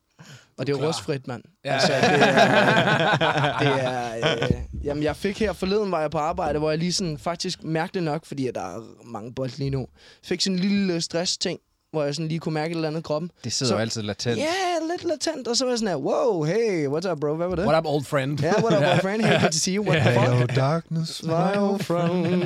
Og 0.58 0.66
det 0.66 0.76
er 0.76 0.88
rustfrit, 0.88 1.26
mand. 1.26 1.42
Ja. 1.64 1.72
Altså, 1.72 1.92
det 1.92 2.02
er... 2.02 3.58
Det 3.60 3.84
er 3.84 4.36
øh, 4.42 4.84
jamen, 4.84 5.02
jeg 5.02 5.16
fik 5.16 5.38
her 5.38 5.52
forleden, 5.52 5.90
var 5.90 6.00
jeg 6.00 6.10
på 6.10 6.18
arbejde, 6.18 6.58
hvor 6.58 6.70
jeg 6.70 6.78
lige 6.78 6.92
sådan 6.92 7.18
faktisk 7.18 7.64
mærkte 7.64 8.00
nok, 8.00 8.26
fordi 8.26 8.46
at 8.46 8.54
der 8.54 8.76
er 8.76 9.04
mange 9.04 9.34
bold 9.34 9.58
lige 9.58 9.70
nu, 9.70 9.86
fik 10.24 10.40
sådan 10.40 10.56
en 10.56 10.62
lille 10.62 11.00
stress-ting, 11.00 11.60
hvor 11.92 12.04
jeg 12.04 12.14
sådan 12.14 12.28
lige 12.28 12.38
kunne 12.40 12.54
mærke 12.54 12.72
et 12.72 12.76
eller 12.76 12.88
andet 12.88 13.00
i 13.00 13.02
kroppen. 13.02 13.30
Det 13.44 13.52
sidder 13.52 13.70
Så- 13.70 13.74
jo 13.76 13.80
altid 13.80 14.02
latent. 14.02 14.36
Ja, 14.38 14.42
yeah, 14.44 14.88
lidt 14.90 15.04
latent. 15.04 15.48
Og 15.48 15.56
så 15.56 15.64
var 15.64 15.70
jeg 15.72 15.78
sådan 15.78 15.88
her, 15.88 15.96
wow, 15.96 16.42
hey, 16.44 16.86
what's 16.88 17.10
up, 17.12 17.20
bro? 17.20 17.36
Hvad 17.36 17.48
var 17.48 17.54
det? 17.56 17.64
What 17.66 17.78
up, 17.78 17.86
old 17.86 18.04
friend? 18.04 18.40
Ja, 18.40 18.46
yeah, 18.46 18.64
what 18.64 18.74
up, 18.76 18.80
my 18.96 19.00
friend? 19.06 19.22
Hey, 19.24 19.40
good 19.40 19.50
to 19.52 19.58
see 19.58 19.74
you. 19.76 19.84
What 19.84 20.02
the 20.02 20.40
fuck? 20.40 20.56
darkness, 20.56 21.22
my 21.22 21.56
old 21.56 21.80
friend. 21.82 22.42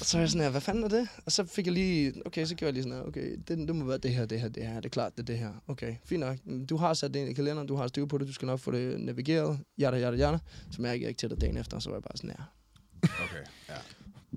og 0.00 0.06
så 0.06 0.16
var 0.16 0.22
jeg 0.22 0.30
sådan 0.30 0.42
her, 0.42 0.50
hvad 0.50 0.60
fanden 0.60 0.84
er 0.84 0.88
det? 0.88 1.08
Og 1.26 1.32
så 1.32 1.44
fik 1.46 1.66
jeg 1.66 1.74
lige, 1.74 2.12
okay, 2.26 2.44
så 2.44 2.54
gjorde 2.54 2.66
jeg 2.68 2.72
lige 2.74 2.82
sådan 2.82 2.98
her, 2.98 3.04
okay, 3.04 3.36
det, 3.48 3.58
det 3.68 3.76
må 3.76 3.84
være 3.84 3.98
det 3.98 4.10
her, 4.14 4.26
det 4.26 4.40
her, 4.40 4.48
det 4.48 4.66
her, 4.66 4.74
det 4.76 4.84
er 4.84 4.88
klart, 4.88 5.12
det 5.16 5.20
er 5.22 5.24
det 5.26 5.38
her. 5.38 5.50
Okay, 5.68 5.94
fint 6.06 6.20
nok. 6.20 6.36
Du 6.70 6.76
har 6.76 6.94
sat 6.94 7.14
det 7.14 7.20
ind 7.20 7.28
i 7.30 7.32
kalenderen, 7.32 7.68
du 7.68 7.76
har 7.76 7.86
styr 7.86 8.06
på 8.06 8.18
det, 8.18 8.28
du 8.28 8.32
skal 8.32 8.46
nok 8.46 8.60
få 8.60 8.70
det 8.70 9.00
navigeret, 9.00 9.58
jada, 9.78 9.96
jada, 9.96 10.16
jada. 10.16 10.38
Så 10.70 10.82
mærkede 10.82 11.00
jeg 11.02 11.08
ikke 11.08 11.18
til 11.18 11.30
det 11.30 11.40
dagen 11.40 11.56
efter, 11.56 11.78
så 11.78 11.88
var 11.90 11.96
jeg 11.96 12.02
bare 12.02 12.16
sådan 12.16 12.30
her. 12.30 12.44
Okay, 13.02 13.44
ja. 13.68 13.74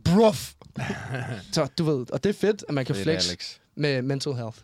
Bruff! 0.06 0.54
så 1.54 1.68
du 1.78 1.84
ved, 1.84 2.06
og 2.12 2.24
det 2.24 2.30
er 2.30 2.34
fedt, 2.34 2.66
at 2.68 2.74
man 2.74 2.86
kan 2.86 2.96
Det 2.96 3.02
er 3.02 3.04
flex 3.04 3.30
Alex. 3.30 3.56
Med 3.76 4.02
mental 4.02 4.34
health. 4.34 4.58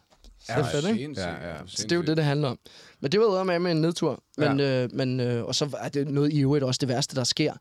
Det 0.47 0.55
er 0.55 0.72
fedt, 0.72 0.88
ikke? 0.88 1.22
Ja, 1.22 1.49
ja. 1.49 1.55
Så 1.66 1.84
det 1.84 1.91
er 1.91 1.95
jo 1.95 2.01
det, 2.01 2.18
det 2.18 2.26
handler 2.26 2.47
om. 2.47 2.59
Men 2.99 3.12
det 3.12 3.20
var 3.20 3.43
med 3.43 3.59
med 3.59 3.72
en 3.72 3.82
nedtur. 3.82 4.24
Men, 4.38 4.59
ja. 4.59 4.84
øh, 4.84 4.89
men, 4.93 5.20
øh, 5.20 5.45
og 5.45 5.55
så 5.55 5.78
er 5.80 5.89
det 5.89 6.07
noget 6.07 6.34
i 6.34 6.39
øvrigt 6.39 6.64
også 6.64 6.78
det 6.80 6.89
værste, 6.89 7.16
der 7.16 7.24
sker 7.24 7.53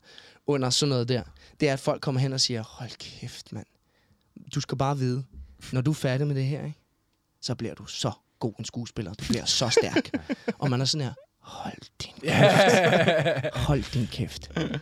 under 0.47 0.69
sådan 0.69 0.89
noget 0.89 1.09
der. 1.09 1.23
Det 1.59 1.69
er, 1.69 1.73
at 1.73 1.79
folk 1.79 2.01
kommer 2.01 2.21
hen 2.21 2.33
og 2.33 2.41
siger, 2.41 2.63
hold 2.63 2.89
kæft, 2.99 3.53
mand. 3.53 3.65
Du 4.55 4.61
skal 4.61 4.77
bare 4.77 4.97
vide, 4.97 5.23
når 5.71 5.81
du 5.81 5.91
er 5.91 5.95
færdig 5.95 6.27
med 6.27 6.35
det 6.35 6.45
her, 6.45 6.65
ikke? 6.65 6.79
så 7.41 7.55
bliver 7.55 7.73
du 7.73 7.85
så 7.85 8.11
god 8.39 8.53
en 8.59 8.65
skuespiller. 8.65 9.13
Du 9.13 9.25
bliver 9.29 9.45
så 9.45 9.69
stærk. 9.69 10.09
og 10.59 10.69
man 10.69 10.81
er 10.81 10.85
sådan 10.85 11.05
her, 11.07 11.13
hold 11.39 11.81
din 12.01 12.13
kæft. 12.21 13.55
hold 13.55 13.93
din 13.93 14.07
kæft. 14.07 14.51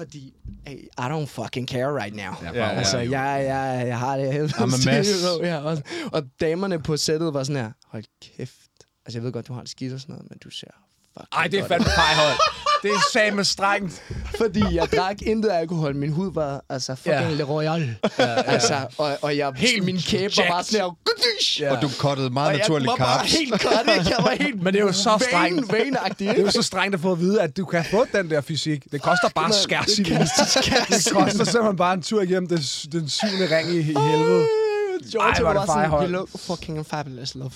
Fordi, 0.00 0.34
hey, 0.66 0.78
I 0.98 1.02
don't 1.08 1.26
fucking 1.26 1.68
care 1.68 1.92
right 2.02 2.14
now. 2.14 2.32
Ja, 2.42 2.52
Ja, 2.54 2.68
Altså, 2.70 2.96
rolig. 2.96 3.10
jeg, 3.10 3.44
jeg, 3.46 3.86
jeg 3.86 3.98
har 3.98 4.16
det 4.16 4.32
helt 4.32 4.52
I'm 4.54 4.62
a 4.62 4.96
mess. 4.96 5.10
ja, 5.42 5.58
og, 5.70 5.82
og 6.12 6.22
damerne 6.40 6.78
på 6.82 6.96
sættet 6.96 7.34
var 7.34 7.42
sådan 7.44 7.62
her, 7.62 7.72
hold 7.86 8.04
kæft. 8.22 8.70
Altså, 9.06 9.18
jeg 9.18 9.24
ved 9.24 9.32
godt, 9.32 9.48
du 9.48 9.52
har 9.52 9.60
det 9.60 9.70
skidt 9.70 9.92
og 9.92 10.00
sådan 10.00 10.12
noget, 10.12 10.30
men 10.30 10.38
du 10.38 10.50
ser 10.50 10.66
fucking 11.12 11.28
Ej, 11.32 11.46
det 11.46 11.54
er 11.58 11.60
godt 11.62 11.68
fandme 11.68 11.86
fejhold. 11.86 12.38
Det 12.82 12.90
er 12.90 13.00
satme 13.12 13.44
strengt. 13.44 14.02
Fordi 14.38 14.62
jeg 14.74 14.88
drak 14.92 15.22
intet 15.22 15.50
alkohol. 15.50 15.96
Min 15.96 16.12
hud 16.12 16.34
var 16.34 16.64
altså 16.68 16.94
fucking 16.94 17.38
Ja. 17.38 17.44
Royal. 17.44 17.96
Ja, 18.18 18.24
ja. 18.24 18.42
Altså, 18.42 18.86
og, 18.98 19.18
og 19.22 19.36
jeg, 19.36 19.52
Helt 19.56 19.84
min 19.84 19.98
kæbe 19.98 20.36
var 20.36 20.44
bare 20.48 20.64
sådan 20.64 20.80
her. 20.80 20.96
Ja. 21.60 21.76
Og 21.76 21.82
du 21.82 21.88
kottede 21.98 22.30
meget 22.30 22.46
Og 22.48 22.52
jeg 22.52 22.58
naturligt 22.58 22.86
var 22.88 22.96
bare 22.96 23.26
helt 23.26 23.52
ikke? 23.54 24.10
Jeg 24.10 24.18
var 24.24 24.34
helt 24.44 24.62
Men 24.62 24.74
det 24.74 24.80
er 24.80 24.84
jo 24.84 24.92
så 24.92 25.26
strengt. 25.30 25.72
Vaneagtig, 25.72 26.28
Det 26.28 26.38
er 26.38 26.42
jo 26.42 26.50
så 26.50 26.62
strengt 26.62 26.94
at 26.94 27.00
få 27.00 27.12
at 27.12 27.20
vide, 27.20 27.42
at 27.42 27.56
du 27.56 27.64
kan 27.64 27.84
få 27.90 28.06
den 28.12 28.30
der 28.30 28.40
fysik. 28.40 28.84
Det 28.92 29.02
koster 29.02 29.28
bare 29.34 29.52
skærs 29.52 29.98
i 29.98 30.02
det 30.02 30.18
koster 30.18 30.60
Det 30.88 31.12
koster 31.12 31.44
simpelthen 31.44 31.76
bare 31.76 31.94
en 31.94 32.02
tur 32.02 32.22
igennem 32.22 32.48
den, 32.48 32.58
den 32.92 33.08
syvende 33.08 33.56
ring 33.56 33.68
i, 33.70 33.78
i 33.78 33.82
helvede. 33.82 34.46
George 35.12 35.32
Ej, 35.32 35.42
var 35.42 35.50
er 35.50 35.54
bare 35.54 35.62
det 35.62 35.68
sådan, 35.68 35.82
fejhold. 35.82 36.04
you 36.10 36.12
look 36.12 36.28
fucking 36.46 36.86
fabulous, 36.86 37.34
love. 37.34 37.50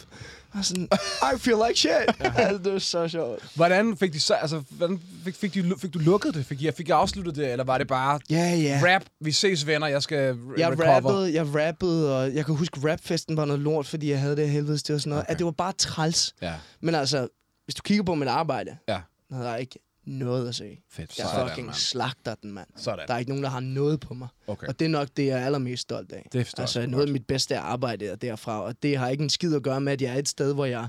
Og 0.54 0.64
sådan, 0.64 0.88
I 1.34 1.38
feel 1.38 1.56
like 1.68 1.78
shit. 1.80 1.92
altså, 2.36 2.58
det 2.64 2.72
var 2.72 2.78
så 2.78 3.08
sjovt. 3.08 3.42
Hvordan 3.54 3.96
fik 3.96 4.12
de 4.12 4.20
så, 4.20 4.34
altså, 4.34 4.62
hvordan 4.70 5.00
fik, 5.24 5.34
fik, 5.34 5.54
de, 5.54 5.74
fik 5.80 5.94
du 5.94 5.98
lukket 5.98 6.34
det? 6.34 6.46
Fik 6.46 6.62
jeg, 6.62 6.74
fik 6.74 6.88
jeg 6.88 6.96
afsluttet 6.98 7.36
det, 7.36 7.52
eller 7.52 7.64
var 7.64 7.78
det 7.78 7.86
bare 7.86 8.20
Ja, 8.30 8.54
ja. 8.54 8.80
rap? 8.84 9.02
Vi 9.20 9.32
ses 9.32 9.66
venner, 9.66 9.86
jeg 9.86 10.02
skal 10.02 10.38
Jeg 10.58 10.70
recover. 10.70 10.94
rappede, 10.94 11.34
jeg 11.34 11.46
rappede, 11.54 12.18
og 12.18 12.34
jeg 12.34 12.46
kan 12.46 12.54
huske, 12.54 12.90
rapfesten 12.92 13.36
var 13.36 13.44
noget 13.44 13.62
lort, 13.62 13.86
fordi 13.86 14.10
jeg 14.10 14.20
havde 14.20 14.36
det 14.36 14.48
helvede 14.50 14.78
det 14.78 14.90
og 14.90 15.00
sådan 15.00 15.10
noget. 15.10 15.22
Okay. 15.24 15.32
At 15.32 15.38
det 15.38 15.44
var 15.44 15.52
bare 15.52 15.72
træls. 15.78 16.34
Ja, 16.42 16.52
Men 16.80 16.94
altså, 16.94 17.28
hvis 17.64 17.74
du 17.74 17.82
kigger 17.82 18.04
på 18.04 18.14
mit 18.14 18.28
arbejde, 18.28 18.76
Ja. 18.88 18.98
havde 19.32 19.48
jeg 19.50 19.60
ikke 19.60 19.78
noget 20.06 20.48
at 20.48 20.54
se. 20.54 20.78
fedt. 20.90 21.18
Jeg 21.18 21.26
Sådan, 21.32 21.48
fucking 21.48 21.66
mand. 21.66 21.76
slagter 21.76 22.34
den, 22.42 22.52
mand. 22.52 22.66
Sådan. 22.76 23.04
Der 23.08 23.14
er 23.14 23.18
ikke 23.18 23.30
nogen, 23.30 23.44
der 23.44 23.50
har 23.50 23.60
noget 23.60 24.00
på 24.00 24.14
mig. 24.14 24.28
Okay. 24.46 24.66
Og 24.66 24.78
det 24.78 24.84
er 24.84 24.88
nok 24.88 25.08
det, 25.16 25.26
jeg 25.26 25.40
er 25.40 25.46
allermest 25.46 25.82
stolt 25.82 26.12
af. 26.12 26.28
Det 26.32 26.46
forstår 26.46 26.60
jeg 26.62 26.64
altså, 26.64 26.86
noget 26.86 27.06
af 27.06 27.12
mit 27.12 27.26
bedste 27.26 27.58
arbejde 27.58 28.06
er 28.06 28.16
derfra, 28.16 28.62
og 28.62 28.74
det 28.82 28.96
har 28.98 29.08
ikke 29.08 29.22
en 29.24 29.30
skid 29.30 29.54
at 29.54 29.62
gøre 29.62 29.80
med, 29.80 29.92
at 29.92 30.02
jeg 30.02 30.14
er 30.14 30.18
et 30.18 30.28
sted, 30.28 30.54
hvor 30.54 30.64
jeg 30.64 30.88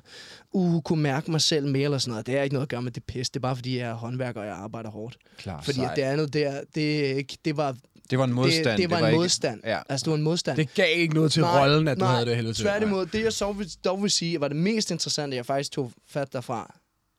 uh, 0.51 0.81
kunne 0.81 1.01
mærke 1.03 1.31
mig 1.31 1.41
selv 1.41 1.67
mere 1.67 1.83
eller 1.83 1.97
sådan 1.97 2.11
noget. 2.11 2.25
Det 2.25 2.35
har 2.35 2.41
ikke 2.41 2.53
noget 2.53 2.65
at 2.65 2.69
gøre 2.69 2.81
med 2.81 2.91
det 2.91 3.03
pis. 3.03 3.29
Det 3.29 3.35
er 3.39 3.41
bare, 3.41 3.55
fordi 3.55 3.77
jeg 3.77 3.89
er 3.89 3.93
håndværker, 3.93 4.39
og 4.41 4.47
jeg 4.47 4.55
arbejder 4.55 4.89
hårdt. 4.89 5.17
Klar. 5.37 5.61
Fordi 5.61 5.79
at 5.79 5.91
det 5.95 6.01
andet 6.01 6.33
der, 6.33 6.61
det, 6.75 7.11
er 7.11 7.15
ikke, 7.15 7.37
det 7.45 7.57
var, 7.57 7.75
Det 8.09 8.17
var 8.19 8.25
en 8.25 8.33
modstand. 8.33 8.65
det, 8.65 8.77
det 8.77 8.89
var 8.89 8.97
en 8.99 9.05
ikke- 9.05 9.17
modstand. 9.17 9.61
Ja. 9.63 9.79
Altså, 9.89 10.03
det 10.03 10.11
var 10.11 10.17
en 10.17 10.23
modstand. 10.23 10.57
Det 10.57 10.73
gav 10.73 10.99
ikke 10.99 11.13
noget 11.13 11.31
til 11.31 11.41
Nej, 11.41 11.59
rollen, 11.61 11.87
at 11.87 11.97
du 11.97 12.03
nej, 12.03 12.13
havde 12.13 12.25
det 12.25 12.35
helvede 12.35 12.53
til. 12.53 12.63
Tværtimod, 12.63 13.05
det 13.05 13.23
jeg 13.23 13.33
så 13.33 13.51
vil, 13.51 13.71
dog 13.85 14.01
vil 14.01 14.11
sige, 14.11 14.41
var 14.41 14.47
det 14.47 14.57
mest 14.57 14.91
interessante, 14.91 15.37
jeg 15.37 15.45
faktisk 15.45 15.71
tog 15.71 15.91
fat 16.07 16.33
derfra, 16.33 16.75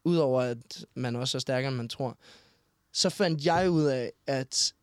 udover 0.07 0.41
at 0.41 0.87
man 0.95 1.17
også 1.17 1.39
er 1.39 1.41
stærkere, 1.41 1.69
end 1.69 1.77
man 1.77 1.89
tror, 1.89 2.19
så 2.93 3.11
fandt 3.11 3.47
jeg 3.47 3.71
ud 3.71 3.85
af, 3.85 4.13
at 4.27 4.75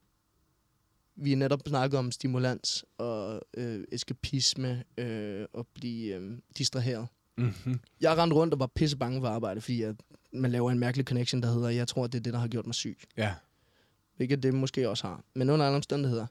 vi 1.15 1.35
netop 1.35 1.59
snakkede 1.67 1.99
om 1.99 2.11
stimulans 2.11 2.85
og 2.97 3.41
øh, 3.53 3.83
eskapisme 3.91 4.83
øh, 4.97 5.45
og 5.53 5.67
blive 5.67 6.15
øh, 6.15 6.37
distraheret. 6.57 7.07
Mm-hmm. 7.37 7.79
Jeg 8.01 8.17
rendte 8.17 8.35
rundt 8.35 8.53
og 8.53 8.59
var 8.59 8.67
pisse 8.67 8.97
bange 8.97 9.21
for 9.21 9.27
arbejde, 9.27 9.61
fordi 9.61 9.81
at 9.81 9.95
man 10.33 10.51
laver 10.51 10.71
en 10.71 10.79
mærkelig 10.79 11.05
connection, 11.05 11.41
der 11.41 11.51
hedder, 11.51 11.69
jeg 11.69 11.87
tror, 11.87 12.07
det 12.07 12.17
er 12.17 12.23
det, 12.23 12.33
der 12.33 12.39
har 12.39 12.47
gjort 12.47 12.65
mig 12.65 12.75
syg. 12.75 12.97
Ja. 13.17 13.33
Hvilket 14.15 14.43
det 14.43 14.53
måske 14.53 14.89
også 14.89 15.07
har. 15.07 15.23
Men 15.35 15.49
under 15.49 15.65
alle 15.65 15.75
omstændigheder. 15.75 16.27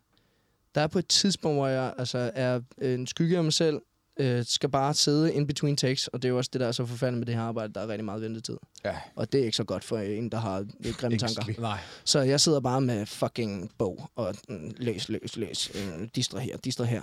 Der 0.74 0.80
er 0.80 0.86
på 0.86 0.98
et 0.98 1.06
tidspunkt, 1.08 1.56
hvor 1.56 1.66
jeg 1.66 1.94
altså, 1.98 2.30
er 2.34 2.60
en 2.82 3.06
skygge 3.06 3.36
af 3.36 3.44
mig 3.44 3.52
selv, 3.52 3.80
øh, 4.16 4.44
skal 4.44 4.68
bare 4.68 4.94
sidde 4.94 5.34
in 5.34 5.46
between 5.46 5.76
takes, 5.76 6.08
og 6.08 6.22
det 6.22 6.28
er 6.28 6.30
jo 6.30 6.36
også 6.36 6.50
det, 6.52 6.60
der 6.60 6.66
er 6.66 6.72
så 6.72 6.86
forfærdeligt 6.86 7.18
med 7.18 7.26
det 7.26 7.34
her 7.34 7.42
arbejde, 7.42 7.72
der 7.72 7.80
er 7.80 7.88
rigtig 7.88 8.04
meget 8.04 8.22
ventetid. 8.22 8.56
Ja. 8.84 8.98
Og 9.16 9.32
det 9.32 9.40
er 9.40 9.44
ikke 9.44 9.56
så 9.56 9.64
godt 9.64 9.84
for 9.84 9.98
en, 9.98 10.28
der 10.28 10.38
har 10.38 10.66
lidt 10.80 10.96
grimme 10.96 11.18
tanker. 11.18 11.60
Nej. 11.60 11.78
Så 12.04 12.20
jeg 12.20 12.40
sidder 12.40 12.60
bare 12.60 12.80
med 12.80 13.06
fucking 13.06 13.70
bog, 13.78 14.10
og 14.16 14.34
mm, 14.48 14.74
læs, 14.76 15.08
læs, 15.08 15.36
læs, 15.36 15.70
øh, 15.74 16.08
distraher, 16.14 16.56
distraher. 16.56 17.02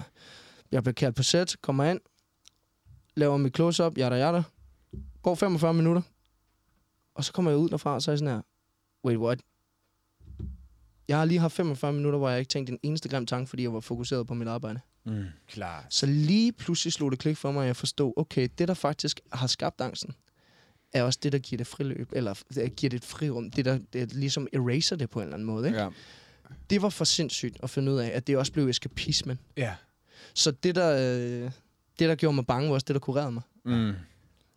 Jeg 0.72 0.84
bliver 0.84 0.94
kaldt 0.94 1.16
på 1.16 1.24
sæt, 1.24 1.56
kommer 1.62 1.84
ind, 1.84 2.00
laver 3.16 3.38
mit 3.38 3.56
close-up, 3.56 3.98
jada 3.98 4.16
jada. 4.16 4.44
Går 5.24 5.36
45 5.36 5.74
minutter, 5.74 6.02
og 7.16 7.26
så 7.26 7.34
kommer 7.34 7.52
jeg 7.52 7.58
ud 7.58 7.70
derfra, 7.70 7.94
og 7.94 8.02
så 8.02 8.12
er 8.12 8.14
jeg 8.14 8.20
sådan 8.20 8.34
her, 8.34 8.42
wait, 9.06 9.18
what? 9.18 9.40
Jeg 11.08 11.18
har 11.18 11.26
lige 11.26 11.40
haft 11.40 11.54
45 11.54 11.94
minutter, 11.94 12.20
hvor 12.20 12.30
jeg 12.30 12.40
ikke 12.40 12.50
tænkte 12.50 12.74
en 12.74 12.80
eneste 12.84 13.10
grim 13.10 13.26
tanke, 13.26 13.50
fordi 13.50 13.64
jeg 13.64 13.74
var 13.74 13.80
fokuseret 13.80 14.28
på 14.28 14.34
mit 14.34 14.48
arbejde. 14.48 14.80
Mm. 15.04 15.26
Klar. 15.48 15.86
Så 15.90 16.06
lige 16.06 16.52
pludselig 16.52 16.94
slog 16.94 17.12
det 17.12 17.20
klik 17.20 17.38
for 17.38 17.52
mig, 17.52 17.62
at 17.62 17.68
jeg 17.68 17.76
forstod, 17.76 18.14
okay, 18.18 18.50
det 18.58 18.68
der 18.68 18.74
faktisk 18.74 19.20
har 19.34 19.48
skabt 19.48 19.82
angsten, 19.82 20.14
er 20.94 21.04
også 21.04 21.20
det, 21.24 21.32
der 21.32 21.40
giver 21.40 21.58
det 21.58 21.68
friløb, 21.68 22.10
eller 22.14 22.44
øh, 22.58 22.70
giver 22.78 22.90
det 22.90 22.98
et 22.98 23.06
frirum. 23.06 23.52
Det, 23.52 23.66
der 23.66 23.80
det 23.94 24.14
ligesom 24.14 24.48
eraser 24.54 24.96
det 24.96 25.10
på 25.10 25.20
en 25.20 25.24
eller 25.24 25.34
anden 25.34 25.46
måde. 25.46 25.68
Ikke? 25.68 25.80
Ja. 25.80 25.90
Det 26.70 26.82
var 26.82 26.90
for 26.90 27.06
sindssygt 27.06 27.58
at 27.64 27.70
finde 27.70 27.92
ud 27.92 27.98
af, 27.98 28.12
at 28.14 28.28
det 28.28 28.38
også 28.38 28.52
blev 28.52 28.68
eskapismen. 28.68 29.40
Ja. 29.58 29.76
Så 30.34 30.52
det 30.52 30.76
der, 30.76 30.96
øh, 30.96 31.52
det, 32.00 32.10
der 32.10 32.16
gjorde 32.16 32.36
mig 32.36 32.48
bange, 32.48 32.68
var 32.68 32.74
også 32.74 32.86
det, 32.86 32.94
der 32.94 33.00
kurerede 33.00 33.32
mig. 33.32 33.44
Mm. 33.66 33.94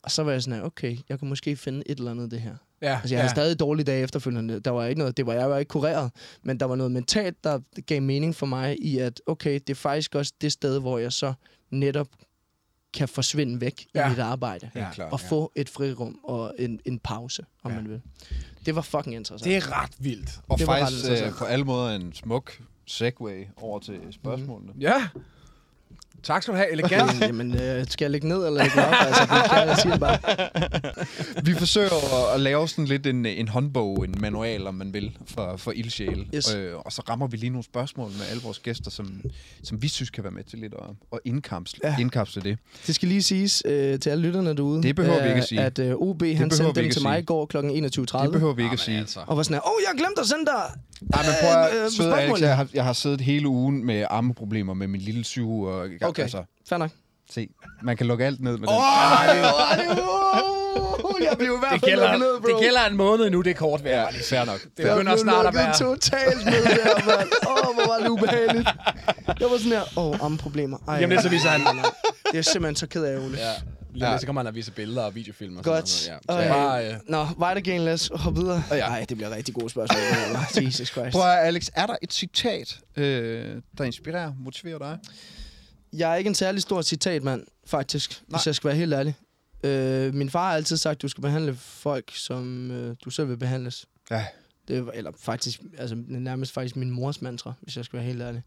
Og 0.03 0.11
så 0.11 0.23
var 0.23 0.33
jeg 0.33 0.43
sådan 0.43 0.63
okay, 0.63 0.99
jeg 1.09 1.19
kan 1.19 1.29
måske 1.29 1.57
finde 1.57 1.83
et 1.87 1.99
eller 1.99 2.11
andet 2.11 2.31
det 2.31 2.41
her. 2.41 2.57
Ja. 2.83 2.99
Altså, 3.01 3.15
jeg 3.15 3.23
havde 3.23 3.31
stadig 3.31 3.61
dårlige 3.61 3.85
dage 3.85 4.03
efterfølgende. 4.03 4.61
Der 4.61 4.71
var 4.71 4.87
ikke 4.87 4.99
noget, 4.99 5.17
det 5.17 5.27
var 5.27 5.33
jeg 5.33 5.51
var 5.51 5.59
ikke 5.59 5.69
kureret, 5.69 6.11
men 6.43 6.61
der 6.61 6.67
var 6.67 6.77
noget 6.77 6.93
mentalt, 6.93 7.45
der 7.45 7.61
gav 7.87 8.03
mening 8.03 8.35
for 8.37 8.47
mig 8.47 8.77
i, 8.85 8.99
at 8.99 9.21
okay, 9.27 9.55
det 9.55 9.71
er 9.71 9.75
faktisk 9.75 10.15
også 10.15 10.33
det 10.41 10.53
sted, 10.53 10.81
hvor 10.81 10.99
jeg 10.99 11.13
så 11.13 11.33
netop 11.71 12.09
kan 12.95 13.09
forsvinde 13.09 13.61
væk 13.61 13.87
Ja. 13.95 14.07
i 14.07 14.11
mit 14.11 14.19
arbejde. 14.19 14.71
Ja. 14.75 14.89
klart. 14.95 15.13
Og 15.13 15.21
få 15.21 15.53
et 15.57 15.69
frirum 15.69 16.19
og 16.25 16.55
en, 16.59 16.81
en 16.85 16.99
pause, 16.99 17.45
om 17.63 17.71
Ja. 17.71 17.77
man 17.77 17.89
vil. 17.91 18.01
Det 18.67 18.75
var 18.75 18.83
fucking 18.83 19.15
interessant. 19.17 19.45
Det 19.45 19.57
er 19.57 19.83
ret 19.83 19.91
vildt. 19.99 20.41
Og 20.49 20.59
Det 20.59 20.67
var 20.67 20.75
ret 20.75 20.81
faktisk 20.93 21.25
øh, 21.27 21.33
på 21.39 21.45
alle 21.45 21.65
måder 21.65 21.91
en 21.97 22.13
smuk 22.13 22.61
segue 22.87 23.47
over 23.57 23.79
til 23.79 23.99
spørgsmålene. 24.11 24.73
Ja. 24.81 25.09
Tak 26.23 26.43
skal 26.43 26.53
du 26.53 26.57
have. 26.57 26.73
Elegant. 26.73 27.21
Jamen, 27.21 27.55
øh, 27.55 27.87
skal 27.89 28.05
jeg 28.05 28.11
lægge 28.11 28.29
ned 28.29 28.37
eller 28.47 28.63
lægge 28.63 28.85
op? 28.87 28.95
Altså, 29.07 29.23
det 29.23 29.51
kan 29.51 29.69
jeg 29.69 29.77
sige 29.83 29.93
det 29.93 30.01
bare. 30.01 30.19
Vi 31.47 31.55
forsøger 31.55 32.27
at, 32.29 32.35
at 32.35 32.41
lave 32.41 32.69
sådan 32.69 32.85
lidt 32.85 33.07
en, 33.07 33.27
en 33.27 33.49
håndbog, 33.49 34.05
en 34.05 34.15
manual, 34.21 34.67
om 34.67 34.75
man 34.75 34.93
vil, 34.95 35.19
for, 35.27 35.57
for 35.57 35.73
ildsjæle. 35.73 36.25
Yes. 36.35 36.55
Øh, 36.55 36.77
og 36.77 36.93
så 36.93 37.03
rammer 37.09 37.27
vi 37.27 37.37
lige 37.37 37.51
nogle 37.51 37.65
spørgsmål 37.65 38.09
med 38.11 38.27
alle 38.31 38.43
vores 38.43 38.59
gæster, 38.59 38.91
som, 38.91 39.21
som 39.63 39.83
vi 39.83 39.89
synes 39.89 40.11
kan 40.11 40.25
være 40.25 40.33
med 40.33 40.45
til 40.45 40.59
lidt 40.59 40.75
at, 40.75 40.85
at 41.13 41.19
indkapsle, 41.25 41.81
Ja. 41.85 41.97
indkapsle 42.01 42.43
det. 42.43 42.59
Det 42.87 42.95
skal 42.95 43.09
lige 43.09 43.23
siges 43.23 43.63
øh, 43.67 43.99
til 43.99 44.11
alle 44.11 44.25
lytterne 44.27 44.57
derude. 44.57 44.83
Det 44.83 44.97
behøver 44.97 45.23
vi 45.23 45.29
ikke 45.29 45.33
at 45.35 45.39
øh, 45.39 45.49
sige. 45.49 45.61
At 45.61 45.79
øh, 45.79 45.95
OB, 45.95 46.23
han 46.23 46.29
behøver 46.29 46.49
vi 46.49 46.55
sendte 46.57 46.83
dem 46.83 46.91
til 46.91 47.03
mig 47.03 47.19
i 47.19 47.23
går 47.23 47.47
kl. 47.47 47.57
21.30. 47.57 47.63
Det 48.23 48.33
behøver 48.33 48.53
vi 48.55 48.63
ikke 48.63 48.73
at 48.73 48.81
sige. 48.81 48.99
altså. 48.99 49.21
Og 49.27 49.37
var 49.37 49.43
sådan 49.43 49.55
her, 49.55 49.61
åh, 49.67 49.73
oh, 49.73 49.77
jeg 49.91 49.99
glemte 49.99 50.21
at 50.21 50.27
sende 50.27 50.47
dig 50.47 50.63
Nej, 51.11 51.23
men 51.23 51.33
prøv 51.43 51.51
Øh, 51.51 51.81
øh, 51.81 51.87
at, 51.87 51.93
søde 51.93 52.09
Alex, 52.09 52.19
spørgsmålet. 52.19 52.43
jeg 52.47 52.57
har, 52.57 52.69
jeg 52.75 52.85
har 52.85 52.93
siddet 52.93 53.21
hele 53.21 53.49
ugen 53.49 53.87
med 53.87 54.05
armeproblemer 54.11 54.75
med 54.75 54.87
min 54.87 55.01
lille 55.01 55.25
syv. 55.25 55.61
Og, 55.61 55.87
Okay. 56.13 56.23
Altså, 56.23 56.45
Fair 56.69 56.79
nok. 56.79 56.91
se, 57.31 57.49
man 57.83 57.97
kan 57.97 58.07
lukke 58.07 58.25
alt 58.25 58.41
ned 58.41 58.59
med 58.59 58.69
Åh, 58.69 58.75
den. 59.77 61.25
jeg 61.25 61.39
blev 61.39 61.55
i 61.55 61.59
hvert 61.59 61.73
Det 61.73 61.81
fald 61.81 61.91
gælder, 61.91 62.17
ned, 62.17 62.41
bro. 62.41 62.49
det 62.49 62.57
gælder 62.63 62.87
en 62.87 62.97
måned 62.97 63.31
nu, 63.31 63.41
det 63.43 63.51
er 63.51 63.55
kort 63.55 63.85
værd. 63.85 64.15
Ja, 64.15 64.21
fair 64.37 64.45
nok. 64.45 64.61
Det 64.77 64.85
Jeg 64.85 64.97
begynder 64.97 65.17
snart 65.17 65.47
at 65.47 65.55
være... 65.55 65.75
totalt 65.79 66.45
ned 66.45 66.65
der, 66.65 67.17
mand. 67.17 67.29
Åh, 67.47 67.69
oh, 67.69 67.75
hvor 67.75 67.87
var 67.87 67.99
det 67.99 68.09
ubehageligt. 68.09 68.69
Jeg 69.41 69.51
var 69.51 69.57
sådan 69.59 69.73
her, 69.73 69.83
åh, 69.99 70.07
oh, 70.07 70.19
arme 70.25 70.39
problemer. 70.39 70.79
Ej, 70.89 70.95
Jamen, 70.95 71.17
det 71.17 71.23
så 71.23 71.29
viser 71.31 71.49
han- 71.49 71.61
nej, 71.61 71.73
nej. 71.75 71.85
Det 72.33 72.39
er 72.39 72.43
simpelthen 72.43 72.77
så 72.77 72.87
ked 72.87 73.05
af, 73.05 73.17
Ole. 73.19 73.39
Ja. 73.39 73.53
Lige 73.95 74.11
Ja. 74.11 74.19
så 74.19 74.27
kommer 74.27 74.41
han 74.43 74.47
og 74.47 74.55
vise 74.55 74.73
billeder 74.73 75.03
og 75.03 75.15
videofilm 75.15 75.57
og 75.57 75.65
Godt. 75.65 75.89
sådan 75.89 76.19
noget. 76.29 76.41
Ej. 76.43 76.47
Ja. 76.47 76.53
Så 76.53 76.55
bare, 76.69 76.87
øh, 76.89 76.95
Nå, 77.09 77.27
var 77.39 77.55
det 77.55 77.67
igen, 77.67 77.81
lad 77.81 77.93
os 77.93 78.11
hoppe 78.15 78.41
videre. 78.41 78.63
Ja. 78.71 78.89
Nej, 78.89 79.05
det 79.09 79.17
bliver 79.17 79.31
rigtig 79.37 79.55
gode 79.55 79.71
spørgsmål. 79.71 80.65
Jesus 80.65 80.89
Christ. 80.89 81.13
Prøv 81.13 81.23
at, 81.31 81.39
Alex, 81.39 81.69
er 81.75 81.87
der 81.87 81.97
et 82.03 82.13
citat, 82.13 82.79
øh, 82.97 83.57
der 83.79 83.85
inspirerer, 83.85 84.33
motiverer 84.45 84.79
dig? 84.79 84.99
Jeg 85.93 86.13
er 86.13 86.15
ikke 86.15 86.29
en 86.29 86.35
særlig 86.35 86.63
stor 86.63 86.83
citatmand, 86.83 87.47
faktisk, 87.65 88.23
Nej. 88.29 88.37
hvis 88.39 88.47
jeg 88.47 88.55
skal 88.55 88.69
være 88.69 88.77
helt 88.77 88.93
ærlig. 88.93 89.15
Øh, 89.65 90.15
min 90.15 90.31
far 90.31 90.49
har 90.49 90.57
altid 90.57 90.77
sagt, 90.77 90.97
at 90.97 91.03
du 91.03 91.09
skal 91.09 91.23
behandle 91.23 91.55
folk, 91.55 92.11
som 92.17 92.71
øh, 92.71 92.97
du 93.05 93.11
selv 93.11 93.29
vil 93.29 93.37
behandles. 93.37 93.87
Ja. 94.11 94.27
Det 94.69 94.87
var, 94.87 94.93
eller 94.93 95.13
faktisk, 95.19 95.61
altså 95.79 95.97
nærmest 96.09 96.53
faktisk 96.53 96.77
min 96.77 96.91
mors 96.91 97.23
mantra, 97.23 97.53
hvis 97.61 97.77
jeg 97.77 97.85
skal 97.85 97.97
være 97.97 98.07
helt 98.07 98.23
ærlig. 98.23 98.43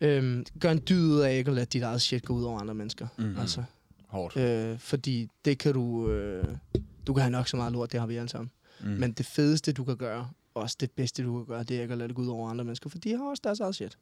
Øhm, 0.00 0.44
gør 0.60 0.70
en 0.70 0.82
dyd 0.88 1.06
ud 1.10 1.20
af 1.20 1.36
ikke 1.36 1.48
at 1.48 1.54
lade 1.54 1.66
dit 1.66 1.82
eget 1.82 2.02
shit 2.02 2.24
gå 2.24 2.34
ud 2.34 2.44
over 2.44 2.60
andre 2.60 2.74
mennesker. 2.74 3.06
Mhm. 3.18 3.38
Altså, 3.38 3.62
hårdt. 4.08 4.36
øh, 4.36 4.78
fordi 4.78 5.28
det 5.44 5.58
kan 5.58 5.72
du... 5.72 6.10
Øh, 6.10 6.44
du 7.06 7.14
kan 7.14 7.22
have 7.22 7.30
nok 7.30 7.48
så 7.48 7.56
meget 7.56 7.72
lort, 7.72 7.92
det 7.92 8.00
har 8.00 8.06
vi 8.06 8.16
alle 8.16 8.28
sammen. 8.28 8.50
Mm. 8.80 8.86
Men 8.88 9.12
det 9.12 9.26
fedeste, 9.26 9.72
du 9.72 9.84
kan 9.84 9.96
gøre, 9.96 10.30
og 10.54 10.62
også 10.62 10.76
det 10.80 10.90
bedste, 10.90 11.22
du 11.22 11.36
kan 11.38 11.46
gøre, 11.46 11.62
det 11.64 11.76
er 11.76 11.82
ikke 11.82 11.92
at 11.92 11.98
lade 11.98 12.08
det 12.08 12.16
gå 12.16 12.22
ud 12.22 12.28
over 12.28 12.50
andre 12.50 12.64
mennesker, 12.64 12.90
for 12.90 12.98
de 12.98 13.16
har 13.16 13.24
også 13.24 13.40
deres 13.44 13.60
eget 13.60 13.74
shit. 13.74 13.98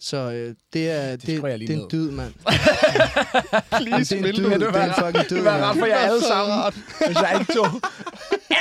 Så 0.00 0.16
øh, 0.16 0.54
det 0.72 0.90
er, 0.90 1.10
det, 1.10 1.12
det, 1.12 1.22
skriver 1.22 1.48
jeg 1.48 1.58
lige 1.58 1.68
det 1.68 1.78
er 1.78 1.82
en 1.82 1.88
dyd, 1.92 2.10
mand. 2.10 2.32
Please, 3.78 4.16
det 4.16 4.24
er 4.24 4.28
en 4.28 4.36
dyd, 4.36 4.44
det 4.44 4.62
er 4.62 4.84
en 4.84 4.94
fucking 5.04 5.30
dyd, 5.30 5.36
Det 5.36 5.44
var 5.44 5.70
ret 5.70 5.78
for 5.78 5.86
jer 5.86 5.96
alle 5.96 6.22
sammen. 6.22 6.84
Hvis 7.06 7.16
jeg 7.16 7.36
ikke 7.40 7.52
tog 7.52 7.66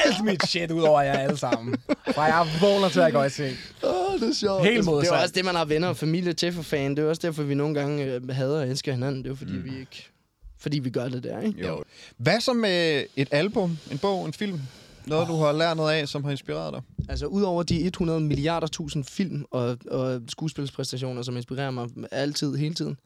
alt 0.05 0.25
mit 0.25 0.47
shit 0.47 0.71
ud 0.71 0.81
over 0.81 1.01
jer 1.01 1.13
alle 1.13 1.37
sammen. 1.37 1.75
Fra 2.13 2.23
jeg 2.23 2.47
vågner 2.61 2.89
til 2.89 2.99
at 2.99 3.13
gå 3.13 3.23
i 3.23 3.29
seng. 3.29 3.57
Åh, 3.83 4.19
det 4.19 4.29
er 4.29 4.33
sjovt. 4.33 4.63
Helt 4.63 4.77
det, 4.77 4.83
det 4.83 4.89
er 4.89 4.91
modsat. 4.91 5.13
også 5.13 5.33
det, 5.35 5.45
man 5.45 5.55
har 5.55 5.65
venner 5.65 5.87
og 5.87 5.97
familie 5.97 6.33
til 6.33 6.53
for 6.53 6.61
fan. 6.61 6.95
Det 6.95 7.03
er 7.03 7.09
også 7.09 7.21
derfor, 7.27 7.43
vi 7.43 7.53
nogle 7.53 7.75
gange 7.75 8.03
øh, 8.03 8.29
hader 8.29 8.61
og 8.61 8.69
elsker 8.69 8.91
hinanden. 8.91 9.17
Det 9.17 9.25
er 9.25 9.31
jo 9.31 9.35
fordi, 9.35 9.51
mm. 9.51 9.65
vi 9.65 9.79
ikke... 9.79 10.07
Fordi 10.59 10.79
vi 10.79 10.89
gør 10.89 11.07
det 11.07 11.23
der, 11.23 11.41
ikke? 11.41 11.67
Jo. 11.67 11.83
Hvad 12.17 12.41
så 12.41 12.53
med 12.53 13.03
et 13.15 13.27
album, 13.31 13.77
en 13.91 13.97
bog, 13.97 14.25
en 14.25 14.33
film? 14.33 14.61
Noget, 15.05 15.27
du 15.27 15.35
har 15.35 15.51
lært 15.51 15.77
noget 15.77 15.93
af, 15.93 16.07
som 16.07 16.23
har 16.23 16.31
inspireret 16.31 16.73
dig? 16.73 16.81
Altså, 17.09 17.25
udover 17.25 17.63
de 17.63 17.85
100 17.85 18.19
milliarder 18.19 18.67
tusind 18.67 19.03
film 19.03 19.45
og, 19.51 19.77
og 19.91 20.21
skuespilspræstationer, 20.27 21.21
som 21.21 21.37
inspirerer 21.37 21.71
mig 21.71 21.89
altid, 22.11 22.55
hele 22.55 22.75
tiden. 22.75 22.97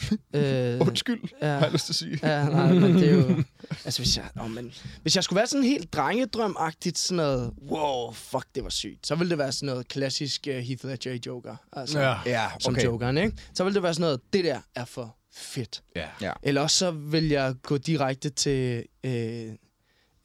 øh, 0.34 0.80
Undskyld, 0.80 1.20
ja, 1.42 1.46
har 1.46 1.60
jeg 1.60 1.72
lyst 1.72 1.86
til 1.86 1.92
at 1.92 1.96
sige. 1.96 2.18
ja, 2.22 2.48
nej, 2.48 2.72
men 2.72 2.94
det 2.94 3.08
er 3.08 3.14
jo... 3.16 3.42
Altså, 3.84 4.02
hvis 4.02 4.16
jeg, 4.16 4.24
oh, 4.40 4.50
men, 4.50 4.72
hvis 5.02 5.16
jeg 5.16 5.24
skulle 5.24 5.36
være 5.36 5.46
sådan 5.46 5.64
helt 5.64 5.92
drengedrømagtigt, 5.92 6.98
sådan 6.98 7.16
noget, 7.16 7.52
wow, 7.70 8.12
fuck, 8.12 8.46
det 8.54 8.64
var 8.64 8.70
sygt, 8.70 9.06
så 9.06 9.14
ville 9.14 9.30
det 9.30 9.38
være 9.38 9.52
sådan 9.52 9.66
noget 9.66 9.88
klassisk 9.88 10.46
uh, 10.50 10.54
Heath 10.54 10.86
Ledger 10.86 11.12
i 11.12 11.20
Joker. 11.26 11.56
Altså, 11.72 12.00
Ja. 12.00 12.14
Ja, 12.26 12.46
som 12.60 12.74
okay. 12.74 12.84
Jokeren, 12.84 13.18
ikke? 13.18 13.36
Så 13.54 13.64
ville 13.64 13.74
det 13.74 13.82
være 13.82 13.94
sådan 13.94 14.02
noget, 14.02 14.20
det 14.32 14.44
der 14.44 14.60
er 14.74 14.84
for 14.84 15.16
fedt. 15.32 15.82
Ja. 15.96 16.06
Ja. 16.20 16.32
Eller 16.42 16.60
også 16.60 16.76
så 16.76 16.90
vil 16.90 17.28
jeg 17.28 17.54
gå 17.62 17.76
direkte 17.78 18.30
til 18.30 18.84
øh, 19.04 19.52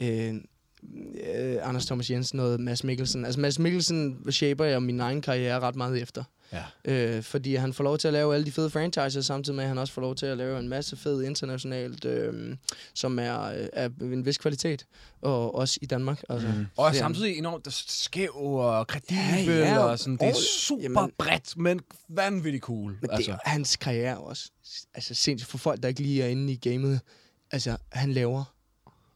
øh, 0.01 0.33
øh, 1.35 1.57
Anders 1.61 1.85
Thomas 1.85 2.09
Jensen 2.09 2.39
og 2.39 2.61
Mads 2.61 2.83
Mikkelsen. 2.83 3.25
Altså 3.25 3.39
Mads 3.39 3.59
Mikkelsen 3.59 4.31
shaper 4.31 4.65
jeg 4.65 4.83
min 4.83 4.99
egen 4.99 5.21
karriere 5.21 5.59
ret 5.59 5.75
meget 5.75 6.01
efter. 6.01 6.23
Ja. 6.53 6.63
Øh, 6.85 7.23
fordi 7.23 7.55
han 7.55 7.73
får 7.73 7.83
lov 7.83 7.97
til 7.97 8.07
at 8.07 8.13
lave 8.13 8.33
alle 8.33 8.45
de 8.45 8.51
fede 8.51 8.69
franchises, 8.69 9.25
samtidig 9.25 9.55
med 9.55 9.63
at 9.63 9.67
han 9.67 9.77
også 9.77 9.93
får 9.93 10.01
lov 10.01 10.15
til 10.15 10.25
at 10.25 10.37
lave 10.37 10.59
en 10.59 10.69
masse 10.69 10.97
fed 10.97 11.23
internationalt, 11.23 12.05
øh, 12.05 12.55
som 12.93 13.19
er 13.19 13.41
øh, 13.41 13.67
af 13.73 13.89
en 14.01 14.25
vis 14.25 14.37
kvalitet. 14.37 14.85
Og 15.21 15.55
også 15.55 15.79
i 15.81 15.85
Danmark. 15.85 16.23
Altså, 16.29 16.47
mm. 16.47 16.65
Og 16.77 16.95
samtidig 16.95 17.37
enormt 17.37 17.73
skæv 17.73 18.35
og 18.35 18.87
kredibel, 18.87 19.55
Ja, 19.55 19.73
ja, 19.73 19.79
og 19.79 19.99
sådan. 19.99 20.17
Det 20.17 20.27
er 20.27 20.33
super 20.33 20.83
Jamen- 20.83 21.11
bredt, 21.17 21.57
men 21.57 21.79
vanvittigt 22.09 22.63
cool. 22.63 22.97
Men 23.01 23.09
altså. 23.11 23.31
det 23.31 23.39
er 23.45 23.49
hans 23.49 23.75
karriere 23.75 24.17
også. 24.17 24.49
Altså 24.93 25.13
sindssygt 25.13 25.51
for 25.51 25.57
folk, 25.57 25.83
der 25.83 25.87
ikke 25.89 26.01
lige 26.01 26.23
er 26.23 26.27
inde 26.27 26.53
i 26.53 26.55
gamet. 26.55 26.99
Altså, 27.51 27.77
han 27.91 28.11
laver... 28.13 28.54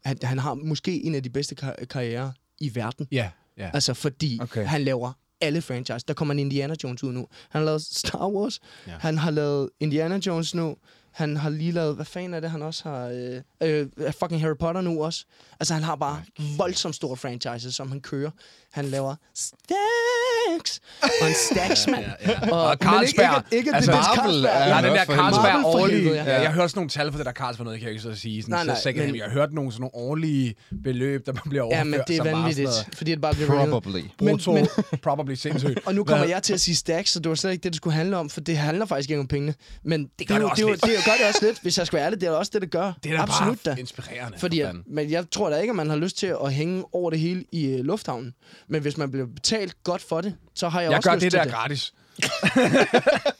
Han, 0.06 0.18
han 0.24 0.40
har 0.40 0.54
måske 0.54 1.04
en 1.04 1.16
af 1.16 1.24
de 1.24 1.30
bedste 1.30 1.56
kar- 1.56 1.86
karrierer 1.90 2.32
i 2.60 2.76
verden. 2.76 3.08
Ja, 3.12 3.30
ja. 3.58 3.70
Altså, 3.74 3.94
fordi 3.94 4.40
Okay. 4.42 4.62
okay. 4.62 4.66
han 4.70 4.82
laver 4.84 5.12
alle 5.42 5.62
franchise. 5.62 6.06
Der 6.08 6.14
kommer 6.14 6.32
en 6.34 6.40
Indiana 6.40 6.76
Jones 6.84 7.04
ud 7.04 7.12
nu. 7.14 7.28
Han 7.50 7.60
har 7.62 7.66
lavet 7.66 7.82
Star 7.82 8.28
Wars. 8.30 8.60
Ja. 8.88 8.98
Han 9.00 9.18
har 9.18 9.32
lavet 9.32 9.70
Indiana 9.80 10.20
Jones 10.26 10.56
nu. 10.56 10.76
Han 11.12 11.38
har 11.38 11.50
lige 11.50 11.72
lavet... 11.72 11.96
Hvad 11.96 12.06
fanden 12.06 12.34
er 12.34 12.40
det, 12.40 12.52
han 12.52 12.62
også 12.62 12.90
har... 12.90 13.08
Øh, 13.08 13.42
øh, 13.64 13.88
fucking 14.20 14.42
Harry 14.42 14.56
Potter 14.60 14.82
nu 14.82 15.04
også. 15.04 15.26
Altså, 15.60 15.74
han 15.74 15.84
har 15.84 15.96
bare 15.96 16.24
voldsomt 16.58 16.96
store 16.96 17.18
franchises, 17.18 17.76
som 17.76 17.90
han 17.90 18.02
kører. 18.02 18.32
Han 18.72 18.86
laver 18.86 19.16
Stacks. 19.36 20.80
Og 21.22 21.28
en 21.28 21.34
Stacksmand. 21.52 22.04
ja, 22.26 22.32
ja. 22.32 22.52
Og 22.56 22.70
men 22.70 22.78
Carlsberg. 22.88 23.44
Ikke, 23.52 23.58
ikke, 23.58 23.76
Altså, 23.76 23.92
ikke 23.92 24.02
Marvel 24.02 24.44
Carlsberg. 24.44 24.52
er- 24.54 24.76
Ja, 24.76 24.88
den 24.88 24.96
der. 24.96 25.06
Carlsberg 25.06 25.66
årlige. 25.66 26.12
Ja. 26.14 26.24
ja. 26.24 26.42
Jeg 26.42 26.50
har 26.50 26.56
hørt 26.62 26.70
sådan 26.70 26.78
nogle 26.80 26.90
tal 26.90 27.12
for 27.12 27.18
det 27.18 27.26
der 27.26 27.32
Carlsberg 27.32 27.66
noget, 27.66 27.80
kan 27.80 27.86
jeg 27.88 27.92
ikke 27.92 28.04
så 28.04 28.16
sige. 28.16 28.42
Sådan, 28.42 28.52
Nej, 28.54 28.64
nej, 28.66 28.76
så, 28.76 28.92
men... 28.96 29.16
Jeg 29.16 29.24
har 29.26 29.32
hørt 29.32 29.54
nogle 29.54 29.72
sådan 29.72 29.82
nogle 29.82 29.96
årlige 30.10 30.56
beløb, 30.84 31.26
der 31.26 31.34
bliver 31.50 31.64
overført. 31.64 31.78
Ja, 31.80 31.84
men 31.84 32.00
det 32.08 32.18
er 32.18 32.24
vanvittigt, 32.24 32.70
sådan 32.70 32.94
fordi 32.94 33.12
det 33.12 33.22
bare 33.22 33.34
bliver. 33.34 33.48
Probably. 33.48 33.92
noget 33.92 34.12
Men- 34.22 34.28
Brutto, 34.30 34.52
men- 34.52 34.68
probably 35.04 35.34
sindssygt. 35.34 35.80
Og 35.88 35.96
nu 35.96 36.04
kommer 36.04 36.26
jeg 36.26 36.44
til 36.44 36.54
at 36.54 36.62
sige 36.62 36.76
stacks, 36.76 37.12
så 37.12 37.20
det 37.20 37.30
var 37.30 37.36
slet 37.36 37.52
ikke 37.52 37.64
det, 37.64 37.72
det 37.74 37.78
skulle 37.78 37.94
handle 37.94 38.18
om, 38.18 38.30
for 38.30 38.42
det 38.42 38.58
handler 38.58 38.86
faktisk 38.86 39.10
ikke 39.10 39.20
om 39.20 39.28
pengene. 39.28 39.54
Men 39.84 40.10
det, 40.20 40.28
gør 40.28 40.36
er 40.36 40.40
det 40.40 40.44
jo- 40.46 40.50
også 40.50 40.64
det, 40.64 40.72
lidt. 40.72 40.82
det, 40.84 40.90
jo- 40.90 41.12
gør 41.12 41.12
det 41.20 41.28
også 41.28 41.46
lidt, 41.46 41.62
hvis 41.62 41.78
jeg 41.78 41.88
skal 41.88 41.98
være 41.98 42.06
ærlig. 42.06 42.22
Det 42.22 42.28
er 42.28 42.32
også 42.32 42.52
det, 42.54 42.62
det 42.62 42.72
gør. 42.72 42.92
Det 43.04 43.12
er 43.12 43.16
da 43.16 43.22
Absolut 43.22 43.60
bare 43.66 43.80
inspirerende. 43.80 44.38
Fordi, 44.38 44.62
men 44.88 45.12
jeg 45.12 45.26
tror 45.32 45.50
da 45.50 45.58
ikke, 45.58 45.72
at 45.72 45.76
man 45.76 45.90
har 45.90 45.98
lyst 45.98 46.18
til 46.18 46.36
at 46.44 46.54
hænge 46.54 46.84
over 46.92 47.10
det 47.10 47.20
hele 47.20 47.44
i 47.52 47.74
uh, 47.74 47.80
lufthavnen. 47.80 48.34
Men 48.70 48.82
hvis 48.82 48.98
man 48.98 49.12
bliver 49.12 49.26
betalt 49.36 49.84
godt 49.84 50.02
for 50.02 50.22
det, 50.22 50.36
så 50.56 50.70
har 50.70 50.82
jeg, 50.82 50.90
jeg 50.92 50.98
også 50.98 51.10
gør 51.10 51.16
lyst 51.16 51.24
det 51.24 51.32
til 51.32 51.38
der 51.40 51.44
det. 51.44 51.54
gratis. 51.54 51.94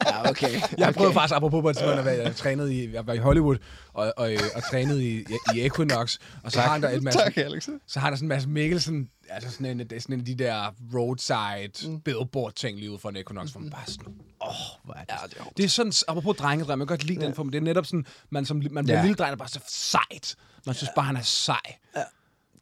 Ja, 0.06 0.30
okay. 0.30 0.52
Jeg 0.78 0.88
okay. 0.88 0.92
prøvede 0.92 1.14
faktisk, 1.14 1.34
apropos 1.36 1.62
på 1.62 1.70
et 1.70 1.76
tidspunkt, 1.76 1.98
at 1.98 2.04
være- 2.04 2.22
jeg 2.22 2.36
trænede 2.36 2.74
i, 2.74 2.92
jeg 2.92 3.06
var 3.06 3.12
i 3.12 3.18
Hollywood, 3.18 3.56
og, 3.92 4.12
og, 4.16 4.30
og 4.54 4.62
trænede 4.70 5.04
i, 5.08 5.24
i 5.54 5.60
Equinox, 5.66 6.18
og 6.42 6.52
så 6.52 6.60
har 6.60 6.72
han 6.72 6.82
der 6.82 6.88
et 6.90 7.02
masse, 7.02 7.20
Tak, 7.20 7.36
Alex. 7.38 7.68
så 7.86 8.00
har 8.00 8.10
der 8.10 8.16
sådan 8.16 8.24
en 8.24 8.28
masse 8.28 8.48
Mikkelsen, 8.48 9.08
altså 9.30 9.50
sådan 9.50 9.66
en, 9.66 9.80
er 9.80 10.00
sådan 10.00 10.12
en 10.14 10.20
af 10.20 10.26
de 10.26 10.34
der 10.34 10.74
roadside 10.94 11.90
mm. 11.92 12.00
billboard 12.00 12.52
ting 12.52 12.78
lige 12.78 12.90
ude 12.90 12.98
for 12.98 13.08
en 13.08 13.16
Equinox, 13.16 13.50
hvor 13.50 13.60
man 13.60 13.70
bare 13.70 13.86
sådan, 13.86 14.06
åh, 14.42 14.48
oh, 14.48 14.54
hvor 14.84 14.94
er 14.94 14.98
det. 15.04 15.10
Ja, 15.10 15.16
det, 15.30 15.36
er 15.40 15.44
det 15.56 15.64
er 15.64 15.68
sådan, 15.68 15.92
apropos 16.08 16.36
drengedrøm, 16.36 16.80
jeg 16.80 16.88
kan 16.88 16.96
godt 16.96 17.04
lide 17.04 17.20
ja. 17.20 17.26
den 17.26 17.34
for, 17.34 17.42
det 17.42 17.54
er 17.54 17.60
netop 17.60 17.86
sådan, 17.86 18.06
man, 18.30 18.44
som, 18.44 18.62
man 18.70 18.84
bliver 18.84 18.96
Ja. 18.98 19.02
ja. 19.02 19.02
lille 19.06 19.16
dreng, 19.16 19.30
der 19.30 19.36
bare 19.36 19.48
så 19.48 19.60
sejt. 19.68 20.36
Man 20.66 20.74
synes 20.74 20.90
bare, 20.96 21.04
han 21.06 21.16
er 21.16 21.22
sej. 21.22 21.56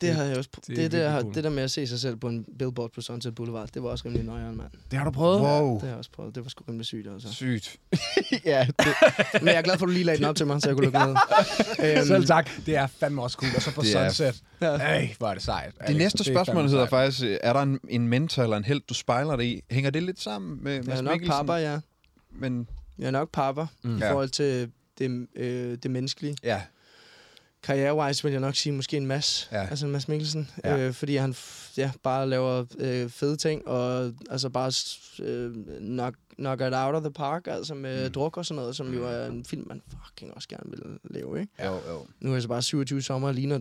Det 0.01 0.15
har 0.15 0.25
jeg 0.25 0.37
også. 0.39 0.51
det 0.57 0.67
Det, 0.67 0.73
er 0.79 0.83
det, 0.83 0.93
det, 0.93 1.01
der, 1.01 1.21
cool. 1.21 1.35
det 1.35 1.45
der 1.45 1.51
med 1.51 1.63
at 1.63 1.71
se 1.71 1.87
sig 1.87 2.01
selv 2.01 2.17
på 2.17 2.29
en 2.29 2.47
billboard 2.59 2.93
på 2.93 3.01
Sunset 3.01 3.35
Boulevard, 3.35 3.69
det 3.75 3.83
var 3.83 3.89
også 3.89 4.05
rimelig 4.05 4.25
nøjeren, 4.27 4.57
mand. 4.57 4.71
Det 4.91 4.99
har 4.99 5.05
du 5.05 5.11
prøvet? 5.11 5.41
Wow. 5.41 5.73
Det 5.75 5.81
har 5.81 5.89
jeg 5.89 5.97
også 5.97 6.11
prøvet. 6.11 6.35
Det 6.35 6.45
var 6.45 6.49
sgu 6.51 6.65
rimelig 6.69 6.87
sygt, 6.87 7.09
altså. 7.09 7.33
Sygt. 7.35 7.77
ja, 8.45 8.67
det, 8.79 8.87
Men 9.33 9.47
jeg 9.49 9.55
er 9.57 9.63
glad 9.63 9.79
for, 9.79 9.87
at 9.87 9.89
du 9.89 9.93
lige 9.93 10.05
lagde 10.05 10.19
den 10.19 10.25
op 10.27 10.37
til 10.37 10.47
mig, 10.47 10.63
så 10.63 10.69
jeg 10.69 10.77
kunne 10.77 10.85
lukke 10.91 10.99
med. 10.99 11.17
Øhm, 11.99 12.07
Selv 12.07 12.27
tak. 12.27 12.51
Det 12.67 12.77
er 12.77 12.87
fandme 12.87 13.23
også 13.23 13.37
cool. 13.37 13.51
Og 13.57 13.63
så 13.63 13.75
på 13.75 13.83
Det 13.83 13.93
Sunset. 13.93 14.43
Ja. 14.61 14.67
Ej, 14.67 15.15
hvor 15.19 15.29
er 15.29 15.35
det 15.35 15.43
sejt. 15.43 15.73
Det 15.75 15.85
Alex, 15.85 15.99
næste 15.99 16.19
er 16.21 16.25
spørgsmål 16.35 16.57
fandme 16.57 16.71
hedder 16.71 16.87
sejt. 16.89 16.91
faktisk, 16.91 17.39
er 17.43 17.53
der 17.53 17.61
en, 17.63 17.81
en 17.89 18.09
mentor 18.09 18.43
eller 18.43 18.57
en 18.57 18.65
held, 18.65 18.81
du 18.89 18.95
spejler 18.95 19.37
dig 19.37 19.47
i? 19.47 19.63
Hænger 19.71 19.91
det 19.91 20.03
lidt 20.03 20.21
sammen 20.21 20.59
med 20.65 20.73
jeg 20.73 20.85
Mads 20.87 20.99
er 20.99 21.03
nok 21.03 21.21
papper, 21.27 21.55
ja. 21.55 21.79
Men 22.33 22.69
Jeg 22.99 23.07
er 23.07 23.11
nok 23.11 23.31
papper 23.33 23.67
Mm. 23.83 23.97
i 23.97 24.01
Ja. 24.01 24.13
forhold 24.13 24.29
til 24.29 24.71
det, 24.99 25.27
øh, 25.37 25.79
det 25.83 25.91
menneskelige. 25.91 26.37
ja, 26.43 26.61
Karrierewise 27.63 28.23
vil 28.23 28.33
jeg 28.33 28.41
nok 28.41 28.57
sige 28.57 28.73
måske 28.73 28.97
en 28.97 29.07
Mads. 29.07 29.49
Ja. 29.53 29.67
Altså 29.67 29.87
Mads 29.87 30.09
Mikkelsen. 30.09 30.51
Ja. 30.65 30.79
Øh, 30.79 30.95
fordi 30.95 31.17
han 31.17 31.35
ja, 31.77 31.91
bare 32.03 32.29
laver 32.29 32.65
øh, 32.79 33.11
fede 33.11 33.37
ting, 33.37 33.69
og 33.69 34.13
altså 34.31 34.49
bare 34.49 34.73
øh, 35.25 35.55
knock, 35.79 36.17
knock 36.37 36.61
it 36.61 36.73
out 36.73 36.95
of 36.95 37.03
the 37.03 37.13
park, 37.13 37.47
altså 37.47 37.75
med 37.75 38.07
mm. 38.07 38.13
druk 38.13 38.37
og 38.37 38.47
sådan 38.47 38.61
noget, 38.61 38.77
som 38.77 38.95
jo 38.95 39.05
er 39.05 39.27
en 39.27 39.45
film, 39.45 39.69
man 39.69 39.83
fucking 40.07 40.35
også 40.35 40.49
gerne 40.49 40.71
vil 40.71 40.81
lave, 41.05 41.41
ikke? 41.41 41.53
jo, 41.65 41.73
jo. 41.73 42.07
Nu 42.21 42.31
er 42.31 42.35
jeg 42.35 42.43
så 42.43 42.49
bare 42.49 42.63
27 42.63 43.03
sommer 43.03 43.29
og 43.29 43.35
ligner 43.35 43.59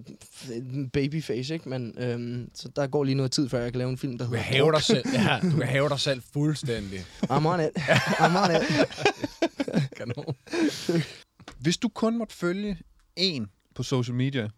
en 0.52 0.89
babyface, 0.89 1.54
ikke? 1.54 1.70
Men 1.70 1.95
øhm, 1.98 2.50
så 2.54 2.70
der 2.76 2.88
går 2.88 3.04
lige 3.04 3.16
noget 3.16 3.32
tid, 3.32 3.50
før 3.50 3.60
jeg 3.60 3.72
kan 3.72 3.80
lave 3.80 3.89
en 3.89 3.98
film, 3.98 4.18
der 4.18 4.26
Du 4.26 4.32
kan 4.32 4.39
hedder 4.39 4.58
hæve 4.58 4.72
dig 4.72 4.82
selv. 4.82 5.04
Ja, 5.14 5.39
du 5.43 5.58
kan 5.58 5.68
hæve 5.68 5.89
dig 5.89 6.00
selv 6.00 6.22
fuldstændig. 6.34 7.00
I'm 7.34 7.48
on 7.48 7.60
it. 7.60 7.70
I'm 7.78 8.38
on 8.38 8.56
it. 8.56 8.88
Kanon. 9.98 10.36
Hvis 11.60 11.78
du 11.78 11.89
kun 11.89 12.18
måtte 12.18 12.36
følge 12.36 12.78
en 13.16 13.48
på 13.78 13.84
social 13.84 14.15
media, 14.15 14.49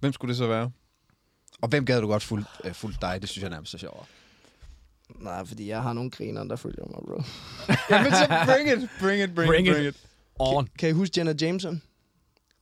hvem 0.00 0.12
skulle 0.12 0.28
det 0.28 0.38
så 0.38 0.46
være? 0.46 0.70
Og 1.62 1.68
hvem 1.68 1.86
gad 1.86 2.00
du 2.00 2.06
godt 2.06 2.22
fulgt, 2.22 2.46
øh, 2.64 2.72
fulgt 2.74 3.00
dig? 3.00 3.18
Det 3.20 3.28
synes 3.28 3.42
jeg 3.42 3.50
nærmest 3.50 3.74
er 3.74 3.78
sjovere. 3.78 4.04
Nej, 5.20 5.44
fordi 5.46 5.68
jeg 5.68 5.82
har 5.82 5.92
nogle 5.92 6.10
griner, 6.10 6.44
der 6.44 6.56
følger 6.56 6.84
mig, 6.84 7.00
bro. 7.06 7.22
Jamen 7.90 8.12
så 8.12 8.26
bring 8.44 8.82
it, 8.82 8.90
bring 9.00 9.22
it, 9.22 9.34
bring, 9.34 9.48
Bring 9.48 9.68
it, 9.68 9.74
bring 9.74 9.86
it. 9.86 9.96
On. 10.38 10.68
Kan 10.78 10.88
I 10.88 10.92
huske 10.92 11.14
Jenna 11.16 11.34
Jameson? 11.40 11.82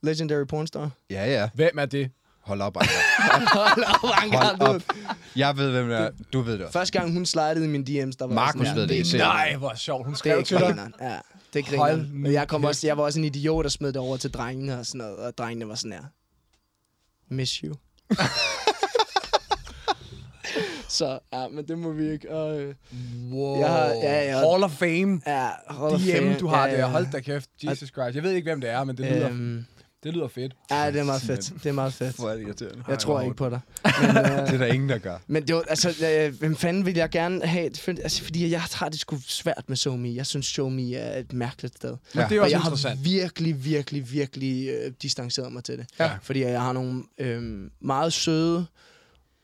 Legendary 0.03 0.45
pornstar. 0.45 0.89
Ja, 1.09 1.25
ja. 1.25 1.49
Hvem 1.53 1.77
er 1.77 1.85
det? 1.85 2.11
Hold 2.41 2.61
op, 2.61 2.77
Anker. 2.77 2.93
Hold 3.59 3.83
op, 3.83 4.59
Hold 4.59 4.75
op. 4.75 4.81
Jeg 5.35 5.57
ved, 5.57 5.71
hvem 5.71 5.87
det 5.87 5.97
er. 5.97 6.09
Du 6.33 6.41
ved 6.41 6.53
det 6.53 6.61
også. 6.61 6.73
Første 6.73 6.99
gang 6.99 7.13
hun 7.13 7.25
slidede 7.25 7.65
i 7.65 7.67
min 7.67 7.81
DM's, 7.81 8.11
der 8.19 8.25
var 8.27 8.33
Markus 8.33 8.67
sådan, 8.67 8.89
ved 8.89 9.03
det. 9.03 9.13
Nej, 9.17 9.55
hvor 9.55 9.73
sjovt. 9.75 10.05
Hun 10.05 10.15
skrev 10.15 10.43
til 10.43 10.57
dig. 10.57 10.91
Ja, 11.01 11.19
det 11.53 11.73
er 11.73 11.95
nu 12.13 12.27
Og 12.27 12.33
jeg, 12.33 12.47
kom 12.47 12.63
også, 12.63 12.87
jeg 12.87 12.97
var 12.97 13.03
også 13.03 13.19
en 13.19 13.25
idiot, 13.25 13.63
der 13.63 13.69
smed 13.69 13.87
det 13.93 13.97
over 14.01 14.17
til 14.17 14.31
drengene 14.31 14.79
og 14.79 14.85
sådan 14.85 14.97
noget. 14.97 15.15
Og 15.17 15.37
drengene 15.37 15.67
var 15.67 15.75
sådan 15.75 15.91
her. 15.91 16.03
Miss 17.29 17.53
you. 17.55 17.75
Så, 20.89 21.19
ja, 21.33 21.47
men 21.47 21.67
det 21.67 21.77
må 21.77 21.91
vi 21.91 22.09
ikke. 22.11 22.31
Og, 22.31 22.61
øh, 22.61 22.75
Wow. 23.31 23.59
Jeg 23.59 23.69
har- 23.69 23.87
ja, 23.87 24.23
ja. 24.25 24.49
Hall 24.51 24.63
of 24.63 24.71
Fame. 24.71 25.21
ja, 25.27 25.49
hold 25.67 26.33
DM, 26.33 26.39
du 26.39 26.47
har 26.47 26.67
ja, 26.67 26.77
der. 26.77 26.85
Hold 26.85 27.11
da 27.11 27.19
kæft. 27.19 27.49
Jesus 27.63 27.89
Christ. 27.89 28.15
Jeg 28.15 28.23
ved 28.23 28.31
ikke, 28.31 28.49
hvem 28.49 28.61
det 28.61 28.69
er, 28.69 28.83
men 28.83 28.97
det 28.97 29.05
lyder, 29.11 29.29
Øhm, 29.29 29.65
det 30.03 30.13
lyder 30.13 30.27
fedt. 30.27 30.53
ja, 30.71 30.91
det 30.91 30.99
er 30.99 31.03
meget 31.03 31.21
fedt. 31.21 31.53
Det 31.63 31.65
er 31.69 31.73
meget 31.73 31.93
fedt. 31.93 32.15
Hvor 32.15 32.29
er 32.29 32.35
det 32.35 32.43
irriterende. 32.43 32.83
Jeg 32.87 32.99
tror 32.99 33.21
ikke 33.21 33.35
på 33.35 33.49
dig. 33.49 33.59
Men, 34.01 34.09
øh, 34.09 34.23
Det 34.23 34.29
er 34.53 34.57
der 34.57 34.65
ingen, 34.65 34.89
der 34.89 34.97
gør. 34.97 35.17
Men 35.27 35.47
det 35.47 35.55
var, 35.55 35.61
altså, 35.69 35.93
øh, 36.11 36.39
hvem 36.39 36.55
fanden 36.55 36.85
vil 36.85 36.95
jeg 36.95 37.09
gerne 37.09 37.45
have? 37.45 37.71
Altså, 37.87 38.23
fordi 38.23 38.51
jeg 38.51 38.61
har 38.61 38.89
det 38.89 38.99
sgu 38.99 39.17
svært 39.27 39.63
med 39.67 39.77
SoMe. 39.77 40.15
Jeg 40.15 40.25
synes, 40.25 40.45
SoMe 40.45 40.93
er 40.95 41.19
et 41.19 41.33
mærkeligt 41.33 41.75
sted. 41.75 41.89
Men 41.89 41.97
Ja. 42.15 42.27
det 42.29 42.35
er 42.35 42.39
Og 42.39 42.43
også 42.43 42.53
jeg 42.55 42.61
har 42.61 42.69
interessant. 42.69 43.05
virkelig, 43.05 43.65
virkelig, 43.65 44.11
virkelig 44.11 44.67
øh, 44.69 44.91
distanceret 45.01 45.51
mig 45.53 45.63
til 45.63 45.77
det. 45.77 45.85
Ja. 45.99 46.11
Fordi 46.21 46.41
jeg 46.41 46.61
har 46.61 46.73
nogle 46.73 47.03
øh, 47.17 47.69
meget 47.81 48.13
søde 48.13 48.65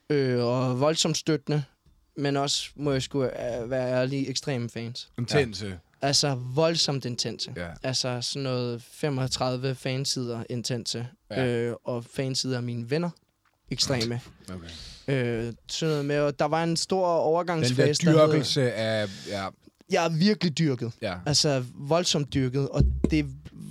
øh, 0.10 0.44
og 0.46 0.80
voldsomt 0.80 1.18
støttende, 1.18 1.64
men 2.18 2.38
også, 2.38 2.70
må 2.76 2.92
jeg 2.92 3.02
sgu 3.02 3.24
øh, 3.24 3.70
være 3.72 3.92
ærlig, 3.92 4.30
ekstreme 4.30 4.70
fans. 4.70 5.10
Intense. 5.20 5.80
Altså 6.02 6.38
voldsomt 6.54 7.06
intense. 7.06 7.52
Ja. 7.56 7.68
Altså 7.84 8.20
sådan 8.22 8.44
noget 8.44 8.82
35 8.92 9.76
fansider 9.76 10.44
intense. 10.50 11.08
Ja. 11.32 11.46
Øh, 11.48 11.76
og 11.84 12.06
fansider 12.06 12.58
af 12.58 12.64
mine 12.64 12.90
venner. 12.90 13.10
Ekstreme. 13.72 14.22
Okay. 15.08 15.16
Øh, 15.48 15.54
sådan 15.70 15.92
noget 15.92 16.06
med, 16.06 16.20
og 16.20 16.40
der 16.40 16.46
var 16.46 16.64
en 16.64 16.78
stor 16.78 17.12
Den 17.14 17.20
overgangsfase. 17.24 18.06
der 18.06 18.12
der 18.12 18.20
hed- 18.26 18.28
dyrkelse 18.34 18.74
af... 18.74 19.08
Ja, 19.28 19.48
Jeg 19.92 20.06
er 20.06 20.10
virkelig 20.10 20.58
dyrket. 20.58 20.92
ja. 21.02 21.16
Altså 21.26 21.64
voldsomt 21.76 22.34
dyrket. 22.34 22.70
Og 22.70 22.84
det 23.12 23.26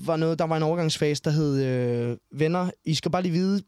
var 0.07 0.16
noget, 0.16 0.39
der 0.39 0.45
var 0.45 0.57
en 0.57 0.62
overgangsfase, 0.62 1.22
der 1.24 1.31
hed 1.31 1.62
øh, 1.64 2.16
Venner, 2.33 2.70
I 2.85 2.95
skal 2.95 3.11
bare 3.11 3.22
lige 3.22 3.33
vide, 3.33 3.62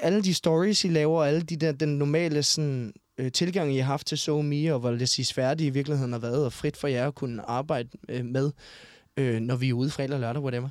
alle 0.00 0.22
de 0.22 0.34
stories, 0.34 0.84
I 0.84 0.88
laver, 0.88 1.18
og 1.18 1.28
alle 1.28 1.40
de 1.42 1.56
der, 1.56 1.72
den 1.72 1.98
normale 1.98 2.42
sådan, 2.42 2.92
øh, 3.22 3.32
tilgang, 3.32 3.74
I 3.74 3.78
har 3.78 3.84
haft 3.84 4.06
til 4.06 4.18
SoMe, 4.18 4.74
og 4.74 4.80
hvor 4.80 4.90
det 4.90 5.08
siges 5.08 5.32
færdigt 5.32 5.66
i 5.66 5.70
virkeligheden 5.70 6.12
har 6.12 6.18
været, 6.18 6.44
og 6.44 6.52
frit 6.52 6.76
for 6.76 6.88
jer 6.88 7.06
at 7.06 7.14
kunne 7.14 7.50
arbejde 7.50 7.88
øh, 8.08 8.24
med, 8.24 8.52
øh, 9.16 9.40
når 9.40 9.56
vi 9.56 9.68
er 9.68 9.72
ude 9.72 9.90
fredag, 9.90 10.20
lørdag, 10.20 10.42
whatever. 10.42 10.68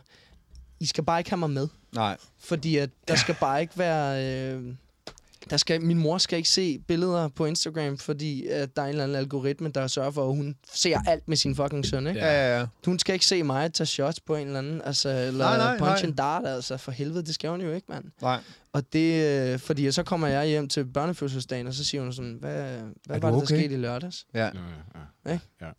I 0.80 0.86
skal 0.86 1.04
bare 1.04 1.20
ikke 1.20 1.30
have 1.30 1.38
mig 1.38 1.49
med. 1.49 1.68
Nej. 1.95 2.18
Fordi 2.39 2.78
at 2.78 2.89
der 3.08 3.16
skal 3.16 3.36
bare 3.39 3.62
ikke 3.62 3.78
være... 3.78 4.26
Øh, 4.54 4.74
der 5.49 5.57
skal, 5.57 5.81
min 5.81 5.97
mor 5.97 6.17
skal 6.17 6.37
ikke 6.37 6.49
se 6.49 6.79
billeder 6.79 7.27
på 7.27 7.45
Instagram, 7.45 7.97
fordi 7.97 8.47
at 8.47 8.75
der 8.75 8.81
er 8.81 8.85
en 8.85 8.89
eller 8.89 9.03
anden 9.03 9.17
algoritme, 9.17 9.69
der 9.69 9.87
sørger 9.87 10.11
for, 10.11 10.29
at 10.29 10.35
hun 10.35 10.55
ser 10.73 10.99
alt 11.07 11.27
med 11.27 11.37
sin 11.37 11.55
fucking 11.55 11.85
søn, 11.85 12.07
ikke? 12.07 12.19
Ja, 12.19 12.47
ja, 12.47 12.59
ja. 12.59 12.65
Hun 12.85 12.99
skal 12.99 13.13
ikke 13.13 13.25
se 13.25 13.43
mig 13.43 13.73
tage 13.73 13.87
shots 13.87 14.19
på 14.19 14.35
en 14.35 14.47
eller 14.47 14.59
anden, 14.59 14.81
altså, 14.85 15.09
eller 15.09 15.45
Nej, 15.45 15.57
nej, 15.57 15.77
punch 15.77 16.03
nej. 16.03 16.09
and 16.09 16.17
dart, 16.17 16.47
altså, 16.47 16.77
for 16.77 16.91
helvede, 16.91 17.23
det 17.25 17.35
skal 17.35 17.49
hun 17.49 17.61
jo 17.61 17.71
ikke, 17.71 17.85
mand. 17.89 18.05
Nej. 18.21 18.39
Og 18.73 18.93
det, 18.93 19.25
øh, 19.53 19.59
fordi 19.59 19.91
så 19.91 20.03
kommer 20.03 20.27
jeg 20.27 20.47
hjem 20.47 20.67
til 20.67 20.85
børnefødselsdagen, 20.85 21.67
og 21.67 21.73
så 21.73 21.83
siger 21.83 22.01
hun 22.01 22.13
sådan, 22.13 22.37
hvad, 22.39 22.53
hvad 22.53 22.81
var 23.07 23.15
det, 23.15 23.21
der 23.21 23.31
okay? 23.31 23.45
skete 23.45 23.73
i 23.73 23.77
lørdags? 23.77 24.25
Ja. 24.33 24.49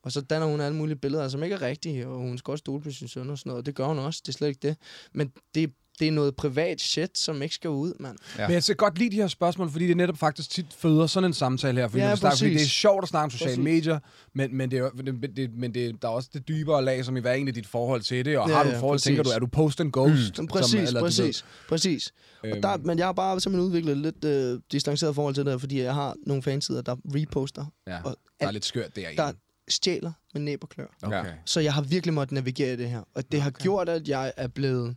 Og 0.02 0.12
så 0.12 0.20
danner 0.20 0.46
hun 0.46 0.60
alle 0.60 0.76
mulige 0.76 0.96
billeder, 0.96 1.28
som 1.28 1.42
ikke 1.42 1.54
er 1.54 1.62
rigtige, 1.62 2.08
og 2.08 2.18
hun 2.18 2.38
skal 2.38 2.52
også 2.52 2.62
stole 2.62 2.82
på 2.82 2.90
sin 2.90 3.08
søn 3.08 3.30
og 3.30 3.38
sådan 3.38 3.50
noget, 3.50 3.58
og 3.58 3.66
det 3.66 3.74
gør 3.74 3.86
hun 3.86 3.98
også, 3.98 4.20
det 4.26 4.32
er 4.32 4.36
slet 4.36 4.48
ikke 4.48 4.68
det. 4.68 4.76
Men 5.12 5.32
det, 5.54 5.72
det 6.02 6.08
er 6.08 6.12
noget 6.12 6.36
privat 6.36 6.80
shit, 6.80 7.18
som 7.18 7.42
ikke 7.42 7.54
skal 7.54 7.70
ud, 7.70 7.92
mand. 8.00 8.16
Ja. 8.38 8.46
Men 8.46 8.54
jeg 8.54 8.62
skal 8.62 8.76
godt 8.76 8.98
lide 8.98 9.10
de 9.10 9.16
her 9.16 9.26
spørgsmål, 9.26 9.70
fordi 9.70 9.86
det 9.86 9.96
netop 9.96 10.18
faktisk 10.18 10.50
tit 10.50 10.66
føder 10.78 11.06
sådan 11.06 11.30
en 11.30 11.32
samtale 11.34 11.80
her. 11.80 11.88
Fordi, 11.88 12.02
Ja, 12.02 12.08
ja, 12.08 12.16
snakker, 12.16 12.36
fordi 12.38 12.50
præcis. 12.54 12.60
det 12.60 12.66
er 12.66 12.70
sjovt 12.70 13.02
at 13.02 13.08
snakke 13.08 13.24
om 13.24 13.30
sociale 13.30 13.48
Præcis. 13.50 13.64
medier, 13.64 13.98
men, 14.34 14.56
men, 14.56 14.70
det 14.70 14.78
er, 14.78 14.90
det, 14.90 15.36
det, 15.36 15.50
men 15.54 15.74
det, 15.74 16.02
der 16.02 16.08
er 16.08 16.12
også 16.12 16.28
det 16.32 16.48
dybere 16.48 16.84
lag, 16.84 17.04
som 17.04 17.16
i 17.16 17.20
hver 17.20 17.32
enkelt 17.32 17.56
dit 17.56 17.66
forhold 17.66 18.00
til 18.02 18.24
det. 18.24 18.38
Og 18.38 18.48
Ja, 18.48 18.54
har 18.54 18.62
du 18.62 18.68
et 18.68 18.72
ja, 18.72 18.78
forhold, 18.80 18.94
præcis. 18.98 19.04
tænker 19.04 19.22
du, 19.22 19.30
er 19.30 19.38
du 19.38 19.46
post 19.46 19.80
and 19.80 19.92
ghost? 19.92 20.38
Mm. 20.38 20.46
Præcis, 20.46 20.74
eller 20.74 21.00
du 21.00 21.06
præcis, 21.06 21.44
præcis. 21.68 22.12
Og 22.42 22.48
der, 22.62 22.76
men 22.76 22.98
jeg 22.98 23.06
har 23.06 23.12
bare 23.12 23.40
simpelthen 23.40 23.66
udviklet 23.66 23.92
et 23.92 23.98
lidt 23.98 24.24
øh, 24.24 24.60
distanceret 24.72 25.14
forhold 25.14 25.34
til 25.34 25.44
det, 25.44 25.52
her, 25.52 25.58
fordi 25.58 25.80
jeg 25.82 25.94
har 25.94 26.14
nogle 26.26 26.42
fansider, 26.42 26.82
der 26.82 26.96
reposter, 27.14 27.64
ja, 27.86 27.98
og 28.04 28.16
der 28.40 28.46
er 28.46 28.50
lidt 28.50 28.64
skørt 28.64 28.96
derinde. 28.96 29.16
der 29.22 29.32
stjæler 29.68 30.12
med 30.34 30.42
næb 30.42 30.62
og 30.62 30.68
klør. 30.68 30.86
Okay. 31.02 31.24
Så 31.46 31.60
jeg 31.60 31.74
har 31.74 31.82
virkelig 31.82 32.14
måttet 32.14 32.32
navigere 32.32 32.72
i 32.72 32.76
det 32.76 32.90
her. 32.90 33.02
Og 33.14 33.32
det 33.32 33.40
har 33.42 33.50
gjort, 33.50 33.88
at 33.88 34.08
jeg 34.08 34.32
er 34.36 34.48
blevet 34.48 34.96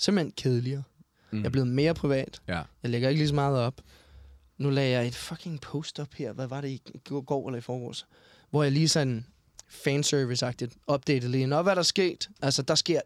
simpelthen 0.00 0.32
kedeligere. 0.36 0.82
Mm. 1.30 1.38
Jeg 1.38 1.46
er 1.46 1.50
blevet 1.50 1.68
mere 1.68 1.94
privat. 1.94 2.42
Ja. 2.48 2.62
Jeg 2.82 2.90
lægger 2.90 3.08
ikke 3.08 3.18
lige 3.20 3.28
så 3.28 3.34
meget 3.34 3.58
op. 3.58 3.80
Nu 4.58 4.70
lagde 4.70 4.90
jeg 4.90 5.06
et 5.06 5.14
fucking 5.14 5.60
post 5.60 6.00
op 6.00 6.14
her. 6.14 6.32
Hvad 6.32 6.46
var 6.46 6.60
det 6.60 6.68
i 6.68 6.82
går- 7.08 7.20
går 7.20 7.48
eller 7.48 7.58
i 7.58 7.60
forgårs? 7.60 8.06
Hvor 8.50 8.62
jeg 8.62 8.72
lige 8.72 8.88
sådan 8.88 9.26
fanservice-agtigt 9.70 10.74
updatede 10.92 11.30
lige. 11.32 11.46
Nå, 11.46 11.62
hvad 11.62 11.76
der 11.76 11.82
sket? 11.82 12.28
Altså, 12.42 12.62
der 12.62 12.74
sker 12.74 13.00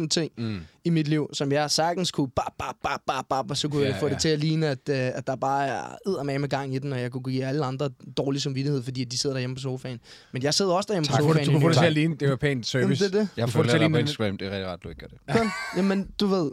100.000 0.00 0.08
ting 0.08 0.32
Mm. 0.38 0.60
i 0.84 0.90
mit 0.90 1.08
liv, 1.08 1.30
som 1.32 1.52
jeg 1.52 1.70
sagtens 1.70 2.10
kunne 2.10 2.28
bap, 2.28 2.52
bap, 2.58 2.74
bap, 2.82 3.00
bap, 3.06 3.24
bap, 3.28 3.50
og 3.50 3.56
så 3.56 3.68
kunne 3.68 3.82
Ja, 3.82 3.88
jeg 3.88 3.96
få 4.00 4.06
ja. 4.06 4.12
det 4.12 4.20
til 4.20 4.28
at 4.28 4.38
ligne, 4.38 4.66
at, 4.66 4.78
uh, 4.88 4.94
at 4.96 5.26
der 5.26 5.36
bare 5.36 5.66
er 5.66 6.38
med 6.38 6.48
gang 6.48 6.74
i 6.74 6.78
den, 6.78 6.92
og 6.92 7.00
jeg 7.00 7.10
kunne 7.10 7.22
give 7.22 7.44
alle 7.44 7.64
andre 7.64 7.90
dårlig 8.16 8.42
samvittighed, 8.42 8.82
fordi 8.82 9.04
de 9.04 9.18
sidder 9.18 9.34
derhjemme 9.34 9.56
på 9.56 9.60
sofaen. 9.62 10.00
Men 10.32 10.42
jeg 10.42 10.54
sidder 10.54 10.72
også 10.72 10.86
derhjemme 10.86 11.06
Tak 11.06 11.20
på 11.20 11.28
sofaen. 11.28 11.46
Du 11.46 11.52
kan 11.52 11.60
få 11.60 11.68
det 11.68 11.76
til 11.76 11.84
at 11.86 11.92
ligne. 11.92 12.16
Det 12.16 12.30
var 12.30 12.36
pænt 12.36 12.74
Jamen, 12.74 12.86
service. 12.96 13.04
det 13.04 13.14
er 13.14 13.18
det. 13.20 13.28
Jeg 13.36 13.46
Du 13.46 13.50
får 13.50 13.62
det 13.62 13.70
følger 13.70 13.78
til 13.78 13.80
dig 13.80 13.92
på 13.92 13.98
Instagram, 13.98 14.38
det 14.38 14.46
er 14.46 14.50
rigtig 14.50 14.66
rart, 14.66 14.84
du 14.84 14.88
ikke 14.88 15.00
gør 15.00 15.06
det. 15.36 15.50
Jamen, 15.76 16.08
du 16.20 16.26
ved. 16.26 16.50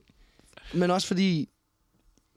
Men 0.73 0.91
også 0.91 1.07
fordi, 1.07 1.49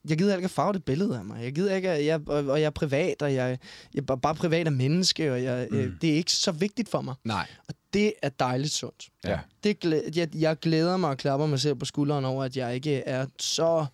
jeg 0.09 0.19
gider 0.19 0.35
ikke 0.37 0.45
at 0.45 0.51
farve 0.51 0.73
det 0.73 0.85
billede 0.85 1.19
af 1.19 1.25
mig. 1.25 1.43
Jeg 1.43 1.55
gider 1.55 1.75
ikke, 1.77 1.91
at 1.91 2.05
jeg, 2.07 2.21
og, 2.29 2.45
og 2.47 2.61
jeg 2.61 2.67
er 2.67 2.71
privat, 2.71 3.23
og 3.23 3.35
jeg, 3.35 3.59
jeg 3.95 4.05
er 4.09 4.17
bare- 4.17 4.35
privat 4.35 4.67
af 4.67 4.73
menneske, 4.73 5.33
og 5.33 5.43
jeg, 5.43 5.69
mm. 5.71 5.99
det 6.01 6.11
er 6.11 6.15
ikke 6.15 6.33
så 6.33 6.53
vigtigt 6.53 6.89
for 6.89 7.01
mig. 7.01 7.15
Nej. 7.25 7.47
Og 7.69 7.75
det 7.93 8.13
er 8.23 8.29
dejligt 8.29 8.73
sundt. 8.73 9.09
Ja. 9.25 9.39
Det, 9.65 9.85
jeg, 10.17 10.29
jeg 10.35 10.59
glæder 10.59 10.97
mig 10.97 11.11
og 11.11 11.17
klapper 11.17 11.47
mig 11.47 11.61
selv 11.61 11.75
på 11.75 11.85
skulderen 11.85 12.25
over, 12.25 12.45
at 12.45 12.57
jeg 12.57 12.75
ikke 12.75 12.95
er 12.97 13.27
så 13.39 13.87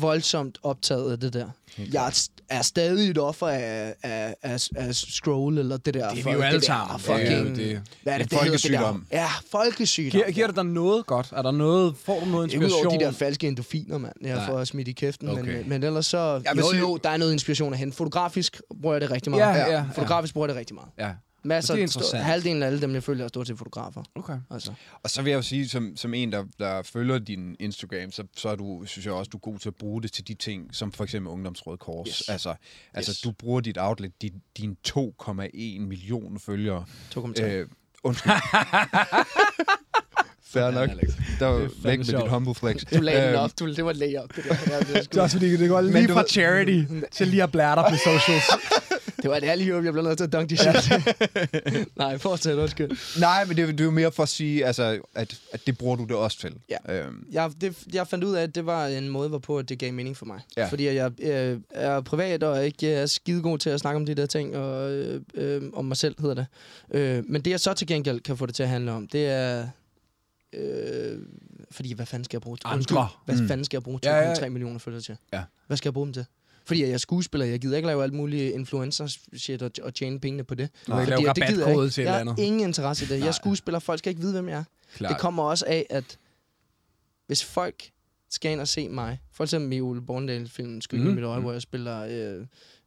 voldsomt 0.00 0.58
optaget 0.62 1.12
af 1.12 1.20
det 1.20 1.32
der. 1.32 1.46
Jeg 1.92 2.12
er, 2.48 2.62
stadig 2.62 3.10
et 3.10 3.18
offer 3.18 3.46
af, 3.48 3.94
af, 4.02 4.34
af, 4.42 4.68
af 4.76 4.94
scroll, 4.94 5.58
eller 5.58 5.76
det 5.76 5.94
der. 5.94 6.10
Det 6.10 6.18
er 6.18 6.22
for- 6.22 6.30
vi 6.30 6.36
jo 6.36 6.42
alle 6.42 6.60
det 6.60 6.66
der 6.68 6.74
sammen. 6.74 7.00
Fucking, 7.00 7.26
Det 7.28 7.32
er 7.32 7.38
jo 7.38 7.74
det. 7.74 7.82
Hvad 8.02 8.12
er 8.14 8.18
det, 8.18 8.30
det 8.30 8.40
hedder, 8.40 8.52
det 8.52 8.62
der? 8.62 8.78
folkesygdom. 8.78 9.06
Ja, 9.12 9.26
folkesygdom. 9.50 10.10
Giver, 10.20 10.30
giver 10.30 10.46
det 10.46 10.56
dig 10.56 10.64
noget 10.64 11.06
godt? 11.06 11.32
Er 11.36 11.42
der 11.42 11.50
noget, 11.50 11.94
får 12.04 12.20
du 12.20 12.26
noget 12.26 12.52
Ikke 12.52 12.64
inspiration? 12.64 12.86
udover 12.86 12.98
de 12.98 13.04
der 13.04 13.10
falske 13.12 13.48
endofiner, 13.48 13.98
mand. 13.98 14.12
Jeg 14.22 14.34
Nej. 14.36 14.46
får 14.46 14.64
smidt 14.64 14.88
i 14.88 14.92
kæften. 14.92 15.28
Okay. 15.28 15.42
Okay. 15.42 15.56
Men, 15.58 15.68
men 15.68 15.82
ellers 15.82 16.06
så... 16.06 16.42
Jo, 16.56 16.68
sige- 16.70 16.78
jo, 16.80 16.96
der 17.04 17.10
er 17.10 17.16
noget 17.16 17.32
inspiration 17.32 17.72
at 17.72 17.78
hente. 17.78 17.96
Fotografisk 17.96 18.60
bruger 18.82 18.94
jeg 18.94 19.00
det 19.00 19.10
rigtig 19.10 19.30
meget. 19.30 19.40
Ja, 19.42 19.64
ja, 19.66 19.72
ja. 19.72 19.84
Fotografisk 19.94 20.34
bruger 20.34 20.46
jeg 20.46 20.54
det 20.54 20.60
rigtig 20.60 20.74
meget. 20.74 20.88
Ja. 20.98 21.10
Masser, 21.44 21.74
Det 21.74 21.80
er 21.80 21.84
interessant. 21.84 22.22
halvdelen 22.24 22.62
af 22.62 22.66
alle 22.66 22.80
dem, 22.80 22.94
jeg 22.94 23.02
følger, 23.02 23.24
er 23.24 23.28
stort 23.28 23.46
til 23.46 23.56
fotografer. 23.56 24.02
Okay. 24.14 24.36
Altså. 24.50 24.72
Og 25.02 25.10
så 25.10 25.22
vil 25.22 25.30
jeg 25.30 25.36
jo 25.36 25.42
sige, 25.42 25.68
som, 25.68 25.96
som 25.96 26.14
en, 26.14 26.32
der, 26.32 26.44
der 26.58 26.82
følger 26.82 27.18
din 27.18 27.56
Instagram, 27.60 28.10
så, 28.12 28.24
så 28.36 28.48
er 28.48 28.56
du, 28.56 28.82
synes 28.86 29.06
jeg 29.06 29.14
også, 29.14 29.28
du 29.28 29.36
er 29.36 29.40
god 29.40 29.58
til 29.58 29.68
at 29.68 29.74
bruge 29.74 30.02
det 30.02 30.12
til 30.12 30.28
de 30.28 30.34
ting, 30.34 30.74
som 30.74 30.92
for 30.92 31.04
eksempel 31.04 31.30
Ungdomsrådet 31.30 31.80
Kors. 31.80 32.08
Yes. 32.08 32.28
Altså, 32.28 32.54
altså 32.94 33.10
Yes. 33.12 33.20
du 33.20 33.32
bruger 33.32 33.60
dit 33.60 33.78
outlet, 33.80 34.22
din, 34.22 34.32
din 34.58 34.76
2,1 34.88 35.80
millioner 35.80 36.38
følgere. 36.38 36.84
To 37.10 37.20
kommentarer. 37.20 37.60
Øh, 37.60 37.66
undskyld. 38.02 38.32
Fair 40.52 40.70
nok. 40.70 40.90
Der 41.38 41.46
var 41.46 41.58
væk 41.82 41.98
med 41.98 42.04
dit 42.06 42.28
humble 42.28 42.54
flex. 42.54 42.82
Du 42.94 43.00
lagde 43.00 43.20
den 43.26 43.34
Øhm, 43.34 43.38
op. 43.42 43.50
Du, 43.58 43.74
det 43.74 43.84
var 43.84 43.92
lay 43.92 44.16
op, 44.16 44.36
det 44.36 44.44
der. 44.44 44.54
Det, 44.54 44.72
er 44.96 45.02
Det 45.02 45.16
er 45.16 45.22
også 45.22 45.36
fordi, 45.36 45.56
det 45.56 45.68
går 45.68 45.80
lige 45.80 46.08
fra 46.08 46.24
charity 46.28 46.82
til 47.12 47.28
lige 47.28 47.42
at 47.42 47.52
blære 47.52 47.76
dig 47.76 47.84
på 47.90 47.96
socials. 47.96 48.44
det 49.22 49.30
var 49.30 49.36
et 49.36 49.44
ærligt 49.44 49.72
håb, 49.74 49.84
jeg 49.84 49.92
blev 49.92 50.04
nødt 50.04 50.16
til 50.18 50.24
at 50.24 50.32
dunk 50.32 50.50
de 50.50 50.56
shit. 50.56 50.92
Nej, 51.96 52.18
fortsæt, 52.18 52.54
undskyld. 52.58 53.20
Nej, 53.20 53.44
men 53.44 53.56
det, 53.56 53.68
det 53.68 53.80
er 53.80 53.84
jo 53.84 53.90
mere 53.90 54.12
for 54.12 54.22
at 54.22 54.28
sige, 54.28 54.66
altså, 54.66 55.00
at, 55.14 55.34
at 55.52 55.66
det 55.66 55.78
bruger 55.78 55.96
du 55.96 56.04
det 56.04 56.16
også 56.16 56.38
til. 56.38 56.54
Ja. 56.70 56.94
Øhm, 57.06 57.26
Jeg, 57.32 57.50
det, 57.60 57.76
jeg 57.92 58.06
fandt 58.08 58.24
ud 58.24 58.34
af, 58.34 58.42
at 58.42 58.54
det 58.54 58.66
var 58.66 58.86
en 58.86 59.08
måde, 59.08 59.28
hvorpå 59.28 59.62
det 59.62 59.78
gav 59.78 59.92
mening 59.92 60.16
for 60.16 60.26
mig. 60.26 60.40
Ja. 60.56 60.68
Fordi 60.68 60.86
jeg 60.86 61.12
øh, 61.22 61.60
er 61.70 62.00
privat 62.00 62.42
og 62.42 62.64
ikke 62.66 62.92
er 62.92 63.06
skidegod 63.06 63.58
til 63.58 63.70
at 63.70 63.80
snakke 63.80 63.96
om 63.96 64.06
de 64.06 64.14
der 64.14 64.26
ting, 64.26 64.56
og 64.56 64.90
øh, 64.92 65.20
øh, 65.34 65.62
om 65.72 65.84
mig 65.84 65.96
selv 65.96 66.14
hedder 66.20 66.34
det. 66.34 66.46
Øh, 66.90 67.24
men 67.28 67.42
det, 67.42 67.50
jeg 67.50 67.60
så 67.60 67.74
til 67.74 67.86
gengæld 67.86 68.20
kan 68.20 68.36
få 68.36 68.46
det 68.46 68.54
til 68.54 68.62
at 68.62 68.68
handle 68.68 68.92
om, 68.92 69.08
det 69.08 69.26
er... 69.26 69.68
Øh, 70.52 71.18
fordi, 71.70 71.92
hvad 71.94 72.06
fanden 72.06 72.24
skal 72.24 72.36
jeg 72.36 72.42
bruge? 72.42 72.58
Andre. 72.64 72.76
Undskyld, 72.76 72.98
Hvad 73.24 73.36
Mm. 73.36 73.48
fanden 73.48 73.64
skal 73.64 73.76
jeg 73.76 73.82
bruge 73.82 74.00
2,3 74.06 74.08
Ja, 74.10 74.16
ja, 74.16 74.28
ja. 74.28 74.34
ja. 74.42 74.48
millioner 74.48 74.78
følgere 74.78 75.00
til? 75.02 75.16
Ja. 75.32 75.42
Hvad 75.66 75.76
skal 75.76 75.88
jeg 75.88 75.94
bruge 75.94 76.06
dem 76.06 76.12
til? 76.12 76.24
Fordi 76.64 76.82
jeg 76.82 76.90
er 76.90 76.98
skuespiller, 76.98 77.46
jeg 77.46 77.60
gider 77.60 77.76
ikke 77.76 77.86
lave 77.86 78.02
alt 78.02 78.12
muligt 78.14 78.54
influencer-shit 78.54 79.62
og, 79.62 79.70
og 79.82 79.94
tjene 79.94 80.20
pengene 80.20 80.44
på 80.44 80.54
det. 80.54 80.70
Du 80.86 80.92
vil 80.92 81.00
ikke 81.00 81.10
lave 81.10 81.20
jeg 81.22 81.28
rabatkode 81.28 81.90
til 81.90 82.00
et 82.02 82.04
Jeg 82.04 82.20
eller 82.20 82.24
har 82.24 82.32
andet. 82.32 82.44
ingen 82.44 82.60
interesse 82.60 83.04
i 83.04 83.08
det. 83.08 83.14
Jeg 83.14 83.20
Nej. 83.20 83.28
er 83.28 83.32
skuespiller, 83.32 83.78
folk 83.78 83.98
skal 83.98 84.10
ikke 84.10 84.20
vide, 84.20 84.32
hvem 84.32 84.48
jeg 84.48 84.58
er. 84.58 84.64
Klart. 84.96 85.12
Det 85.12 85.20
kommer 85.20 85.42
også 85.42 85.64
af, 85.68 85.86
at 85.90 86.18
hvis 87.26 87.44
folk 87.44 87.90
skal 88.30 88.52
ind 88.52 88.60
og 88.60 88.68
se 88.68 88.88
mig, 88.88 89.18
for 89.32 89.44
eksempel 89.44 89.72
i 89.78 89.80
Ole 89.80 90.02
Borndal-filmen 90.02 90.80
Skyld 90.82 91.00
mm. 91.00 91.10
I 91.10 91.14
mit 91.14 91.24
øje, 91.24 91.40
hvor 91.40 91.52
jeg 91.52 91.62
spiller, 91.62 91.98
øh, 92.00 92.46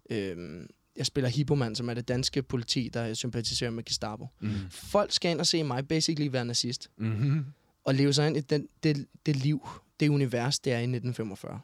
øh, 0.09 0.65
jeg 0.97 1.05
spiller 1.05 1.29
Hippoman, 1.29 1.75
som 1.75 1.89
er 1.89 1.93
det 1.93 2.07
danske 2.07 2.43
politi, 2.43 2.89
der 2.93 3.13
sympatiserer 3.13 3.71
med 3.71 3.83
Gestapo. 3.83 4.27
Mm. 4.39 4.49
Folk 4.69 5.11
skal 5.11 5.31
ind 5.31 5.39
og 5.39 5.47
se 5.47 5.63
mig 5.63 5.87
basically 5.87 6.31
være 6.31 6.45
nazist, 6.45 6.89
Mm-hmm. 6.97 7.45
og 7.83 7.95
leve 7.95 8.13
sig 8.13 8.27
ind 8.27 8.37
i 8.37 8.39
den, 8.39 8.67
det, 8.83 9.05
det 9.25 9.35
liv, 9.35 9.67
det 9.99 10.09
univers, 10.09 10.59
det 10.59 10.73
er 10.73 10.77
i 10.77 10.81
1945. 10.81 11.59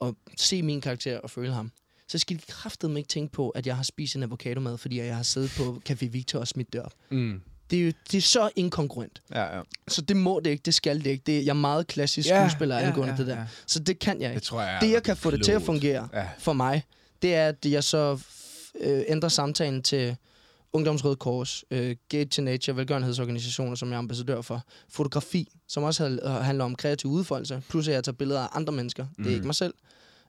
Og 0.00 0.16
se 0.36 0.62
min 0.62 0.80
karakter 0.80 1.18
og 1.18 1.30
føle 1.30 1.52
ham. 1.52 1.70
Så 2.08 2.18
skal 2.18 2.36
de 2.36 2.42
kraftedeme 2.48 2.98
ikke 3.00 3.08
tænke 3.08 3.32
på, 3.32 3.50
at 3.50 3.66
jeg 3.66 3.76
har 3.76 3.82
spist 3.82 4.16
en 4.16 4.22
avocadomad, 4.22 4.78
fordi 4.78 4.98
jeg 5.00 5.16
har 5.16 5.22
siddet 5.22 5.52
på 5.56 5.82
Café 5.90 6.08
Victor 6.08 6.38
og 6.38 6.48
smidt 6.48 6.72
det 6.72 6.82
op. 6.82 6.92
Mm. 7.10 7.40
Det 7.70 7.78
er, 7.80 7.84
jo, 7.86 7.92
det 8.12 8.18
er 8.18 8.22
så 8.22 8.50
inkongruent. 8.56 9.22
ja, 9.34 9.56
ja. 9.56 9.62
Så 9.88 10.02
det 10.02 10.16
må 10.16 10.40
det 10.44 10.50
ikke, 10.50 10.62
det 10.62 10.74
skal 10.74 10.98
det 11.04 11.06
ikke. 11.10 11.22
Det, 11.26 11.44
jeg 11.44 11.50
er 11.50 11.54
meget 11.54 11.86
klassisk 11.86 12.28
Ja, 12.28 12.48
skuespiller 12.48 12.78
ja, 12.78 12.86
angående 12.86 13.12
ja, 13.12 13.18
det 13.18 13.26
der. 13.26 13.36
ja. 13.36 13.44
Så 13.66 13.78
det 13.78 13.98
kan 13.98 14.20
jeg 14.20 14.28
Det 14.30 14.34
ikke. 14.36 14.44
tror 14.44 14.60
jeg 14.62 14.74
er 14.76 14.80
Det, 14.80 14.90
jeg 14.90 15.02
kan 15.02 15.16
få 15.16 15.30
det 15.30 15.44
til 15.44 15.52
at 15.52 15.56
klogt. 15.56 15.66
fungere 15.66 16.08
Ja. 16.12 16.28
for 16.38 16.52
mig, 16.52 16.82
det 17.22 17.34
er, 17.34 17.48
at 17.48 17.66
jeg 17.66 17.84
så 17.84 18.18
øh, 18.80 19.02
ændrer 19.08 19.28
samtalen 19.28 19.82
til 19.82 20.16
Ungdomsrød 20.72 21.16
Kors, 21.16 21.64
øh, 21.70 21.96
Gate 22.08 22.24
to 22.30 22.42
Nature, 22.42 22.76
velgørenhedsorganisationer, 22.76 23.74
som 23.74 23.88
jeg 23.88 23.94
er 23.94 23.98
ambassadør 23.98 24.40
for, 24.40 24.62
fotografi, 24.88 25.52
som 25.68 25.82
også 25.82 26.02
had- 26.08 26.42
handler 26.42 26.64
om 26.64 26.74
kreativ 26.76 27.10
udfoldelse, 27.10 27.62
plus 27.68 27.88
at 27.88 27.94
jeg 27.94 28.04
tager 28.04 28.16
billeder 28.16 28.40
af 28.40 28.48
andre 28.52 28.72
mennesker. 28.72 29.06
Det 29.06 29.18
er 29.18 29.22
Mhm. 29.22 29.30
ikke 29.34 29.46
mig 29.46 29.54
selv. 29.54 29.74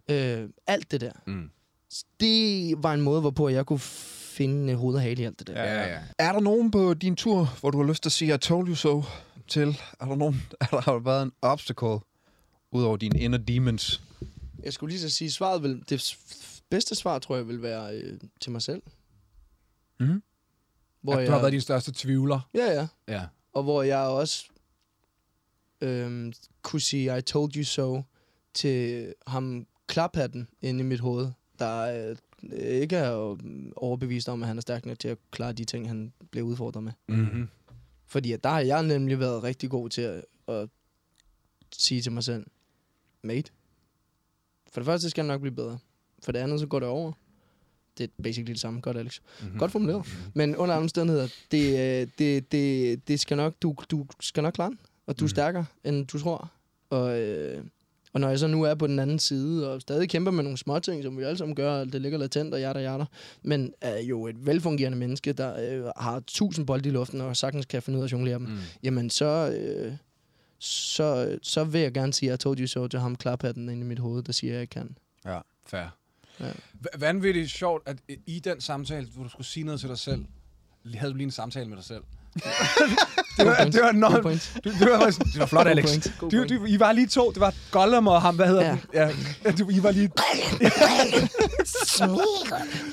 Øh, 0.10 0.50
alt 0.68 0.92
det 0.92 1.02
der. 1.02 1.12
Mm. 1.28 1.50
Det 2.20 2.74
var 2.84 2.94
en 2.94 3.02
måde, 3.02 3.22
hvorpå 3.22 3.50
jeg 3.50 3.66
kunne 3.66 3.80
finde 3.80 4.76
hoved 4.76 4.96
og 4.96 5.02
hale 5.02 5.22
i 5.22 5.26
alt 5.26 5.40
det 5.40 5.48
der. 5.48 5.64
Ja, 5.64 5.74
ja, 5.82 5.94
ja. 5.94 6.00
Er 6.20 6.32
der 6.32 6.40
nogen 6.40 6.72
på 6.72 6.94
din 6.94 7.16
tur, 7.16 7.58
hvor 7.60 7.72
du 7.72 7.82
har 7.82 7.90
lyst 7.90 8.04
til 8.04 8.10
at 8.10 8.14
sige, 8.14 8.36
I 8.36 8.38
told 8.38 8.68
you 8.68 8.76
so 8.76 9.04
til? 9.48 9.78
Er 10.00 10.06
der 10.06 10.16
nogen, 10.16 10.42
er 10.62 10.66
der 10.66 10.82
har 10.82 11.00
været 11.00 11.24
en 11.24 11.32
obstacle, 11.42 12.00
udover 12.72 12.98
dine 12.98 13.20
inner 13.20 13.38
demons? 13.38 14.02
Jeg 14.64 14.74
skulle 14.74 14.92
lige 14.92 15.02
så 15.02 15.10
sige, 15.10 15.32
svaret 15.32 15.64
vil, 15.64 15.84
det 15.90 16.16
bedste 16.70 16.96
svar, 16.96 17.20
tror 17.20 17.36
jeg, 17.36 17.48
vil 17.48 17.62
være 17.62 17.96
øh, 17.98 18.20
til 18.42 18.52
mig 18.52 18.62
selv. 18.62 18.82
Mhm. 20.00 20.24
Hvor 21.02 21.14
At 21.14 21.20
jeg, 21.20 21.28
du 21.28 21.32
har 21.32 21.40
været 21.40 21.52
din 21.52 21.62
største 21.62 21.92
tvivler. 21.96 22.50
Ja, 22.54 22.66
ja. 22.66 22.88
Ja. 23.08 23.26
Og 23.54 23.64
hvor 23.64 23.84
jeg 23.84 24.00
også 24.00 24.46
øhm, 25.82 26.34
kunne 26.62 26.82
sige, 26.82 27.18
I 27.18 27.22
told 27.22 27.56
you 27.56 27.64
so, 27.64 28.02
til 28.54 29.14
ham 29.28 29.68
klaphatten 29.88 30.48
inde 30.62 30.80
i 30.80 30.84
mit 30.84 31.00
hoved, 31.00 31.32
der 31.60 32.10
øh, 32.10 32.18
ikke 32.60 32.96
er 32.96 33.38
overbevist 33.76 34.30
om, 34.30 34.42
at 34.42 34.48
han 34.48 34.58
er 34.58 34.62
stærk 34.62 34.86
nok 34.86 35.00
til 35.00 35.08
at 35.08 35.18
klare 35.32 35.54
de 35.54 35.66
ting, 35.66 35.88
han 35.88 36.14
bliver 36.32 36.46
udfordret 36.46 36.84
med. 36.84 36.92
Mm-hmm. 37.08 37.50
Fordi 38.06 38.32
at 38.32 38.44
der 38.44 38.50
har 38.50 38.60
jeg 38.60 38.84
nemlig 38.84 39.20
været 39.20 39.44
rigtig 39.44 39.70
god 39.70 39.90
til 39.90 40.02
at, 40.02 40.26
at 40.48 40.70
sige 41.72 42.02
til 42.02 42.12
mig 42.12 42.24
selv, 42.24 42.46
mate, 43.24 43.52
for 44.72 44.80
det 44.82 44.86
første 44.86 45.10
skal 45.10 45.22
jeg 45.22 45.28
nok 45.28 45.42
blive 45.42 45.56
bedre. 45.56 45.78
For 46.24 46.32
det 46.32 46.40
andet, 46.40 46.60
så 46.60 46.68
går 46.68 46.80
det 46.80 46.90
over. 46.90 47.12
Det 47.98 48.04
er 48.04 48.24
basically 48.24 48.52
det 48.52 48.60
samme. 48.60 48.82
Godt, 48.82 48.98
Alex. 48.98 49.20
Mm-hmm. 49.42 49.60
Godt 49.60 49.72
formuleret. 49.72 50.06
Men 50.34 50.56
under 50.56 50.76
alle 50.76 50.84
omstændigheder, 50.84 51.28
det, 51.52 51.70
øh, 52.02 52.08
det, 52.20 52.52
det, 52.52 53.08
det 53.08 53.20
skal 53.20 53.38
nok, 53.38 53.54
du, 53.62 53.76
du 53.92 54.06
skal 54.20 54.44
nok 54.44 54.54
klare 54.54 54.70
den. 54.70 54.80
Og 55.08 55.20
du 55.20 55.24
er 55.24 55.28
Mhm. 55.28 55.30
stærkere, 55.30 55.66
end 55.84 56.08
du 56.08 56.20
tror. 56.20 56.52
Og, 56.90 57.20
øh, 57.20 57.64
Og 58.14 58.20
når 58.22 58.30
jeg 58.30 58.40
så 58.40 58.48
nu 58.48 58.64
er 58.64 58.76
på 58.76 58.88
den 58.88 59.00
anden 59.00 59.20
side, 59.20 59.72
og 59.74 59.82
stadig 59.82 60.10
kæmper 60.10 60.32
med 60.32 60.44
nogle 60.44 60.58
småting, 60.58 61.04
som 61.04 61.18
vi 61.18 61.24
alle 61.24 61.38
sammen 61.38 61.56
gør, 61.56 61.84
det 61.84 62.02
ligger 62.02 62.18
latent 62.18 62.54
og 62.54 62.60
hjerter 62.60 62.80
hjerter, 62.80 63.06
men 63.42 63.74
er 63.82 64.00
jo 64.00 64.28
et 64.28 64.46
velfungerende 64.46 64.98
menneske, 64.98 65.34
der 65.34 65.74
øh, 65.86 65.92
har 65.98 66.20
tusind 66.28 66.68
bolde 66.68 66.90
i 66.90 66.92
luften, 66.92 67.22
og 67.22 67.38
sagtens 67.38 67.66
kan 67.66 67.82
finde 67.82 67.98
ud 68.00 68.04
af 68.04 68.08
at 68.08 68.12
jonglere 68.12 68.34
dem, 68.40 68.42
mm. 68.48 68.58
jamen 68.84 69.10
så, 69.10 69.54
øh, 69.58 69.94
så, 70.60 71.38
så 71.42 71.64
vil 71.64 71.82
jeg 71.82 71.94
gerne 71.94 72.14
sige, 72.14 72.32
at 72.32 72.40
I 72.40 72.44
told 72.44 72.60
you 72.60 72.68
so 72.68 72.88
til 72.88 73.00
ham 73.00 73.16
klaphatten 73.16 73.70
ind 73.70 73.82
i 73.82 73.86
mit 73.86 74.00
hoved, 74.00 74.24
der 74.24 74.32
siger, 74.34 74.54
at 74.54 74.60
jeg 74.60 74.70
kan. 74.70 74.98
Ja. 75.26 75.40
Fair. 75.66 75.98
Ja. 76.42 76.48
Vanvittigt 76.98 77.52
sjovt, 77.52 77.84
at 77.86 77.98
i 78.28 78.40
den 78.40 78.62
samtale, 78.62 79.08
hvor 79.16 79.24
du 79.24 79.30
skulle 79.30 79.48
sige 79.48 79.64
noget 79.64 79.80
til 79.80 79.90
dig 79.90 79.98
selv, 80.00 80.26
havde 80.96 81.12
du 81.12 81.18
lige 81.18 81.26
en 81.26 81.32
samtale 81.32 81.70
med 81.70 81.78
dig 81.78 81.86
selv. 81.86 82.02
det 83.38 83.46
var, 83.46 83.64
det 83.64 83.82
var 84.02 84.20
point. 84.22 84.52
Det, 84.56 84.64
det, 84.64 84.92
var, 84.92 85.06
det 85.34 85.40
var 85.40 85.46
flot, 85.46 85.68
Alex. 85.68 85.84
point. 85.86 86.14
Du, 86.22 86.44
du, 86.56 86.66
I 86.66 86.80
var 86.80 86.92
lige 86.92 87.08
to. 87.08 87.32
Det 87.32 87.40
var 87.40 87.54
Gollum 87.72 88.08
og 88.08 88.22
ham. 88.22 88.36
Hvad 88.36 88.48
hedder 88.48 88.62
Ja. 88.64 88.78
ja. 88.94 89.08
den? 89.08 89.28
Ja. 89.46 89.52
Du, 89.60 89.70
I 89.70 89.84
var 89.84 89.92
lige... 89.92 90.10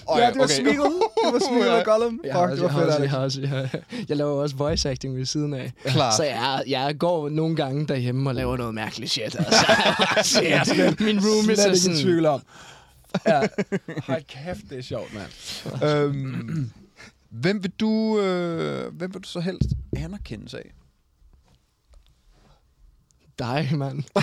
Oh, 0.07 0.19
ja, 0.21 0.31
det 0.31 0.39
var 0.39 0.47
Smeagol. 0.47 0.93
Det 0.93 1.33
var 1.33 1.39
Smeagol 1.49 1.69
og 1.79 1.85
Gollum. 1.85 2.21
Jeg 2.25 2.33
har 2.35 2.49
Fuck, 2.49 2.63
også, 2.63 2.65
det 2.65 2.75
var 2.75 2.81
jeg, 2.81 2.89
fedt, 2.89 2.95
også, 2.95 3.01
jeg, 3.01 3.01
Alex. 3.01 3.11
har 3.11 3.19
også, 3.19 3.41
jeg, 3.41 3.83
jeg 4.09 4.17
laver 4.17 4.43
også 4.43 4.57
voice 4.57 4.91
acting 4.91 5.17
ved 5.17 5.25
siden 5.25 5.55
af. 5.55 5.73
Klart. 5.85 6.15
Så 6.17 6.25
jeg, 6.25 6.63
jeg 6.67 6.95
går 6.99 7.29
nogle 7.29 7.57
gange 7.57 7.87
derhjemme 7.87 8.31
og 8.31 8.35
laver 8.35 8.57
noget 8.57 8.75
mærkeligt 8.75 9.11
shit. 9.11 9.37
Altså. 9.39 10.95
min 11.01 11.19
room 11.21 11.51
er 11.51 11.55
Slet 11.55 11.59
så 11.59 11.65
ikke 11.67 11.77
i 11.77 11.79
sådan... 11.79 11.97
tvivl 11.99 12.27
om. 12.27 12.43
Ja. 13.27 13.41
Hold 14.07 14.25
kæft, 14.25 14.71
det 14.71 14.79
er 14.79 14.83
sjovt, 14.83 15.15
mand. 15.15 15.31
øhm, 15.85 16.71
hvem, 17.31 17.63
vil 17.63 17.71
du, 17.71 18.21
øh, 18.21 18.95
hvem 18.95 19.15
vil 19.15 19.23
du 19.23 19.29
så 19.29 19.41
helst 19.41 19.71
anerkendes 19.97 20.55
af? 20.55 20.73
Dig, 23.39 23.69
mand. 23.73 24.03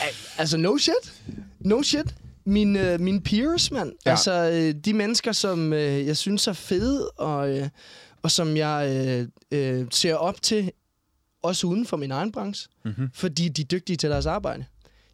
Al- 0.00 0.14
altså, 0.38 0.56
no 0.56 0.78
shit. 0.78 1.22
No 1.60 1.82
shit. 1.82 2.14
Min, 2.46 2.76
øh, 2.76 3.00
mine 3.00 3.20
peers, 3.20 3.70
mand. 3.70 3.92
Ja. 4.06 4.10
Altså, 4.10 4.32
øh, 4.52 4.74
de 4.84 4.92
mennesker, 4.94 5.32
som 5.32 5.72
øh, 5.72 6.06
jeg 6.06 6.16
synes 6.16 6.46
er 6.46 6.52
fede, 6.52 7.10
og, 7.10 7.58
øh, 7.58 7.68
og 8.22 8.30
som 8.30 8.56
jeg 8.56 9.06
øh, 9.06 9.28
øh, 9.80 9.86
ser 9.90 10.14
op 10.14 10.42
til, 10.42 10.72
også 11.42 11.66
uden 11.66 11.86
for 11.86 11.96
min 11.96 12.10
egen 12.10 12.32
branche. 12.32 12.68
Mhm. 12.84 13.10
Fordi 13.14 13.48
de 13.48 13.62
er 13.62 13.66
dygtige 13.66 13.96
til 13.96 14.10
deres 14.10 14.26
arbejde. 14.26 14.64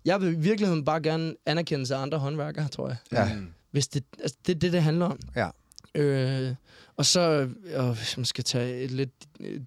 Jeg 0.05 0.21
vil 0.21 0.33
i 0.33 0.37
virkeligheden 0.37 0.85
bare 0.85 1.01
gerne 1.03 1.35
anerkende 1.47 1.95
af 1.95 1.99
andre 1.99 2.19
håndværkere, 2.19 2.69
tror 2.69 2.89
jeg. 2.89 2.97
Ja. 3.13 3.31
Hvis 3.71 3.89
det, 3.89 4.05
altså, 4.21 4.37
det 4.47 4.55
er 4.55 4.59
det, 4.59 4.73
det 4.73 4.83
handler 4.83 5.07
om. 5.07 5.19
Ja. 5.37 5.49
Øh, 5.95 6.55
og 6.97 7.07
så, 7.07 7.49
og 7.75 7.95
hvis 7.95 8.17
man 8.17 8.25
skal 8.25 8.45
tage 8.45 8.83
et 8.83 8.91
lidt 8.91 9.11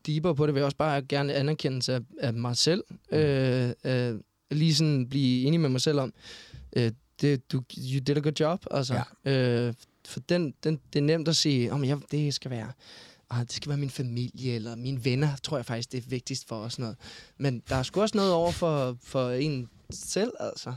deeper 0.07 0.33
på 0.33 0.45
det, 0.45 0.53
vil 0.53 0.59
jeg 0.59 0.65
også 0.65 0.77
bare 0.77 1.01
gerne 1.01 1.33
anerkende 1.33 1.93
af, 1.93 1.99
af 2.19 2.33
mig 2.33 2.57
selv. 2.57 2.83
Øh, 3.11 3.69
øh, 3.83 4.19
lige 4.51 4.75
sådan 4.75 5.09
blive 5.09 5.47
enig 5.47 5.59
med 5.59 5.69
mig 5.69 5.81
selv 5.81 5.99
om, 5.99 6.13
øh, 6.75 6.91
det, 7.21 7.51
du, 7.51 7.57
you 7.77 7.99
did 7.99 8.17
a 8.17 8.19
good 8.19 8.39
job. 8.39 8.65
Altså. 8.71 9.01
Ja. 9.25 9.31
Øh, 9.31 9.73
for 10.05 10.19
den, 10.19 10.53
den, 10.63 10.79
det 10.93 10.99
er 10.99 11.03
nemt 11.03 11.27
at 11.27 11.35
sige, 11.35 11.71
om 11.71 11.83
jeg, 11.83 11.97
det 12.11 12.33
skal 12.33 12.51
være 12.51 12.71
ah, 13.29 13.39
det 13.39 13.51
skal 13.51 13.69
være 13.69 13.77
min 13.77 13.89
familie 13.89 14.53
eller 14.55 14.75
mine 14.75 15.05
venner, 15.05 15.29
tror 15.43 15.57
jeg 15.57 15.65
faktisk, 15.65 15.91
det 15.91 15.97
er 15.97 16.09
vigtigst 16.09 16.47
for 16.47 16.55
os. 16.55 16.79
Noget. 16.79 16.95
Men 17.37 17.61
der 17.69 17.75
er 17.75 17.83
sgu 17.83 18.01
også 18.01 18.17
noget 18.17 18.33
over 18.33 18.51
for, 18.51 18.97
for 19.03 19.29
en 19.31 19.69
selv, 19.91 20.31
altså. 20.39 20.73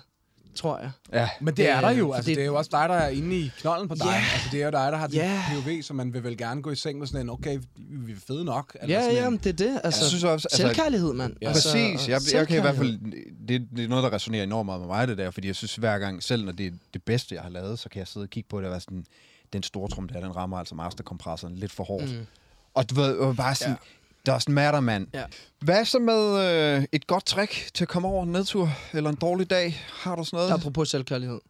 Tror 0.54 0.78
jeg. 0.78 0.90
Ja. 1.12 1.28
Men 1.40 1.56
det 1.56 1.68
er 1.70 1.80
der 1.80 1.90
jo. 1.90 2.08
Øh, 2.10 2.16
Altså, 2.16 2.26
fordi- 2.28 2.34
det 2.34 2.42
er 2.42 2.46
jo 2.46 2.54
også 2.54 2.68
dig, 2.72 2.88
der 2.88 2.94
er 2.94 3.08
inde 3.08 3.36
i 3.38 3.50
knolden 3.58 3.88
på 3.88 3.94
dig. 3.94 4.04
Ja. 4.06 4.24
Altså, 4.32 4.48
det 4.52 4.60
er 4.60 4.64
jo 4.64 4.70
dig, 4.70 4.92
der 4.92 4.96
har 4.98 5.06
din 5.06 5.16
Ja. 5.18 5.42
POV, 5.64 5.82
så 5.82 5.94
man 5.94 6.12
vil 6.14 6.24
vel 6.24 6.36
gerne 6.38 6.62
gå 6.62 6.70
i 6.70 6.76
seng 6.76 6.98
med 6.98 7.06
sådan 7.06 7.20
en, 7.20 7.30
okay, 7.30 7.58
vi 7.76 8.12
er 8.12 8.16
fede 8.26 8.44
nok. 8.44 8.76
Ja, 8.88 9.00
sådan 9.00 9.14
ja, 9.14 9.24
en, 9.26 9.30
men 9.32 9.40
det 9.44 9.46
er 9.46 9.52
det. 9.70 9.80
Altså, 9.84 10.00
Jeg 10.00 10.08
synes 10.08 10.24
også, 10.24 10.48
altså, 10.52 10.56
selvkærlighed, 10.56 11.12
mand. 11.12 11.36
Ja. 11.42 11.48
Altså, 11.48 11.68
Præcis. 11.72 12.08
Jeg, 12.08 12.20
jeg 12.32 12.48
kan 12.48 12.58
i 12.58 12.60
hvert 12.60 12.76
fald... 12.76 12.98
Det, 13.48 13.68
det 13.76 13.84
er 13.84 13.88
noget, 13.88 14.04
der 14.04 14.12
resonerer 14.12 14.42
enormt 14.42 14.66
meget 14.66 14.80
med 14.80 14.88
mig, 14.88 15.08
det 15.08 15.18
der. 15.18 15.30
Fordi 15.30 15.46
jeg 15.46 15.56
synes 15.56 15.76
hver 15.76 15.98
gang, 15.98 16.22
selv 16.22 16.44
når 16.44 16.52
det 16.52 16.66
er 16.66 16.70
det 16.94 17.02
bedste, 17.02 17.34
jeg 17.34 17.42
har 17.42 17.50
lavet, 17.50 17.78
så 17.78 17.88
kan 17.88 17.98
jeg 17.98 18.08
sidde 18.08 18.24
og 18.24 18.30
kigge 18.30 18.48
på 18.48 18.58
det 18.58 18.64
og 18.66 18.70
være 18.70 18.80
sådan... 18.80 19.04
Den 19.56 19.62
store 19.62 19.88
trum 19.88 20.08
der, 20.08 20.20
den 20.20 20.36
rammer 20.36 20.58
altså 20.58 20.74
masterkompressoren 20.74 21.56
lidt 21.56 21.72
for 21.72 21.84
hårdt. 21.84 22.18
Mm. 22.18 22.26
Og 22.74 22.90
du 22.90 22.94
ved, 22.94 23.16
og 23.16 23.36
bare 23.36 23.54
sådan... 23.54 23.72
Ja. 23.72 23.76
Doesn't 24.28 24.50
matter, 24.50 24.80
mand. 24.80 25.06
Ja. 25.14 25.24
Hvad 25.60 25.84
så 25.84 25.98
med 25.98 26.40
øh, 26.76 26.84
et 26.92 27.06
godt 27.06 27.26
trick 27.26 27.70
til 27.74 27.84
at 27.84 27.88
komme 27.88 28.08
over 28.08 28.22
en 28.22 28.32
nedtur? 28.32 28.70
Eller 28.92 29.10
en 29.10 29.16
dårlig 29.16 29.50
dag? 29.50 29.84
Har 29.92 30.16
du 30.16 30.24
sådan 30.24 30.36
noget? 30.36 30.52
Apropos 30.52 30.88
selvkærlighed. 30.88 31.40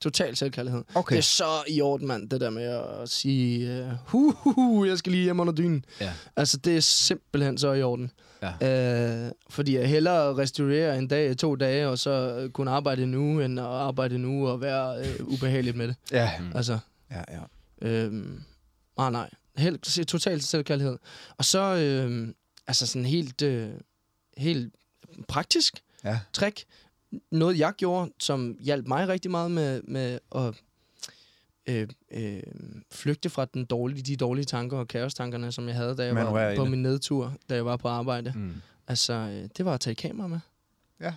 Total 0.00 0.36
selvkærlighed. 0.36 0.84
Okay. 0.94 1.12
Det 1.12 1.18
er 1.18 1.22
så 1.22 1.44
i 1.68 1.80
orden, 1.80 2.06
mand, 2.06 2.30
det 2.30 2.40
der 2.40 2.50
med 2.50 2.62
at 3.02 3.08
sige, 3.08 3.82
uh, 3.82 3.92
hu, 4.06 4.34
hu, 4.38 4.52
hu, 4.52 4.84
jeg 4.84 4.98
skal 4.98 5.12
lige 5.12 5.24
hjem 5.24 5.40
under 5.40 5.52
dynen. 5.52 5.84
Ja. 6.00 6.12
Altså, 6.36 6.56
det 6.56 6.76
er 6.76 6.80
simpelthen 6.80 7.58
så 7.58 7.72
i 7.72 7.82
orden. 7.82 8.10
Ja. 8.42 9.26
Uh, 9.26 9.30
fordi 9.50 9.76
jeg 9.76 9.88
hellere 9.88 10.36
restaurere 10.36 10.98
en 10.98 11.08
dag, 11.08 11.36
to 11.36 11.54
dage, 11.54 11.88
og 11.88 11.98
så 11.98 12.48
kunne 12.52 12.70
arbejde 12.70 13.06
nu, 13.06 13.40
end 13.40 13.60
at 13.60 13.66
arbejde 13.66 14.18
nu 14.18 14.48
og 14.48 14.60
være 14.60 15.00
uh, 15.20 15.32
ubehageligt 15.32 15.76
med 15.76 15.88
det. 15.88 15.96
Ja. 16.12 16.30
Altså, 16.54 16.78
Ja, 17.10 17.22
ja. 17.28 17.42
Øhm, 17.88 18.42
ah, 18.96 19.12
nej. 19.12 19.30
Helt, 19.56 19.86
se- 19.86 20.04
total 20.04 20.42
selvkærlighed. 20.42 20.98
Og 21.36 21.44
så, 21.44 21.60
øhm, 21.76 22.34
altså 22.66 22.86
sådan 22.86 23.06
helt, 23.06 23.42
øh, 23.42 23.70
helt 24.36 24.74
praktisk 25.28 25.82
Ja. 26.04 26.20
trick. 26.32 26.64
Noget, 27.30 27.58
jeg 27.58 27.72
gjorde, 27.76 28.12
som 28.18 28.56
hjalp 28.60 28.86
mig 28.86 29.08
rigtig 29.08 29.30
meget 29.30 29.50
med, 29.50 29.82
med 29.82 30.18
at 30.34 30.54
øh, 31.66 31.88
øh, 32.10 32.42
flygte 32.92 33.30
fra 33.30 33.44
den 33.44 33.64
dårlige, 33.64 34.02
de 34.02 34.16
dårlige 34.16 34.44
tanker 34.44 34.78
og 34.78 34.88
kaostankerne, 34.88 35.52
som 35.52 35.68
jeg 35.68 35.76
havde, 35.76 35.96
da 35.96 36.04
jeg 36.04 36.14
Manøvrere 36.14 36.50
var 36.50 36.56
på 36.56 36.64
min 36.64 36.82
nedtur, 36.82 37.34
da 37.48 37.54
jeg 37.54 37.64
var 37.66 37.76
på 37.76 37.88
arbejde. 37.88 38.32
Mm. 38.36 38.54
Altså, 38.88 39.12
øh, 39.12 39.48
det 39.56 39.64
var 39.64 39.74
at 39.74 39.80
tage 39.80 39.94
kamera 39.94 40.26
med. 40.26 40.38
Ja. 41.00 41.14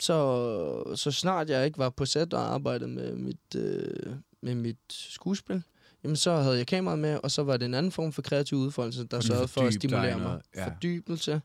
Så, 0.00 0.96
så 0.96 1.10
snart 1.10 1.50
jeg 1.50 1.66
ikke 1.66 1.78
var 1.78 1.90
på 1.90 2.06
sæt 2.06 2.34
og 2.34 2.54
arbejdede 2.54 2.90
med 2.90 3.14
mit, 3.16 3.54
øh, 3.56 4.12
med 4.40 4.54
mit 4.54 4.78
skuespil, 4.88 5.62
jamen 6.04 6.16
så 6.16 6.36
havde 6.36 6.56
jeg 6.56 6.66
kameraet 6.66 6.98
med, 6.98 7.20
og 7.22 7.30
så 7.30 7.42
var 7.42 7.56
det 7.56 7.66
en 7.66 7.74
anden 7.74 7.92
form 7.92 8.12
for 8.12 8.22
kreativ 8.22 8.58
udfoldelse, 8.58 9.04
der 9.04 9.20
sørgede 9.20 9.48
for 9.48 9.60
at 9.60 9.74
stimulere 9.74 10.18
mig. 10.18 10.40
ja. 10.56 10.66
Fordybelse. 10.68 11.40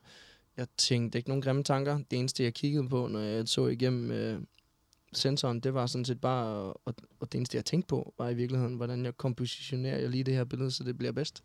Jeg 0.57 0.67
tænkte 0.77 1.17
ikke 1.17 1.29
nogen 1.29 1.41
grimme 1.41 1.63
tanker. 1.63 1.99
Det 2.11 2.19
eneste, 2.19 2.43
jeg 2.43 2.53
kiggede 2.53 2.89
på, 2.89 3.07
når 3.07 3.19
jeg 3.19 3.47
så 3.47 3.67
igennem 3.67 4.11
øh, 4.11 4.41
sensoren, 5.13 5.59
det 5.59 5.73
var 5.73 5.85
sådan 5.85 6.05
set 6.05 6.21
bare, 6.21 6.45
og, 6.73 6.95
og 7.19 7.31
det 7.31 7.35
eneste, 7.35 7.55
jeg 7.57 7.65
tænkte 7.65 7.87
på, 7.87 8.13
var 8.17 8.29
i 8.29 8.33
virkeligheden, 8.33 8.75
hvordan 8.75 9.05
jeg 9.05 9.17
kompositionerer 9.17 9.97
jeg 9.97 10.09
lige 10.09 10.23
det 10.23 10.33
her 10.33 10.43
billede, 10.43 10.71
så 10.71 10.83
det 10.83 10.97
bliver 10.97 11.11
bedst. 11.11 11.43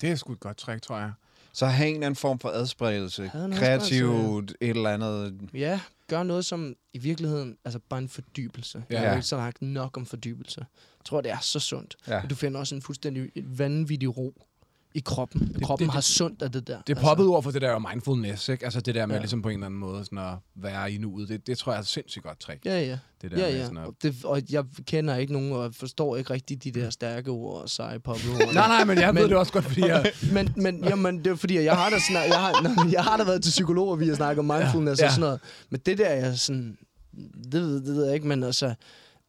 Det 0.00 0.10
er 0.10 0.16
sgu 0.16 0.32
et 0.32 0.40
godt 0.40 0.56
trick, 0.56 0.82
tror 0.82 0.98
jeg. 0.98 1.12
Så 1.52 1.66
have 1.66 1.88
en 1.88 1.94
eller 1.94 2.06
anden 2.06 2.16
form 2.16 2.38
for 2.38 2.48
adspredelse. 2.48 3.30
Kreativt, 3.54 4.50
et 4.60 4.70
eller 4.70 4.90
andet. 4.90 5.38
Ja, 5.54 5.80
gør 6.08 6.22
noget 6.22 6.44
som 6.44 6.74
i 6.92 6.98
virkeligheden, 6.98 7.56
altså 7.64 7.78
bare 7.88 7.98
en 7.98 8.08
fordybelse. 8.08 8.84
Ja. 8.90 9.00
Jeg 9.00 9.08
har 9.08 9.16
ikke 9.16 9.26
sagt 9.26 9.62
nok 9.62 9.96
om 9.96 10.06
fordybelse. 10.06 10.60
Jeg 10.60 11.04
tror, 11.04 11.20
det 11.20 11.30
er 11.30 11.38
så 11.40 11.60
sundt. 11.60 11.96
Ja. 12.08 12.22
Du 12.30 12.34
finder 12.34 12.60
også 12.60 12.74
en 12.74 12.82
fuldstændig 12.82 13.30
vanvittig 13.44 14.16
ro 14.16 14.42
i 14.94 15.00
kroppen. 15.04 15.40
Det, 15.54 15.62
kroppen 15.62 15.86
det- 15.86 15.94
har 15.94 16.00
sundt 16.00 16.42
af 16.42 16.52
det 16.52 16.66
der. 16.66 16.78
Det 16.86 16.96
er 16.98 17.00
poppet 17.00 17.26
ord 17.26 17.42
for 17.42 17.50
det 17.50 17.62
der 17.62 17.78
mindfulness, 17.92 18.48
ikke? 18.48 18.64
Altså 18.64 18.80
det 18.80 18.94
der 18.94 19.06
med 19.06 19.14
Ja. 19.14 19.20
ligesom 19.20 19.42
på 19.42 19.48
en 19.48 19.54
eller 19.54 19.66
anden 19.66 19.80
måde 19.80 20.04
sådan 20.04 20.18
at 20.18 20.34
være 20.54 20.92
i 20.92 20.98
nuet. 20.98 21.28
Det, 21.28 21.46
det 21.46 21.58
tror 21.58 21.72
jeg 21.72 21.78
er 21.78 21.84
sindssygt 21.84 22.24
godt 22.24 22.40
trick. 22.40 22.64
Ja, 22.64 22.80
ja. 22.80 22.98
Det 23.22 23.30
der 23.30 23.38
Ja, 23.38 23.46
med 23.50 23.56
ja. 23.58 23.62
sådan 23.64 23.76
at... 23.78 23.86
Og, 23.86 23.94
det, 24.02 24.14
og 24.24 24.42
jeg 24.50 24.64
kender 24.86 25.16
ikke 25.16 25.32
nogen, 25.32 25.52
og 25.52 25.74
forstår 25.74 26.16
ikke 26.16 26.30
rigtig 26.32 26.64
de 26.64 26.70
der 26.70 26.90
stærke 26.90 27.30
ord 27.30 27.62
og 27.62 27.68
seje 27.70 27.98
poppet 27.98 28.30
ord. 28.30 28.38
Nej, 28.54 28.68
nej, 28.68 28.84
men 28.84 28.98
jeg 28.98 29.14
men... 29.14 29.22
ved 29.22 29.28
det 29.28 29.36
også 29.36 29.52
godt, 29.52 29.64
fordi 29.64 29.80
jeg... 29.86 30.12
men, 30.34 30.52
men 30.56 30.84
jamen, 30.84 31.18
det 31.18 31.26
er 31.26 31.34
fordi, 31.36 31.54
jeg 31.64 31.76
har 31.76 31.90
da, 31.90 31.96
snak, 32.10 32.28
jeg 32.28 32.40
har, 32.40 32.88
jeg 32.92 33.04
har 33.04 33.16
da 33.16 33.24
været 33.24 33.42
til 33.42 33.50
psykologer, 33.50 33.96
vi 33.96 34.08
har 34.08 34.14
snakket 34.14 34.38
om 34.38 34.44
mindfulness 34.44 35.00
Ja. 35.00 35.04
ja. 35.04 35.08
og 35.08 35.12
sådan 35.14 35.20
noget. 35.20 35.40
Men 35.70 35.80
det 35.86 35.98
der, 35.98 36.10
jeg 36.12 36.38
sådan, 36.38 36.76
det, 37.52 37.60
ved- 37.62 37.80
det 37.84 37.94
ved 37.94 38.04
jeg 38.04 38.14
ikke, 38.14 38.26
men 38.28 38.42
altså, 38.42 38.74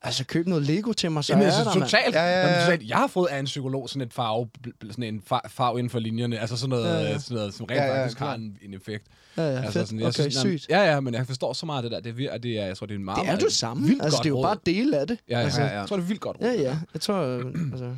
altså 0.03 0.25
køb 0.25 0.47
noget 0.47 0.63
Lego 0.63 0.91
til 0.93 1.11
mig, 1.11 1.23
så 1.23 1.33
Jamen, 1.33 1.47
er 1.47 1.51
altså, 1.51 1.63
der, 1.63 1.85
totalt. 1.85 2.15
Ja, 2.15 2.21
ja, 2.23 2.31
ja. 2.31 2.47
Jamen, 2.47 2.61
totalt. 2.65 2.89
Jeg 2.89 2.97
har 2.97 3.07
fået 3.07 3.27
af 3.27 3.39
en 3.39 3.45
psykolog 3.45 3.89
sådan 3.89 4.01
et 4.01 4.13
farve, 4.13 4.49
sådan 4.81 5.03
en 5.03 5.21
far, 5.25 5.45
farve 5.49 5.79
inden 5.79 5.89
for 5.89 5.99
linjerne. 5.99 6.39
Altså 6.39 6.57
sådan 6.57 6.69
noget, 6.69 6.85
Ja, 6.85 6.93
ja, 6.93 7.09
ja. 7.11 7.19
Sådan 7.19 7.35
noget 7.35 7.53
som 7.53 7.65
rent 7.65 7.77
Ja, 7.79 7.85
ja, 7.85 8.01
faktisk 8.01 8.17
klart. 8.17 8.29
har 8.29 8.35
en, 8.35 8.57
en 8.61 8.73
effekt. 8.73 9.07
Ja, 9.37 9.43
ja, 9.43 9.49
altså, 9.49 9.71
fedt. 9.71 9.87
sådan, 9.87 9.99
jeg 9.99 10.07
okay, 10.07 10.21
synes, 10.29 10.35
sygt. 10.61 10.69
Ja, 10.69 10.81
ja, 10.93 10.99
men 10.99 11.13
jeg 11.13 11.27
forstår 11.27 11.53
så 11.53 11.65
meget 11.65 11.83
af 11.83 11.89
det 11.89 12.03
der. 12.05 12.11
Det 12.13 12.25
er, 12.33 12.37
det 12.37 12.59
er, 12.59 12.65
jeg 12.65 12.77
tror, 12.77 12.87
det 12.87 12.93
er 12.93 12.97
en 12.99 13.05
meget, 13.05 13.21
Det 13.25 13.29
er 13.29 13.35
det 13.37 13.53
samme. 13.53 13.87
vildt 13.87 14.03
Altså, 14.03 14.17
godt 14.17 14.23
det 14.23 14.29
er 14.29 14.31
jo 14.31 14.37
råd. 14.37 14.43
bare 14.43 14.57
dele 14.65 14.99
af 14.99 15.07
det. 15.07 15.17
Ja, 15.29 15.37
ja, 15.39 15.43
altså, 15.43 15.61
ja, 15.61 15.67
ja. 15.67 15.79
Jeg 15.79 15.87
tror, 15.87 15.95
det 15.97 16.03
er 16.03 16.07
vildt 16.07 16.21
godt 16.21 16.37
råd. 16.41 16.47
Ja, 16.47 16.61
ja. 16.61 16.77
Jeg 16.93 17.01
tror, 17.01 17.15
øh, 17.21 17.45
altså... 17.71 17.95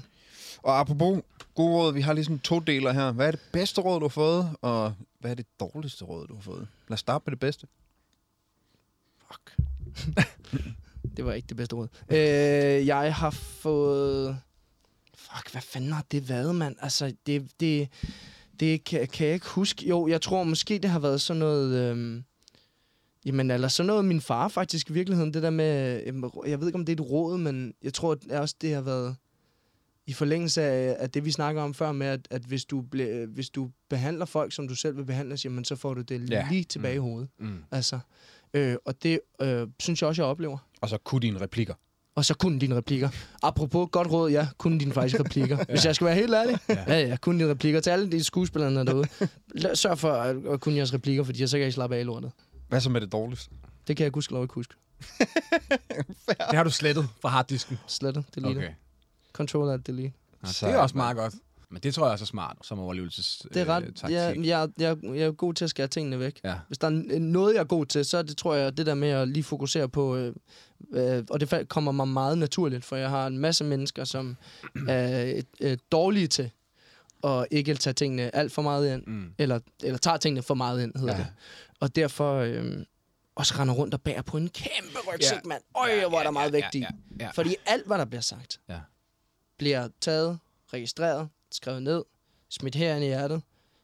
Og 0.64 0.80
apropos 0.80 1.22
gode 1.56 1.74
råd, 1.74 1.94
vi 1.94 2.02
har 2.02 2.14
lige 2.14 2.24
sådan 2.26 2.40
to 2.40 2.60
deler 2.60 2.92
her. 2.92 3.12
Hvad 3.12 3.28
er 3.28 3.32
det 3.32 3.40
bedste 3.52 3.82
råd, 3.82 4.00
du 4.00 4.04
har 4.06 4.10
fået, 4.10 4.50
og 4.62 4.94
hvad 5.20 5.32
er 5.32 5.36
det 5.36 5.46
dårligste 5.60 6.06
råd, 6.06 6.28
du 6.28 6.36
har 6.36 6.42
fået? 6.42 6.68
Lad 6.88 6.94
os 6.94 7.00
starte 7.00 7.24
med 7.26 7.32
det 7.32 7.40
bedste. 7.40 7.68
Fuck. 9.28 9.58
det 11.18 11.26
var 11.26 11.34
ikke 11.34 11.48
det 11.48 11.58
bedste 11.58 11.76
råd. 11.76 11.88
Øh, 12.10 12.88
jeg 12.88 13.16
har 13.16 13.30
fået... 13.30 14.38
Fuck, 15.18 15.52
hvad 15.52 15.62
fanden 15.62 15.92
har 15.92 16.06
det 16.12 16.30
været, 16.30 16.56
mand? 16.56 16.76
Altså, 16.82 17.14
det, 17.26 17.48
det, 17.60 17.90
det 18.60 18.84
kan, 18.84 19.08
kan 19.08 19.26
jeg 19.28 19.34
ikke 19.34 19.48
huske. 19.50 19.88
Jo, 19.88 20.08
jeg 20.08 20.22
tror 20.22 20.44
måske, 20.44 20.78
det 20.80 20.90
har 20.90 21.00
været 21.00 21.22
sådan 21.22 21.40
noget... 21.40 21.92
Øhm, 21.92 22.24
jamen, 23.26 23.52
eller 23.52 23.68
sådan 23.68 23.88
noget 23.88 24.06
min 24.06 24.22
far 24.22 24.48
faktisk 24.48 24.90
i 24.90 24.94
virkeligheden. 24.94 25.34
Det 25.34 25.44
der 25.44 25.50
med... 25.50 26.04
jamen, 26.06 26.32
Jeg 26.48 26.60
ved 26.60 26.68
ikke, 26.68 26.80
om 26.80 26.86
det 26.86 27.00
er 27.00 27.04
et 27.04 27.10
råd, 27.12 27.38
men 27.38 27.74
jeg 27.84 27.94
tror 27.94 28.12
at 28.30 28.40
også, 28.40 28.56
det 28.62 28.74
har 28.74 28.82
været... 28.82 29.16
i 30.08 30.14
forlængelse 30.14 30.62
af, 30.62 30.96
af 31.00 31.10
det, 31.10 31.26
vi 31.26 31.32
snakker 31.32 31.62
om 31.62 31.74
før 31.74 31.92
med, 31.92 32.08
at, 32.08 32.28
at 32.30 32.42
hvis, 32.42 32.66
du 32.66 32.82
ble, 32.82 33.26
hvis 33.26 33.50
du 33.50 33.70
behandler 33.90 34.26
folk, 34.26 34.54
som 34.54 34.68
du 34.68 34.76
selv 34.76 34.98
vil 34.98 35.06
behandles, 35.06 35.46
jamen, 35.46 35.66
så 35.66 35.76
får 35.76 35.94
du 35.94 36.02
det 36.02 36.30
ja. 36.30 36.48
lige 36.52 36.64
tilbage 36.64 37.00
Mm. 37.00 37.06
i 37.06 37.10
hovedet. 37.10 37.30
Mm. 37.40 37.64
Altså, 37.72 38.00
øh, 38.54 38.76
og 38.86 39.04
det 39.04 39.20
øh, 39.42 39.68
synes 39.80 40.02
jeg 40.02 40.08
også, 40.08 40.22
jeg 40.22 40.30
oplever. 40.30 40.58
Og 40.86 40.90
så 40.90 40.98
kunne 40.98 41.22
dine 41.22 41.42
replikker. 41.42 41.74
Og 42.16 42.26
så 42.26 42.34
kunne 42.34 42.60
dine 42.60 42.76
replikker. 42.76 43.10
Apropos 43.44 43.90
godt 43.92 44.12
råd, 44.12 44.32
ja, 44.32 44.48
kunne 44.58 44.80
dine 44.80 44.94
faktisk 44.94 45.20
replikker. 45.24 45.66
Hvis 45.66 45.86
jeg 45.86 45.96
skal 45.96 46.06
være 46.06 46.16
helt 46.16 46.34
ærlig. 46.34 46.60
Ja, 46.70 46.84
ja, 46.88 47.08
ja 47.08 47.18
kunne 47.18 47.40
dine 47.40 47.52
replikker. 47.52 47.80
Til 47.80 47.90
alle 47.90 48.12
de 48.12 48.18
er 48.18 48.84
derude. 48.84 49.08
Sørg 49.76 50.00
for 50.00 50.12
at, 50.12 50.36
at 50.46 50.60
kunne 50.60 50.76
jeres 50.76 50.94
replikker, 50.94 51.24
fordi 51.24 51.48
så 51.48 51.58
kan 51.58 51.68
I 51.68 51.72
slappe 51.72 51.96
af 51.96 52.00
i 52.00 52.04
lortet. 52.04 52.32
Hvad 52.68 52.82
så 52.82 52.90
med 52.90 53.02
det 53.02 53.12
dårligste? 53.12 53.50
Det 53.88 53.98
kan 53.98 54.04
jeg 54.04 54.12
gudskelov 54.12 54.44
ikke 54.44 54.54
huske. 54.54 54.74
Det 56.28 56.54
har 56.54 56.64
du 56.64 56.70
slettet 56.70 57.10
fra 57.22 57.30
harddisken. 57.30 57.80
Slettet, 57.88 58.26
delete. 58.36 58.58
Okay. 58.58 58.70
Control 59.34 59.70
alt 59.70 59.88
delete. 59.88 60.14
Ja, 60.44 60.48
det 60.68 60.74
er 60.74 60.78
også 60.78 60.98
meget 60.98 61.18
godt. 61.18 61.34
Men 61.76 61.82
det 61.84 61.94
tror 61.94 62.06
jeg 62.06 62.12
også 62.12 62.24
er 62.24 62.28
smart 62.28 62.58
som 62.64 62.80
overlevelses 62.80 63.46
Det 63.54 63.62
er 63.62 63.66
ret. 63.66 63.84
øh, 63.84 63.90
taktik. 63.94 64.16
jeg, 64.16 64.36
jeg, 64.46 64.70
jeg, 64.80 64.98
jeg 65.04 65.18
er 65.28 65.32
god 65.32 65.54
til 65.54 65.64
at 65.64 65.70
skære 65.70 65.88
tingene 65.88 66.20
væk. 66.20 66.40
Ja. 66.44 66.56
Hvis 66.68 66.78
der 66.78 66.88
er 66.88 67.20
noget, 67.20 67.54
jeg 67.54 67.60
er 67.60 67.64
god 67.66 67.86
til, 67.86 68.06
så 68.06 68.18
er 68.18 68.22
det, 68.22 68.38
tror 68.38 68.54
jeg, 68.56 68.78
det 68.78 68.86
der 68.86 68.94
med 68.96 69.10
at 69.10 69.28
lige 69.28 69.44
fokusere 69.44 69.90
på... 69.90 70.16
Øh, 70.16 70.34
øh, 70.94 71.24
og 71.30 71.40
det 71.40 71.70
kommer 71.70 71.92
mig 71.92 72.08
meget 72.08 72.38
naturligt, 72.38 72.86
for 72.86 72.96
jeg 72.96 73.10
har 73.10 73.28
en 73.28 73.38
masse 73.38 73.64
mennesker, 73.64 74.04
som 74.04 74.38
er 74.88 75.42
øh, 75.62 75.78
dårlige 75.92 76.28
til 76.28 76.52
at 77.24 77.48
ikke 77.52 77.76
tage 77.76 77.94
tingene 77.94 78.36
alt 78.36 78.52
for 78.52 78.62
meget 78.62 78.94
ind. 78.94 79.04
Mm. 79.08 79.34
Eller, 79.38 79.60
eller 79.84 79.98
tager 79.98 80.18
tingene 80.18 80.42
for 80.42 80.54
meget 80.54 80.84
ind, 80.84 80.92
hedder 81.00 81.14
Ja. 81.14 81.20
ja. 81.20 81.24
det. 81.26 81.34
Og 81.80 81.96
derfor 81.96 82.36
øh, 82.40 82.78
også 83.36 83.54
render 83.60 83.74
rundt 83.74 83.94
og 83.94 84.02
bærer 84.02 84.22
på 84.22 84.38
en 84.38 84.50
kæmpe 84.50 84.98
rygsæk, 85.14 85.32
Ja. 85.38 85.48
mand. 85.50 85.62
Øj, 85.76 86.10
hvor 86.10 86.20
er 86.20 86.24
der 86.24 86.32
meget 86.32 86.54
vægt 86.54 86.76
i. 86.76 86.80
ja, 86.80 86.88
ja. 87.20 87.30
Fordi 87.32 87.56
alt, 87.66 87.88
hvad 87.88 87.98
der 87.98 88.06
bliver 88.06 88.22
sagt, 88.22 88.60
Ja. 88.70 88.80
bliver 89.58 89.88
taget, 90.02 90.40
registreret, 90.74 91.28
skrevet 91.52 91.84
ned, 91.84 92.04
smidt 92.50 92.76
herind 92.76 93.04
i 93.04 93.08
hjertet, 93.08 93.42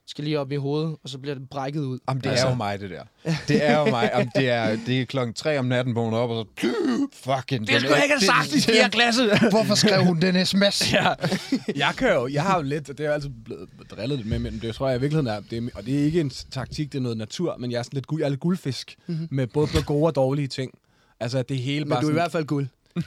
skal 0.08 0.24
lige 0.24 0.40
op 0.40 0.52
i 0.52 0.56
hovedet, 0.56 0.98
og 1.04 1.10
så 1.10 1.18
bliver 1.18 1.36
det 1.36 1.50
brækket 1.50 1.82
ud. 1.82 2.00
Jamen, 2.10 2.24
det 2.24 2.30
Altså- 2.30 2.46
er 2.46 2.50
jo 2.50 2.56
mig, 2.56 2.80
det 2.80 2.90
der. 2.90 3.04
Det 3.48 3.70
er 3.70 3.80
jo 3.80 3.86
mig. 3.86 4.12
Jamen, 4.14 4.32
det, 4.36 4.50
er, 4.50 4.78
det 4.86 5.02
er 5.02 5.06
klokken 5.06 5.34
tre 5.34 5.60
om 5.60 5.66
natten, 5.66 5.96
vågner 5.96 6.18
op, 6.18 6.30
og 6.30 6.48
så... 6.58 6.68
Fucking... 7.14 7.68
Det 7.68 7.82
skulle 7.82 7.96
jeg 7.96 8.04
ikke 8.04 8.16
have 8.20 8.26
sagt 8.26 8.56
i 8.56 8.62
4. 8.62 8.90
klasse. 8.90 9.30
Hvorfor 9.50 9.76
skrev 9.76 10.04
hun 10.04 10.22
den 10.22 10.46
sms? 10.46 10.94
ja. 10.94 11.14
Jeg 11.76 11.94
kan 11.98 12.14
jo, 12.14 12.28
jeg 12.28 12.44
har 12.44 12.56
jo 12.58 12.62
lidt, 12.64 12.90
og 12.90 12.98
det 12.98 13.04
er 13.04 13.08
jo 13.08 13.14
altid 13.14 13.30
blevet 13.46 13.70
drillet 13.92 14.18
lidt 14.18 14.28
med, 14.28 14.40
men 14.40 14.60
det 14.62 14.76
tror 14.76 14.88
jeg 14.90 14.98
i 14.98 15.02
virkeligheden 15.02 15.38
er, 15.38 15.40
det 15.50 15.58
er, 15.58 15.70
og 15.76 15.86
det 15.86 16.00
er 16.00 16.04
ikke 16.04 16.22
en 16.22 16.30
taktik, 16.30 16.92
det 16.92 16.98
er 16.98 17.02
noget 17.02 17.18
natur, 17.18 17.58
men 17.58 17.72
jeg 17.72 17.78
er 17.80 17.84
sådan 17.84 17.98
lidt, 17.98 18.08
guld, 18.08 18.22
jeg 18.22 18.26
er 18.26 18.30
lidt 18.30 18.40
guldfisk, 18.40 18.96
mm-hmm. 19.08 19.28
med 19.32 19.48
både 19.48 19.68
på 19.68 19.82
gode 19.86 20.06
og 20.06 20.16
dårlige 20.16 20.48
ting. 20.48 20.72
Altså, 21.20 21.42
det 21.42 21.58
hele 21.58 21.86
Men 21.86 21.90
bare 21.90 22.02
du 22.02 22.06
er 22.08 22.10
i 22.10 22.14
sådan, 22.14 22.22
hvert 22.22 22.32
fald 22.32 22.46
guld. 22.46 22.68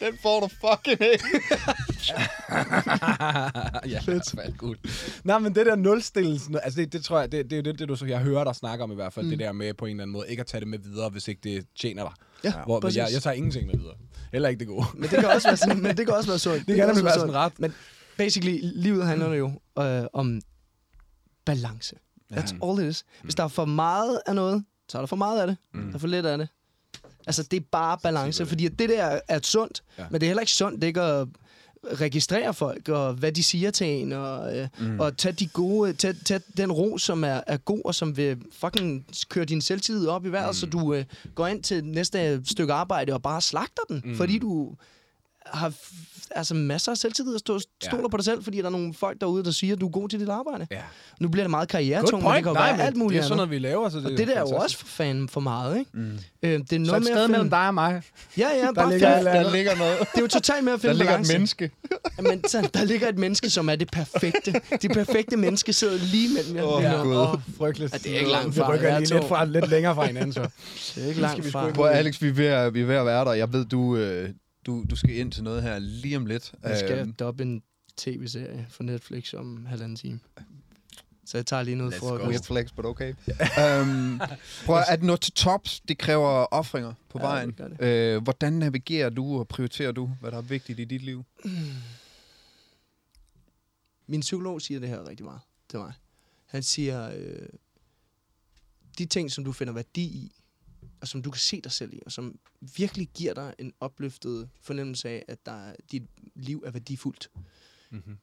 Den 0.00 0.18
får 0.22 0.40
du 0.40 0.48
fucking 0.48 1.10
ikke. 1.12 1.24
ja, 3.92 4.00
hvert 4.04 4.34
fald 4.34 4.56
guld. 4.56 4.78
Nej, 5.24 5.38
men 5.38 5.54
det 5.54 5.66
der 5.66 5.76
nulstillelsen, 5.76 6.58
altså 6.62 6.80
det, 6.80 6.92
det 6.92 7.04
tror 7.04 7.20
jeg, 7.20 7.32
det, 7.32 7.44
det 7.44 7.52
er 7.52 7.56
jo 7.56 7.62
det, 7.62 7.78
det, 7.78 7.88
du, 7.88 7.96
så 7.96 8.06
jeg 8.06 8.20
hører 8.20 8.44
dig 8.44 8.54
snakke 8.54 8.84
om 8.84 8.92
i 8.92 8.94
hvert 8.94 9.12
fald, 9.12 9.26
mm. 9.26 9.30
det 9.30 9.38
der 9.38 9.52
med 9.52 9.74
på 9.74 9.86
en 9.86 9.90
eller 9.90 10.02
anden 10.02 10.12
måde, 10.12 10.28
ikke 10.28 10.40
at 10.40 10.46
tage 10.46 10.60
det 10.60 10.68
med 10.68 10.78
videre, 10.78 11.08
hvis 11.08 11.28
ikke 11.28 11.40
det 11.44 11.66
tjener 11.80 12.02
dig. 12.02 12.12
Ja, 12.44 12.52
Hvor, 12.64 12.80
præcis. 12.80 12.96
jeg, 12.96 13.08
jeg 13.12 13.22
tager 13.22 13.34
ingenting 13.34 13.66
med 13.66 13.78
videre. 13.78 13.94
Heller 14.32 14.48
ikke 14.48 14.58
det 14.58 14.66
gode. 14.66 14.86
Men 14.94 15.02
det 15.02 15.18
kan 15.18 15.24
også 15.28 15.48
være, 15.48 15.56
sådan, 15.56 15.82
men 15.82 15.96
det 15.96 16.06
kan 16.06 16.14
også 16.14 16.30
være 16.30 16.38
sundt. 16.38 16.66
Det 16.68 16.76
kan 16.76 16.84
også 16.84 16.94
nemlig 16.94 17.04
være 17.04 17.20
sådan 17.20 17.34
ret. 17.34 17.60
Men 17.60 17.74
basically, 18.16 18.58
livet 18.62 19.06
handler 19.06 19.34
jo 19.34 19.52
øh, 19.78 20.04
om 20.12 20.40
balance. 21.44 21.96
That's 22.32 22.56
all 22.62 22.84
it 22.84 22.90
is. 22.90 23.04
Hvis 23.22 23.34
der 23.34 23.44
er 23.44 23.48
for 23.48 23.64
meget 23.64 24.20
af 24.26 24.34
noget, 24.34 24.64
så 24.88 24.98
er 24.98 25.02
der 25.02 25.06
for 25.06 25.16
meget 25.16 25.40
af 25.40 25.46
det. 25.46 25.56
Mm. 25.74 25.86
Der 25.86 25.94
er 25.94 25.98
for 25.98 26.08
lidt 26.08 26.26
af 26.26 26.38
det. 26.38 26.48
Altså, 27.26 27.42
det 27.42 27.56
er 27.56 27.64
bare 27.72 27.98
balance, 28.02 28.46
fordi 28.46 28.66
at 28.66 28.78
det 28.78 28.88
der 28.88 29.20
er 29.28 29.40
sundt, 29.42 29.82
Ja. 29.98 30.04
men 30.10 30.20
det 30.20 30.26
er 30.26 30.28
heller 30.28 30.40
ikke 30.40 30.52
sundt 30.52 30.84
ikke 30.84 31.00
at 31.02 31.28
registrere 32.00 32.54
folk, 32.54 32.88
og 32.88 33.12
hvad 33.14 33.32
de 33.32 33.42
siger 33.42 33.70
til 33.70 33.86
en, 33.86 34.12
og, 34.12 34.56
øh, 34.58 34.68
mm. 34.78 35.00
og 35.00 35.16
tage, 35.16 35.32
de 35.32 35.46
gode, 35.46 35.92
tage, 35.92 36.14
tage 36.24 36.40
den 36.56 36.72
ro, 36.72 36.98
som 36.98 37.24
er, 37.24 37.40
er 37.46 37.56
god, 37.56 37.80
og 37.84 37.94
som 37.94 38.16
vil 38.16 38.38
fucking 38.52 39.06
køre 39.28 39.44
din 39.44 39.60
selvtillid 39.60 40.06
op 40.06 40.26
i 40.26 40.28
vejret, 40.28 40.48
mm. 40.48 40.54
så 40.54 40.66
du 40.66 40.94
øh, 40.94 41.04
går 41.34 41.46
ind 41.46 41.62
til 41.62 41.84
næste 41.84 42.42
stykke 42.44 42.72
arbejde 42.72 43.12
og 43.12 43.22
bare 43.22 43.40
slagter 43.40 43.82
den, 43.88 44.02
mm. 44.04 44.16
fordi 44.16 44.38
du 44.38 44.74
har 45.52 45.72
altså 46.30 46.54
masser 46.54 46.92
af 46.92 46.98
selvtillid 46.98 47.34
og 47.34 47.40
stå, 47.40 47.58
stoler 47.58 48.02
Ja. 48.02 48.08
på 48.08 48.16
dig 48.16 48.24
selv, 48.24 48.44
fordi 48.44 48.58
der 48.58 48.64
er 48.64 48.70
nogle 48.70 48.94
folk 48.94 49.20
derude, 49.20 49.44
der 49.44 49.50
siger, 49.50 49.74
at 49.74 49.80
du 49.80 49.86
er 49.86 49.90
god 49.90 50.08
til 50.08 50.20
dit 50.20 50.28
arbejde. 50.28 50.66
Ja. 50.70 50.80
Nu 51.20 51.28
bliver 51.28 51.44
det 51.44 51.50
meget 51.50 51.68
karrieretung, 51.68 52.22
men 52.22 52.32
det 52.32 52.42
kan 52.42 52.48
jo 52.52 52.54
Nej, 52.54 52.76
være 52.76 52.86
alt 52.86 52.96
muligt 52.96 53.18
det 53.18 53.22
er 53.24 53.28
sådan 53.28 53.36
noget, 53.36 53.50
vi 53.50 53.58
laver, 53.58 53.88
så 53.88 53.96
det, 53.98 54.04
Og 54.06 54.10
det 54.10 54.28
der 54.28 54.34
er 54.34 54.40
jo 54.40 54.46
også 54.46 54.76
for 54.78 54.86
fanden 54.86 55.28
for 55.28 55.40
meget, 55.40 55.78
ikke? 55.78 55.90
Mm. 55.94 56.18
Øh, 56.42 56.50
det 56.50 56.60
er 56.60 56.66
Så 56.70 56.78
noget 56.78 56.86
et 56.86 56.90
med 56.92 57.02
sted 57.02 57.28
mellem 57.28 57.50
dig 57.50 57.66
og 57.68 57.74
mig. 57.74 58.02
Ja, 58.38 58.48
ja, 58.64 58.72
bare 58.72 58.90
ligger 58.92 59.08
et 59.20 59.26
andet. 59.26 59.44
Der 59.46 59.52
ligger 59.52 59.76
noget. 59.76 59.98
Det 60.12 60.16
er 60.16 60.20
jo 60.20 60.26
totalt 60.26 60.64
med 60.64 60.72
at 60.72 60.82
Der 60.82 60.88
finde 60.88 60.94
ligger 60.98 61.12
et 61.12 61.16
balance. 61.16 61.32
menneske. 61.32 61.70
Men 62.22 62.48
så, 62.48 62.68
der 62.74 62.84
ligger 62.84 63.08
et 63.08 63.18
menneske, 63.18 63.50
som 63.50 63.68
er 63.68 63.76
det 63.76 63.90
perfekte. 63.90 64.54
Det 64.82 64.90
perfekte 64.90 65.36
menneske 65.36 65.72
sidder 65.72 65.98
lige 66.12 66.34
mellem 66.34 66.56
jer. 66.56 66.62
Åh, 66.64 66.82
Ja, 66.82 66.92
Gud. 67.02 67.16
Åh, 67.16 67.34
frygteligt. 67.58 67.92
Ja, 67.92 67.98
det 67.98 68.12
er 68.14 68.18
ikke 68.18 68.30
langt 68.30 68.56
Vi 68.56 68.60
fra. 68.60 68.72
rykker 68.74 68.88
Jeg 68.88 69.00
lige 69.00 69.14
lidt, 69.14 69.24
fra, 69.28 69.44
lidt 69.44 69.68
længere 69.70 69.94
fra 69.94 70.06
hinanden, 70.06 70.32
så. 70.32 70.48
Det 70.94 71.04
er 71.04 71.08
ikke 71.08 71.20
langt 71.20 71.44
vi 71.46 71.50
fra. 71.50 71.88
Alex, 71.90 72.22
vi 72.22 72.28
er, 72.28 72.32
ved 72.32 72.46
at, 72.46 72.74
vi 72.74 72.80
er 72.80 72.86
ved 72.86 72.94
at 72.94 73.06
være 73.06 73.24
der. 73.24 73.32
Jeg 73.32 73.52
ved, 73.52 73.64
du, 73.64 73.96
øh, 73.96 74.28
du, 74.66 74.84
du 74.90 74.96
skal 74.96 75.16
ind 75.16 75.32
til 75.32 75.42
noget 75.44 75.62
her 75.62 75.78
lige 75.78 76.16
om 76.16 76.26
lidt. 76.26 76.54
Jeg 76.62 76.78
skal 76.78 76.98
Øhm, 76.98 77.12
doppe 77.12 77.42
en 77.42 77.62
tv-serie 77.96 78.66
for 78.70 78.82
Netflix 78.82 79.34
om 79.34 79.66
halvanden 79.66 79.96
time. 79.96 80.20
Så 81.26 81.38
jeg 81.38 81.46
tager 81.46 81.62
lige 81.62 81.74
noget. 81.76 82.02
Weird 82.02 82.44
flex, 82.44 82.72
but 82.72 82.84
okay. 82.84 83.14
um, 83.82 84.20
prøv 84.66 84.82
at 84.88 85.02
nå 85.02 85.16
til 85.16 85.32
tops. 85.32 85.80
Det 85.88 85.98
kræver 85.98 86.46
offringer 86.54 86.92
på 87.08 87.18
Ja, 87.18 87.24
vejen. 87.26 87.50
det 87.50 87.76
det. 87.80 87.86
Øh, 87.86 88.22
hvordan 88.22 88.52
navigerer 88.52 89.10
du 89.10 89.38
og 89.38 89.48
prioriterer 89.48 89.92
du, 89.92 90.10
hvad 90.20 90.30
der 90.30 90.36
er 90.36 90.42
vigtigt 90.42 90.80
i 90.80 90.84
dit 90.84 91.02
liv? 91.02 91.24
Min 94.06 94.20
psykolog 94.20 94.62
siger 94.62 94.80
det 94.80 94.88
her 94.88 95.08
rigtig 95.08 95.24
meget 95.24 95.40
til 95.68 95.78
mig. 95.78 95.92
Han 96.46 96.62
siger, 96.62 97.10
øh, 97.16 97.48
de 98.98 99.06
ting, 99.06 99.30
som 99.30 99.44
du 99.44 99.52
finder 99.52 99.72
værdi 99.72 100.02
i, 100.02 100.32
og 101.00 101.08
som 101.08 101.22
du 101.22 101.30
kan 101.30 101.40
se 101.40 101.60
dig 101.60 101.72
selv 101.72 101.94
i, 101.94 102.00
og 102.06 102.12
som 102.12 102.38
virkelig 102.60 103.08
giver 103.14 103.34
dig 103.34 103.54
en 103.58 103.72
opløftet 103.80 104.48
fornemmelse 104.60 105.08
af, 105.08 105.24
at 105.28 105.46
der, 105.46 105.52
er- 105.52 105.76
dit 105.92 106.02
liv 106.34 106.62
er 106.66 106.70
værdifuldt, 106.70 107.30
Mm-hmm. 107.90 108.18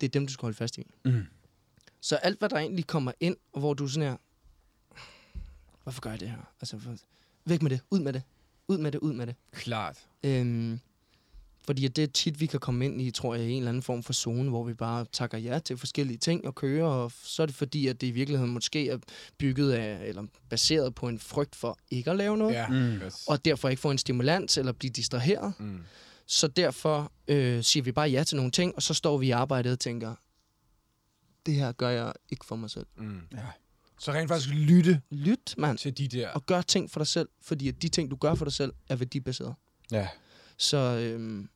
det 0.00 0.06
er 0.06 0.10
dem, 0.10 0.26
du 0.26 0.32
skal 0.32 0.42
holde 0.46 0.56
fast 0.56 0.78
i. 0.78 0.86
Mm. 1.04 1.26
Så 2.00 2.16
alt, 2.16 2.38
hvad 2.38 2.48
der 2.48 2.56
egentlig 2.56 2.86
kommer 2.86 3.12
ind, 3.20 3.36
og 3.52 3.60
hvor 3.60 3.74
du 3.74 3.88
sådan 3.88 4.08
her, 4.08 4.16
hvorfor 5.82 6.00
gør 6.00 6.10
jeg 6.10 6.20
det 6.20 6.30
her? 6.30 6.52
Altså, 6.60 6.78
for, 6.78 6.96
væk 7.44 7.62
med 7.62 7.70
det, 7.70 7.80
ud 7.90 8.00
med 8.00 8.12
det, 8.12 8.22
ud 8.68 8.78
med 8.78 8.92
det, 8.92 8.98
ud 8.98 9.12
med 9.12 9.26
det. 9.26 9.34
Klart. 9.52 10.06
Øhm, 10.24 10.80
fordi 11.66 11.88
det 11.88 12.02
er 12.02 12.06
tit, 12.08 12.40
vi 12.40 12.46
kan 12.46 12.60
komme 12.60 12.84
ind 12.84 13.00
i, 13.02 13.10
tror 13.10 13.34
jeg, 13.34 13.44
i 13.44 13.50
en 13.50 13.56
eller 13.58 13.68
anden 13.68 13.82
form 13.82 14.02
for 14.02 14.12
zone, 14.12 14.48
hvor 14.50 14.64
vi 14.64 14.74
bare 14.74 15.06
takker 15.12 15.38
ja 15.38 15.58
til 15.58 15.76
forskellige 15.76 16.18
ting 16.18 16.46
og 16.46 16.54
kører, 16.54 16.86
og 16.86 17.12
så 17.22 17.42
er 17.42 17.46
det 17.46 17.54
fordi, 17.54 17.86
at 17.86 18.00
det 18.00 18.06
i 18.06 18.10
virkeligheden 18.10 18.52
måske 18.52 18.88
er 18.90 18.98
bygget 19.38 19.72
af, 19.72 20.06
eller 20.06 20.24
baseret 20.48 20.94
på 20.94 21.08
en 21.08 21.18
frygt 21.18 21.56
for 21.56 21.78
ikke 21.90 22.10
at 22.10 22.16
lave 22.16 22.36
noget, 22.38 22.54
Ja. 22.54 22.68
Mm. 22.68 22.74
Yes. 22.76 23.26
og 23.26 23.44
derfor 23.44 23.68
ikke 23.68 23.80
få 23.80 23.90
en 23.90 23.98
stimulans 23.98 24.58
eller 24.58 24.72
blive 24.72 24.90
distraheret. 24.90 25.54
Mm. 25.58 25.80
Så 26.26 26.46
derfor 26.48 27.12
øh, 27.28 27.62
siger 27.62 27.82
vi 27.82 27.92
bare 27.92 28.08
ja 28.08 28.24
til 28.24 28.36
nogle 28.36 28.50
ting, 28.50 28.76
og 28.76 28.82
så 28.82 28.94
står 28.94 29.18
vi 29.18 29.26
i 29.26 29.30
arbejdet 29.30 29.72
og 29.72 29.80
tænker, 29.80 30.14
det 31.46 31.54
her 31.54 31.72
gør 31.72 31.88
jeg 31.88 32.12
ikke 32.30 32.44
for 32.46 32.56
mig 32.56 32.70
selv. 32.70 32.86
Mm. 32.96 33.20
Ja. 33.32 33.38
Så 34.00 34.12
rent 34.12 34.28
faktisk 34.28 34.54
lytte 34.54 35.00
Lyt, 35.10 35.54
mand, 35.58 35.78
til 35.78 35.98
de 35.98 36.08
der... 36.08 36.28
og 36.28 36.46
gør 36.46 36.62
ting 36.62 36.90
for 36.90 37.00
dig 37.00 37.06
selv, 37.06 37.28
fordi 37.42 37.68
at 37.68 37.82
de 37.82 37.88
ting, 37.88 38.10
du 38.10 38.16
gør 38.16 38.34
for 38.34 38.44
dig 38.44 38.54
selv, 38.54 38.72
er 38.88 38.96
værdibaseret. 38.96 39.54
Ja. 39.92 40.08
Så, 40.62 40.76
øhm, 40.78 41.48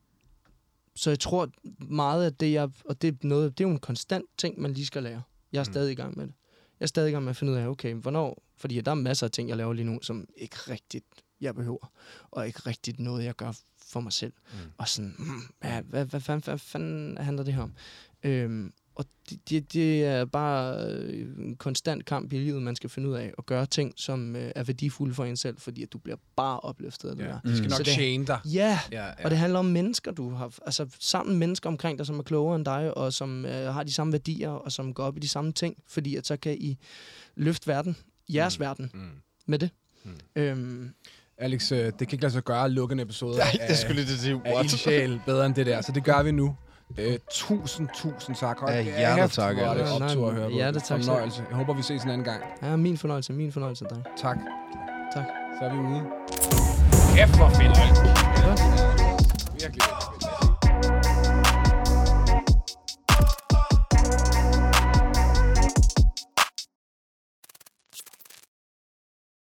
så 0.97 1.11
jeg 1.11 1.21
tror 1.21 1.49
meget 1.79 2.25
af 2.25 2.35
det, 2.35 2.53
jeg, 2.53 2.71
og 2.85 3.03
det 3.03 3.09
er, 3.09 3.13
noget, 3.23 3.59
det 3.59 3.65
er 3.65 3.69
jo 3.69 3.73
en 3.75 3.81
konstant 3.81 4.25
ting, 4.39 4.61
man 4.61 4.73
lige 4.73 4.87
skal 4.87 5.03
lære. 5.03 5.23
Jeg 5.53 5.59
er 5.59 5.65
Mm. 5.65 5.73
stadig 5.73 5.93
i 5.93 5.95
gang 5.95 6.17
med 6.17 6.27
det. 6.27 6.35
Jeg 6.81 6.85
er 6.85 6.89
stadig 6.89 7.09
i 7.09 7.13
gang 7.13 7.25
med 7.25 7.31
at 7.31 7.37
finde 7.37 7.53
ud 7.53 7.59
af, 7.59 7.67
okay, 7.67 7.95
hvornår, 7.95 8.43
fordi 8.57 8.81
der 8.81 8.91
er 8.91 8.95
masser 8.95 9.27
af 9.27 9.31
ting, 9.31 9.49
jeg 9.49 9.57
laver 9.57 9.73
lige 9.73 9.85
nu, 9.85 9.99
som 10.03 10.29
ikke 10.37 10.57
rigtigt 10.57 11.05
jeg 11.41 11.55
behøver, 11.55 11.93
og 12.31 12.47
ikke 12.47 12.61
rigtigt 12.61 12.99
noget, 13.01 13.25
jeg 13.25 13.35
gør 13.35 13.53
for 13.87 14.01
mig 14.01 14.13
selv. 14.13 14.33
Mm. 14.53 14.59
Og 14.79 14.89
sådan, 14.89 15.15
mm, 15.19 15.27
hvad, 15.61 15.83
hvad, 15.83 16.05
hvad, 16.05 16.21
fanden, 16.21 16.45
hvad 16.45 16.59
fanden 16.59 17.19
handler 17.19 17.43
det 17.45 17.55
her 17.55 17.63
om? 17.63 17.73
Øhm, 18.23 18.73
og 18.97 19.05
det, 19.31 19.51
det, 19.51 19.73
det 19.73 20.05
er 20.05 20.25
bare 20.25 20.87
øh, 20.91 21.27
en 21.39 21.57
konstant 21.57 22.05
kamp 22.05 22.33
i 22.33 22.39
livet, 22.39 22.63
man 22.63 22.77
skal 22.77 22.91
finde 22.91 23.09
ud 23.09 23.15
af, 23.15 23.33
at 23.39 23.47
gøre 23.47 23.67
ting, 23.67 23.93
som 23.97 24.37
øh, 24.37 24.53
er 24.55 24.63
værdifulde 24.63 25.15
for 25.15 25.25
en 25.25 25.37
selv, 25.37 25.57
fordi 25.59 25.83
at 25.83 25.93
du 25.93 25.99
bliver 25.99 26.17
bare 26.37 26.61
opløftet 26.61 27.09
af 27.09 27.17
det 27.17 27.25
Ja. 27.25 27.29
der. 27.29 27.41
Det 27.41 27.57
skal 27.57 27.67
Mm. 27.67 27.71
nok 27.71 27.79
det- 27.79 27.87
tjene 27.87 28.27
dig. 28.27 28.41
Ja, 28.45 28.79
Ja, 28.93 29.05
ja. 29.07 29.13
og 29.25 29.31
det 29.31 29.39
handler 29.39 29.59
om 29.59 29.65
mennesker, 29.65 30.11
du 30.13 30.31
har... 30.31 30.53
Altså 30.67 30.87
sammen 31.01 31.39
mennesker 31.39 31.69
omkring 31.71 31.99
dig, 31.99 32.07
som 32.07 32.19
er 32.19 32.23
klogere 32.23 32.57
end 32.57 32.65
dig, 32.65 32.97
og 32.97 33.13
som 33.13 33.45
øh, 33.47 33.75
har 33.75 33.83
de 33.83 33.93
samme 33.93 34.13
værdier, 34.13 34.49
og 34.51 34.73
som 34.73 34.95
går 34.95 35.05
op 35.05 35.17
i 35.17 35.21
de 35.21 35.29
samme 35.29 35.53
ting. 35.53 35.77
Fordi 35.89 36.17
at 36.17 36.27
så 36.27 36.37
kan 36.37 36.57
I 36.61 36.79
løfte 37.37 37.67
verden, 37.67 37.97
jeres 38.29 38.59
Mm. 38.59 38.63
mm. 38.63 38.67
verden, 38.67 38.91
Mm. 38.95 39.01
med 39.47 39.59
det. 39.59 39.71
Mm. 40.05 40.11
Mm. 40.37 40.43
Øhm, 40.43 40.91
Alex, 41.39 41.73
øh, 41.73 41.79
det 41.79 41.93
kan 41.99 42.09
ikke 42.13 42.23
lade 42.23 42.33
sig 42.33 42.45
gøre 42.45 42.65
at 42.65 42.71
lukke 42.71 42.93
en 42.93 43.01
episode 43.01 43.37
Nej, 43.39 43.47
af, 43.61 43.69
det 43.69 43.79
skulle 43.79 43.95
lige 43.95 44.07
til 44.07 44.15
at 44.15 44.21
sige. 44.21 44.41
af 44.45 44.63
Ildsjæl 44.65 45.21
bedre 45.27 45.47
end 45.47 45.55
det 45.55 45.67
der, 45.67 45.83
så 45.83 45.93
det 45.93 46.05
gør 46.05 46.23
vi 46.23 46.31
nu. 46.33 46.57
Øh, 46.99 47.19
tusind, 47.31 47.89
tusind 47.95 48.37
tak. 48.37 48.57
Af 48.69 48.85
kæft, 48.85 48.97
hjertetak, 48.97 49.59
er 49.59 49.75
det 49.75 49.83
optur 50.03 50.29
at 50.29 50.35
høre 50.35 50.49
på. 50.49 50.55
Hjertetak. 50.55 51.01
Fornøjelse. 51.05 51.43
Jeg 51.49 51.57
håber, 51.57 51.75
vi 51.75 51.83
ses 51.83 52.03
en 52.03 52.11
anden 52.11 52.25
gang. 52.25 52.43
ja, 52.63 52.77
min 52.77 52.99
fornøjelse, 52.99 53.33
min 53.33 53.53
fornøjelse, 53.53 53.85
dreng. 53.85 54.05
Tak. 54.17 54.37
Tak. 55.15 55.25
Så 55.59 55.65
er 55.65 55.73
vi 55.73 55.79
ude. 55.79 56.03
Kæft, 57.17 57.37
hvor 57.37 57.49
fedt. 57.49 57.77
Virkelig. 59.63 59.83